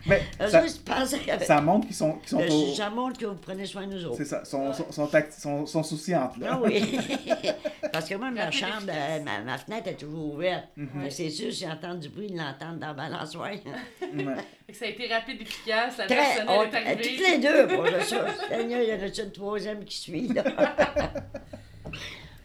Mais 0.08 0.22
Eux 0.42 0.48
ça, 0.50 0.64
autres, 0.64 1.44
ça 1.46 1.62
montre 1.62 1.88
qu'ils 1.88 1.96
sont, 1.96 2.14
qu'ils 2.20 2.30
sont 2.30 2.40
Euh, 2.42 2.48
au- 2.50 2.74
Ça 2.76 2.90
montre 2.90 3.20
que 3.20 3.26
vous 3.26 3.36
prenez 3.36 3.66
soin 3.66 3.88
de 3.88 3.94
nous 3.96 4.06
autres. 4.06 4.18
C'est 4.18 4.26
ça, 4.26 4.46
sont, 4.46 4.72
sont, 4.74 4.92
sont, 4.92 5.10
sont, 5.38 5.66
sont 5.66 5.84
souciantes, 5.84 6.38
là. 6.38 6.50
Ah 6.54 6.60
oui. 6.64 7.00
Parce 7.92 8.08
que 8.08 8.16
moi, 8.16 8.30
ma 8.32 8.52
chambre, 8.52 8.74
efficace. 8.90 8.96
euh, 9.20 9.24
ma, 9.24 9.42
ma 9.42 9.58
fenêtre 9.58 9.88
est 9.88 9.96
toujours 9.96 10.34
ouverte. 10.36 10.66
Que 10.76 11.10
C'est 11.10 11.30
sûr, 11.30 11.52
si 11.52 11.66
j'entends 11.66 11.96
du 11.96 12.10
bruit, 12.10 12.28
ils 12.30 12.38
l'entendent 12.38 12.80
dans 12.80 12.88
la 12.88 12.94
balançoire. 12.94 13.50
Ouais. 13.52 13.62
ça 14.74 14.86
a 14.86 14.88
été 14.90 15.08
rapide, 15.12 15.42
efficace, 15.42 15.98
la 15.98 16.06
Très, 16.06 16.42
on- 16.48 16.64
est 16.64 16.76
arrivée. 16.76 16.96
toutes 17.02 17.28
les 17.28 17.38
deux 17.40 17.68
pour 17.68 17.84
le 17.84 18.00
ça. 18.02 18.26
Seigneur, 18.50 18.82
il 18.82 18.90
y 18.90 18.94
en 18.94 19.02
a 19.02 19.24
une 19.24 19.32
troisième 19.32 19.84
qui 19.86 19.98
suit, 19.98 20.28
là? 20.28 20.44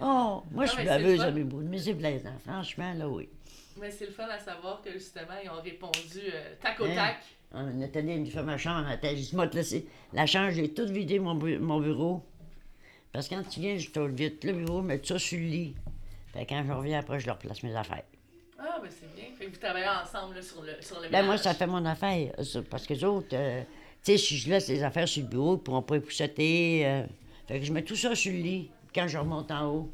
oh, 0.01 0.43
moi, 0.51 0.67
je 0.67 0.73
suis 0.73 0.85
baveuse 0.85 1.21
à 1.21 1.31
mes 1.31 1.45
bouts, 1.45 1.63
mais 1.63 1.79
c'est 1.79 1.95
plaisant. 1.95 2.31
Franchement, 2.47 2.93
là, 2.97 3.09
oui. 3.09 3.29
Mais 3.79 3.91
c'est 3.91 4.07
le 4.07 4.13
fun 4.13 4.27
à 4.29 4.39
savoir 4.39 4.81
que, 4.83 4.93
justement, 4.93 5.35
ils 5.43 5.49
ont 5.51 5.61
répondu 5.63 6.21
euh, 6.33 6.55
tac 6.61 6.81
au 6.81 6.85
Hein? 6.85 6.95
tac. 6.95 7.17
On 7.53 7.81
est 7.81 7.97
allé 7.97 8.15
une 8.15 8.31
fois 8.31 8.43
ma 8.43 8.57
chambre, 8.59 8.87
elle 9.03 9.17
juste, 9.17 9.33
moi, 9.33 9.49
te 9.49 9.57
laisser. 9.57 9.87
La 10.13 10.27
chambre, 10.27 10.51
j'ai 10.53 10.73
tout 10.73 10.87
vidé 10.87 11.19
mon, 11.19 11.35
bu- 11.35 11.59
mon 11.59 11.81
bureau. 11.81 12.23
Parce 13.13 13.29
que 13.29 13.35
quand 13.35 13.43
tu 13.43 13.61
viens, 13.61 13.77
je 13.77 13.91
tourne 13.91 14.15
vite 14.15 14.45
le 14.45 14.53
bureau, 14.53 14.83
mets 14.83 15.01
ça 15.03 15.19
sur 15.19 15.39
le 15.39 15.45
lit. 15.47 15.75
Fait 16.33 16.45
que 16.47 16.51
quand 16.51 16.65
je 16.67 16.73
reviens 16.73 17.01
après, 17.01 17.19
je 17.19 17.27
leur 17.27 17.39
place 17.39 17.63
mes 17.65 17.75
affaires. 17.75 18.05
Ah, 18.59 18.79
ben 18.81 18.89
c'est 18.91 19.13
bien. 19.17 19.25
Fait 19.37 19.47
que 19.47 19.51
vous 19.51 19.57
travaillez 19.57 19.87
ensemble 19.89 20.37
là, 20.37 20.43
sur 20.43 20.63
le, 20.63 20.75
sur 20.81 21.01
le 21.01 21.09
Ben, 21.09 21.25
moi, 21.25 21.37
ça 21.39 21.55
fait 21.55 21.67
mon 21.67 21.85
affaire. 21.87 22.33
ça, 22.45 22.63
parce 22.63 22.87
que 22.87 22.95
les 22.95 23.03
autres, 23.05 23.29
euh, 23.35 23.63
tu 24.05 24.13
sais, 24.13 24.19
si 24.19 24.37
je 24.37 24.49
laisse 24.51 24.69
les 24.69 24.83
affaires 24.85 25.09
sur 25.09 25.23
le 25.23 25.29
bureau, 25.29 25.57
ils 25.57 25.61
pourront 25.63 25.83
pas 25.83 25.97
épousseter. 25.97 26.87
euh, 26.87 27.07
fait 27.49 27.59
que 27.59 27.65
je 27.67 27.73
mets 27.73 27.83
tout 27.83 27.97
ça 27.97 28.15
sur 28.15 28.33
le 28.33 28.39
lit. 28.39 28.71
Quand 28.95 29.09
je 29.09 29.19
remonte 29.19 29.51
en 29.51 29.67
haut, 29.67 29.91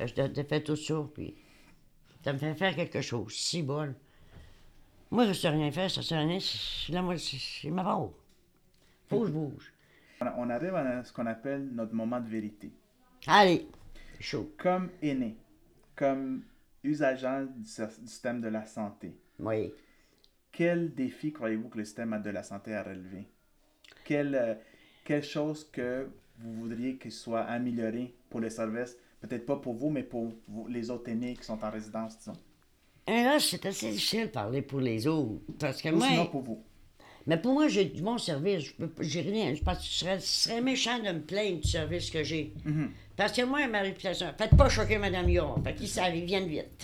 euh, 0.00 0.06
je 0.08 0.14
te, 0.14 0.26
te 0.26 0.42
fais 0.42 0.60
tout 0.62 0.76
ça, 0.76 0.94
puis 1.14 1.34
ça 2.22 2.32
me 2.32 2.38
fait 2.38 2.54
faire 2.54 2.74
quelque 2.74 3.00
chose. 3.00 3.32
Si 3.34 3.62
bon. 3.62 3.94
Moi, 5.10 5.26
je 5.26 5.32
sais 5.32 5.48
rien 5.48 5.70
faire, 5.72 5.90
ça 5.90 6.02
sert 6.02 6.18
à 6.18 6.22
rien. 6.22 6.38
Là, 6.90 7.02
moi, 7.02 7.16
c'est 7.18 7.70
ma. 7.70 7.82
Faut 9.08 9.20
que 9.22 9.26
je 9.26 9.32
bouge. 9.32 9.72
On- 10.20 10.50
arrive 10.50 10.74
à 10.74 11.02
ce 11.02 11.12
qu'on 11.12 11.26
appelle 11.26 11.68
notre 11.72 11.94
moment 11.94 12.20
de 12.20 12.28
vérité. 12.28 12.70
Allez, 13.26 13.66
chaud. 14.20 14.52
Comme 14.58 14.90
aîné, 15.02 15.36
comme 15.96 16.42
usageant 16.84 17.44
du 17.44 17.64
sy- 17.64 17.80
du 18.00 18.06
système 18.06 18.40
de 18.40 18.48
la 18.48 18.66
santé, 18.66 19.16
Oui. 19.38 19.72
quel 20.52 20.94
défi 20.94 21.32
croyez-vous 21.32 21.70
que 21.70 21.78
le 21.78 21.84
système 21.84 22.20
de 22.22 22.30
la 22.30 22.42
santé 22.42 22.74
a 22.74 22.82
relevé? 22.82 23.26
Quelle, 24.04 24.34
euh, 24.34 24.54
quelle 25.04 25.22
chose 25.24 25.64
que 25.70 26.08
vous 26.38 26.52
voudriez 26.54 26.96
qu'il 26.98 27.12
soit 27.12 27.42
amélioré 27.42 28.14
pour 28.28 28.40
les 28.40 28.50
services? 28.50 28.96
Peut-être 29.20 29.44
pas 29.46 29.56
pour 29.56 29.74
vous, 29.74 29.90
mais 29.90 30.02
pour 30.02 30.32
vous- 30.48 30.66
les 30.68 30.90
autres 30.90 31.08
aînés 31.10 31.34
qui 31.36 31.44
sont 31.44 31.62
en 31.62 31.70
résidence, 31.70 32.18
disons. 32.18 32.32
Et 33.06 33.22
là, 33.24 33.38
c'est 33.40 33.64
assez 33.66 33.90
difficile 33.90 34.22
de 34.22 34.26
parler 34.30 34.62
pour 34.62 34.80
les 34.80 35.06
autres. 35.06 35.40
Parce 35.58 35.82
que 35.82 35.88
Ou 35.90 35.96
moi. 35.96 36.08
sinon 36.08 36.26
pour 36.26 36.42
vous. 36.42 36.62
Mais 37.26 37.36
pour 37.36 37.52
moi, 37.52 37.68
j'ai 37.68 37.84
du 37.84 38.00
bon 38.02 38.16
service. 38.18 38.64
Je 38.64 38.72
peux 38.74 38.88
pas- 38.88 39.02
J'ai 39.02 39.20
rien. 39.20 39.54
Je 39.54 39.62
pense 39.62 39.78
que 39.78 39.84
ce 39.84 39.90
serait, 40.00 40.20
ce 40.20 40.48
serait 40.48 40.60
méchant 40.62 40.98
de 40.98 41.10
me 41.12 41.20
plaindre 41.20 41.60
du 41.60 41.68
service 41.68 42.10
que 42.10 42.22
j'ai. 42.24 42.54
Mhm. 42.64 42.90
Parce 43.16 43.32
que 43.32 43.42
moi, 43.42 43.66
ma 43.68 43.80
réputation. 43.80 44.26
Faites 44.38 44.56
pas 44.56 44.68
choquer 44.70 44.96
Mme 44.96 45.28
Yor. 45.28 45.60
Fait 45.62 45.74
qu'ils 45.74 45.88
savent, 45.88 46.16
ils 46.16 46.24
viennent 46.24 46.48
vite. 46.48 46.82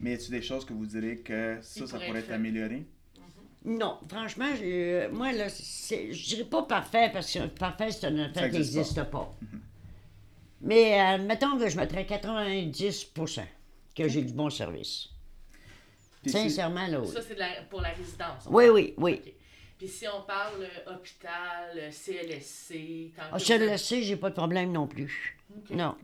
Mais 0.00 0.10
y 0.10 0.14
a-t-il 0.14 0.30
des 0.32 0.42
choses 0.42 0.66
que 0.66 0.74
vous 0.74 0.84
direz 0.86 1.18
que 1.18 1.58
ça, 1.62 1.80
Il 1.80 1.88
ça 1.88 1.94
pourrait 1.96 2.08
être 2.10 2.16
être 2.16 2.26
fait. 2.26 2.32
amélioré? 2.34 2.84
Non, 3.64 3.96
franchement, 4.06 4.50
moi, 5.12 5.32
là, 5.32 5.48
c'est- 5.48 6.12
je 6.12 6.26
dirais 6.28 6.44
pas 6.44 6.64
parfait, 6.64 7.08
parce 7.10 7.32
que 7.32 7.46
parfait, 7.46 7.90
c'est 7.90 8.06
un 8.08 8.18
affaire 8.18 8.50
qui 8.50 8.56
existe 8.58 8.76
n'existe 8.76 9.04
pas. 9.04 9.34
Mais 10.64 10.98
euh, 11.00 11.22
mettons 11.22 11.58
que 11.58 11.68
je 11.68 11.76
mettrais 11.76 12.04
90% 12.04 13.42
que 13.94 14.08
j'ai 14.08 14.22
du 14.22 14.32
bon 14.32 14.48
service. 14.50 15.10
Puis 16.22 16.32
Sincèrement, 16.32 16.86
là, 16.86 17.00
oui. 17.00 17.08
Ça, 17.08 17.20
c'est 17.20 17.36
pour 17.68 17.82
la 17.82 17.90
résidence. 17.90 18.48
Oui, 18.48 18.68
oui, 18.68 18.94
oui. 18.96 19.20
OK. 19.24 19.32
Puis 19.76 19.88
si 19.88 20.06
on 20.08 20.22
parle 20.22 20.62
euh, 20.62 20.94
hôpital, 20.94 21.70
euh, 21.76 21.90
CLSC, 21.90 23.12
quand 23.14 23.24
Ah, 23.30 23.38
sais, 23.76 24.02
j'ai 24.02 24.16
pas 24.16 24.30
de 24.30 24.34
problème 24.34 24.72
non 24.72 24.86
plus. 24.86 25.36
Non. 25.70 25.94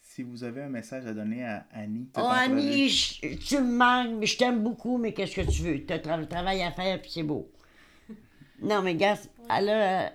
Si 0.00 0.22
vous 0.22 0.42
avez 0.42 0.62
un 0.62 0.68
message 0.70 1.04
à 1.06 1.12
donner 1.12 1.44
à 1.44 1.66
Annie. 1.72 2.08
Oh, 2.16 2.20
Annie, 2.24 2.88
je- 2.88 3.36
tu 3.36 3.58
me 3.58 3.76
manques, 3.76 4.18
mais 4.18 4.26
je 4.26 4.38
t'aime 4.38 4.62
beaucoup, 4.62 4.96
mais 4.96 5.12
qu'est-ce 5.12 5.36
que 5.36 5.48
tu 5.50 5.62
veux? 5.62 5.84
Tu 5.84 5.92
as 5.92 6.16
le 6.16 6.26
travail 6.26 6.62
à 6.62 6.72
faire, 6.72 7.00
puis 7.02 7.10
c'est 7.10 7.22
beau. 7.22 7.52
Non, 8.62 8.80
mais 8.82 8.94
gars, 8.94 9.18
elle 9.54 9.68
a, 9.68 10.06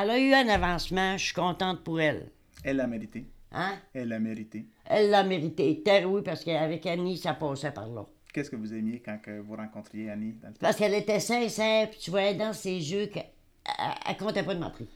elle 0.00 0.10
a 0.10 0.18
eu 0.18 0.32
un 0.32 0.48
avancement, 0.48 1.18
je 1.18 1.26
suis 1.26 1.34
contente 1.34 1.84
pour 1.84 2.00
elle. 2.00 2.30
Elle 2.64 2.76
l'a 2.76 2.86
mérité. 2.86 3.26
Hein? 3.52 3.78
Elle 3.94 4.08
l'a 4.08 4.18
mérité. 4.18 4.66
Elle 4.84 5.10
l'a 5.10 5.24
mérité. 5.24 5.82
Terre, 5.82 6.10
oui, 6.10 6.22
parce 6.22 6.44
qu'avec 6.44 6.86
Annie, 6.86 7.16
ça 7.16 7.34
passait 7.34 7.72
par 7.72 7.88
là. 7.88 8.06
Qu'est-ce 8.32 8.50
que 8.50 8.56
vous 8.56 8.72
aimiez 8.74 9.00
quand 9.00 9.18
que 9.20 9.40
vous 9.40 9.56
rencontriez 9.56 10.08
Annie 10.10 10.34
dans 10.34 10.48
le? 10.48 10.54
Parce 10.54 10.76
qu'elle 10.76 10.94
était 10.94 11.18
sincère, 11.20 11.90
puis 11.90 11.98
tu 11.98 12.10
voyais 12.10 12.34
dans 12.34 12.52
ses 12.52 12.70
yeux 12.70 13.06
qu'elle 13.06 13.24
elle, 13.66 13.94
elle 14.08 14.16
comptait 14.16 14.42
pas 14.44 14.54
de 14.54 14.60
mentir. 14.60 14.86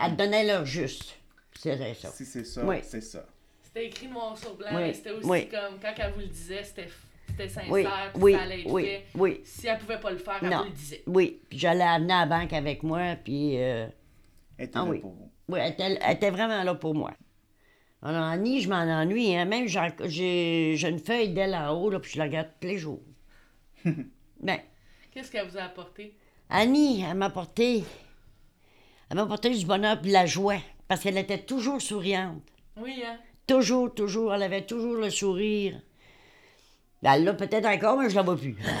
Elle 0.00 0.12
te 0.12 0.16
donnait 0.16 0.44
l'heure 0.46 0.64
juste. 0.64 1.16
C'était 1.56 1.94
ça. 1.94 2.08
Si 2.10 2.24
c'est 2.24 2.44
ça, 2.44 2.64
Oui. 2.64 2.76
c'est 2.82 3.00
ça. 3.00 3.24
C'était 3.62 3.86
écrit 3.86 4.08
noir 4.08 4.36
sur 4.38 4.54
blanc, 4.56 4.68
Oui, 4.72 4.80
mais 4.82 4.92
c'était 4.92 5.10
aussi 5.10 5.26
oui. 5.28 5.48
comme 5.48 5.78
quand 5.80 5.92
elle 5.98 6.12
vous 6.12 6.20
le 6.20 6.26
disait, 6.26 6.62
c'était 6.62 6.88
c'était 7.28 7.48
sincère, 7.48 7.70
Oui, 8.16 8.32
ça 8.32 8.40
allait 8.42 8.60
être 8.60 8.70
oui, 8.70 8.84
fait. 8.84 9.04
oui. 9.16 9.40
Si 9.44 9.66
elle 9.66 9.78
pouvait 9.78 9.98
pas 9.98 10.10
le 10.12 10.18
faire, 10.18 10.38
elle 10.40 10.50
Non. 10.50 10.58
vous 10.58 10.64
le 10.64 10.70
disait. 10.70 11.02
Oui, 11.06 11.40
puis 11.48 11.58
j'allais 11.58 11.82
amener 11.82 12.12
à 12.12 12.26
la 12.26 12.38
banque 12.38 12.52
avec 12.52 12.82
moi, 12.84 13.16
puis... 13.24 13.60
euh, 13.60 13.88
Elle 14.56 14.66
était 14.66 14.78
Ah 14.78 14.84
là 14.84 14.90
oui. 14.90 14.98
pour 15.00 15.10
vous. 15.12 15.30
Oui, 15.48 15.58
elle 15.60 15.72
était, 15.72 15.98
elle 16.00 16.16
était 16.16 16.30
vraiment 16.30 16.62
là 16.62 16.74
pour 16.74 16.94
moi. 16.94 17.12
Alors, 18.02 18.24
Annie, 18.24 18.60
je 18.60 18.68
m'en 18.68 18.82
ennuie. 18.82 19.34
Hein. 19.34 19.46
Même, 19.46 19.66
j'ai 19.66 20.76
j'ai 20.76 20.88
une 20.88 20.98
feuille 20.98 21.30
d'elle 21.30 21.54
en 21.54 21.70
haut, 21.72 21.88
là, 21.88 21.98
puis 21.98 22.12
je 22.12 22.18
la 22.18 22.24
regarde 22.24 22.48
tous 22.60 22.68
les 22.68 22.76
jours. 22.76 23.00
ben, 23.84 24.58
Qu'est-ce 25.10 25.30
qu'elle 25.30 25.48
vous 25.48 25.56
a 25.56 25.62
apporté? 25.62 26.14
Annie, 26.50 27.02
elle 27.08 27.16
m'a 27.16 27.26
apporté... 27.26 27.84
Elle 29.08 29.16
m'a 29.16 29.22
apporté 29.22 29.50
du 29.50 29.64
bonheur 29.64 29.98
et 29.98 30.06
de 30.06 30.12
la 30.12 30.26
joie. 30.26 30.58
Parce 30.86 31.00
qu'elle 31.00 31.16
était 31.16 31.38
toujours 31.38 31.80
souriante. 31.80 32.42
Oui, 32.76 33.02
hein? 33.06 33.16
Toujours, 33.46 33.94
toujours. 33.94 34.34
Elle 34.34 34.42
avait 34.42 34.66
toujours 34.66 34.96
le 34.96 35.08
sourire. 35.08 35.80
Ben, 37.02 37.14
Elle 37.14 37.24
l'a 37.24 37.32
peut-être 37.32 37.66
encore, 37.66 37.98
mais 37.98 38.10
je 38.10 38.16
la 38.16 38.22
vois 38.22 38.36
plus. 38.36 38.56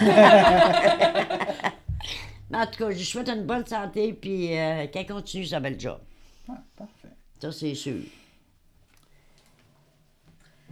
mais 2.50 2.58
en 2.58 2.66
tout 2.66 2.78
cas, 2.78 2.90
je 2.90 3.04
souhaite 3.04 3.28
une 3.30 3.44
bonne 3.44 3.64
santé, 3.64 4.12
puis 4.12 4.58
euh, 4.58 4.86
qu'elle 4.88 5.06
continue 5.06 5.46
sa 5.46 5.60
belle 5.60 5.80
job. 5.80 5.98
Parfait. 6.46 7.08
Ça, 7.40 7.52
c'est 7.52 7.74
sûr. 7.74 8.02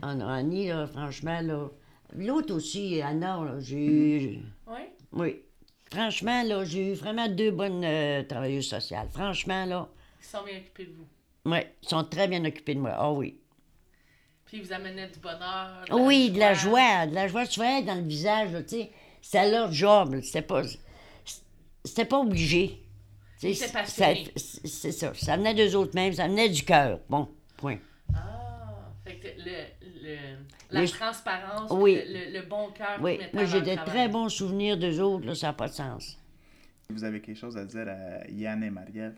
En 0.03 0.21
Annie, 0.21 0.69
là, 0.69 0.87
franchement, 0.87 1.41
là. 1.41 1.69
L'autre 2.17 2.55
aussi, 2.55 3.01
Anna, 3.01 3.43
là, 3.45 3.61
j'ai 3.61 3.77
eu. 3.77 4.39
Oui? 4.67 4.81
Oui. 5.13 5.43
Franchement, 5.91 6.43
là, 6.43 6.65
j'ai 6.65 6.93
eu 6.93 6.95
vraiment 6.95 7.29
deux 7.29 7.51
bonnes 7.51 7.85
euh, 7.85 8.23
travailleuses 8.25 8.69
sociales. 8.69 9.09
Franchement, 9.13 9.65
là. 9.65 9.89
Ils 10.21 10.27
sont 10.27 10.43
bien 10.45 10.59
occupés 10.59 10.87
de 10.87 10.93
vous. 10.93 11.07
Oui, 11.45 11.59
ils 11.83 11.89
sont 11.89 12.05
très 12.05 12.29
bien 12.29 12.45
occupés 12.45 12.75
de 12.75 12.81
moi. 12.81 12.95
Ah 12.97 13.13
oui. 13.13 13.39
Puis 14.45 14.59
ils 14.59 14.65
vous 14.65 14.73
amenaient 14.73 15.09
du 15.09 15.19
bonheur. 15.19 15.85
Oui, 15.91 16.31
de 16.31 16.39
la 16.39 16.55
joie. 16.55 17.07
De 17.07 17.15
la 17.15 17.29
joie, 17.29 17.47
tu 17.47 17.61
voyais 17.61 17.83
dans 17.83 17.95
le 17.95 18.03
visage, 18.03 18.51
tu 18.65 18.77
sais. 18.77 18.91
C'était 19.21 19.51
leur 19.51 19.73
job, 19.73 20.21
C'était 20.23 20.43
pas. 20.43 20.63
C'était 21.85 22.05
pas 22.05 22.19
obligé. 22.19 22.82
C'est 23.51 24.33
c'est 24.37 24.93
ça. 24.93 25.13
Ça 25.15 25.37
venait 25.37 25.55
d'eux 25.55 25.75
autres 25.77 25.95
mêmes, 25.95 26.13
ça 26.13 26.29
venait 26.29 26.49
du 26.49 26.63
cœur. 26.63 27.01
Bon, 27.09 27.29
point. 27.57 27.79
Ah, 28.15 28.93
fait 29.05 29.17
que 29.17 29.29
le, 29.39 30.05
le, 30.05 30.17
la 30.71 30.87
transparence, 30.87 31.71
Oui. 31.73 32.01
le, 32.07 32.13
le- 32.31 32.39
le 32.41 32.47
bon 32.47 32.71
cœur 32.71 32.99
Oui, 33.01 33.19
moi 33.33 33.45
j'ai 33.47 33.61
le 33.61 33.67
de 33.67 33.75
travail. 33.75 33.85
très 33.95 34.09
bons 34.09 34.29
souvenirs 34.29 34.77
d'eux 34.77 35.01
autres, 35.01 35.27
là, 35.27 35.35
ça 35.35 35.49
n'a 35.49 35.53
pas 35.55 35.69
de 35.69 35.73
sens. 35.75 36.19
Vous 36.91 37.03
avez 37.05 37.21
quelque 37.21 37.39
chose 37.39 37.57
à 37.57 37.65
dire 37.65 37.87
à 37.89 38.29
Yann 38.31 38.63
et 38.63 38.71
Marielle? 38.71 39.15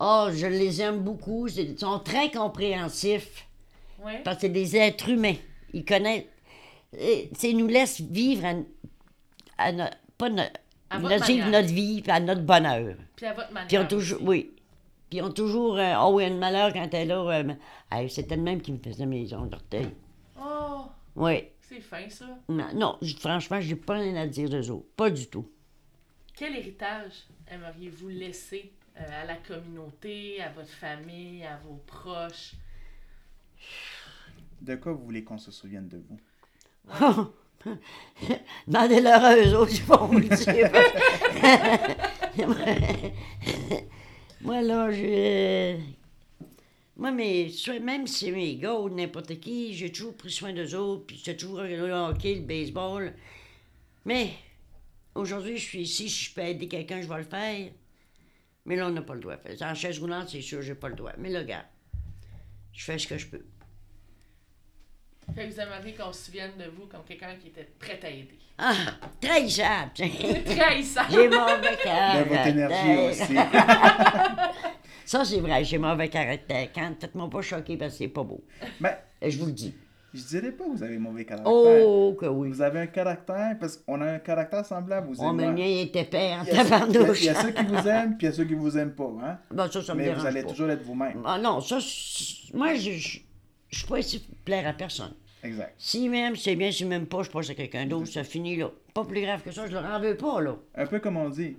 Oh, 0.00 0.28
je 0.32 0.46
les 0.46 0.80
aime 0.82 1.00
beaucoup. 1.00 1.46
Ils 1.46 1.78
sont 1.78 2.00
très 2.00 2.30
compréhensifs 2.30 3.46
Oui. 4.04 4.12
parce 4.24 4.36
que 4.36 4.40
c'est 4.42 4.48
des 4.48 4.76
êtres 4.76 5.08
humains. 5.10 5.36
Ils 5.72 5.84
connaissent. 5.84 6.24
Ils 7.42 7.56
nous 7.56 7.68
laissent 7.68 8.00
vivre 8.00 8.44
à, 8.46 8.54
à 9.66 9.72
no- 9.72 9.84
pas 10.18 10.28
À 10.92 11.26
vivre 11.26 11.48
notre 11.50 11.68
vie 11.68 12.02
puis 12.02 12.10
à 12.12 12.20
notre 12.20 12.42
bonheur. 12.42 12.96
Puis 13.16 13.26
à 13.26 13.32
votre 13.34 13.52
manière. 13.52 13.68
Puis 13.68 13.76
ils 13.76 13.80
ont 13.80 13.86
toujours. 13.88 14.18
aussi. 14.18 14.26
Oui. 14.28 14.50
Puis 15.10 15.18
ils 15.18 15.22
ont 15.22 15.32
toujours. 15.32 15.78
euh, 15.78 15.94
oh 16.00 16.12
oui, 16.14 16.24
un 16.24 16.34
malheur 16.36 16.72
quand 16.72 16.88
elle 16.92 16.94
est 16.94 17.04
là. 17.06 17.20
euh, 17.40 17.54
hey, 17.90 18.08
C'était 18.10 18.36
le 18.36 18.42
même 18.42 18.60
qui 18.60 18.72
me 18.72 18.78
faisait 18.78 19.06
mes 19.06 19.32
ongles 19.34 19.50
d'orteil. 19.50 19.88
Oh, 20.40 20.86
Oui. 21.16 21.44
c'est 21.60 21.80
fin 21.80 22.08
ça. 22.08 22.26
Non, 22.48 22.66
non, 22.74 22.98
franchement, 23.18 23.60
j'ai 23.60 23.76
pas 23.76 23.94
rien 23.94 24.16
à 24.16 24.26
dire 24.26 24.48
d'eux 24.48 24.70
autres. 24.70 24.86
Pas 24.96 25.10
du 25.10 25.26
tout. 25.26 25.48
Quel 26.34 26.56
héritage 26.56 27.24
aimeriez-vous 27.50 28.08
laisser 28.08 28.72
euh, 28.98 29.22
à 29.22 29.24
la 29.26 29.36
communauté, 29.36 30.40
à 30.42 30.50
votre 30.50 30.68
famille, 30.70 31.44
à 31.44 31.58
vos 31.64 31.76
proches? 31.86 32.54
De 34.60 34.76
quoi 34.76 34.92
vous 34.92 35.04
voulez 35.04 35.24
qu'on 35.24 35.38
se 35.38 35.50
souvienne 35.50 35.88
de 35.88 36.02
vous? 36.08 36.18
Demandez-leur 38.66 39.24
à 39.24 39.36
eux 39.36 39.56
autres, 39.56 39.72
ils 39.74 39.82
vont 39.84 40.06
vous 40.06 40.18
le 40.18 40.28
dire. 40.28 40.70
Moi, 44.40 44.60
là, 44.62 44.90
je. 44.90 45.76
Moi, 46.96 47.10
soit- 47.50 47.78
même 47.80 48.06
si 48.06 48.26
c'est 48.26 48.30
mes 48.32 48.56
gars 48.56 48.74
ou 48.74 48.88
n'importe 48.88 49.38
qui, 49.40 49.74
j'ai 49.74 49.90
toujours 49.90 50.14
pris 50.16 50.30
soin 50.30 50.52
d'eux 50.52 50.74
autres, 50.74 51.06
puis 51.06 51.20
j'ai 51.24 51.36
toujours 51.36 51.58
regardé 51.58 51.88
le 51.88 51.92
hockey, 51.94 52.34
le 52.36 52.42
baseball. 52.42 53.14
Mais 54.04 54.32
aujourd'hui, 55.14 55.56
je 55.56 55.62
suis 55.64 55.82
ici, 55.82 56.08
si 56.08 56.24
je 56.26 56.34
peux 56.34 56.42
aider 56.42 56.68
quelqu'un, 56.68 57.00
je 57.00 57.08
vais 57.08 57.18
le 57.18 57.24
faire. 57.24 57.70
Mais 58.64 58.76
là, 58.76 58.86
on 58.86 58.90
n'a 58.90 59.02
pas 59.02 59.14
le 59.14 59.20
droit. 59.20 59.36
En 59.62 59.74
chaise 59.74 59.98
roulante, 59.98 60.28
c'est 60.28 60.40
sûr, 60.40 60.62
j'ai 60.62 60.74
pas 60.74 60.88
le 60.88 60.94
droit. 60.94 61.12
Mais 61.18 61.30
là, 61.30 61.42
gars, 61.44 61.66
je 62.72 62.84
fais 62.84 62.98
ce 62.98 63.06
que 63.06 63.18
je 63.18 63.26
peux. 63.26 63.44
Fait 65.34 65.48
que 65.48 65.52
vous 65.54 65.60
aimeriez 65.60 65.94
qu'on 65.94 66.12
se 66.12 66.24
souvienne 66.26 66.50
de 66.58 66.64
vous 66.76 66.86
comme 66.86 67.02
quelqu'un 67.06 67.34
qui 67.40 67.48
était 67.48 67.66
prêt 67.78 67.98
à 68.02 68.10
aider. 68.10 68.38
Ah, 68.58 68.72
trahissable! 69.20 69.90
Trahissant! 70.44 71.00
J'ai 71.10 71.28
mauvais 71.28 71.76
caractère. 71.82 72.24
De 72.24 72.28
votre 72.28 72.46
énergie 72.46 73.10
aussi. 73.10 73.34
Ça, 75.04 75.24
c'est 75.24 75.40
vrai, 75.40 75.64
j'ai 75.64 75.78
mauvais 75.78 76.08
caractère. 76.08 76.68
Quand 76.74 76.92
faites-moi 77.00 77.28
pas 77.30 77.42
choquer 77.42 77.76
parce 77.76 77.92
que 77.92 77.98
c'est 77.98 78.08
pas 78.08 78.22
beau. 78.22 78.42
Mais 78.80 78.96
Et 79.20 79.30
je 79.30 79.38
vous 79.38 79.46
le 79.46 79.52
dis. 79.52 79.74
je 80.14 80.22
dirais 80.22 80.52
pas 80.52 80.64
que 80.64 80.70
vous 80.70 80.82
avez 80.82 80.98
mauvais 80.98 81.24
caractère. 81.24 81.50
Oh, 81.52 82.16
que 82.18 82.26
oui. 82.26 82.48
Vous 82.50 82.62
avez 82.62 82.80
un 82.80 82.86
caractère, 82.86 83.56
parce 83.58 83.76
qu'on 83.78 84.00
a 84.00 84.12
un 84.12 84.18
caractère 84.18 84.64
semblable, 84.64 85.08
vous 85.08 85.16
Oh, 85.18 85.32
mais 85.32 85.46
le 85.46 85.52
mien, 85.52 85.64
il 85.64 85.80
était 85.88 86.04
père 86.04 86.44
Il 86.46 86.48
y, 86.48 86.50
a, 86.50 86.52
il 86.52 86.56
y 86.56 86.60
a- 86.60 86.64
tabardouche. 86.64 87.20
il 87.22 87.26
y 87.26 87.28
a 87.30 87.34
ceux 87.34 87.50
qui 87.50 87.64
vous 87.64 87.88
aiment, 87.88 88.16
puis 88.16 88.26
il 88.26 88.30
y 88.30 88.32
a 88.32 88.32
ceux 88.32 88.44
qui 88.44 88.54
vous 88.54 88.78
aiment 88.78 88.94
pas. 88.94 89.10
Hein? 89.24 89.38
Bon, 89.50 89.70
ça, 89.70 89.82
ça 89.82 89.94
me 89.94 90.00
Mais 90.02 90.12
vous 90.12 90.24
allez 90.26 90.42
pas. 90.42 90.50
toujours 90.50 90.70
être 90.70 90.82
vous-même. 90.82 91.22
Ah 91.24 91.38
non, 91.38 91.60
ça, 91.60 91.78
moi, 92.54 92.74
je 92.74 92.90
je- 92.92 93.18
je 93.70 93.78
suis 93.78 93.86
pas 93.88 93.98
ici 93.98 94.18
pour 94.20 94.36
plaire 94.44 94.68
à 94.68 94.72
personne. 94.74 95.14
Exact. 95.42 95.74
S'il 95.78 96.10
m'aime, 96.10 96.36
c'est 96.36 96.54
bien. 96.56 96.70
S'il 96.70 96.86
m'aime 96.88 97.06
pas, 97.06 97.22
je 97.22 97.30
passe 97.30 97.50
à 97.50 97.54
quelqu'un 97.54 97.86
d'autre, 97.86 98.06
ça 98.08 98.24
finit 98.24 98.56
là. 98.56 98.70
Pas 98.94 99.04
plus 99.04 99.20
grave 99.22 99.42
que 99.42 99.50
ça, 99.50 99.66
je 99.66 99.72
leur 99.72 99.84
en 99.84 100.00
veux 100.00 100.16
pas, 100.16 100.40
là. 100.40 100.56
Un 100.74 100.86
peu 100.86 101.00
comme 101.00 101.16
on 101.16 101.28
dit. 101.28 101.56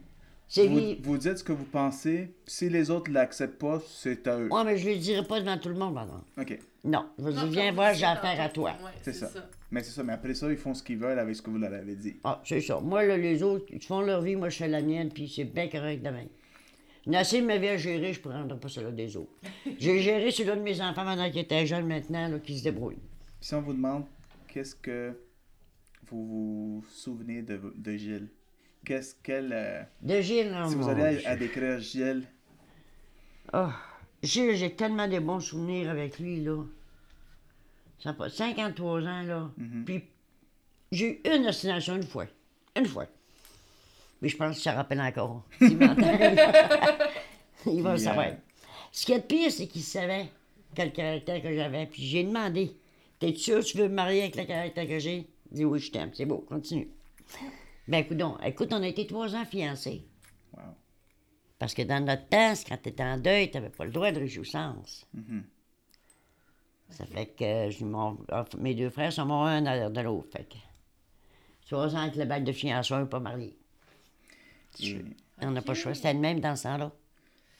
C'est 0.47 0.67
Vous, 0.67 0.79
vous 1.01 1.17
dites 1.17 1.39
ce 1.39 1.43
que 1.43 1.51
vous 1.53 1.63
pensez, 1.63 2.29
puis 2.45 2.53
si 2.53 2.69
les 2.69 2.91
autres 2.91 3.09
l'acceptent 3.11 3.57
pas, 3.57 3.81
c'est 3.87 4.27
à 4.27 4.37
eux. 4.37 4.49
Ouais, 4.51 4.63
mais 4.63 4.77
je 4.77 4.87
le 4.87 4.97
dirai 4.97 5.23
pas 5.25 5.39
devant 5.39 5.57
tout 5.57 5.69
le 5.69 5.75
monde, 5.75 5.95
maintenant. 5.95 6.23
OK. 6.37 6.59
Non, 6.83 7.05
je 7.17 7.23
Non, 7.23 7.31
dire, 7.31 7.45
viens 7.47 7.71
voir, 7.71 7.93
vous 7.93 7.99
j'ai 7.99 8.05
affaire 8.05 8.39
à 8.39 8.49
toi. 8.49 8.71
Ouais, 8.83 8.91
C'est 9.01 9.13
ça. 9.13 9.29
ça. 9.29 9.49
Mais 9.71 9.81
c'est 9.81 9.91
ça. 9.91 10.03
Mais 10.03 10.13
après 10.13 10.33
ça, 10.35 10.51
ils 10.51 10.57
font 10.57 10.73
ce 10.75 10.83
qu'ils 10.83 10.97
veulent 10.97 11.17
avec 11.17 11.35
ce 11.35 11.41
que 11.41 11.49
vous 11.49 11.57
leur 11.57 11.73
avez 11.73 11.95
dit. 11.95 12.17
Ah, 12.23 12.39
c'est 12.45 12.61
ça. 12.61 12.79
Moi, 12.79 13.03
là, 13.03 13.17
les 13.17 13.41
autres, 13.41 13.65
ils 13.71 13.81
font 13.81 14.01
leur 14.01 14.21
vie, 14.21 14.35
moi, 14.35 14.49
je 14.49 14.57
fais 14.57 14.67
la 14.67 14.81
mienne, 14.81 15.09
puis 15.09 15.27
c'est 15.33 15.45
bien 15.45 15.67
correct 15.69 16.03
demain. 16.03 16.25
J'ai 17.07 17.15
assez 17.15 17.41
de 17.41 17.45
ma 17.47 17.57
vie 17.57 17.69
à 17.69 17.77
gérer, 17.77 18.13
je 18.13 18.19
ne 18.19 18.23
prendrai 18.31 18.59
pas 18.59 18.67
cela 18.67 18.91
des 18.91 19.17
autres. 19.17 19.31
J'ai 19.79 19.99
géré 20.01 20.29
celui 20.31 20.51
de 20.51 20.55
mes 20.61 20.79
enfants 20.81 21.03
pendant 21.03 21.29
qu'ils 21.31 21.41
étaient 21.41 21.65
jeunes 21.65 21.87
maintenant, 21.87 22.27
là, 22.27 22.37
qui 22.39 22.59
se 22.59 22.63
débrouillent. 22.63 22.99
Si 23.43 23.53
on 23.55 23.61
vous 23.61 23.73
demande 23.73 24.05
qu'est-ce 24.47 24.73
que 24.73 25.19
vous 26.07 26.25
vous 26.25 26.85
souvenez 26.89 27.41
de, 27.41 27.59
de 27.75 27.91
Gilles, 27.97 28.29
qu'est-ce 28.85 29.15
qu'elle. 29.21 29.51
euh, 29.51 29.83
De 30.01 30.21
Gilles, 30.21 30.55
oh, 30.63 30.69
si 30.69 30.75
vous 30.75 30.87
allez 30.87 31.25
à, 31.25 31.31
à 31.31 31.35
décrire 31.35 31.77
Gilles, 31.81 32.23
Ah, 33.51 33.73
Gilles, 34.21 34.55
j'ai 34.55 34.73
tellement 34.73 35.09
de 35.09 35.19
bons 35.19 35.41
souvenirs 35.41 35.89
avec 35.89 36.19
lui, 36.19 36.41
là. 36.41 36.63
Ça 37.99 38.11
a 38.11 38.13
pas 38.13 38.29
53 38.29 39.01
ans, 39.01 39.23
là. 39.23 39.51
Mhm. 39.57 39.83
Puis, 39.83 40.03
j'ai 40.93 41.17
eu 41.17 41.21
une 41.35 41.43
destination 41.43 41.97
une 41.97 42.03
fois. 42.07 42.27
Une 42.77 42.85
fois. 42.85 43.07
Mais 44.21 44.29
je 44.29 44.37
pense 44.37 44.55
que 44.55 44.61
ça 44.61 44.71
rappelle 44.71 45.01
encore. 45.01 45.43
Il 45.59 45.77
va 47.81 47.91
le 47.91 47.97
savoir. 47.97 48.27
Ce 48.89 49.05
qui 49.05 49.11
est 49.11 49.27
pire, 49.27 49.51
c'est 49.51 49.67
qu'il 49.67 49.81
savait 49.83 50.29
quel 50.73 50.93
caractère 50.93 51.41
que 51.41 51.53
j'avais. 51.53 51.85
Puis 51.87 52.03
j'ai 52.03 52.23
demandé 52.23 52.71
T'es 53.23 53.33
sûr 53.35 53.59
que 53.59 53.65
tu 53.65 53.77
veux 53.77 53.87
me 53.87 53.93
marier 53.95 54.23
avec 54.23 54.35
le 54.35 54.43
caractère 54.43 54.85
que 54.85 54.99
j'ai 54.99 55.29
dit 55.49 55.63
Oui, 55.63 55.79
je 55.79 55.91
t'aime. 55.91 56.11
C'est 56.13 56.25
beau, 56.25 56.39
continue. 56.39 56.89
Ben, 57.87 57.99
écoute, 57.99 58.17
donc, 58.17 58.37
écoute, 58.43 58.73
on 58.73 58.83
a 58.83 58.87
été 58.89 59.07
trois 59.07 59.33
ans 59.33 59.45
fiancés. 59.45 60.05
wow. 60.51 60.59
Parce 61.57 61.73
que 61.73 61.83
dans 61.83 62.03
notre 62.03 62.27
temps, 62.27 62.53
quand 62.67 62.77
tu 62.83 62.89
étais 62.89 63.01
en 63.03 63.17
deuil, 63.17 63.49
tu 63.49 63.55
n'avais 63.57 63.69
pas 63.69 63.85
le 63.85 63.91
droit 63.91 64.11
de 64.11 64.19
réjouissance. 64.19 65.05
Mhm. 65.13 65.43
Ça 66.89 67.05
fait 67.05 67.27
que 67.27 67.69
je 67.71 67.85
mes 68.57 68.75
deux 68.75 68.89
frères 68.89 69.13
sont 69.13 69.25
morts 69.25 69.45
un 69.45 69.65
à 69.67 69.75
l'air 69.77 69.89
de 69.89 70.01
l'autre. 70.01 70.27
Fait 70.37 70.43
que 70.43 70.57
trois 71.65 71.95
ans 71.95 71.99
avec 71.99 72.17
le 72.17 72.25
bac 72.25 72.43
de 72.43 72.51
fiançailles, 72.51 73.07
pas 73.07 73.21
marié. 73.21 73.55
Et- 74.81 74.99
On 75.41 75.51
n'a 75.51 75.61
pas 75.61 75.71
le 75.71 75.77
choix. 75.79 75.93
C'était 75.93 76.13
le 76.13 76.19
même 76.19 76.41
dans 76.41 76.57
ce 76.57 76.63
temps-là. 76.63 76.91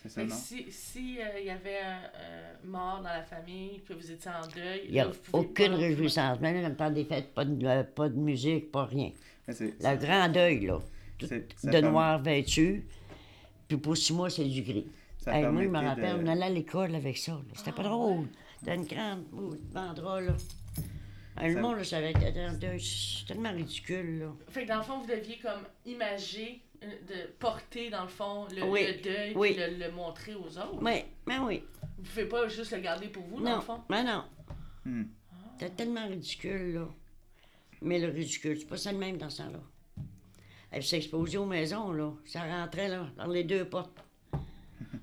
Ça, 0.06 0.22
si 0.30 0.66
si, 0.70 1.18
euh, 1.20 1.40
il 1.40 1.46
y 1.46 1.50
avait 1.50 1.80
un 1.80 2.02
euh, 2.20 2.54
mort 2.66 2.98
dans 2.98 3.10
la 3.10 3.24
famille, 3.24 3.82
que 3.88 3.94
vous 3.94 4.12
étiez 4.12 4.32
en 4.32 4.46
deuil, 4.48 4.82
Il 4.88 4.92
n'y 4.94 5.00
a 5.00 5.06
là, 5.06 5.12
vous 5.12 5.18
pouvez 5.32 5.44
aucune 5.46 5.72
pas- 5.72 5.76
réjouissance. 5.78 6.40
Même 6.42 6.62
dans 6.62 6.70
le 6.70 6.76
temps 6.76 6.90
des 6.92 7.06
fêtes, 7.06 7.34
pas 7.34 7.46
de, 7.46 7.66
euh, 7.66 7.84
pas 7.84 8.10
de 8.10 8.16
musique, 8.18 8.72
pas 8.72 8.86
rien. 8.86 9.12
Le 9.48 9.96
grand 9.98 10.30
deuil, 10.30 10.66
là. 10.66 10.80
Tout 11.18 11.28
ça 11.28 11.36
de 11.38 11.44
permet- 11.72 11.82
noir 11.90 12.22
vêtu. 12.22 12.86
Puis 13.68 13.78
pour 13.78 13.96
six 13.96 14.14
mois, 14.14 14.30
c'est 14.30 14.44
du 14.46 14.62
gris. 14.62 14.88
Ça 15.20 15.38
Hey, 15.40 15.46
moi, 15.48 15.64
je 15.64 15.68
me 15.70 15.80
rappelle, 15.80 16.18
de- 16.20 16.24
on 16.24 16.28
allait 16.28 16.44
à 16.46 16.50
l'école 16.50 16.94
avec 16.96 17.18
ça. 17.18 17.32
là. 17.32 17.40
C'était 17.56 17.72
pas 17.72 17.84
drôle. 17.84 18.28
Dans 18.62 18.74
une 18.74 18.86
grande 18.86 19.24
bandera, 19.74 20.20
là. 20.22 20.34
Le 21.42 21.54
Ça- 21.54 21.62
monde, 21.62 21.78
là, 21.78 21.84
savait 21.84 22.14
que 22.14 22.20
t'étais 22.20 22.46
en 22.46 22.54
deuil. 22.54 22.80
C'est 22.80 23.26
tellement 23.26 23.52
ridicule, 23.52 24.20
là. 24.20 24.26
Fait 24.50 24.64
que 24.64 24.68
dans 24.68 24.78
le 24.78 24.84
fond, 24.84 25.00
vous 25.00 25.08
deviez 25.08 25.40
comme 25.40 25.62
imager, 25.86 26.62
de 27.08 27.28
porter 27.40 27.90
dans 27.90 28.04
le 28.04 28.08
fond 28.10 28.48
le, 28.56 28.64
Oui, 28.64 28.86
le 28.88 29.02
deuil, 29.02 29.34
oui. 29.36 29.54
puis 29.54 29.64
le, 29.64 29.78
le 29.86 29.92
montrer 29.92 30.36
aux 30.36 30.58
autres. 30.58 30.80
Oui, 30.82 31.04
mais 31.26 31.40
oui. 31.40 31.64
Vous 31.98 32.04
pouvez 32.04 32.26
pas 32.26 32.48
juste 32.48 32.72
le 32.72 32.80
garder 32.80 33.08
pour 33.08 33.24
vous, 33.24 33.42
dans 33.42 33.56
le 33.56 33.62
fond? 33.62 33.82
mais 33.90 34.04
non. 34.04 34.24
Hmm. 34.86 35.04
C'était 35.60 35.74
tellement 35.76 36.08
ridicule, 36.08 36.74
là. 36.74 36.88
Mais 37.82 38.00
le 38.00 38.08
ridicule, 38.10 38.58
c'est 38.60 38.66
pas 38.68 38.78
ça 38.78 38.92
le 38.92 38.98
même 38.98 39.18
dans 39.18 39.30
ce 39.30 39.44
temps-là. 39.44 39.60
Elle 40.72 40.84
s'exposait 40.84 41.38
aux 41.38 41.46
maisons, 41.46 41.92
là. 41.92 42.12
Ça 42.26 42.44
rentrait, 42.44 42.88
là, 42.88 43.08
dans 43.18 43.28
les 43.28 43.44
deux 43.44 43.66
portes. 43.66 43.92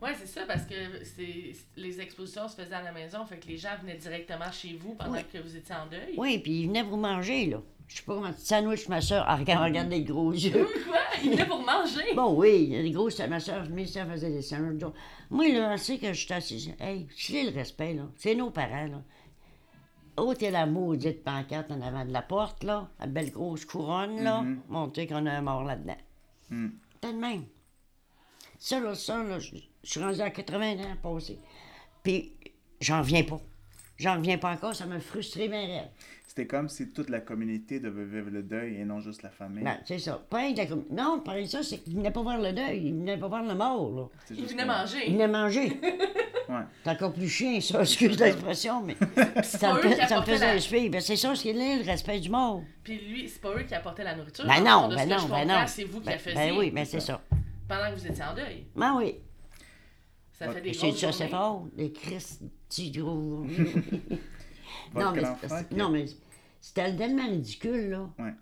Ouais, 0.01 0.15
c'est 0.19 0.27
ça, 0.27 0.47
parce 0.47 0.65
que 0.65 0.75
c'est 1.05 1.53
les 1.77 2.01
expositions 2.01 2.49
se 2.49 2.55
faisaient 2.57 2.75
à 2.75 2.83
la 2.83 2.93
maison, 2.93 3.27
fait 3.27 3.39
que 3.39 3.47
les 3.49 3.59
gens 3.59 3.77
venaient 3.83 3.97
directement 3.99 4.51
chez 4.51 4.73
vous 4.75 4.95
pendant 4.95 5.13
Oui. 5.13 5.25
que 5.31 5.37
vous 5.39 5.55
étiez 5.57 5.75
en 5.75 5.87
deuil. 5.87 6.15
Oui, 6.17 6.39
puis 6.39 6.63
ils 6.63 6.67
venaient 6.69 6.83
vous 6.83 6.97
manger, 6.97 7.47
là. 7.47 7.61
Je 7.91 7.97
sais 7.97 8.03
pas 8.05 8.15
comment... 8.15 8.33
Sandwich, 8.39 8.89
ma 8.89 9.01
soeur. 9.01 9.27
Regarde, 9.27 9.65
regarde 9.65 9.91
les 9.91 10.05
gros 10.05 10.33
yeux. 10.33 10.69
Quoi? 10.87 10.99
Ils 11.25 11.33
venaient 11.33 11.47
pour 11.47 11.61
manger! 11.61 12.15
Bon, 12.15 12.35
oui, 12.37 12.69
les 12.69 12.91
gros, 12.93 13.11
c'est 13.11 13.27
ma 13.27 13.41
soeur, 13.41 13.65
mais 13.69 13.85
ça 13.85 14.07
faisait 14.07 14.31
des 14.31 14.43
sandwichs. 14.43 14.79
Donc, 14.79 14.95
Moi, 15.29 15.49
là, 15.49 15.77
c'est 15.77 15.99
que 15.99 16.13
je 16.13 16.25
suis 16.25 16.33
assise. 16.33 16.73
Hey, 16.79 17.09
je 17.17 17.51
le 17.51 17.55
respect, 17.55 17.95
là. 17.95 18.05
C'est 18.17 18.37
nos 18.37 18.51
parents, 18.51 18.87
là. 18.87 19.03
Oh, 20.17 20.35
t'es 20.35 20.53
la 20.53 20.67
maudite 20.67 21.25
pancarte 21.25 21.73
en 21.73 21.81
avant 21.81 22.05
de 22.05 22.13
la 22.13 22.23
porte, 22.23 22.63
là. 22.63 22.89
La 23.01 23.07
belle 23.07 23.33
grosse 23.33 23.65
couronne, 23.65 24.23
là. 24.23 24.45
Montrer 24.69 25.09
qu'on 25.09 25.27
a 25.27 25.33
un 25.33 25.43
mort 25.43 25.65
là-dedans. 25.65 25.99
Hmm. 26.51 26.69
T'as 27.01 27.13
de 27.13 27.19
même. 27.19 27.45
Ça, 28.59 28.79
là, 28.79 28.95
ça, 28.95 29.21
là, 29.25 29.41
je 29.41 29.57
suis 29.83 30.01
rendu 30.01 30.21
à 30.21 30.31
80 30.31 30.79
ans 30.79 30.97
passé. 31.03 31.41
Puis, 32.05 32.35
j'en 32.81 33.03
viens 33.03 33.25
pas. 33.25 33.41
J'en 33.99 34.17
reviens 34.17 34.39
pas 34.39 34.53
encore, 34.53 34.75
ça 34.75 34.87
m'a 34.87 35.01
frustré 35.01 35.49
bien 35.49 35.67
raide. 35.67 35.91
C'était 36.31 36.47
comme 36.47 36.69
si 36.69 36.93
toute 36.93 37.11
la 37.11 37.19
communauté 37.19 37.81
devait 37.81 38.05
vivre 38.05 38.31
le 38.31 38.45
deuil 38.45 38.77
et 38.77 38.85
non 38.85 39.01
juste 39.01 39.25
la 39.25 39.31
famille. 39.31 39.65
Ben, 39.65 39.79
c'est 39.85 39.99
ça. 39.99 40.23
Pas 40.31 40.49
la 40.49 40.65
com- 40.65 40.85
Non, 40.89 41.19
pareil 41.25 41.49
ça, 41.49 41.61
c'est 41.65 41.79
qu'il 41.79 41.97
venait 41.97 42.13
pas 42.13 42.23
voir 42.23 42.39
le 42.39 42.53
deuil, 42.53 42.83
il 42.87 42.93
venait 42.95 43.17
pas 43.19 43.27
voir 43.27 43.43
le 43.43 43.53
mort, 43.53 43.91
là. 43.91 44.05
C'est 44.27 44.35
Il 44.35 44.41
juste 44.43 44.53
venait 44.53 44.63
que- 44.63 44.69
Il 44.69 44.73
manger. 44.73 45.11
venait 45.11 45.27
manger. 45.29 45.81
Ouais. 46.49 46.63
C'est 46.85 46.91
encore 46.91 47.13
plus 47.13 47.29
chien, 47.29 47.61
ça, 47.61 47.81
excuse 47.81 48.19
l'expression, 48.19 48.81
mais 48.83 48.97
ça 49.43 49.75
me, 49.75 49.81
fait- 49.83 50.07
ça 50.07 50.21
me 50.21 50.25
faisait 50.25 50.55
la-. 50.57 50.89
Ben, 50.91 51.01
c'est 51.01 51.17
ça, 51.17 51.35
ce 51.35 51.43
qu'il 51.43 51.57
est, 51.61 51.79
le 51.79 51.85
respect 51.85 52.21
du 52.21 52.29
mort. 52.31 52.63
Puis 52.85 52.99
lui, 53.09 53.29
c'est 53.29 53.41
pas 53.41 53.51
eux 53.57 53.63
qui 53.65 53.75
apportaient 53.75 54.05
la 54.05 54.15
nourriture. 54.15 54.45
Ben 54.47 54.61
non, 54.63 54.89
ben 54.89 55.09
non, 55.09 55.27
ben 55.29 55.45
non. 55.47 55.65
C'est 55.67 55.85
vous 55.85 55.99
qui 55.99 56.07
Ben, 56.07 56.13
la 56.13 56.19
faisiez 56.19 56.35
ben 56.51 56.57
oui, 56.59 56.71
mais 56.73 56.85
c'est 56.85 57.01
ça. 57.01 57.21
pendant 57.69 57.91
que 57.91 57.97
vous 58.01 58.07
étiez 58.07 58.23
en 58.25 58.35
deuil. 58.35 58.67
Ben 58.77 58.95
oui. 58.97 59.17
Ça 60.33 60.49
fait 60.53 60.61
des 60.61 60.73
C'est 60.75 60.89
grosses 60.91 61.01
ça, 61.01 61.13
c'est 61.13 61.29
fort. 61.29 61.67
Les 61.77 61.91
Christy 61.93 62.93
gros. 62.93 63.45
Non, 64.95 65.13
mais, 65.13 65.23
qui- 65.69 65.75
non, 65.77 65.89
mais 65.91 66.07
c'était 66.61 66.95
tellement 66.97 67.27
ridicule, 67.29 67.91
là. 67.91 68.11
Ouais. 68.19 68.33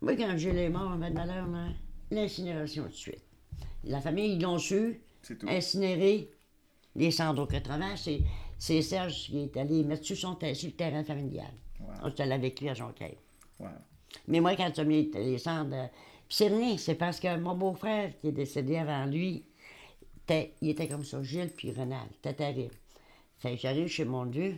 Moi, 0.00 0.16
quand 0.16 0.34
j'ai 0.36 0.52
les 0.52 0.68
morts 0.68 0.90
en 0.90 0.96
de 1.10 1.14
valeur, 1.14 1.46
là, 1.48 1.68
l'incinération 2.10 2.84
tout 2.84 2.88
de 2.90 2.94
suite. 2.94 3.22
La 3.84 4.00
famille, 4.00 4.34
ils 4.34 4.42
l'ont 4.42 4.58
su, 4.58 5.00
C'est 5.22 5.38
tout. 5.38 5.46
incinéré. 5.48 6.30
Les 6.94 7.10
cendres 7.10 7.42
au 7.42 7.46
80, 7.46 7.96
c'est, 7.96 8.20
c'est 8.58 8.82
Serge 8.82 9.26
qui 9.26 9.38
est 9.44 9.56
allé 9.56 9.82
mettre 9.82 10.04
sur, 10.04 10.16
son 10.16 10.36
sur 10.54 10.68
le 10.68 10.74
terrain 10.74 11.02
familial. 11.04 11.52
Wow. 11.80 11.86
On 12.04 12.20
allé 12.22 12.32
avec 12.32 12.60
lui 12.60 12.68
à 12.68 12.74
Jonquière. 12.74 13.14
Wow. 13.58 13.68
Mais 14.28 14.40
moi, 14.40 14.54
quand 14.56 14.70
tu 14.70 14.80
as 14.80 14.84
mis 14.84 15.10
les 15.14 15.38
cendres. 15.38 15.74
euh, 15.74 15.86
Puis 16.28 16.36
c'est 16.36 16.48
rien, 16.48 16.76
c'est 16.76 16.94
parce 16.96 17.18
que 17.18 17.34
mon 17.38 17.54
beau-frère 17.56 18.12
qui 18.20 18.28
est 18.28 18.32
décédé 18.32 18.76
avant 18.76 19.06
lui, 19.06 19.44
il 20.60 20.68
était 20.70 20.88
comme 20.88 21.04
ça, 21.04 21.22
Gilles 21.22 21.50
puis 21.56 21.72
Renal. 21.72 22.06
C'était 22.16 22.34
terrible. 22.34 22.74
Fait 23.38 23.54
que 23.56 23.60
j'arrive 23.60 23.88
chez 23.88 24.04
mon 24.04 24.26
Dieu. 24.26 24.56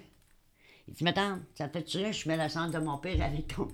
Il 0.88 0.94
dit, 0.94 1.04
mais 1.04 1.14
tante, 1.14 1.40
ça 1.54 1.68
te 1.68 1.78
fait-tu 1.78 1.98
rien, 1.98 2.12
je 2.12 2.28
mets 2.28 2.36
la 2.36 2.48
cendre 2.48 2.72
de 2.72 2.78
mon 2.78 2.98
père 2.98 3.22
avec 3.22 3.48
ton. 3.48 3.68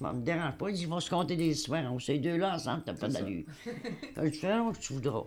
Ça 0.00 0.12
me 0.12 0.22
dérange 0.22 0.56
pas. 0.56 0.70
Il 0.70 0.76
dit, 0.76 0.82
ils 0.82 0.88
vont 0.88 1.00
se 1.00 1.10
compter 1.10 1.36
des 1.36 1.48
histoires. 1.48 1.92
On 1.92 1.98
ces 1.98 2.18
deux-là 2.18 2.54
ensemble, 2.54 2.82
t'as 2.84 2.94
pas 2.94 3.08
d'allure. 3.08 3.44
Je 3.64 4.22
dis, 4.28 4.38
fais 4.38 4.48
que 4.48 4.78
tu 4.78 4.94
voudras. 4.94 5.24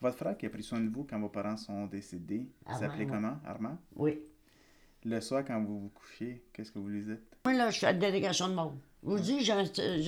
Votre 0.00 0.16
frère 0.16 0.36
qui 0.36 0.46
a 0.46 0.50
pris 0.50 0.62
soin 0.62 0.80
de 0.80 0.88
vous 0.88 1.04
quand 1.04 1.20
vos 1.20 1.28
parents 1.28 1.56
sont 1.56 1.86
décédés, 1.86 2.48
il 2.48 2.72
Armand, 2.72 2.80
s'appelait 2.80 3.06
comment? 3.06 3.36
Armand? 3.44 3.78
Oui. 3.96 4.18
Le 5.04 5.20
soir, 5.20 5.44
quand 5.46 5.62
vous 5.62 5.80
vous 5.80 5.88
couchiez, 5.90 6.42
qu'est-ce 6.52 6.72
que 6.72 6.78
vous 6.78 6.88
lui 6.88 7.02
dites? 7.02 7.20
Moi, 7.44 7.54
là, 7.54 7.70
je 7.70 7.76
suis 7.76 7.86
à 7.86 7.92
la 7.92 7.98
délégation 7.98 8.48
de 8.48 8.54
monde. 8.54 8.78
Je 9.02 9.08
vous 9.08 9.18
dis, 9.18 9.44
j'ai 9.44 9.52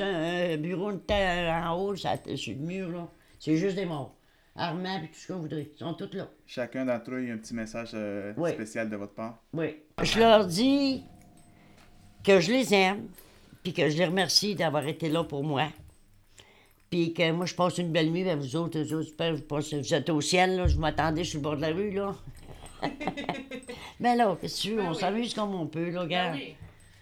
un, 0.03 0.57
bureau 0.59 0.93
de 0.93 0.99
terre 0.99 1.66
en 1.66 1.79
haut, 1.79 1.97
ça, 1.97 2.16
sur 2.37 2.55
le 2.55 2.61
mur, 2.61 2.91
là. 2.91 3.09
C'est 3.39 3.57
juste 3.57 3.77
des 3.77 3.87
morts. 3.87 4.15
Armand, 4.55 4.99
puis 4.99 5.09
tout 5.09 5.15
ce 5.15 5.27
que 5.29 5.33
vous 5.33 5.43
voudrez. 5.43 5.70
Ils 5.74 5.79
sont 5.79 5.95
tous 5.95 6.12
là. 6.15 6.29
Chacun 6.47 6.85
d'entre 6.85 7.11
eux, 7.12 7.23
il 7.23 7.29
y 7.29 7.31
a 7.31 7.35
un 7.35 7.39
petit 7.39 7.55
message 7.55 7.91
euh, 7.95 8.35
Oui. 8.37 8.51
spécial 8.53 8.91
de 8.91 8.97
votre 8.97 9.15
part. 9.15 9.39
Oui. 9.55 9.77
Je 10.03 10.19
leur 10.19 10.47
dis 10.47 11.03
que 12.23 12.39
je 12.41 12.53
les 12.53 12.74
aime, 12.74 13.09
puis 13.62 13.73
que 13.73 13.89
je 13.89 13.97
les 13.97 14.05
remercie 14.05 14.55
d'avoir 14.55 14.87
été 14.87 15.09
là 15.09 15.24
pour 15.24 15.43
moi. 15.43 15.69
Puis 16.91 17.15
que 17.15 17.33
moi, 17.33 17.47
je 17.47 17.55
passe 17.55 17.79
une 17.79 17.91
belle 17.91 18.11
nuit, 18.11 18.24
ben 18.24 18.39
vous 18.39 18.55
autres, 18.57 18.79
vous, 18.81 18.93
autres, 18.95 19.05
j'espère 19.07 19.31
que 19.33 19.37
vous, 19.39 19.43
passez- 19.45 19.81
vous 19.81 19.95
êtes 19.95 20.11
au 20.11 20.20
ciel, 20.20 20.57
là, 20.57 20.66
je 20.66 20.77
m'attendais 20.79 21.24
sur 21.24 21.39
le 21.39 21.43
bord 21.43 21.57
de 21.57 21.62
la 21.62 21.69
rue, 21.70 21.91
là. 21.91 22.15
Mais 24.01 24.15
là, 24.16 24.37
qu'est-ce 24.41 24.57
que 24.57 24.69
tu 24.69 24.70
veux, 24.74 24.83
Ben 24.83 24.89
on 24.89 24.93
oui. 24.93 25.01
s'amuse 25.01 25.35
comme 25.35 25.55
on 25.55 25.66
peut, 25.66 25.87
là, 25.87 25.93
Ben 25.93 26.01
regarde. 26.01 26.35
oui. 26.37 26.55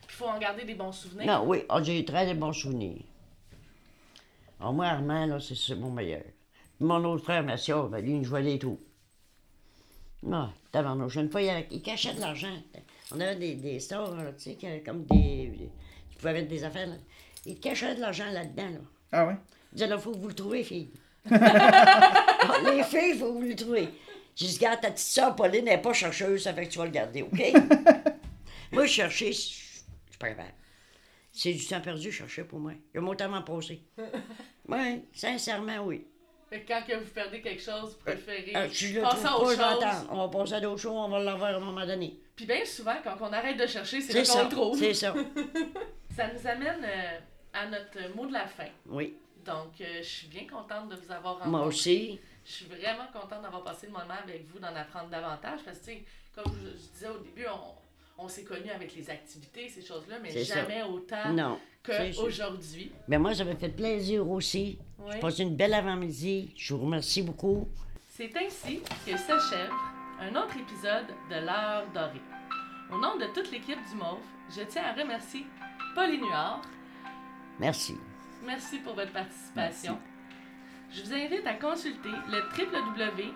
Il 0.05 0.13
faut 0.13 0.27
en 0.27 0.39
garder 0.39 0.65
des 0.65 0.75
bons 0.75 0.93
souvenirs. 0.93 1.27
Non, 1.27 1.45
oui, 1.49 1.65
ah, 1.69 1.83
j'ai 1.83 1.99
eu 1.99 2.05
très 2.05 2.33
de 2.33 2.39
bons 2.39 2.53
souvenirs. 2.53 3.03
Alors, 4.61 4.73
moi, 4.75 4.87
Armand, 4.87 5.27
là, 5.27 5.39
c'est 5.41 5.75
mon 5.75 5.91
meilleur. 5.91 6.23
Mon 6.81 7.05
autre 7.05 7.25
frère, 7.25 7.43
Mathieu, 7.45 7.75
ben, 7.91 8.01
lui, 8.05 8.17
il 8.19 8.25
jouait 8.25 8.43
des 8.43 8.59
trous. 8.59 8.81
Ah, 10.31 10.51
tabarnouche. 10.73 11.17
Une 11.17 11.31
fois, 11.31 11.43
il, 11.43 11.51
avait- 11.51 11.69
il 11.71 11.83
cachait 11.83 12.15
de 12.15 12.21
l'argent. 12.21 12.55
On 13.13 13.21
avait 13.21 13.37
des, 13.37 13.55
des 13.55 13.81
stores, 13.81 14.15
là, 14.17 14.33
tu 14.33 14.41
sais, 14.45 14.55
qui 14.55 14.67
avaient 14.67 14.83
comme 14.83 15.05
des... 15.05 15.71
Tu 16.11 16.17
pouvais 16.17 16.33
mettre 16.35 16.49
des 16.49 16.65
affaires, 16.65 16.87
là. 16.87 16.97
Il 17.47 17.59
cachait 17.59 17.95
de 17.95 18.01
l'argent 18.01 18.31
là-dedans, 18.31 18.69
là. 18.69 18.79
Ah 19.13 19.27
ouais? 19.27 19.37
Il 19.73 19.77
disait, 19.77 19.87
là, 19.89 19.99
faut 19.99 20.13
que 20.13 20.19
vous 20.19 20.29
le 20.29 20.35
trouviez, 20.35 20.65
fille. 20.65 20.91
Ah, 21.31 22.57
Les 22.75 22.83
filles, 22.85 23.13
il 23.15 23.19
faut 23.19 23.33
que 23.33 23.39
vous 23.39 23.49
le 23.49 23.55
trouviez. 23.57 23.89
J'ai 24.35 24.47
dit, 24.47 24.57
regarde, 24.57 24.81
ta 24.81 24.91
petite 24.91 25.07
soeur, 25.07 25.37
Pauline, 25.37 25.65
n'est 25.67 25.79
pas 25.81 25.93
chercheuse, 25.93 26.43
ça 26.45 26.55
fait 26.55 26.67
que 26.67 26.73
tu 26.73 26.79
vas 26.79 26.87
le 26.87 26.91
garder, 26.91 27.23
OK? 27.23 27.43
moi, 28.73 28.87
je 28.87 28.93
cherchais, 28.93 29.33
je 29.33 29.39
je 29.39 29.45
suis 30.13 30.19
pas 30.19 30.29
capable. 30.29 30.55
C'est 31.33 31.53
du 31.53 31.65
temps 31.67 31.81
perdu, 31.81 32.11
je 32.11 32.19
cherchais 32.19 32.45
pour 32.45 32.59
moi. 32.59 32.73
Il 32.95 33.01
m'a 33.01 33.15
tellement 33.17 33.43
passé. 33.43 33.83
Oui, 34.69 35.03
sincèrement, 35.13 35.79
oui. 35.85 36.07
Fait 36.51 36.63
que 36.63 36.67
quand 36.69 36.83
que 36.85 36.97
vous 36.97 37.11
perdez 37.11 37.41
quelque 37.41 37.63
chose, 37.63 37.97
vous 37.97 38.05
préférez 38.05 38.53
Euh, 38.57 38.69
je 38.73 38.95
le 38.95 39.01
passer 39.03 39.27
à 39.27 39.39
autre 39.39 39.51
chose. 39.55 40.07
On 40.11 40.17
va 40.27 40.29
passer 40.29 40.55
à 40.55 40.61
d'autres 40.61 40.81
choses, 40.81 40.93
on 40.97 41.09
va 41.09 41.21
l'avoir 41.21 41.55
à 41.55 41.57
un 41.57 41.61
moment 41.61 41.87
donné. 41.87 42.19
Puis 42.35 42.45
bien 42.45 42.65
souvent, 42.65 42.97
quand 43.05 43.17
on 43.21 43.33
arrête 43.33 43.57
de 43.57 43.67
chercher, 43.69 44.01
c'est 44.01 44.13
là 44.13 44.43
qu'on 44.43 44.49
trouve. 44.49 44.79
c'est 44.79 44.95
ça. 44.95 45.15
Ça 46.17 46.27
nous 46.27 46.47
amène 46.47 46.85
euh, 46.85 47.19
à 47.53 47.67
notre 47.67 48.15
mot 48.17 48.27
de 48.27 48.33
la 48.33 48.47
fin. 48.47 48.67
Oui, 48.87 49.17
Donc, 49.45 49.81
euh, 49.81 49.99
je 49.99 50.09
suis 50.09 50.27
bien 50.27 50.45
contente 50.47 50.89
de 50.89 50.97
vous 50.97 51.13
avoir 51.13 51.35
rencontré. 51.35 51.51
moi 51.51 51.67
aussi. 51.67 52.19
Je 52.45 52.51
suis 52.51 52.67
vraiment 52.67 53.07
contente 53.13 53.43
d'avoir 53.43 53.63
passé 53.63 53.87
le 53.87 53.93
moment 53.93 54.15
avec 54.25 54.45
vous, 54.49 54.59
d'en 54.59 54.75
apprendre 54.75 55.09
davantage. 55.09 55.61
Parce 55.65 55.79
que, 55.79 55.93
comme 56.35 56.53
je, 56.61 56.71
je 56.71 56.89
disais 56.93 57.09
au 57.09 57.19
début, 57.19 57.47
on, 57.47 57.75
on 58.23 58.29
s'est 58.29 58.45
connus 58.45 58.71
avec 58.71 58.95
les 58.95 59.11
activités, 59.11 59.69
ces 59.69 59.83
choses-là, 59.83 60.19
mais 60.23 60.31
ça. 60.45 60.55
jamais 60.57 60.83
autant 60.83 61.59
qu'aujourd'hui. 61.83 62.93
Mais 63.09 63.19
moi, 63.19 63.35
ça 63.35 63.45
m'a 63.45 63.57
fait 63.57 63.71
plaisir 63.71 64.29
aussi. 64.29 64.79
Oui. 64.99 65.13
J'ai 65.15 65.21
passé 65.21 65.43
une 65.43 65.57
belle 65.57 65.73
avant-midi. 65.75 66.53
Je 66.57 66.75
vous 66.75 66.85
remercie 66.85 67.23
beaucoup. 67.23 67.69
C'est 68.09 68.31
ainsi 68.37 68.81
que 69.07 69.17
s'achève 69.17 69.71
un 70.21 70.37
autre 70.37 70.57
épisode 70.59 71.07
de 71.31 71.37
l'heure 71.37 71.87
dorée. 71.95 72.21
Au 72.93 72.99
nom 72.99 73.17
de 73.17 73.25
toute 73.33 73.51
l'équipe 73.51 73.79
du 73.91 73.97
MAUF, 73.97 74.19
je 74.55 74.61
tiens 74.63 74.85
à 74.85 74.93
remercier 74.93 75.47
Pauline 75.95 76.21
Huard. 76.23 76.61
Merci. 77.59 77.97
Merci 78.45 78.79
pour 78.81 78.95
votre 78.95 79.13
participation. 79.13 79.99
Je 80.93 81.03
vous 81.03 81.15
invite 81.15 81.47
à 81.47 81.55
consulter 81.55 82.11
le 82.29 82.43
www.mauve.ca 82.59 83.31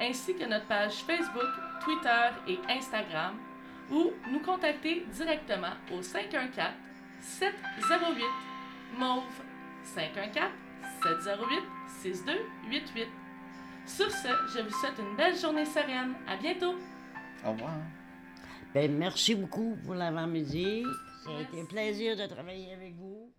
ainsi 0.00 0.34
que 0.34 0.44
notre 0.44 0.66
page 0.66 1.04
Facebook, 1.04 1.48
Twitter 1.82 2.28
et 2.48 2.58
Instagram 2.70 3.36
ou 3.90 4.12
nous 4.30 4.40
contacter 4.40 5.06
directement 5.12 5.74
au 5.92 6.02
514 6.02 6.68
708 7.20 8.24
mauve 8.98 9.22
514 9.84 10.50
708 11.02 11.62
6288. 12.02 13.08
Sur 13.86 14.10
ce, 14.10 14.28
je 14.54 14.62
vous 14.62 14.70
souhaite 14.70 14.98
une 14.98 15.16
belle 15.16 15.36
journée 15.36 15.66
sereine. 15.66 16.14
À 16.26 16.36
bientôt. 16.36 16.74
Au 17.44 17.52
revoir. 17.52 17.76
Ben, 18.72 18.90
merci 18.96 19.34
beaucoup 19.34 19.76
pour 19.84 19.94
l'avant-midi. 19.94 20.84
Ça 21.22 21.30
a 21.30 21.40
été 21.42 21.60
un 21.60 21.66
plaisir 21.66 22.16
de 22.16 22.26
travailler 22.26 22.72
avec 22.72 22.94
vous. 22.94 23.30